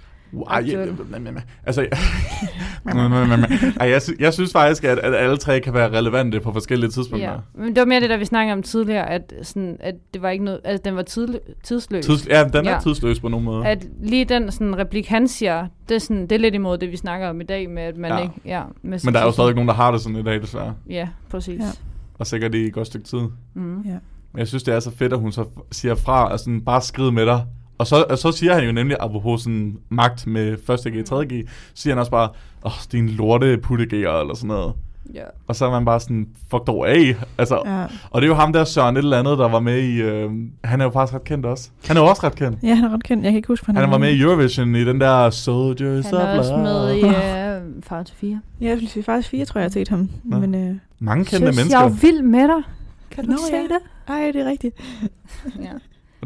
Ej, 0.51 0.65
jeg, 0.67 0.89
altså, 1.67 1.81
ej, 3.81 3.89
jeg, 3.91 4.03
sy- 4.03 4.21
jeg 4.21 4.33
synes 4.35 4.53
faktisk, 4.53 4.85
at, 4.85 4.99
at 4.99 5.15
alle 5.15 5.37
tre 5.37 5.61
kan 5.61 5.75
være 5.75 5.99
relevante 5.99 6.41
på 6.41 6.53
forskellige 6.53 6.91
tidspunkter. 6.91 7.31
Ja. 7.33 7.37
Men 7.55 7.69
det 7.69 7.79
var 7.79 7.85
mere 7.85 8.01
det, 8.01 8.11
der 8.11 8.17
vi 8.17 8.25
snakkede 8.25 8.53
om 8.53 8.63
tidligere, 8.63 9.11
at, 9.11 9.33
sådan, 9.43 9.77
at 9.81 9.95
det 10.15 10.23
var 10.23 10.31
ikke 10.31 10.45
noget, 10.45 10.61
altså 10.65 10.83
den 10.85 10.97
var 10.97 11.03
tidl- 11.11 11.63
tidsløs. 11.63 12.07
Tids, 12.07 12.29
ja, 12.29 12.45
den 12.45 12.67
er 12.67 12.73
Ja. 12.73 12.79
tidsløs 12.83 13.21
på 13.21 13.29
nogen 13.29 13.45
måde. 13.45 13.67
At 13.67 13.87
lige 14.03 14.25
den 14.25 14.51
sådan, 14.53 14.79
replik, 14.79 15.09
han 15.09 15.29
siger, 15.29 15.67
det 15.89 15.95
er, 15.95 15.99
sådan, 15.99 16.23
det 16.23 16.33
er 16.33 16.39
lidt 16.39 16.55
imod 16.55 16.79
det, 16.79 16.91
vi 16.91 16.97
snakker 16.97 17.29
om 17.29 17.41
i 17.41 17.45
dag, 17.45 17.71
med 17.71 17.83
at 17.83 17.97
man 17.97 18.11
Ja. 18.11 18.19
ikke... 18.19 18.35
Ja, 18.45 18.63
med 18.83 18.99
Men 19.05 19.15
der 19.15 19.21
er 19.21 19.25
jo 19.25 19.33
stadig 19.33 19.55
nogen, 19.55 19.69
der 19.69 19.75
har 19.75 19.91
det 19.91 20.01
sådan 20.01 20.17
i 20.19 20.23
dag, 20.23 20.41
desværre. 20.43 20.75
Ja, 20.91 21.09
præcis. 21.31 21.61
Ja. 21.61 21.67
Og 22.19 22.27
sikkert 22.27 22.55
i 22.55 22.65
et 22.67 22.73
godt 22.73 22.87
stykke 22.87 23.07
tid. 23.07 23.19
Mm. 23.55 23.81
Ja. 23.83 23.91
Men 24.33 24.39
jeg 24.39 24.49
synes, 24.49 24.63
det 24.63 24.75
er 24.75 24.81
så 24.81 24.91
fedt, 24.91 25.13
at 25.13 25.19
hun 25.19 25.33
så 25.33 25.45
siger 25.73 25.95
fra, 25.95 26.29
og 26.33 26.39
sådan 26.41 26.61
bare 26.61 26.83
skrider 26.83 27.11
med 27.11 27.27
dig. 27.27 27.45
Og 27.79 27.87
så, 27.87 28.05
og 28.11 28.19
så 28.19 28.33
siger 28.33 28.55
han 28.55 28.65
jo 28.65 28.73
nemlig, 28.73 28.97
apropos 29.01 29.43
sådan 29.43 29.77
magt 29.89 30.27
med 30.27 30.53
1. 30.53 30.93
G, 30.93 31.05
3. 31.07 31.25
G, 31.27 31.49
siger 31.75 31.95
han 31.95 31.99
også 31.99 32.11
bare, 32.11 32.29
åh, 32.65 32.67
oh, 32.73 32.73
din 32.93 33.09
lorte 33.09 33.59
puttegerer, 33.59 34.21
eller 34.21 34.35
sådan 34.35 34.49
noget. 34.49 34.73
ja. 35.15 35.23
Og 35.47 35.57
så 35.57 35.67
er 35.67 35.71
man 35.71 35.85
bare 35.85 36.01
sådan, 36.01 36.29
fuck 36.51 36.67
dog 36.67 36.89
af. 36.91 37.15
Altså, 37.39 37.63
ja. 37.67 37.81
Ja. 37.81 37.87
Og 38.11 38.23
det 38.23 38.27
er 38.27 38.31
jo 38.31 38.35
ham 38.35 38.53
der, 38.53 38.65
Søren 38.65 38.97
et 38.97 39.03
eller 39.03 39.19
andet, 39.19 39.39
der 39.39 39.49
var 39.49 39.61
med 39.61 39.79
i, 39.83 40.01
øh, 40.03 40.31
han 40.65 40.81
er 40.81 40.85
jo 40.85 40.91
faktisk 40.91 41.15
ret 41.15 41.25
kendt 41.25 41.47
også. 41.47 41.69
Han 41.87 41.97
er 41.97 42.01
jo 42.01 42.07
også 42.07 42.27
ret 42.27 42.35
kendt. 42.35 42.59
ja, 42.63 42.75
han 42.75 42.85
er 42.85 42.95
ret 42.95 43.05
kendt. 43.05 43.25
Jeg 43.25 43.33
kan 43.33 43.37
ikke 43.37 43.49
huske, 43.49 43.67
hvad 43.67 43.75
Han 43.83 43.91
var 43.91 43.99
med 43.99 44.13
i 44.13 44.21
Eurovision 44.21 44.75
i 44.75 44.85
den 44.85 45.01
der 45.01 45.31
Soldiers 45.31 46.05
Han 46.07 46.15
of 46.15 46.21
er 46.21 46.39
også 46.39 46.57
med 46.57 46.95
i 46.97 47.05
uh, 47.05 47.83
Far 47.83 48.03
til 48.03 48.15
4. 48.17 48.41
Ja, 48.61 48.67
jeg 48.69 48.77
vil 48.77 48.89
sige 48.89 49.03
faktisk 49.03 49.31
fire, 49.31 49.45
tror 49.45 49.59
jeg, 49.59 49.63
jeg 49.63 49.69
har 49.69 49.73
set 49.73 49.89
ham. 49.89 50.11
Nå. 50.25 50.39
Men, 50.39 50.55
øh, 50.55 50.77
Mange 50.99 51.25
kendte 51.25 51.37
Synes, 51.37 51.57
mennesker, 51.57 51.79
jeg 51.81 51.87
er 51.89 51.91
vild 51.95 52.23
med 52.23 52.43
dig. 52.43 52.63
Kan 53.11 53.25
du 53.25 53.31
Nå, 53.31 53.37
ikke 53.37 53.47
se 53.47 53.57
ja. 53.57 53.63
det? 53.63 54.19
ej, 54.25 54.31
det 54.33 54.41
er 54.41 54.51
rigtigt. 54.51 54.77
Ja. 55.63 55.69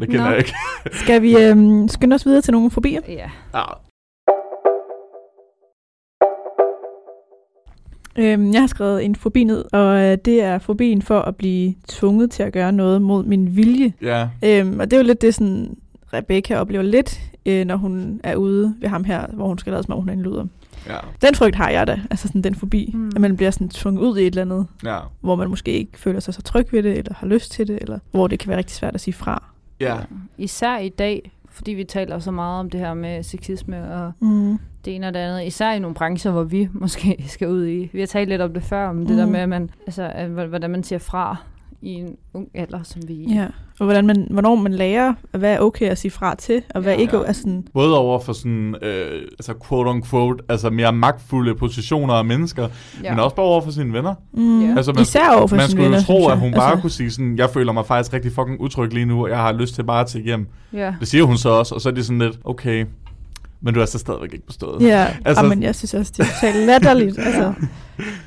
Det 0.01 0.09
kender 0.09 0.23
Nå. 0.25 0.29
jeg 0.29 0.37
ikke. 0.37 0.53
Skal 0.91 1.21
vi 1.21 1.37
øh, 1.37 1.89
skynde 1.89 2.13
os 2.13 2.25
videre 2.25 2.41
til 2.41 2.51
nogle 2.53 2.71
fobier? 2.71 3.01
ja. 3.07 3.29
Ja. 3.53 3.63
Øhm, 8.17 8.53
jeg 8.53 8.61
har 8.61 8.67
skrevet 8.67 9.05
en 9.05 9.15
fobi 9.15 9.43
ned, 9.43 9.65
og 9.73 9.99
øh, 9.99 10.17
det 10.25 10.41
er 10.43 10.59
fobien 10.59 11.01
for 11.01 11.19
at 11.19 11.35
blive 11.35 11.75
tvunget 11.87 12.31
til 12.31 12.43
at 12.43 12.53
gøre 12.53 12.71
noget 12.71 13.01
mod 13.01 13.23
min 13.23 13.55
vilje. 13.55 13.93
Ja, 14.01 14.27
Øhm, 14.43 14.79
og 14.79 14.91
det 14.91 14.97
er 14.97 15.01
jo 15.01 15.07
lidt 15.07 15.21
det, 15.21 15.35
sådan, 15.35 15.77
Rebecca 16.13 16.55
oplever 16.59 16.83
lidt, 16.83 17.19
øh, 17.45 17.65
når 17.65 17.75
hun 17.75 18.21
er 18.23 18.35
ude 18.35 18.75
ved 18.81 18.89
ham 18.89 19.03
her, 19.03 19.27
hvor 19.27 19.47
hun 19.47 19.57
skal 19.57 19.71
lade 19.73 19.83
som 19.83 19.93
om, 19.93 19.99
hun 19.99 20.09
er 20.09 20.13
en 20.13 20.21
luder. 20.21 20.45
ja, 20.87 20.97
Den 21.21 21.35
frygt 21.35 21.55
har 21.55 21.69
jeg 21.69 21.87
da, 21.87 21.99
altså 22.09 22.27
sådan 22.27 22.41
den 22.41 22.55
fobi, 22.55 22.91
mm. 22.93 23.11
at 23.15 23.21
man 23.21 23.37
bliver 23.37 23.51
sådan 23.51 23.69
tvunget 23.69 24.01
ud 24.01 24.17
i 24.17 24.21
et 24.21 24.27
eller 24.27 24.41
andet, 24.41 24.67
ja. 24.83 24.99
hvor 25.21 25.35
man 25.35 25.49
måske 25.49 25.71
ikke 25.71 25.99
føler 25.99 26.19
sig 26.19 26.33
så 26.33 26.41
tryg 26.41 26.67
ved 26.73 26.83
det, 26.83 26.97
eller 26.97 27.13
har 27.13 27.27
lyst 27.27 27.51
til 27.51 27.67
det, 27.67 27.77
eller 27.81 27.99
hvor 28.11 28.27
det 28.27 28.39
kan 28.39 28.49
være 28.49 28.57
rigtig 28.57 28.75
svært 28.75 28.95
at 28.95 29.01
sige 29.01 29.13
fra. 29.13 29.43
Ja, 29.81 29.97
Især 30.37 30.77
i 30.77 30.89
dag, 30.89 31.31
fordi 31.49 31.71
vi 31.71 31.83
taler 31.83 32.19
så 32.19 32.31
meget 32.31 32.59
om 32.59 32.69
det 32.69 32.79
her 32.79 32.93
med 32.93 33.23
sexisme 33.23 33.93
og 33.93 34.11
Mm. 34.19 34.57
det 34.85 34.95
ene 34.95 35.07
og 35.07 35.13
det 35.13 35.19
andet. 35.19 35.45
Især 35.47 35.71
i 35.71 35.79
nogle 35.79 35.95
brancher, 35.95 36.31
hvor 36.31 36.43
vi 36.43 36.67
måske 36.81 37.23
skal 37.27 37.47
ud 37.47 37.67
i. 37.67 37.89
Vi 37.93 37.99
har 37.99 38.07
talt 38.07 38.29
lidt 38.29 38.41
om 38.41 38.53
det 38.53 38.63
før, 38.63 38.87
om 38.87 38.97
det 38.97 39.09
Mm. 39.09 39.15
der 39.17 39.25
med, 39.25 39.39
at 39.39 39.49
man, 39.49 39.69
altså, 39.87 40.27
hvordan 40.49 40.69
man 40.71 40.83
siger 40.83 40.99
fra 40.99 41.35
i 41.81 41.89
en 41.89 42.17
ung 42.33 42.49
alder, 42.53 42.83
som 42.83 43.07
vi 43.07 43.23
er. 43.25 43.35
Ja, 43.41 43.47
og 43.81 43.85
hvordan 43.85 44.07
man, 44.07 44.27
hvornår 44.29 44.55
man 44.55 44.73
lærer, 44.73 45.13
hvad 45.31 45.53
er 45.53 45.59
okay 45.59 45.85
at 45.89 45.97
sige 45.97 46.11
fra 46.11 46.35
til, 46.35 46.61
og 46.75 46.81
hvad 46.81 46.93
Ja. 46.93 46.99
ikke 46.99 47.17
Ja. 47.17 47.23
er 47.23 47.31
sådan... 47.33 47.63
både 47.73 47.97
over 47.97 48.19
for 48.19 48.33
sådan, 48.33 48.75
øh, 48.81 49.21
altså 49.31 49.53
quote 49.67 49.87
on 49.87 50.03
quote, 50.03 50.43
altså 50.49 50.69
mere 50.69 50.93
magtfulde 50.93 51.55
positioner 51.55 52.13
af 52.13 52.25
mennesker, 52.25 52.67
ja. 53.03 53.11
men 53.11 53.19
også 53.19 53.35
bare 53.35 53.45
over 53.45 53.61
for 53.61 53.71
sine 53.71 53.93
venner. 53.93 54.13
Mm. 54.33 54.61
Ja. 54.69 54.75
Altså, 54.77 54.91
man, 54.93 55.01
Især 55.01 55.29
over 55.37 55.47
for 55.47 55.55
man 55.55 55.65
sine 55.65 55.71
skulle 55.71 55.83
venner, 55.83 55.97
jo 55.97 56.03
tro, 56.03 56.13
synes 56.13 56.25
jeg. 56.25 56.33
at 56.33 56.39
hun 56.39 56.51
bare 56.53 56.69
altså, 56.71 56.81
kunne 56.81 56.91
sige 56.91 57.11
sådan, 57.11 57.37
jeg 57.37 57.49
føler 57.49 57.71
mig 57.73 57.85
faktisk 57.85 58.13
rigtig 58.13 58.31
fucking 58.31 58.61
utryg 58.61 58.93
lige 58.93 59.05
nu, 59.05 59.23
og 59.23 59.29
jeg 59.29 59.37
har 59.37 59.51
lyst 59.51 59.75
til 59.75 59.83
bare 59.83 60.01
at 60.01 60.07
tage 60.07 60.23
hjem. 60.23 60.47
Ja. 60.73 60.93
Det 60.99 61.07
siger 61.07 61.23
hun 61.23 61.37
så 61.37 61.49
også, 61.49 61.75
og 61.75 61.81
så 61.81 61.89
er 61.89 61.93
det 61.93 62.05
sådan 62.05 62.19
lidt, 62.19 62.39
okay, 62.45 62.85
men 63.61 63.73
du 63.73 63.79
er 63.81 63.85
så 63.85 63.99
stadigvæk 63.99 64.33
ikke 64.33 64.45
bestået. 64.45 64.81
Ja, 64.81 65.07
Altså- 65.25 65.43
men 65.45 65.63
jeg 65.63 65.75
synes 65.75 65.93
også, 65.93 66.13
det 66.17 66.23
er 66.25 66.29
totalt 66.33 66.65
latterligt. 66.65 67.19
altså. 67.25 67.53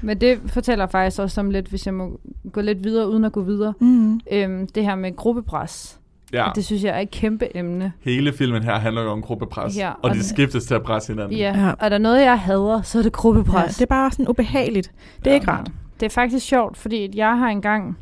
Men 0.03 0.21
det 0.21 0.39
fortæller 0.47 0.87
faktisk 0.87 1.21
også 1.21 1.41
om 1.41 1.51
lidt, 1.51 1.67
hvis 1.67 1.87
jeg 1.87 1.95
må 1.95 2.21
gå 2.53 2.61
lidt 2.61 2.85
videre, 2.85 3.09
uden 3.11 3.25
at 3.25 3.33
gå 3.33 3.43
videre. 3.43 3.75
Mm. 3.81 4.21
Øhm, 4.33 4.67
det 4.67 4.85
her 4.85 4.95
med 4.95 5.17
gruppepres. 5.17 5.99
ja. 6.33 6.45
Ja. 6.45 6.51
Det 6.55 6.65
synes 6.65 6.85
jeg 6.85 6.97
er 6.97 7.01
et 7.01 7.11
kæmpe 7.11 7.57
emne. 7.57 7.93
Hele 8.05 8.33
filmen 8.33 8.63
her 8.63 8.79
handler 8.79 9.03
jo 9.03 9.11
om 9.11 9.23
gruppepres, 9.23 9.77
Ja, 9.77 9.91
og, 9.91 9.97
og 10.03 10.11
de 10.11 10.15
den- 10.15 10.25
skiftes 10.25 10.65
til 10.67 10.75
at 10.75 10.83
presse 10.83 11.13
hinanden. 11.13 11.37
Ja. 11.39 11.55
Ja. 11.59 11.71
Og 11.71 11.77
er 11.81 11.89
der 11.89 11.99
noget, 11.99 12.21
jeg 12.23 12.39
hader, 12.41 12.83
så 12.83 12.99
er 12.99 13.03
det 13.03 13.11
Ja, 13.11 13.13
gruppepres. 13.15 13.75
det 13.77 13.83
er 13.83 13.87
bare 13.87 14.11
sådan 14.11 14.29
ubehageligt. 14.29 14.91
Det 15.19 15.27
er 15.27 15.31
Ja. 15.31 15.35
ikke 15.35 15.51
rart. 15.51 15.71
Det 16.01 16.07
er 16.07 16.11
faktisk 16.11 16.47
sjovt, 16.47 16.77
fordi 16.77 17.11
jeg 17.15 17.39
har 17.39 17.49
engang, 17.49 17.99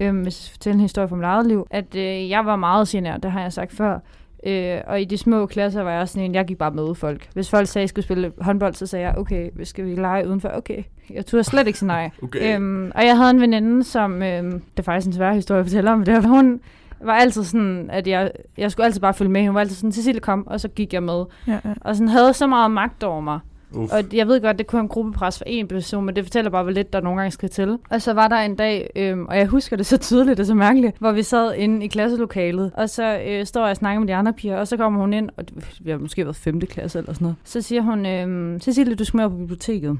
øhm, 0.00 0.20
hvis 0.22 0.46
jeg 0.48 0.52
fortæller 0.52 0.74
en 0.74 0.80
historie 0.80 1.08
fra 1.08 1.16
mit 1.16 1.24
eget 1.24 1.46
liv, 1.46 1.66
at 1.70 1.94
øh, 1.96 2.30
jeg 2.30 2.46
var 2.46 2.56
meget 2.56 2.88
genert, 2.88 3.22
det 3.22 3.30
har 3.32 3.40
jeg 3.40 3.52
sagt 3.52 3.72
før. 3.72 3.98
Øh, 4.46 4.80
og 4.86 5.00
i 5.00 5.04
de 5.04 5.18
små 5.18 5.46
klasser 5.46 5.82
var 5.82 5.90
jeg 5.90 6.08
sådan 6.08 6.22
en, 6.24 6.34
jeg 6.34 6.44
gik 6.44 6.58
bare 6.58 6.70
med 6.70 6.94
folk. 6.94 7.28
Hvis 7.34 7.50
folk 7.50 7.68
sagde, 7.68 7.80
at 7.80 7.84
jeg 7.84 7.88
skulle 7.88 8.04
spille 8.04 8.32
håndbold, 8.40 8.74
så 8.74 8.86
sagde 8.86 9.06
jeg, 9.06 9.18
okay, 9.18 9.50
vi 9.54 9.64
skal 9.64 9.84
vi 9.84 9.94
lege 9.94 10.28
udenfor? 10.28 10.48
Okay. 10.48 10.82
Jeg 11.10 11.26
turde 11.26 11.44
slet 11.44 11.66
ikke 11.66 11.78
sige 11.78 11.86
nej. 11.86 12.10
Okay. 12.22 12.54
Øhm, 12.56 12.92
og 12.94 13.04
jeg 13.04 13.16
havde 13.16 13.30
en 13.30 13.40
veninde, 13.40 13.84
som, 13.84 14.22
øhm, 14.22 14.52
det 14.52 14.78
er 14.78 14.82
faktisk 14.82 15.06
en 15.06 15.12
svær 15.12 15.32
historie 15.32 15.60
at 15.60 15.66
fortælle 15.66 15.90
om, 15.92 16.04
det 16.04 16.14
var, 16.14 16.20
hun 16.20 16.60
var 17.00 17.14
altid 17.14 17.44
sådan, 17.44 17.90
at 17.92 18.06
jeg, 18.06 18.30
jeg 18.58 18.70
skulle 18.70 18.86
altid 18.86 19.00
bare 19.00 19.14
følge 19.14 19.30
med. 19.30 19.46
Hun 19.46 19.54
var 19.54 19.60
altid 19.60 19.76
sådan, 19.76 19.92
Cecilie 19.92 20.20
kom, 20.20 20.46
og 20.46 20.60
så 20.60 20.68
gik 20.68 20.92
jeg 20.92 21.02
med. 21.02 21.24
Ja, 21.46 21.52
ja. 21.64 21.74
Og 21.80 21.96
sådan 21.96 22.08
havde 22.08 22.32
så 22.32 22.46
meget 22.46 22.70
magt 22.70 23.02
over 23.02 23.20
mig. 23.20 23.38
Uff. 23.74 23.92
Og 23.92 24.02
jeg 24.12 24.28
ved 24.28 24.40
godt, 24.40 24.58
det 24.58 24.66
kunne 24.66 24.80
en 24.80 24.88
gruppepres 24.88 25.38
for 25.38 25.44
en 25.46 25.68
person, 25.68 26.04
men 26.04 26.16
det 26.16 26.24
fortæller 26.24 26.50
bare, 26.50 26.62
hvor 26.62 26.72
lidt 26.72 26.92
der 26.92 27.00
nogle 27.00 27.20
gange 27.20 27.30
skal 27.30 27.50
til. 27.50 27.78
Og 27.90 28.02
så 28.02 28.12
var 28.12 28.28
der 28.28 28.36
en 28.36 28.56
dag, 28.56 28.90
øhm, 28.96 29.26
og 29.26 29.38
jeg 29.38 29.46
husker 29.46 29.76
det 29.76 29.86
så 29.86 29.96
tydeligt 29.96 30.40
og 30.40 30.46
så 30.46 30.54
mærkeligt, 30.54 30.96
hvor 30.98 31.12
vi 31.12 31.22
sad 31.22 31.54
inde 31.54 31.84
i 31.84 31.88
klasselokalet, 31.88 32.72
og 32.74 32.90
så 32.90 33.18
øh, 33.26 33.46
står 33.46 33.60
jeg 33.60 33.70
og 33.70 33.76
snakker 33.76 34.00
med 34.00 34.08
de 34.08 34.14
andre 34.14 34.32
piger, 34.32 34.56
og 34.56 34.68
så 34.68 34.76
kommer 34.76 35.00
hun 35.00 35.12
ind, 35.12 35.30
og 35.36 35.44
vi 35.80 35.90
har 35.90 35.98
måske 35.98 36.24
været 36.24 36.36
5. 36.36 36.60
klasse 36.60 36.98
eller 36.98 37.12
sådan 37.12 37.24
noget. 37.24 37.36
Så 37.44 37.60
siger 37.60 37.82
hun, 37.82 38.06
øhm, 38.06 38.60
Cecilie, 38.60 38.94
du 38.94 39.04
skal 39.04 39.16
med 39.18 39.24
op 39.24 39.30
på 39.30 39.36
biblioteket. 39.36 39.98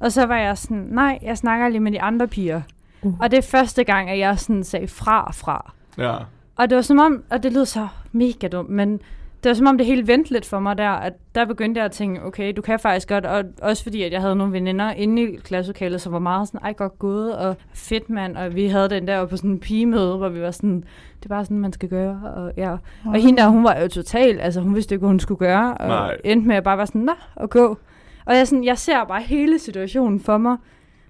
Og 0.00 0.12
så 0.12 0.26
var 0.26 0.36
jeg 0.36 0.58
sådan, 0.58 0.86
nej, 0.90 1.18
jeg 1.22 1.38
snakker 1.38 1.68
lige 1.68 1.80
med 1.80 1.92
de 1.92 2.00
andre 2.00 2.28
piger. 2.28 2.60
Uh. 3.02 3.14
Og 3.20 3.30
det 3.30 3.36
er 3.36 3.42
første 3.42 3.84
gang, 3.84 4.10
at 4.10 4.18
jeg 4.18 4.38
sådan 4.38 4.64
sagde 4.64 4.88
fra 4.88 5.32
fra. 5.32 5.72
Ja. 5.98 6.16
Og 6.56 6.70
det 6.70 6.76
var 6.76 6.82
som 6.82 6.98
om, 6.98 7.22
og 7.30 7.42
det 7.42 7.52
lød 7.52 7.66
så 7.66 7.88
mega 8.12 8.48
dumt, 8.48 8.70
men 8.70 9.00
det 9.42 9.48
var 9.48 9.54
som 9.54 9.66
om 9.66 9.78
det 9.78 9.86
hele 9.86 10.06
vendte 10.06 10.32
lidt 10.32 10.46
for 10.46 10.58
mig 10.58 10.78
der, 10.78 10.90
at 10.90 11.12
der 11.34 11.44
begyndte 11.44 11.78
jeg 11.78 11.84
at 11.84 11.92
tænke, 11.92 12.24
okay, 12.24 12.52
du 12.56 12.62
kan 12.62 12.78
faktisk 12.78 13.08
godt, 13.08 13.26
og 13.26 13.44
også 13.62 13.82
fordi, 13.82 14.02
at 14.02 14.12
jeg 14.12 14.20
havde 14.20 14.36
nogle 14.36 14.52
veninder 14.52 14.90
inde 14.90 15.22
i 15.22 15.36
klasselokalet, 15.36 16.00
som 16.00 16.12
var 16.12 16.18
meget 16.18 16.48
sådan, 16.48 16.60
ej, 16.64 16.72
godt 16.72 16.98
gået, 16.98 17.36
og 17.36 17.56
fedt 17.74 18.10
mand, 18.10 18.36
og 18.36 18.54
vi 18.54 18.66
havde 18.66 18.90
den 18.90 19.06
der 19.06 19.26
på 19.26 19.36
sådan 19.36 19.50
en 19.50 19.60
pigemøde, 19.60 20.16
hvor 20.16 20.28
vi 20.28 20.40
var 20.40 20.50
sådan, 20.50 20.84
det 21.18 21.24
er 21.24 21.28
bare 21.28 21.44
sådan, 21.44 21.58
man 21.58 21.72
skal 21.72 21.88
gøre, 21.88 22.20
og 22.36 22.52
ja. 22.56 22.76
Og 23.04 23.14
hende 23.14 23.42
der, 23.42 23.48
hun 23.48 23.64
var 23.64 23.80
jo 23.80 23.88
total, 23.88 24.40
altså 24.40 24.60
hun 24.60 24.74
vidste 24.74 24.94
ikke, 24.94 25.00
hvad 25.00 25.08
hun 25.08 25.20
skulle 25.20 25.38
gøre, 25.38 25.74
og 25.74 25.88
Nej. 25.88 26.16
endte 26.24 26.48
med 26.48 26.56
at 26.56 26.64
bare 26.64 26.76
være 26.76 26.86
sådan, 26.86 27.00
nå, 27.00 27.12
og 27.34 27.50
gå. 27.50 27.78
Og 28.26 28.36
jeg, 28.36 28.48
sådan, 28.48 28.64
jeg 28.64 28.78
ser 28.78 29.04
bare 29.04 29.22
hele 29.22 29.58
situationen 29.58 30.20
for 30.20 30.38
mig, 30.38 30.56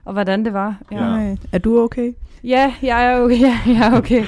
og 0.04 0.12
hvordan 0.12 0.44
det 0.44 0.52
var. 0.52 0.76
Ja. 0.92 0.96
Nej. 0.96 1.36
Er 1.52 1.58
du 1.58 1.80
okay? 1.80 2.12
Ja, 2.44 2.74
jeg 2.82 3.06
er 3.06 3.20
okay. 3.20 3.40
Ja, 3.48 3.58
jeg 3.66 3.92
er 3.92 3.98
okay. 3.98 4.24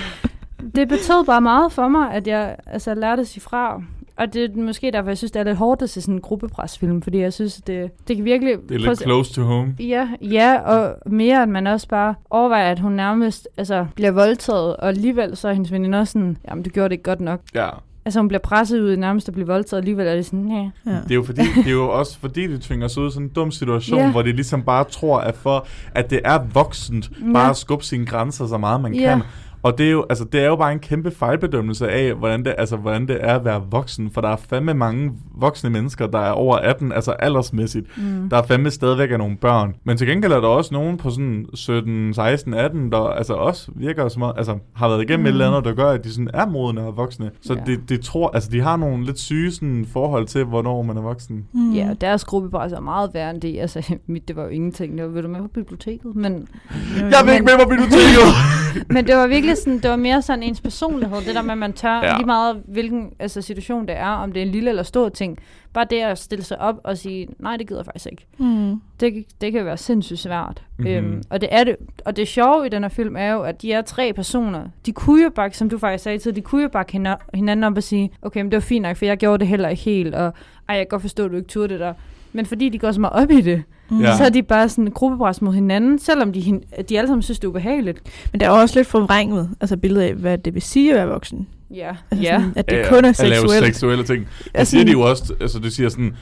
Det 0.74 0.88
betød 0.88 1.24
bare 1.26 1.40
meget 1.40 1.72
for 1.72 1.88
mig, 1.88 2.12
at 2.12 2.26
jeg 2.26 2.56
altså, 2.66 2.94
lærte 2.94 3.20
at 3.20 3.28
sige 3.28 3.42
fra. 3.42 3.82
Og 4.16 4.32
det 4.34 4.44
er 4.44 4.62
måske 4.62 4.90
derfor, 4.90 5.10
jeg 5.10 5.18
synes, 5.18 5.30
det 5.30 5.40
er 5.40 5.44
lidt 5.44 5.56
hårdt 5.56 5.82
at 5.82 5.90
se 5.90 6.00
sådan 6.00 6.14
en 6.14 6.20
gruppepresfilm, 6.20 7.02
fordi 7.02 7.18
jeg 7.18 7.32
synes, 7.32 7.54
det, 7.54 7.90
det 8.08 8.16
kan 8.16 8.24
virkelig... 8.24 8.56
Det 8.68 8.74
er 8.74 8.78
lidt 8.78 8.98
se- 8.98 9.04
close 9.04 9.32
to 9.32 9.42
home. 9.42 9.74
Ja, 9.80 10.08
ja, 10.22 10.58
og 10.60 10.94
mere, 11.06 11.42
at 11.42 11.48
man 11.48 11.66
også 11.66 11.88
bare 11.88 12.14
overvejer, 12.30 12.70
at 12.70 12.78
hun 12.78 12.92
nærmest 12.92 13.48
altså, 13.56 13.86
bliver 13.94 14.10
voldtaget, 14.10 14.76
og 14.76 14.88
alligevel 14.88 15.36
så 15.36 15.48
er 15.48 15.52
hendes 15.52 15.72
veninde 15.72 15.98
også 15.98 16.12
sådan, 16.12 16.36
jamen, 16.50 16.64
du 16.64 16.70
gjorde 16.70 16.88
det 16.88 16.92
ikke 16.92 17.04
godt 17.04 17.20
nok. 17.20 17.40
Ja. 17.54 17.68
Altså, 18.04 18.20
hun 18.20 18.28
bliver 18.28 18.40
presset 18.40 18.80
ud 18.80 18.92
i 18.92 18.96
nærmest 18.96 19.28
at 19.28 19.34
blive 19.34 19.46
voldtaget, 19.46 19.72
og 19.72 19.78
alligevel 19.82 20.06
er 20.06 20.14
det 20.14 20.26
sådan, 20.26 20.48
ja. 20.50 20.70
Ja. 20.92 20.96
Det 21.02 21.10
er 21.10 21.14
jo 21.14 21.22
fordi, 21.22 21.42
det 21.56 21.66
er 21.66 21.70
jo 21.70 21.90
også 21.90 22.18
fordi, 22.18 22.46
de 22.46 22.58
tvinger 22.58 22.88
sig 22.88 23.02
ud 23.02 23.08
i 23.08 23.12
sådan 23.12 23.26
en 23.26 23.32
dum 23.32 23.50
situation, 23.50 23.98
Ja. 23.98 24.10
hvor 24.10 24.22
de 24.22 24.32
ligesom 24.32 24.62
bare 24.62 24.84
tror, 24.84 25.18
at 25.18 25.34
for 25.36 25.66
at 25.94 26.10
det 26.10 26.20
er 26.24 26.38
voksent, 26.52 27.10
bare 27.32 27.44
Ja. 27.44 27.50
at 27.50 27.56
skubbe 27.56 27.84
sine 27.84 28.06
grænser 28.06 28.46
så 28.46 28.58
meget 28.58 28.80
man 28.80 28.94
Ja. 28.94 29.08
kan. 29.14 29.22
Og 29.62 29.78
det 29.78 29.86
er, 29.86 29.90
jo, 29.90 30.06
altså, 30.08 30.24
det 30.24 30.40
er 30.40 30.46
jo 30.46 30.56
bare 30.56 30.72
en 30.72 30.78
kæmpe 30.78 31.10
fejlbedømmelse 31.10 31.88
af, 31.90 32.14
hvordan 32.14 32.44
det, 32.44 32.54
altså, 32.58 32.76
hvordan 32.76 33.08
det 33.08 33.18
er 33.20 33.34
at 33.34 33.44
være 33.44 33.62
voksen. 33.70 34.10
For 34.10 34.20
der 34.20 34.28
er 34.28 34.36
fandme 34.36 34.74
mange 34.74 35.12
voksne 35.34 35.70
mennesker, 35.70 36.06
der 36.06 36.18
er 36.18 36.30
over 36.30 36.56
18, 36.56 36.92
altså 36.92 37.10
aldersmæssigt. 37.12 37.86
Mm. 37.98 38.28
Der 38.28 38.36
er 38.36 38.42
fandme 38.42 38.70
stadigvæk 38.70 39.10
af 39.10 39.18
nogle 39.18 39.36
børn. 39.36 39.74
Men 39.84 39.96
til 39.96 40.06
gengæld 40.06 40.32
er 40.32 40.40
der 40.40 40.48
også 40.48 40.74
nogen 40.74 40.96
på 40.96 41.10
sådan 41.10 41.46
17, 41.54 42.14
16, 42.14 42.54
18, 42.54 42.92
der 42.92 42.98
altså 42.98 43.34
også 43.34 43.70
virker 43.74 44.08
som 44.08 44.22
om, 44.22 44.34
altså 44.36 44.58
har 44.74 44.88
været 44.88 45.02
igennem 45.02 45.20
mm. 45.20 45.26
et 45.26 45.30
eller 45.30 45.48
andet, 45.48 45.64
der 45.64 45.74
gør, 45.74 45.90
at 45.90 46.04
de 46.04 46.12
sådan 46.12 46.30
er 46.34 46.46
modne 46.46 46.80
og 46.80 46.96
voksne. 46.96 47.30
Så 47.42 47.54
Ja. 47.54 47.58
ja. 47.66 47.72
de, 47.72 47.80
de 47.88 47.96
tror, 48.02 48.30
altså 48.34 48.50
de 48.50 48.60
har 48.60 48.76
nogle 48.76 49.04
lidt 49.04 49.18
syge 49.18 49.50
sådan, 49.52 49.86
forhold 49.92 50.26
til, 50.26 50.44
hvornår 50.44 50.82
man 50.82 50.96
er 50.96 51.02
voksen. 51.02 51.44
Mm. 51.52 51.72
Ja, 51.72 51.90
og 51.90 52.00
deres 52.00 52.24
gruppepres 52.24 52.72
er 52.72 52.80
meget 52.80 53.10
værre 53.14 53.30
end 53.30 53.40
det. 53.40 53.60
Altså, 53.60 53.94
mit, 54.06 54.28
det 54.28 54.36
var 54.36 54.42
jo 54.42 54.48
ingenting. 54.48 54.98
Det 54.98 55.04
var, 55.04 55.10
vil 55.10 55.22
du 55.22 55.28
med 55.28 55.40
på 55.40 55.48
biblioteket? 55.48 56.16
Men 56.16 56.48
Jeg 56.96 57.20
vil 57.24 57.32
ikke 57.32 57.44
med 57.44 57.64
på 57.64 57.68
biblioteket! 57.68 58.28
Men 58.94 59.06
det 59.06 59.16
var 59.16 59.26
virkelig 59.26 59.49
sådan, 59.58 59.78
det 59.78 59.90
var 59.90 59.96
mere 59.96 60.22
sådan 60.22 60.42
ens 60.42 60.60
personlighed, 60.60 61.16
det 61.26 61.34
der 61.34 61.42
med, 61.42 61.52
at 61.52 61.58
man 61.58 61.72
tør, 61.72 62.00
Ja. 62.02 62.16
lige 62.16 62.26
meget 62.26 62.62
hvilken 62.68 63.12
altså, 63.18 63.42
situation 63.42 63.88
det 63.88 63.96
er, 63.96 64.06
om 64.08 64.32
det 64.32 64.42
er 64.42 64.46
en 64.46 64.52
lille 64.52 64.70
eller 64.70 64.82
stor 64.82 65.08
ting, 65.08 65.38
bare 65.72 65.86
det 65.90 65.96
at 66.00 66.18
stille 66.18 66.44
sig 66.44 66.60
op 66.60 66.80
og 66.84 66.98
sige, 66.98 67.28
nej, 67.38 67.56
det 67.56 67.66
gider 67.68 67.80
jeg 67.80 67.86
faktisk 67.86 68.06
ikke. 68.10 68.26
Mm. 68.38 68.80
Det, 69.00 69.24
det 69.40 69.52
kan 69.52 69.64
være 69.64 69.76
sindssygt 69.76 70.18
svært. 70.18 70.62
Mhm. 70.76 70.88
Mm-hmm. 70.88 71.06
Øhm, 71.12 71.22
og 71.30 71.40
det 71.40 71.48
er 71.52 71.64
det. 71.64 71.76
Og 72.04 72.16
det 72.16 72.28
sjove 72.28 72.66
i 72.66 72.68
den 72.68 72.82
her 72.82 72.88
film 72.88 73.16
er 73.16 73.32
jo, 73.32 73.42
at 73.42 73.62
de 73.62 73.72
er 73.72 73.82
tre 73.82 74.12
personer. 74.12 74.62
De 74.86 74.92
kunne 74.92 75.22
jo 75.22 75.30
bare, 75.30 75.52
som 75.52 75.68
du 75.70 75.78
faktisk 75.78 76.04
sagde 76.04 76.18
til, 76.18 76.36
de 76.36 76.40
kunne 76.40 76.62
jo 76.62 76.68
bare 76.68 76.84
kende 76.84 77.16
hinanden 77.34 77.64
op 77.64 77.76
og 77.76 77.82
sige, 77.82 78.10
okay, 78.22 78.40
men 78.42 78.50
det 78.50 78.56
var 78.56 78.60
fint 78.60 78.82
nok, 78.82 78.96
for 78.96 79.04
jeg 79.04 79.16
gjorde 79.16 79.38
det 79.38 79.48
heller 79.48 79.68
ikke 79.68 79.82
helt, 79.82 80.14
og 80.14 80.32
ej, 80.68 80.76
jeg 80.76 80.78
kan 80.78 80.86
godt 80.90 81.02
forstå, 81.02 81.24
at 81.24 81.30
du 81.30 81.36
ikke 81.36 81.48
turde 81.48 81.68
det 81.68 81.80
der. 81.80 81.94
Men 82.32 82.46
fordi 82.46 82.68
de 82.68 82.78
går 82.78 82.92
så 82.92 83.00
meget 83.00 83.22
op 83.22 83.30
i 83.30 83.40
det, 83.40 83.62
Mm. 83.90 84.00
Ja. 84.00 84.16
så 84.16 84.24
er 84.24 84.28
de 84.28 84.42
bare 84.42 84.68
sådan 84.68 84.84
en 84.84 84.90
gruppepres 84.90 85.42
mod 85.42 85.54
hinanden, 85.54 85.98
selvom 85.98 86.32
de, 86.32 86.60
de 86.88 86.98
alle 86.98 87.08
sammen 87.08 87.22
synes, 87.22 87.38
det 87.38 87.44
er 87.44 87.48
ubehageligt. 87.48 88.00
Men 88.32 88.40
der 88.40 88.46
er 88.46 88.50
også 88.50 88.78
lidt 88.78 88.88
forvrænget, 88.88 89.50
altså 89.60 89.76
billedet 89.76 90.02
af, 90.02 90.14
hvad 90.14 90.38
det 90.38 90.54
vil 90.54 90.62
sige 90.62 90.90
at 90.90 90.96
være 90.96 91.06
voksen. 91.08 91.46
Ja, 91.74 91.90
Altså 92.10 92.22
ja. 92.28 92.38
sådan, 92.38 92.52
at 92.56 92.70
det 92.70 92.76
Ja, 92.76 92.88
kun 92.88 93.04
er 93.04 93.08
At 93.08 93.18
lave 93.28 93.34
seksuelt. 93.40 93.64
seksuelle 93.66 94.04
ting. 94.04 94.26
Det 94.38 94.50
Altså, 94.54 94.70
siger 94.70 94.84
de 94.84 94.92
jo 94.92 95.00
også, 95.00 95.34
altså 95.40 95.58
det 95.58 95.72
siger 95.72 95.88
sådan, 95.88 96.16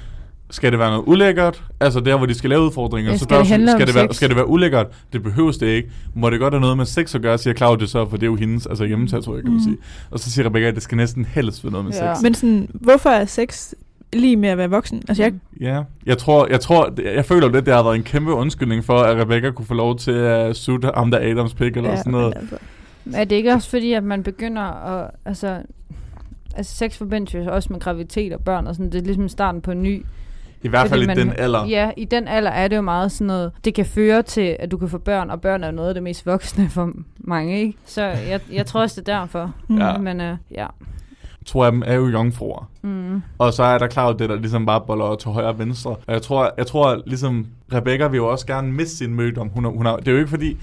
skal 0.51 0.71
det 0.73 0.79
være 0.79 0.91
noget 0.91 1.05
ulækkert? 1.07 1.63
Altså 1.81 2.01
der, 2.01 2.17
hvor 2.17 2.27
de 2.27 2.35
skal 2.35 2.51
lave 2.51 2.63
udfordringer. 2.63 3.11
Ja, 3.11 3.17
så 3.19 3.25
skal 3.25 3.35
der 3.37 3.43
det 3.43 3.51
handle 3.51 3.71
skal, 3.71 3.83
om 3.83 3.87
det 3.87 3.95
være, 3.95 4.07
sex? 4.09 4.17
skal 4.17 4.29
det 4.29 4.37
være 4.37 4.49
ulækkert? 4.49 4.87
Det 5.13 5.23
behøves 5.23 5.59
det 5.59 5.67
ikke. 5.67 5.89
Må 6.15 6.31
det 6.31 6.41
godt 6.41 6.55
have 6.55 6.61
noget 6.61 6.77
med 6.77 6.85
sex 6.87 7.15
at 7.15 7.23
gøre, 7.23 7.39
siger 7.39 7.55
Claudia 7.55 7.87
så, 7.87 8.09
for 8.09 8.17
det 8.17 8.23
er 8.23 8.27
jo 8.31 8.37
hendes 8.37 8.67
altså 8.67 8.85
hjemmetatorik, 8.85 9.43
kan 9.43 9.51
man 9.53 9.59
Mm. 9.59 9.65
sige. 9.65 9.77
Og 10.11 10.19
så 10.19 10.31
siger 10.31 10.47
Rebecca, 10.47 10.69
at 10.69 10.75
det 10.75 10.83
skal 10.83 10.97
næsten 10.97 11.25
helst 11.25 11.65
være 11.65 11.71
noget 11.73 11.85
med 11.85 11.93
Ja. 11.95 12.15
sex. 12.15 12.23
Men 12.23 12.35
sådan, 12.35 12.69
hvorfor 12.75 13.11
er 13.11 13.25
sex 13.25 13.73
lige 14.13 14.37
med 14.37 14.49
at 14.49 14.59
være 14.59 14.71
voksen? 14.71 15.03
Altså, 15.09 15.23
jeg, 15.23 15.33
Ja, 15.61 15.83
jeg 16.07 16.19
tror, 16.19 16.47
jeg 16.51 16.61
tror, 16.61 16.93
jeg 17.15 17.25
føler 17.25 17.49
lidt, 17.53 17.67
det 17.67 17.75
har 17.75 17.83
været 17.83 17.97
en 17.97 18.03
kæmpe 18.03 18.33
undskyldning 18.33 18.85
for, 18.85 18.99
at 18.99 19.17
Rebecca 19.17 19.51
kunne 19.51 19.67
få 19.67 19.75
lov 19.75 19.97
til 19.99 20.13
at 20.13 20.57
sutte 20.57 20.91
ham 20.95 21.11
der 21.11 21.19
Adams 21.19 21.55
pik 21.55 21.77
eller 21.77 21.91
ja, 21.91 21.97
sådan 21.97 22.13
noget. 22.13 22.35
men 22.37 22.49
Altså, 23.07 23.21
Er 23.21 23.25
det 23.25 23.37
ikke 23.37 23.53
også 23.53 23.71
fordi, 23.71 23.93
at 23.93 24.05
man 24.05 24.23
begynder 24.23 24.63
at... 24.63 25.11
Altså, 25.25 25.63
altså 26.57 26.77
sex 26.77 26.97
forbindes 26.99 27.35
jo 27.35 27.55
også 27.55 27.73
med 27.73 27.81
graviditet 27.81 28.33
og 28.33 28.41
børn 28.41 28.67
og 28.67 28.75
sådan. 28.75 28.93
Det 28.93 28.99
er 29.01 29.05
ligesom 29.05 29.29
starten 29.29 29.61
på 29.61 29.71
en 29.71 29.83
ny. 29.83 30.05
I 30.63 30.69
hvert 30.69 30.89
fald 30.89 31.03
i 31.03 31.07
man- 31.07 31.17
den 31.17 31.33
alder. 31.39 31.67
Ja, 31.67 31.91
i 31.97 32.05
den 32.05 32.29
alder 32.29 32.51
er 32.51 32.69
det 32.69 32.77
jo 32.77 32.83
meget 32.83 33.13
sådan 33.13 33.27
noget... 33.27 33.53
Det 33.65 33.75
kan 33.75 33.87
føre 33.87 34.23
til, 34.23 34.57
at 34.61 34.71
du 34.71 34.77
kan 34.77 34.89
få 34.89 34.99
børn, 34.99 35.31
og 35.31 35.41
børn 35.41 35.63
er 35.63 35.67
jo 35.69 35.73
noget 35.75 35.89
af 35.89 35.95
det 35.95 36.03
mest 36.03 36.27
voksne 36.27 36.69
for 36.69 36.93
mange, 37.19 37.61
ikke? 37.61 37.75
Så 37.85 38.03
jeg, 38.03 38.41
jeg 38.53 38.67
tror 38.67 38.81
også, 38.81 39.01
det 39.01 39.09
er 39.09 39.21
derfor. 39.21 39.55
mm. 39.69 39.79
Ja. 39.79 39.99
Men 39.99 40.21
uh, 40.21 40.37
ja. 40.51 40.67
To 41.49 41.63
af 41.63 41.73
dem 41.73 41.83
er 41.87 41.95
jo 41.95 42.09
jomfruer. 42.09 42.71
Mm. 42.83 43.23
Og 43.39 43.53
så 43.53 43.63
er 43.63 43.79
der 43.79 43.89
Claudia, 43.89 44.27
der 44.27 44.37
ligesom 44.37 44.67
bare 44.67 44.81
boller 44.87 45.17
til 45.17 45.31
højre 45.31 45.49
og 45.49 45.59
venstre. 45.59 45.91
Og 45.91 46.13
jeg 46.13 46.23
tror, 46.23 46.51
jeg 46.59 46.67
tror 46.67 47.03
ligesom, 47.07 47.47
Rebecca 47.73 48.07
vil 48.09 48.17
jo 48.17 48.27
også 48.31 48.47
gerne 48.47 48.73
miste 48.73 48.97
sin 48.97 49.15
mødom. 49.15 49.49
Hun 49.49 49.65
er, 49.65 49.71
hun 49.71 49.87
er, 49.87 49.97
det 49.97 50.09
er 50.09 50.13
jo 50.13 50.19
ikke 50.19 50.31
fordi, 50.31 50.57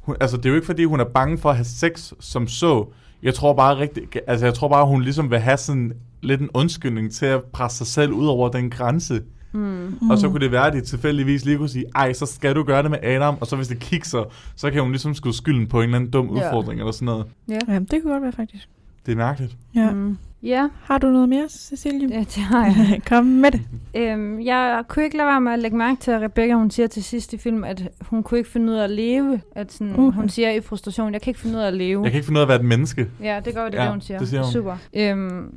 hun, 0.00 0.16
altså 0.20 0.36
det 0.36 0.46
er 0.46 0.50
jo 0.50 0.54
ikke 0.54 0.66
fordi, 0.66 0.84
hun 0.84 1.00
er 1.00 1.04
bange 1.04 1.38
for 1.38 1.50
at 1.50 1.56
have 1.56 1.64
sex 1.64 2.12
som 2.20 2.46
så. 2.48 2.86
Jeg 3.22 3.34
tror 3.34 3.52
bare 3.54 3.78
rigtig, 3.78 4.02
altså 4.26 4.46
jeg 4.46 4.54
tror 4.54 4.68
bare, 4.68 4.86
hun 4.86 5.02
ligesom 5.02 5.30
vil 5.30 5.38
have 5.38 5.56
sådan 5.56 5.92
lidt 6.22 6.40
en 6.40 6.48
undskyldning 6.54 7.12
til 7.12 7.26
at 7.26 7.44
presse 7.44 7.78
sig 7.78 7.86
selv 7.86 8.12
ud 8.12 8.26
over 8.26 8.48
den 8.48 8.70
grænse. 8.70 9.22
Mm. 9.52 10.10
Og 10.10 10.18
så 10.18 10.28
kunne 10.28 10.40
det 10.40 10.52
være, 10.52 10.66
at 10.66 10.72
de 10.72 10.80
tilfældigvis 10.80 11.44
lige 11.44 11.56
kunne 11.56 11.68
sige, 11.68 11.84
ej, 11.94 12.12
så 12.12 12.26
skal 12.26 12.54
du 12.54 12.62
gøre 12.62 12.82
det 12.82 12.90
med 12.90 12.98
Adam, 13.02 13.36
og 13.40 13.46
så 13.46 13.56
hvis 13.56 13.68
det 13.68 13.78
kikser, 13.78 14.24
så 14.56 14.70
kan 14.70 14.82
hun 14.82 14.90
ligesom 14.90 15.14
skyde 15.14 15.36
skylden 15.36 15.66
på 15.66 15.78
en 15.78 15.84
eller 15.84 15.96
anden 15.96 16.10
dum 16.10 16.26
Ja. 16.26 16.32
udfordring 16.32 16.80
eller 16.80 16.92
sådan 16.92 17.06
noget. 17.06 17.26
Ja. 17.48 17.58
Jamen, 17.68 17.84
det 17.84 18.02
kunne 18.02 18.12
godt 18.12 18.22
være 18.22 18.32
faktisk. 18.32 18.68
Det 19.06 19.12
er 19.12 19.16
mærkeligt. 19.16 19.56
Ja. 19.74 19.90
Mm. 19.90 20.18
Ja, 20.42 20.68
Har 20.82 20.98
du 20.98 21.06
noget 21.06 21.28
mere, 21.28 21.44
Cecilie? 21.48 22.08
det, 22.08 22.34
det 22.34 22.42
har 22.42 22.64
jeg. 22.66 23.00
Kom 23.08 23.24
med 23.24 23.50
det. 23.50 23.60
Øhm, 23.94 24.40
jeg 24.40 24.82
kunne 24.88 25.04
ikke 25.04 25.16
lade 25.16 25.26
være 25.26 25.40
med 25.40 25.52
at 25.52 25.58
lægge 25.58 25.76
mærke 25.76 26.00
til, 26.00 26.10
at 26.10 26.22
Rebecca 26.22 26.54
hun 26.54 26.70
siger 26.70 26.86
til 26.86 27.04
sidst 27.04 27.32
i 27.32 27.38
film, 27.38 27.64
at 27.64 27.82
hun 28.00 28.22
kunne 28.22 28.38
ikke 28.38 28.50
finde 28.50 28.72
ud 28.72 28.76
af 28.78 28.84
at 28.84 28.90
leve. 28.90 29.40
At 29.56 29.72
sådan, 29.72 29.92
Okay. 29.92 30.16
Hun 30.16 30.28
siger 30.28 30.50
i 30.50 30.60
frustration, 30.60 31.12
jeg 31.12 31.22
kan 31.22 31.30
ikke 31.30 31.40
finde 31.40 31.56
ud 31.56 31.62
af 31.62 31.66
at 31.66 31.74
leve. 31.74 32.02
Jeg 32.02 32.10
kan 32.12 32.18
ikke 32.18 32.26
finde 32.26 32.38
ud 32.38 32.40
af 32.40 32.44
at 32.44 32.48
være 32.48 32.58
et 32.58 32.64
menneske. 32.64 33.08
Ja, 33.22 33.40
det 33.44 33.54
gør 33.54 33.64
det, 33.64 33.74
Ja, 33.74 33.82
det 33.82 33.90
hun 33.90 34.00
siger. 34.00 34.18
det 34.18 34.28
siger 34.28 34.42
hun. 34.42 34.52
Super. 34.52 34.76
Øhm, 34.94 35.54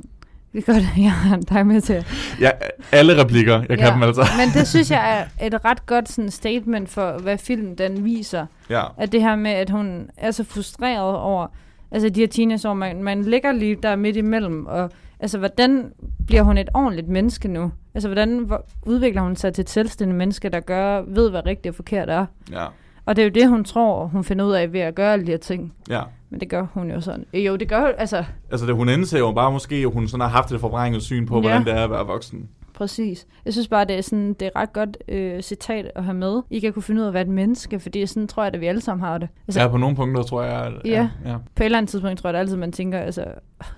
det 0.52 0.64
gør 0.64 0.72
det, 0.72 0.88
jeg 0.98 1.12
har 1.12 1.36
dig 1.36 1.66
med 1.66 1.80
til. 1.80 2.04
Ja, 2.40 2.50
alle 2.92 3.22
replikker, 3.22 3.58
jeg 3.68 3.78
kan 3.78 3.86
Ja. 3.86 3.92
dem 3.94 4.02
altså. 4.02 4.22
Men 4.40 4.48
det 4.60 4.68
synes 4.68 4.90
jeg 4.90 5.26
er 5.40 5.46
et 5.46 5.64
ret 5.64 5.86
godt 5.86 6.08
sådan, 6.08 6.30
statement 6.30 6.88
for, 6.88 7.18
hvad 7.18 7.38
filmen 7.38 7.74
den 7.78 8.04
viser. 8.04 8.46
Ja. 8.70 8.82
At 8.98 9.12
det 9.12 9.22
her 9.22 9.36
med, 9.36 9.50
at 9.50 9.70
hun 9.70 10.10
er 10.16 10.30
så 10.30 10.44
frustreret 10.44 11.16
over 11.16 11.46
altså 11.94 12.08
de 12.08 12.20
her 12.20 12.26
teenageår, 12.26 12.74
man, 12.74 13.02
man 13.02 13.22
ligger 13.22 13.52
lige 13.52 13.76
der 13.82 13.96
midt 13.96 14.16
imellem, 14.16 14.66
og 14.66 14.90
altså, 15.20 15.38
hvordan 15.38 15.92
bliver 16.26 16.42
hun 16.42 16.58
et 16.58 16.68
ordentligt 16.74 17.08
menneske 17.08 17.48
nu? 17.48 17.72
Altså, 17.94 18.08
hvordan 18.08 18.38
hvor, 18.38 18.66
udvikler 18.86 19.22
hun 19.22 19.36
sig 19.36 19.52
til 19.52 19.62
et 19.62 19.70
selvstændigt 19.70 20.16
menneske, 20.18 20.48
der 20.48 20.60
gør, 20.60 21.02
ved, 21.06 21.30
hvad 21.30 21.46
rigtigt 21.46 21.66
og 21.72 21.74
forkert 21.74 22.10
er? 22.10 22.26
Ja. 22.52 22.66
Og 23.06 23.16
det 23.16 23.22
er 23.22 23.26
jo 23.26 23.32
det, 23.34 23.48
hun 23.48 23.64
tror, 23.64 24.06
hun 24.06 24.24
finder 24.24 24.44
ud 24.44 24.52
af 24.52 24.72
ved 24.72 24.80
at 24.80 24.94
gøre 24.94 25.12
alle 25.12 25.26
de 25.26 25.30
her 25.30 25.38
ting. 25.38 25.72
Ja. 25.90 26.00
Men 26.30 26.40
det 26.40 26.48
gør 26.48 26.66
hun 26.74 26.90
jo 26.90 27.00
sådan. 27.00 27.24
Jo, 27.34 27.56
det 27.56 27.68
gør 27.68 27.84
altså 27.98 28.24
Altså, 28.50 28.66
det, 28.66 28.74
hun 28.74 28.88
indser 28.88 29.18
jo 29.18 29.32
bare 29.32 29.52
måske, 29.52 29.74
at 29.76 29.90
hun 29.92 30.08
sådan 30.08 30.20
har 30.20 30.28
haft 30.28 30.52
et 30.52 30.60
forvrænget 30.60 31.02
syn 31.02 31.26
på, 31.26 31.34
Ja. 31.34 31.40
hvordan 31.40 31.64
det 31.64 31.72
er 31.72 31.84
at 31.84 31.90
være 31.90 32.06
voksen. 32.06 32.48
Præcis. 32.74 33.26
Jeg 33.44 33.52
synes 33.52 33.68
bare, 33.68 33.84
det 33.84 33.96
er, 33.96 34.00
sådan, 34.00 34.28
det 34.28 34.42
er 34.42 34.46
et 34.46 34.56
ret 34.56 34.72
godt 34.72 34.96
øh, 35.08 35.42
citat 35.42 35.90
at 35.94 36.04
have 36.04 36.14
med. 36.14 36.42
I 36.50 36.60
kan 36.60 36.72
kunne 36.72 36.82
finde 36.82 37.00
ud 37.00 37.04
af 37.04 37.08
at 37.08 37.14
være 37.14 37.22
et 37.22 37.28
menneske, 37.28 37.80
fordi 37.80 38.06
sådan 38.06 38.28
tror 38.28 38.44
jeg, 38.44 38.54
at 38.54 38.60
vi 38.60 38.66
alle 38.66 38.80
sammen 38.80 39.04
har 39.04 39.18
det. 39.18 39.28
Altså, 39.48 39.60
Ja, 39.60 39.68
på 39.68 39.76
nogle 39.76 39.96
punkter 39.96 40.22
tror 40.22 40.42
jeg, 40.42 40.66
at... 40.66 40.72
Ja. 40.84 41.08
ja. 41.24 41.36
På 41.54 41.62
et 41.62 41.64
eller 41.64 41.78
andet 41.78 41.90
tidspunkt 41.90 42.18
tror 42.18 42.28
jeg 42.28 42.34
det 42.34 42.40
altid, 42.40 42.56
man 42.56 42.72
tænker, 42.72 42.98
altså, 42.98 43.24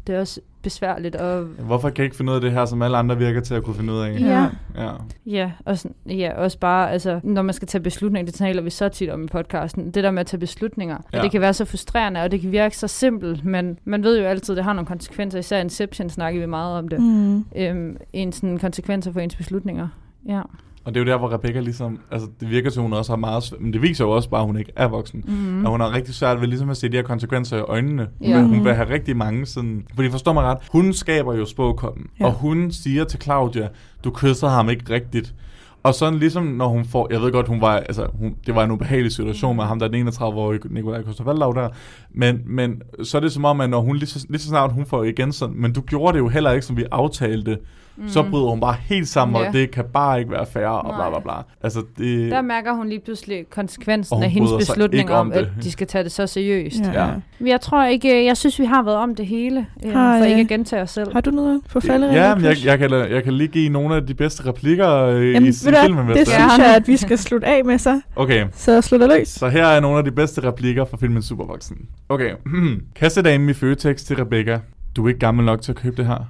det 0.07 0.15
er 0.15 0.21
også 0.21 0.41
besværligt. 0.67 1.17
Og, 1.17 1.43
Hvorfor 1.43 1.91
kan 1.91 1.99
jeg 1.99 2.05
ikke 2.05 2.17
finde 2.17 2.31
ud 2.31 2.37
af 2.37 2.41
det 2.41 2.53
her, 2.53 2.65
som 2.65 2.83
alle 2.83 2.97
andre 2.97 3.19
virker 3.19 3.41
til 3.41 3.55
at 3.55 3.63
kunne 3.63 3.77
finde 3.77 3.93
ud 3.93 3.99
af? 3.99 4.21
Ja. 4.21 4.49
ja. 4.77 4.91
ja, 5.27 5.53
og 5.65 5.79
sådan, 5.79 5.97
ja, 6.07 6.33
også 6.37 6.59
bare, 6.59 6.93
altså, 6.93 7.21
når 7.23 7.43
man 7.43 7.55
skal 7.55 7.69
tage 7.69 7.83
beslutninger, 7.83 8.25
det 8.27 8.35
taler 8.35 8.63
vi 8.63 8.71
så 8.71 8.89
tit 8.89 9.11
om 9.11 9.25
i 9.25 9.27
podcasten, 9.27 9.91
det 9.91 10.05
der 10.05 10.11
med 10.11 10.21
at 10.21 10.27
tage 10.27 10.41
beslutninger, 10.41 10.97
ja. 11.13 11.19
Ja. 11.19 11.23
det 11.23 11.31
kan 11.31 11.41
være 11.41 11.55
så 11.55 11.65
frustrerende, 11.65 12.23
og 12.23 12.31
det 12.31 12.41
kan 12.41 12.53
virke 12.53 12.77
så 12.77 12.89
simpelt, 12.89 13.45
men 13.45 13.79
man 13.85 14.03
ved 14.03 14.19
jo 14.19 14.25
altid, 14.25 14.55
at 14.55 14.57
det 14.57 14.65
har 14.65 14.73
nogle 14.73 14.87
konsekvenser, 14.87 15.39
især 15.39 15.59
i 15.59 15.61
Inception 15.61 16.11
snakker 16.11 16.41
vi 16.41 16.47
meget 16.47 16.79
om 16.79 16.89
det, 16.89 17.01
mm. 17.01 17.07
Mm. 17.07 17.45
øhm, 17.57 17.97
en 18.13 18.33
sådan 18.33 18.59
konsekvenser 18.59 19.13
for 19.13 19.21
ens 19.21 19.37
beslutninger. 19.37 19.89
Ja. 20.29 20.41
Og 20.87 20.95
det 20.95 21.01
er 21.01 21.05
jo 21.05 21.11
der, 21.13 21.19
hvor 21.19 21.33
Rebecca 21.33 21.61
ligesom... 21.61 21.99
Altså, 22.11 22.29
det 22.41 22.51
virker 22.51 22.71
til, 22.71 22.79
at 22.79 22.83
hun 22.83 22.93
også 22.93 23.13
har 23.13 23.17
meget... 23.17 23.53
Men 23.61 23.73
det 23.73 23.83
viser 23.83 24.05
jo 24.05 24.11
også 24.11 24.29
bare, 24.31 24.41
at 24.41 24.47
hun 24.47 24.59
ikke 24.59 24.73
er 24.77 24.89
voksen. 24.89 25.25
Mm. 25.27 25.33
Mm. 25.35 25.65
Og 25.65 25.71
hun 25.71 25.81
har 25.81 25.95
rigtig 25.95 26.15
svært 26.15 26.41
ved 26.41 26.49
ligesom 26.49 26.71
at 26.71 26.77
se 26.77 26.89
de 26.89 26.97
her 26.97 27.03
konsekvenser 27.05 27.57
i 27.57 27.61
øjnene. 27.61 28.09
Ja. 28.21 28.29
Ja. 28.29 28.37
Men 28.37 28.45
hun 28.47 28.57
Mhm. 28.57 28.65
vil 28.65 28.75
have 28.75 28.91
rigtig 28.91 29.17
mange 29.17 29.47
sådan... 29.47 29.87
Fordi 29.95 30.11
forstår 30.11 30.33
mig 30.33 30.43
ret, 30.45 30.59
hun 30.73 30.93
skaber 30.93 31.35
jo 31.35 31.45
spåkoppen. 31.47 32.07
Ja. 32.21 32.25
Og 32.27 32.33
hun 32.33 32.71
siger 32.71 33.05
til 33.05 33.21
Claudia, 33.23 33.69
du 34.05 34.11
kysser 34.15 34.49
ham 34.49 34.69
ikke 34.71 34.95
rigtigt. 34.95 35.35
Og 35.83 35.95
sådan 35.95 36.19
ligesom, 36.19 36.45
når 36.45 36.69
hun 36.69 36.85
får... 36.85 37.09
Jeg 37.11 37.21
ved 37.21 37.33
godt, 37.33 37.49
hun 37.49 37.61
var... 37.61 37.73
Altså, 37.77 38.07
hun, 38.15 38.35
det 38.47 38.55
var 38.55 38.65
en 38.65 38.71
ubehagelig 38.71 39.13
situation 39.13 39.57
med 39.57 39.65
ham, 39.65 39.79
der 39.79 39.87
er 39.87 39.91
den 39.91 40.09
31-årige 40.09 40.61
Nikolaj 40.71 41.03
Kostervaldau 41.03 41.53
der. 41.53 41.69
Men, 42.15 42.41
men 42.47 42.83
så 43.03 43.17
er 43.17 43.21
det 43.21 43.33
som 43.33 43.45
om, 43.45 43.61
at 43.61 43.71
når 43.71 43.81
hun 43.81 43.97
lige 43.97 44.09
så, 44.09 44.27
lige 44.29 44.41
så 44.41 44.49
snart 44.49 44.73
hun 44.73 44.87
får 44.87 45.05
igen 45.05 45.33
sådan... 45.33 45.57
Men 45.57 45.73
du 45.73 45.81
gjorde 45.81 46.13
det 46.13 46.19
jo 46.19 46.29
heller 46.29 46.51
ikke, 46.53 46.67
som 46.67 46.77
vi 46.77 46.85
aftalte. 46.93 47.59
Mm. 47.99 48.09
Så 48.09 48.23
bryder 48.31 48.47
hun 48.51 48.61
bare 48.61 48.77
helt 48.81 49.09
sammen, 49.09 49.41
Ja. 49.43 49.47
og 49.49 49.53
det 49.53 49.71
kan 49.71 49.85
bare 49.93 50.19
ikke 50.19 50.31
være 50.31 50.47
fair, 50.53 50.67
og 50.67 50.95
bla 50.95 51.09
bla 51.11 51.21
bla. 51.21 51.43
Altså, 51.63 51.83
det... 51.99 52.31
Der 52.31 52.43
mærker 52.43 52.73
hun 52.75 52.89
lige 52.89 53.01
pludselig 53.01 53.45
konsekvensen 53.51 54.23
af 54.23 54.31
hendes 54.31 54.53
beslutning 54.59 55.11
om, 55.11 55.27
om 55.27 55.33
at 55.33 55.49
de 55.63 55.71
skal 55.73 55.87
tage 55.87 56.05
det 56.05 56.13
så 56.13 56.27
seriøst. 56.27 56.81
Ja. 56.95 57.05
Ja. 57.05 57.11
Jeg 57.47 57.61
tror 57.61 57.85
ikke, 57.85 58.25
jeg 58.25 58.37
synes, 58.37 58.59
vi 58.59 58.65
har 58.65 58.83
været 58.83 58.97
om 58.97 59.15
det 59.15 59.27
hele, 59.27 59.67
øh, 59.85 59.93
Har, 59.93 60.19
for 60.19 60.25
ikke 60.25 60.35
øh, 60.37 60.41
at 60.41 60.49
gentage 60.49 60.83
os 60.83 60.91
selv. 60.91 61.13
Har 61.13 61.21
du 61.21 61.31
noget 61.31 61.61
på 61.71 61.81
falderæbet? 61.81 62.17
Ja, 62.21 62.35
men 62.35 62.45
jeg, 62.45 62.57
jeg, 62.65 62.79
kan, 62.79 62.91
jeg 62.93 63.25
kan 63.25 63.33
lige 63.33 63.49
give 63.49 63.69
nogle 63.69 63.97
af 63.97 64.07
de 64.07 64.15
bedste 64.15 64.47
replikker 64.47 64.93
øh, 65.03 65.33
Jamen, 65.33 65.47
i, 65.47 65.49
i 65.49 65.53
filmen. 65.85 66.09
det 66.09 66.17
det 66.17 66.29
synes 66.29 66.59
jeg, 66.59 66.77
at 66.77 66.89
vi 66.89 66.97
skal 66.97 67.19
slutte 67.19 67.47
af 67.47 67.65
med 67.65 67.79
så. 67.79 68.01
Okay, 68.17 68.47
Så 68.53 68.81
slutter 68.81 69.07
løs. 69.19 69.29
så 69.29 69.49
her 69.49 69.67
er 69.67 69.81
nogle 69.81 69.99
af 69.99 70.05
de 70.05 70.11
bedste 70.13 70.41
replikker 70.45 70.85
fra 70.85 70.97
filmen 70.97 71.23
Supervoksen. 71.23 71.77
Okay, 72.09 72.31
kassedamen 72.97 73.49
i 73.49 73.53
Føtex 73.53 74.03
til 74.05 74.17
Rebecca. 74.17 74.61
Du 74.97 75.05
er 75.05 75.09
ikke 75.09 75.21
gammel 75.21 75.45
nok 75.47 75.63
til 75.63 75.73
at 75.73 75.77
købe 75.77 75.97
det 75.97 76.07
her. 76.07 76.27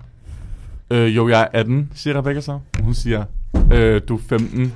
Øh, 0.90 1.16
jo, 1.16 1.28
jeg 1.28 1.40
er 1.40 1.48
18, 1.52 1.92
siger 1.94 2.18
Rebecca 2.18 2.40
så. 2.40 2.58
Hun 2.80 2.94
siger, 2.94 3.24
øh, 3.72 4.00
du 4.08 4.16
er 4.16 4.20
15. 4.28 4.72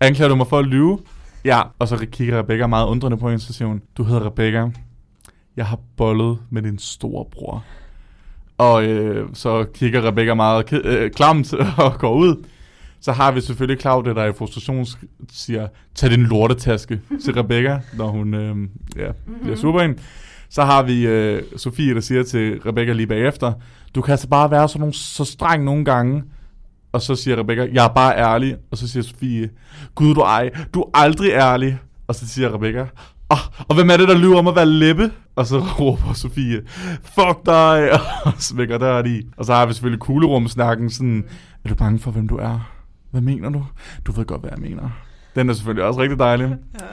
Anklager 0.00 0.28
du 0.28 0.34
mig 0.34 0.46
for 0.46 0.58
at 0.58 0.66
lyve? 0.66 0.98
Ja, 1.44 1.62
og 1.78 1.88
så 1.88 2.06
kigger 2.12 2.38
Rebecca 2.38 2.66
meget 2.66 2.86
undrende 2.86 3.16
på 3.16 3.30
hende, 3.30 3.44
så 3.44 3.52
siger 3.52 3.68
hun, 3.68 3.82
du 3.96 4.04
hedder 4.04 4.26
Rebecca. 4.26 4.70
Jeg 5.56 5.66
har 5.66 5.78
bollet 5.96 6.38
med 6.50 6.62
din 6.62 6.78
store 6.78 7.24
bror. 7.30 7.64
Og 8.58 8.84
øh, 8.84 9.28
så 9.32 9.64
kigger 9.74 10.06
Rebecca 10.06 10.34
meget 10.34 10.72
øh, 10.72 11.10
klamt 11.10 11.54
og 11.84 11.98
går 11.98 12.14
ud. 12.14 12.44
Så 13.00 13.12
har 13.12 13.32
vi 13.32 13.40
selvfølgelig 13.40 13.80
Claudia, 13.80 14.14
der 14.14 14.24
i 14.24 14.32
frustration 14.32 14.86
siger, 15.32 15.68
tag 15.94 16.10
din 16.10 16.22
lortetaske 16.22 17.00
til 17.24 17.34
Rebecca, 17.34 17.80
når 17.96 18.08
hun 18.08 18.34
øh, 18.34 18.56
ja, 18.96 19.10
bliver 19.42 19.56
super 19.56 19.80
ind. 19.80 19.98
Så 20.50 20.62
har 20.62 20.82
vi 20.82 21.06
øh, 21.06 21.42
Sofie, 21.56 21.94
der 21.94 22.00
siger 22.00 22.22
til 22.22 22.60
Rebecca 22.66 22.92
lige 22.92 23.06
bagefter, 23.06 23.52
du 23.94 24.00
kan 24.00 24.12
altså 24.12 24.28
bare 24.28 24.50
være 24.50 24.68
sådan 24.68 24.80
nogle, 24.80 24.94
så 24.94 25.24
streng 25.24 25.64
nogle 25.64 25.84
gange. 25.84 26.22
Og 26.92 27.02
så 27.02 27.14
siger 27.14 27.38
Rebecca, 27.38 27.68
jeg 27.72 27.84
er 27.84 27.88
bare 27.88 28.16
ærlig. 28.16 28.56
Og 28.70 28.78
så 28.78 28.88
siger 28.88 29.02
Sofie, 29.02 29.50
gud 29.94 30.14
du 30.14 30.20
ej, 30.20 30.50
du 30.74 30.80
er 30.80 30.90
aldrig 30.94 31.30
ærlig. 31.30 31.78
Og 32.06 32.14
så 32.14 32.28
siger 32.28 32.54
Rebecca, 32.54 32.86
oh, 33.28 33.38
og 33.68 33.74
hvem 33.74 33.90
er 33.90 33.96
det, 33.96 34.08
der 34.08 34.18
lyver 34.18 34.38
om 34.38 34.48
at 34.48 34.56
være 34.56 34.66
leppe? 34.66 35.10
Og 35.36 35.46
så 35.46 35.58
råber 35.80 36.12
Sofie, 36.12 36.62
fuck 37.02 37.46
dig, 37.46 37.92
og 38.26 38.32
smækker 38.38 38.78
der 38.78 39.04
i. 39.04 39.22
Og 39.36 39.44
så 39.44 39.54
har 39.54 39.66
vi 39.66 39.72
selvfølgelig 39.72 40.00
kuglerumsnakken, 40.00 40.90
sådan, 40.90 41.24
er 41.64 41.68
du 41.68 41.74
bange 41.74 41.98
for, 41.98 42.10
hvem 42.10 42.28
du 42.28 42.36
er? 42.36 42.72
Hvad 43.10 43.20
mener 43.20 43.50
du? 43.50 43.66
Du 44.06 44.12
ved 44.12 44.24
godt, 44.24 44.40
hvad 44.40 44.50
jeg 44.50 44.70
mener. 44.70 44.90
Den 45.34 45.48
er 45.48 45.54
selvfølgelig 45.54 45.84
også 45.84 46.00
rigtig 46.00 46.18
dejlig. 46.18 46.56
Ja. 46.80 46.84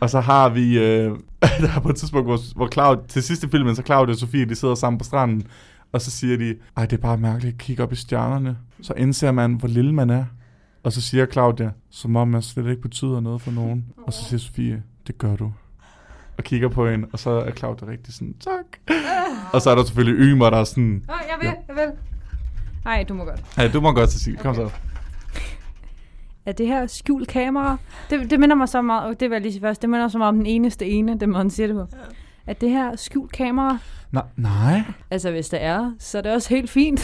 Og 0.00 0.10
så 0.10 0.20
har 0.20 0.48
vi, 0.48 0.78
øh, 0.78 1.10
der 1.60 1.68
er 1.76 1.80
på 1.80 1.88
et 1.88 1.96
tidspunkt, 1.96 2.26
hvor, 2.28 2.38
hvor 2.56 2.68
Claud, 2.68 2.96
til 3.08 3.22
sidste 3.22 3.48
filmen, 3.48 3.76
så 3.76 3.82
Claudia 3.82 4.12
og 4.12 4.18
Sofie, 4.18 4.44
de 4.44 4.54
sidder 4.54 4.74
sammen 4.74 4.98
på 4.98 5.04
stranden, 5.04 5.46
og 5.92 6.00
så 6.00 6.10
siger 6.10 6.36
de, 6.36 6.54
ej, 6.76 6.86
det 6.86 6.96
er 6.96 7.00
bare 7.02 7.16
mærkeligt 7.18 7.52
at 7.54 7.58
kigge 7.58 7.82
op 7.82 7.92
i 7.92 7.96
stjernerne. 7.96 8.56
Så 8.82 8.92
indser 8.96 9.32
man, 9.32 9.54
hvor 9.54 9.68
lille 9.68 9.92
man 9.94 10.10
er. 10.10 10.24
Og 10.82 10.92
så 10.92 11.00
siger 11.00 11.26
Claudia, 11.26 11.70
som 11.90 12.16
om 12.16 12.28
man 12.28 12.42
slet 12.42 12.66
ikke 12.70 12.82
betyder 12.82 13.20
noget 13.20 13.42
for 13.42 13.50
nogen. 13.50 13.84
Og 14.06 14.12
så 14.12 14.24
siger 14.24 14.38
Sofie, 14.38 14.82
det 15.06 15.18
gør 15.18 15.36
du. 15.36 15.52
Og 16.38 16.44
kigger 16.44 16.68
på 16.68 16.88
hende, 16.88 17.08
og 17.12 17.18
så 17.18 17.30
er 17.30 17.50
Claudia 17.50 17.88
rigtig 17.88 18.14
sådan, 18.14 18.34
tak. 18.40 18.94
Og 19.52 19.62
så 19.62 19.70
er 19.70 19.74
der 19.74 19.84
selvfølgelig 19.84 20.20
Ymer, 20.26 20.50
der 20.50 20.56
er 20.56 20.64
sådan, 20.64 21.02
Åh, 21.08 21.14
jeg 21.28 21.36
vil, 21.40 21.56
jeg 21.68 21.76
vil. 21.76 21.92
Nej, 22.84 23.02
du 23.08 23.14
må 23.14 23.24
godt. 23.24 23.44
ja, 23.58 23.68
du 23.68 23.80
må 23.80 23.92
godt, 23.92 24.10
Cecilie, 24.10 24.38
kom 24.38 24.50
Okay. 24.50 24.68
så. 24.68 24.70
Er 26.46 26.52
det 26.52 26.66
her 26.66 26.86
skjult 26.86 27.28
kamera? 27.28 27.76
Det, 28.10 28.30
det 28.30 28.40
minder 28.40 28.56
mig 28.56 28.68
så 28.68 28.82
meget, 28.82 29.04
og 29.04 29.20
det 29.20 29.30
jeg 29.30 29.40
lige 29.40 29.52
sige 29.52 29.60
først, 29.62 29.82
det 29.82 29.90
minder 29.90 30.04
mig 30.04 30.10
så 30.10 30.18
meget 30.18 30.28
om 30.28 30.36
den 30.36 30.46
eneste 30.46 30.86
ene, 30.86 31.18
det 31.20 31.28
må 31.28 31.38
han 31.38 31.50
siger 31.50 31.66
det 31.66 31.76
på. 31.76 31.86
Er 32.46 32.52
det 32.52 32.70
her 32.70 32.96
skjult 32.96 33.32
kamera? 33.32 33.78
Nej, 34.12 34.22
nej. 34.36 34.82
Altså, 35.10 35.30
hvis 35.30 35.48
det 35.48 35.62
er, 35.64 35.92
så 35.98 36.18
er 36.18 36.22
det 36.22 36.32
også 36.32 36.48
helt 36.48 36.70
fint. 36.70 37.00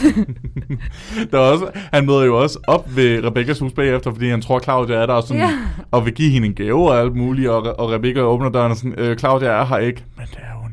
Der 1.31 1.37
er 1.37 1.51
også, 1.51 1.71
han 1.93 2.05
møder 2.05 2.23
jo 2.23 2.41
også 2.41 2.59
op 2.67 2.95
ved 2.95 3.23
Rebekkas 3.25 3.59
hus 3.59 3.73
bagefter, 3.73 4.11
fordi 4.11 4.29
han 4.29 4.41
tror, 4.41 4.59
Claudia 4.59 4.95
er 4.95 5.05
der 5.05 5.13
og, 5.13 5.23
sådan, 5.23 5.41
Ja. 5.41 5.49
og 5.91 6.05
vil 6.05 6.13
give 6.13 6.29
hende 6.31 6.47
en 6.47 6.53
gave 6.53 6.89
og 6.91 6.99
alt 6.99 7.15
muligt, 7.15 7.49
og, 7.49 7.79
og 7.79 7.91
Rebecca 7.91 8.21
åbner 8.21 8.49
døren 8.49 8.71
og 8.71 8.77
sådan, 8.77 8.95
øh, 8.97 9.17
Claudia 9.17 9.47
er 9.47 9.65
her 9.65 9.77
ikke, 9.77 10.03
men 10.17 10.25
det 10.31 10.37
er 10.37 10.61
hun. 10.61 10.71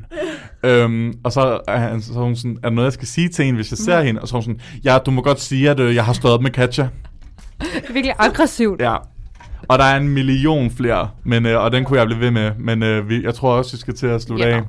øhm, 0.65 1.15
og 1.25 1.33
så 1.33 1.61
er, 1.69 1.77
han, 1.79 2.03
så 2.03 2.21
er 2.21 2.25
hun 2.25 2.37
sådan, 2.37 2.57
er 2.63 2.69
der 2.69 2.75
noget, 2.75 2.87
jeg 2.87 2.93
skal 2.93 3.09
sige 3.09 3.29
til 3.29 3.45
hende, 3.45 3.57
hvis 3.57 3.71
jeg 3.73 3.79
ser 3.79 4.01
hende? 4.01 4.21
Og 4.21 4.29
så 4.29 4.37
er 4.37 4.41
hun 4.41 4.43
sådan, 4.43 4.61
ja, 4.85 4.99
du 5.07 5.11
må 5.11 5.23
godt 5.23 5.41
sige, 5.41 5.71
at 5.71 5.81
øh, 5.81 5.95
jeg 5.95 6.05
har 6.05 6.13
stået 6.13 6.35
op 6.35 6.43
med 6.43 6.51
Katja. 6.51 6.89
Det 7.61 7.69
er 7.89 7.93
virkelig 7.93 8.15
aggressivt. 8.19 8.81
Ja. 8.83 8.97
Og 9.69 9.79
der 9.79 9.85
er 9.85 9.97
en 9.97 10.09
million 10.09 10.71
flere, 10.71 11.11
men, 11.25 11.47
øh, 11.47 11.65
og 11.65 11.73
den 11.73 11.85
kunne 11.85 11.99
jeg 11.99 12.07
blive 12.07 12.21
ved 12.21 12.31
med, 12.31 12.51
men 12.59 12.83
øh, 12.83 13.09
vi, 13.09 13.23
jeg 13.25 13.35
tror 13.35 13.53
også, 13.53 13.73
vi 13.77 13.81
skal 13.81 13.95
til 13.95 14.07
at 14.07 14.23
slutte 14.23 14.45
Ja. 14.45 14.57
af. 14.57 14.63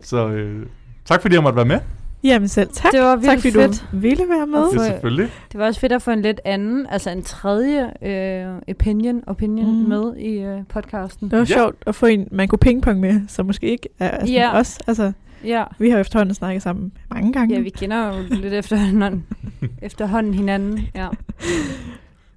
Så 0.00 0.28
øh, 0.28 0.66
tak 1.04 1.22
fordi 1.22 1.34
jeg 1.34 1.42
måtte 1.42 1.56
være 1.56 1.64
med. 1.64 1.78
Jamen 2.24 2.48
selv 2.48 2.68
tak. 2.74 2.92
Det 2.92 3.00
var 3.00 3.16
tak 3.24 3.38
fordi 3.38 3.52
fedt. 3.52 3.84
du 3.92 3.96
ville 3.98 4.24
være 4.28 4.46
med. 4.46 4.64
Det 4.70 4.80
er 4.80 4.84
selvfølgelig. 4.84 5.28
Det 5.52 5.60
var 5.60 5.66
også 5.66 5.80
fedt 5.80 5.92
at 5.92 6.02
få 6.02 6.10
en 6.10 6.22
lidt 6.22 6.40
anden, 6.44 6.86
altså 6.90 7.10
en 7.10 7.22
tredje 7.22 7.90
øh, 8.02 8.54
opinion, 8.70 9.22
opinion 9.26 9.82
mm. 9.82 9.88
med 9.88 10.16
i 10.16 10.38
øh, 10.38 10.58
podcasten. 10.68 11.30
Det 11.30 11.38
var 11.38 11.44
Ja. 11.48 11.54
sjovt 11.54 11.76
at 11.86 11.94
få 11.94 12.06
en, 12.06 12.28
man 12.32 12.48
kunne 12.48 12.58
pingpong 12.58 13.00
med, 13.00 13.20
som 13.28 13.46
måske 13.46 13.66
ikke 13.70 13.88
er 13.98 14.10
sådan 14.20 14.28
Ja. 14.34 14.58
os. 14.58 14.78
Altså, 14.86 15.12
Ja. 15.44 15.64
Vi 15.78 15.90
har 15.90 15.98
efterhånden 15.98 16.34
snakket 16.34 16.62
sammen 16.62 16.92
mange 17.14 17.32
gange. 17.32 17.54
ja, 17.54 17.60
vi 17.60 17.70
kender 17.70 18.06
jo 18.06 18.22
lidt 18.30 18.54
efterhånden, 18.54 19.24
efterhånden 19.82 20.34
hinanden. 20.34 20.80
Ja. 20.94 21.08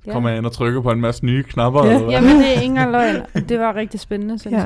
Ja. 0.07 0.11
Kommer 0.11 0.29
jeg 0.29 0.37
ind 0.37 0.45
og 0.45 0.51
trykker 0.51 0.81
på 0.81 0.91
en 0.91 1.01
masse 1.01 1.25
nye 1.25 1.43
knapper? 1.43 1.85
Ja. 1.85 1.89
eller 1.93 2.03
hvad? 2.03 2.13
Jamen, 2.13 2.29
det 2.37 2.57
er 2.57 2.61
ingen 2.61 2.91
løgn. 2.91 3.15
Det 3.49 3.59
var 3.59 3.75
rigtig 3.75 3.99
spændende, 3.99 4.39
synes 4.39 4.53
Ja. 4.53 4.65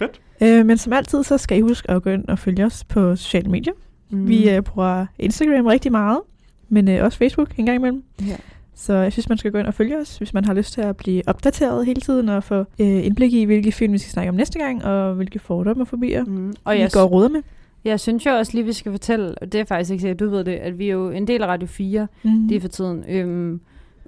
jeg. 0.00 0.08
Øh, 0.42 0.66
men 0.66 0.78
som 0.78 0.92
altid, 0.92 1.22
så 1.22 1.38
skal 1.38 1.58
I 1.58 1.60
huske 1.60 1.90
at 1.90 2.02
gå 2.02 2.10
ind 2.10 2.28
og 2.28 2.38
følge 2.38 2.64
os 2.66 2.84
på 2.84 3.16
sociale 3.16 3.50
medier. 3.50 3.72
Mm. 4.10 4.28
Vi 4.28 4.50
øh, 4.50 4.62
bruger 4.62 5.06
Instagram 5.18 5.66
rigtig 5.66 5.92
meget, 5.92 6.20
men 6.68 6.88
øh, 6.88 7.04
også 7.04 7.18
Facebook 7.18 7.48
en 7.56 7.66
gang 7.66 7.76
imellem. 7.76 8.02
Ja. 8.28 8.36
Så 8.74 8.94
jeg 8.94 9.12
synes, 9.12 9.28
man 9.28 9.38
skal 9.38 9.52
gå 9.52 9.58
ind 9.58 9.66
og 9.66 9.74
følge 9.74 9.98
os, 10.00 10.18
hvis 10.18 10.34
man 10.34 10.44
har 10.44 10.54
lyst 10.54 10.72
til 10.72 10.80
at 10.80 10.96
blive 10.96 11.22
opdateret 11.26 11.86
hele 11.86 12.00
tiden 12.00 12.28
og 12.28 12.44
få 12.44 12.58
øh, 12.58 13.06
indblik 13.06 13.32
i, 13.32 13.44
hvilke 13.44 13.72
film 13.72 13.92
vi 13.92 13.98
skal 13.98 14.10
snakke 14.12 14.28
om 14.28 14.34
næste 14.34 14.58
gang, 14.58 14.84
og 14.84 15.14
hvilke 15.14 15.38
fordomme 15.38 15.82
og 15.82 15.88
fobier 15.88 16.24
Mm. 16.24 16.54
og 16.64 16.74
vi 16.74 16.78
jeg, 16.80 16.90
går 16.92 17.00
og 17.00 17.12
råder 17.12 17.28
med. 17.28 17.40
jeg 17.84 18.00
synes 18.00 18.26
jo 18.26 18.30
også 18.30 18.52
lige, 18.54 18.64
vi 18.64 18.72
skal 18.72 18.92
fortælle, 18.92 19.34
og 19.34 19.52
det 19.52 19.60
er 19.60 19.64
faktisk 19.64 19.90
ikke 19.90 20.00
sikkert, 20.02 20.20
du 20.20 20.28
ved 20.30 20.44
det, 20.44 20.52
at 20.52 20.78
vi 20.78 20.88
er 20.88 20.92
jo 20.92 21.10
en 21.10 21.26
del 21.26 21.42
af 21.42 21.46
Radio 21.46 21.66
4 21.68 22.06
Mm. 22.22 22.46
lige 22.46 22.60
for 22.60 22.68
tiden. 22.68 23.04
Øhm, 23.08 23.60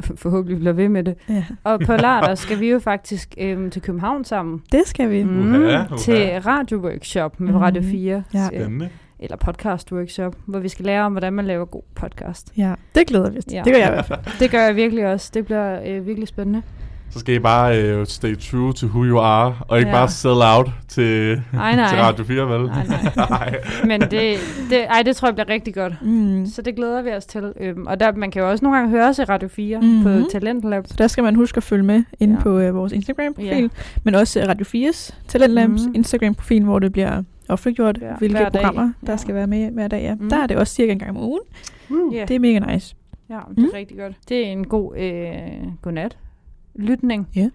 forhåbentlig 0.16 0.58
bliver 0.58 0.72
ved 0.72 0.88
med 0.88 1.04
det. 1.04 1.14
Ja, 1.28 1.44
Og 1.64 1.80
på 1.80 1.92
lørdag 1.92 2.38
skal 2.38 2.60
vi 2.60 2.70
jo 2.70 2.78
faktisk 2.78 3.34
øhm, 3.38 3.70
til 3.70 3.82
København 3.82 4.24
sammen. 4.24 4.62
det 4.72 4.82
skal 4.86 5.10
vi. 5.10 5.24
Mm, 5.24 5.38
Uha, 5.40 5.56
uha. 5.58 5.96
Til 5.98 6.40
radioworkshop 6.46 7.40
med 7.40 7.48
Mhm. 7.52 7.58
Radio 7.60 7.82
4. 7.82 8.22
Ja. 8.34 8.38
Øh, 8.40 8.46
Spændende. 8.46 8.88
Eller 9.18 9.36
podcast 9.36 9.92
workshop, 9.92 10.36
hvor 10.46 10.58
vi 10.58 10.68
skal 10.68 10.84
lære 10.86 11.02
om, 11.02 11.12
hvordan 11.12 11.32
man 11.32 11.44
laver 11.44 11.64
god 11.64 11.82
podcast. 11.94 12.52
Ja, 12.56 12.74
det 12.94 13.06
glæder 13.06 13.30
vi 13.30 13.38
os 13.38 13.44
til. 13.44 13.54
Ja. 13.54 13.62
Det 13.64 13.72
gør 13.72 13.78
jeg 13.80 13.88
i 13.88 13.92
hvert 13.92 14.04
fald. 14.04 14.20
Det 14.40 14.50
gør 14.50 14.60
jeg 14.60 14.76
virkelig 14.76 15.06
også. 15.06 15.30
Det 15.34 15.44
bliver 15.44 15.80
øh, 15.86 16.06
virkelig 16.06 16.28
spændende. 16.28 16.62
Så 17.14 17.20
skal 17.20 17.34
I 17.34 17.38
bare 17.38 17.82
øh, 17.82 18.06
stay 18.06 18.36
true 18.38 18.72
to 18.72 18.86
who 18.86 19.04
you 19.04 19.18
are, 19.18 19.56
og 19.68 19.78
ikke 19.78 19.90
Ja. 19.90 19.96
bare 19.96 20.08
sell 20.08 20.34
out 20.56 20.70
til, 20.88 21.42
Nej, 21.52 21.76
nej. 21.76 21.88
til 21.88 21.98
Radio 21.98 22.24
4, 22.24 22.48
vel? 22.48 22.66
Nej, 22.66 22.86
nej. 22.86 23.26
nej. 23.30 23.56
Men 23.84 24.00
det, 24.00 24.10
det, 24.70 24.84
ej, 24.90 25.02
det 25.02 25.16
tror 25.16 25.28
jeg 25.28 25.34
bliver 25.34 25.48
rigtig 25.48 25.74
godt. 25.74 25.92
Mm. 26.02 26.46
Så 26.46 26.62
det 26.62 26.76
glæder 26.76 27.02
vi 27.02 27.10
os 27.10 27.26
til. 27.26 27.52
Øhm, 27.60 27.86
og 27.86 28.00
der, 28.00 28.12
man 28.12 28.30
kan 28.30 28.42
jo 28.42 28.50
også 28.50 28.64
nogle 28.64 28.78
gange 28.78 28.90
høre 28.90 29.08
os 29.08 29.18
i 29.18 29.24
Radio 29.24 29.48
4 29.48 29.80
Mhm. 29.80 30.02
på 30.02 30.28
Talentlab. 30.30 30.86
Så 30.86 30.94
der 30.98 31.06
skal 31.06 31.24
man 31.24 31.34
huske 31.34 31.56
at 31.56 31.62
følge 31.62 31.82
med 31.84 32.02
inde 32.20 32.34
Ja. 32.34 32.40
på 32.42 32.58
øh, 32.58 32.74
vores 32.74 32.92
Instagram-profil, 32.92 33.46
Ja. 33.62 33.68
men 34.04 34.14
også 34.14 34.40
øh, 34.40 34.48
Radio 34.48 34.64
4's 34.66 35.14
Talentlabs 35.28 35.82
Mhm. 35.82 35.88
mm. 35.88 35.94
Instagram-profil, 35.94 36.64
hvor 36.64 36.78
det 36.78 36.92
bliver 36.92 37.22
offentliggjort, 37.48 37.98
Ja, 38.02 38.14
hvilke 38.18 38.36
hver 38.36 38.48
dag. 38.48 38.52
programmer, 38.62 38.92
der 39.06 39.12
Ja. 39.12 39.16
skal 39.16 39.34
være 39.34 39.46
med 39.46 39.70
hver 39.70 39.88
dag. 39.88 40.02
Ja. 40.02 40.14
Mhm. 40.14 40.30
Der 40.30 40.42
er 40.42 40.46
det 40.46 40.56
også 40.56 40.74
cirka 40.74 40.92
en 40.92 40.98
gang 40.98 41.10
om 41.10 41.24
ugen. 41.24 41.40
Ja, 42.12 42.24
Det 42.28 42.34
er 42.34 42.38
mega 42.40 42.58
nice. 42.58 42.94
ja 43.30 43.34
det 43.50 43.58
er 43.58 43.62
Mm. 43.62 43.68
rigtig 43.74 43.98
godt. 43.98 44.12
Det 44.28 44.46
er 44.46 44.50
en 44.52 44.66
god 44.66 44.96
øh, 44.96 45.32
godnat. 45.82 46.16
Lytning. 46.76 47.28
Ja. 47.36 47.48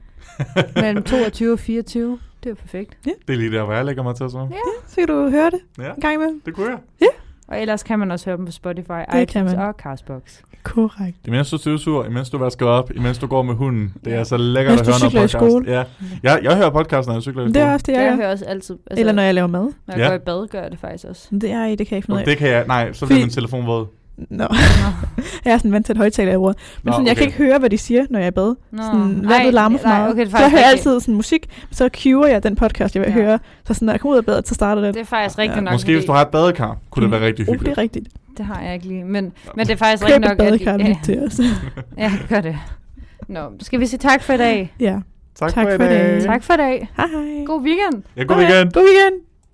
Mellem 0.82 1.04
22 1.04 1.54
og 1.54 1.60
24. 1.60 2.20
Det 2.44 2.50
er 2.50 2.56
perfekt. 2.56 2.98
Det 3.04 3.34
er 3.34 3.38
lige 3.38 3.52
der, 3.52 3.64
hvor 3.64 3.74
jeg 3.74 3.86
lægger 3.86 4.04
mig 4.04 4.16
til 4.16 4.30
så. 4.30 4.48
Så 4.88 4.96
kan 4.96 5.08
du 5.08 5.30
høre 5.30 5.50
det 5.52 5.60
Ja, 5.78 5.90
en 5.94 6.02
gang 6.02 6.14
imellem. 6.14 6.42
det 6.46 6.54
kunne 6.56 6.70
jeg. 6.70 7.10
Og 7.48 7.62
ellers 7.62 7.84
kan 7.84 8.00
man 8.00 8.12
også 8.12 8.26
høre 8.26 8.38
dem 8.38 8.46
på 8.46 8.52
Spotify, 8.52 8.88
kan 9.12 9.22
iTunes 9.22 9.54
man. 9.54 9.62
og 9.68 9.74
Castbox. 9.74 10.22
Korrekt. 10.64 11.18
Imens 11.28 11.50
du 11.50 11.58
støvsuger, 11.58 12.06
imens 12.06 12.30
du 12.30 12.38
vasker 12.38 12.66
op, 12.66 12.92
imens 12.96 13.18
du 13.18 13.28
går 13.28 13.42
med 13.44 13.54
hunden. 13.56 13.94
Det 14.06 14.14
er 14.14 14.18
Ja. 14.18 14.24
så 14.24 14.38
lækkert 14.38 14.76
Mens 14.76 14.82
at 14.88 14.88
høre 14.88 15.00
noget 15.00 15.14
podcast. 15.14 15.34
skole. 15.34 15.72
Ja. 15.72 15.84
Jeg, 16.24 16.40
jeg 16.44 16.58
hører 16.58 16.70
podcast, 16.70 17.08
når 17.08 17.14
jeg 17.16 17.22
cykler 17.22 17.42
i 17.44 17.46
skole. 17.46 17.54
det 17.54 17.62
er 17.62 17.78
det, 17.78 17.88
jeg, 17.94 18.02
Jeg 18.06 18.16
hører 18.16 18.32
også 18.32 18.46
altid. 18.46 18.78
Altså, 18.92 19.00
Eller 19.00 19.14
når 19.14 19.24
jeg 19.24 19.34
laver 19.34 19.48
mad. 19.48 19.62
når 19.62 19.74
jeg 19.96 19.98
Ja. 19.98 20.08
går 20.08 20.16
i 20.16 20.20
bad, 20.20 20.48
gør 20.48 20.62
jeg 20.62 20.72
det 20.72 20.80
faktisk 20.80 21.06
også. 21.06 21.28
Det 21.32 21.52
er 21.52 21.66
i, 21.66 21.76
det 21.76 21.88
kan 21.88 21.96
jeg 21.96 21.98
ikke 21.98 22.06
finde 22.06 22.16
ud 22.16 22.20
af. 22.20 22.26
det 22.26 22.38
kan 22.38 22.50
jeg... 22.50 22.68
Nej, 22.68 22.94
så 22.94 23.06
bliver 23.06 23.20
min 23.20 23.30
telefon 23.30 23.66
våd. 23.68 23.86
Nå. 24.30 24.48
jeg 25.46 25.54
er 25.54 25.58
sådan 25.58 25.72
vant 25.72 25.86
til 25.86 25.94
et 25.94 25.98
højtaler, 25.98 26.38
bruger. 26.38 26.54
Men 26.84 26.90
Nå, 26.90 26.92
sådan, 26.92 27.08
jeg 27.08 27.16
kan 27.16 27.24
okay. 27.24 27.32
ikke 27.32 27.38
høre, 27.44 27.60
hvad 27.60 27.70
de 27.70 27.78
siger, 27.78 28.06
når 28.10 28.20
jeg 28.20 28.26
er 28.26 28.32
i 28.32 28.34
bad. 28.34 28.56
Nå. 28.72 28.84
Sådan, 28.84 29.22
vandet 29.30 29.54
larmer 29.54 29.78
for 29.80 29.88
nej, 29.88 29.98
meget. 30.00 30.12
okay, 30.12 30.26
det 30.26 30.34
er 30.34 30.38
så 30.38 30.44
jeg 30.44 30.52
hører 30.52 30.62
rigtigt. 30.72 30.88
altid 30.88 31.00
sådan 31.00 31.16
musik, 31.16 31.50
så 31.72 31.90
cuer 32.04 32.28
jeg 32.28 32.44
den 32.44 32.56
podcast, 32.56 32.96
jeg 32.96 33.04
vil 33.04 33.08
Ja. 33.08 33.14
høre. 33.14 33.40
Så 33.68 33.74
sådan, 33.74 33.86
når 33.86 33.94
jeg 33.94 34.00
kommer 34.00 34.14
ud 34.14 34.18
af 34.18 34.26
badet, 34.26 34.48
så 34.48 34.54
starter 34.56 34.82
den. 34.82 34.94
Det 34.94 35.00
er 35.02 35.06
faktisk 35.06 35.38
rigtigt 35.38 35.56
Ja. 35.56 35.62
nok. 35.62 35.72
Måske 35.74 35.94
hvis 35.96 36.06
du 36.06 36.12
har 36.12 36.22
et 36.22 36.28
badekar, 36.28 36.78
kunne 36.90 37.04
det 37.04 37.12
være 37.12 37.26
rigtig 37.26 37.44
Oh, 37.44 37.54
det 37.54 37.54
hyggeligt. 37.60 37.78
er 37.78 37.82
rigtigt. 37.82 38.08
Det 38.38 38.46
har 38.46 38.62
jeg 38.62 38.74
ikke 38.74 38.88
lige. 38.88 39.04
Men, 39.04 39.34
men 39.56 39.66
det 39.68 39.74
er 39.74 39.78
faktisk 39.78 40.04
Køb 40.04 40.08
rigtigt 40.14 40.32
et 40.32 40.38
nok, 40.38 40.38
badekar 40.38 40.74
at... 40.74 40.80
ja. 40.80 40.88
Ja, 40.88 40.96
til 41.04 41.20
os. 41.24 41.40
ja, 41.98 42.12
gør 42.30 42.42
det. 42.42 42.56
Nå, 43.28 43.40
skal 43.62 43.80
vi 43.80 43.86
sige 43.86 44.00
tak 44.00 44.24
for 44.24 44.34
i 44.34 44.38
dag? 44.38 44.74
ja. 44.80 45.00
Tak, 45.40 45.54
Tak 45.54 45.66
for 45.68 45.74
i 45.74 45.78
for 45.78 45.84
i 45.84 45.88
dag. 45.88 46.00
dag. 46.14 46.24
Tak 46.24 46.44
for 46.44 46.54
i 46.54 46.58
dag. 46.58 46.90
Hej 46.98 47.06
hej. 47.08 47.46
God 47.46 47.62
weekend. 47.62 48.04
Ja, 48.18 48.24
god 48.24 48.36
weekend. 48.38 48.72
God 48.72 48.84
weekend. 48.84 49.22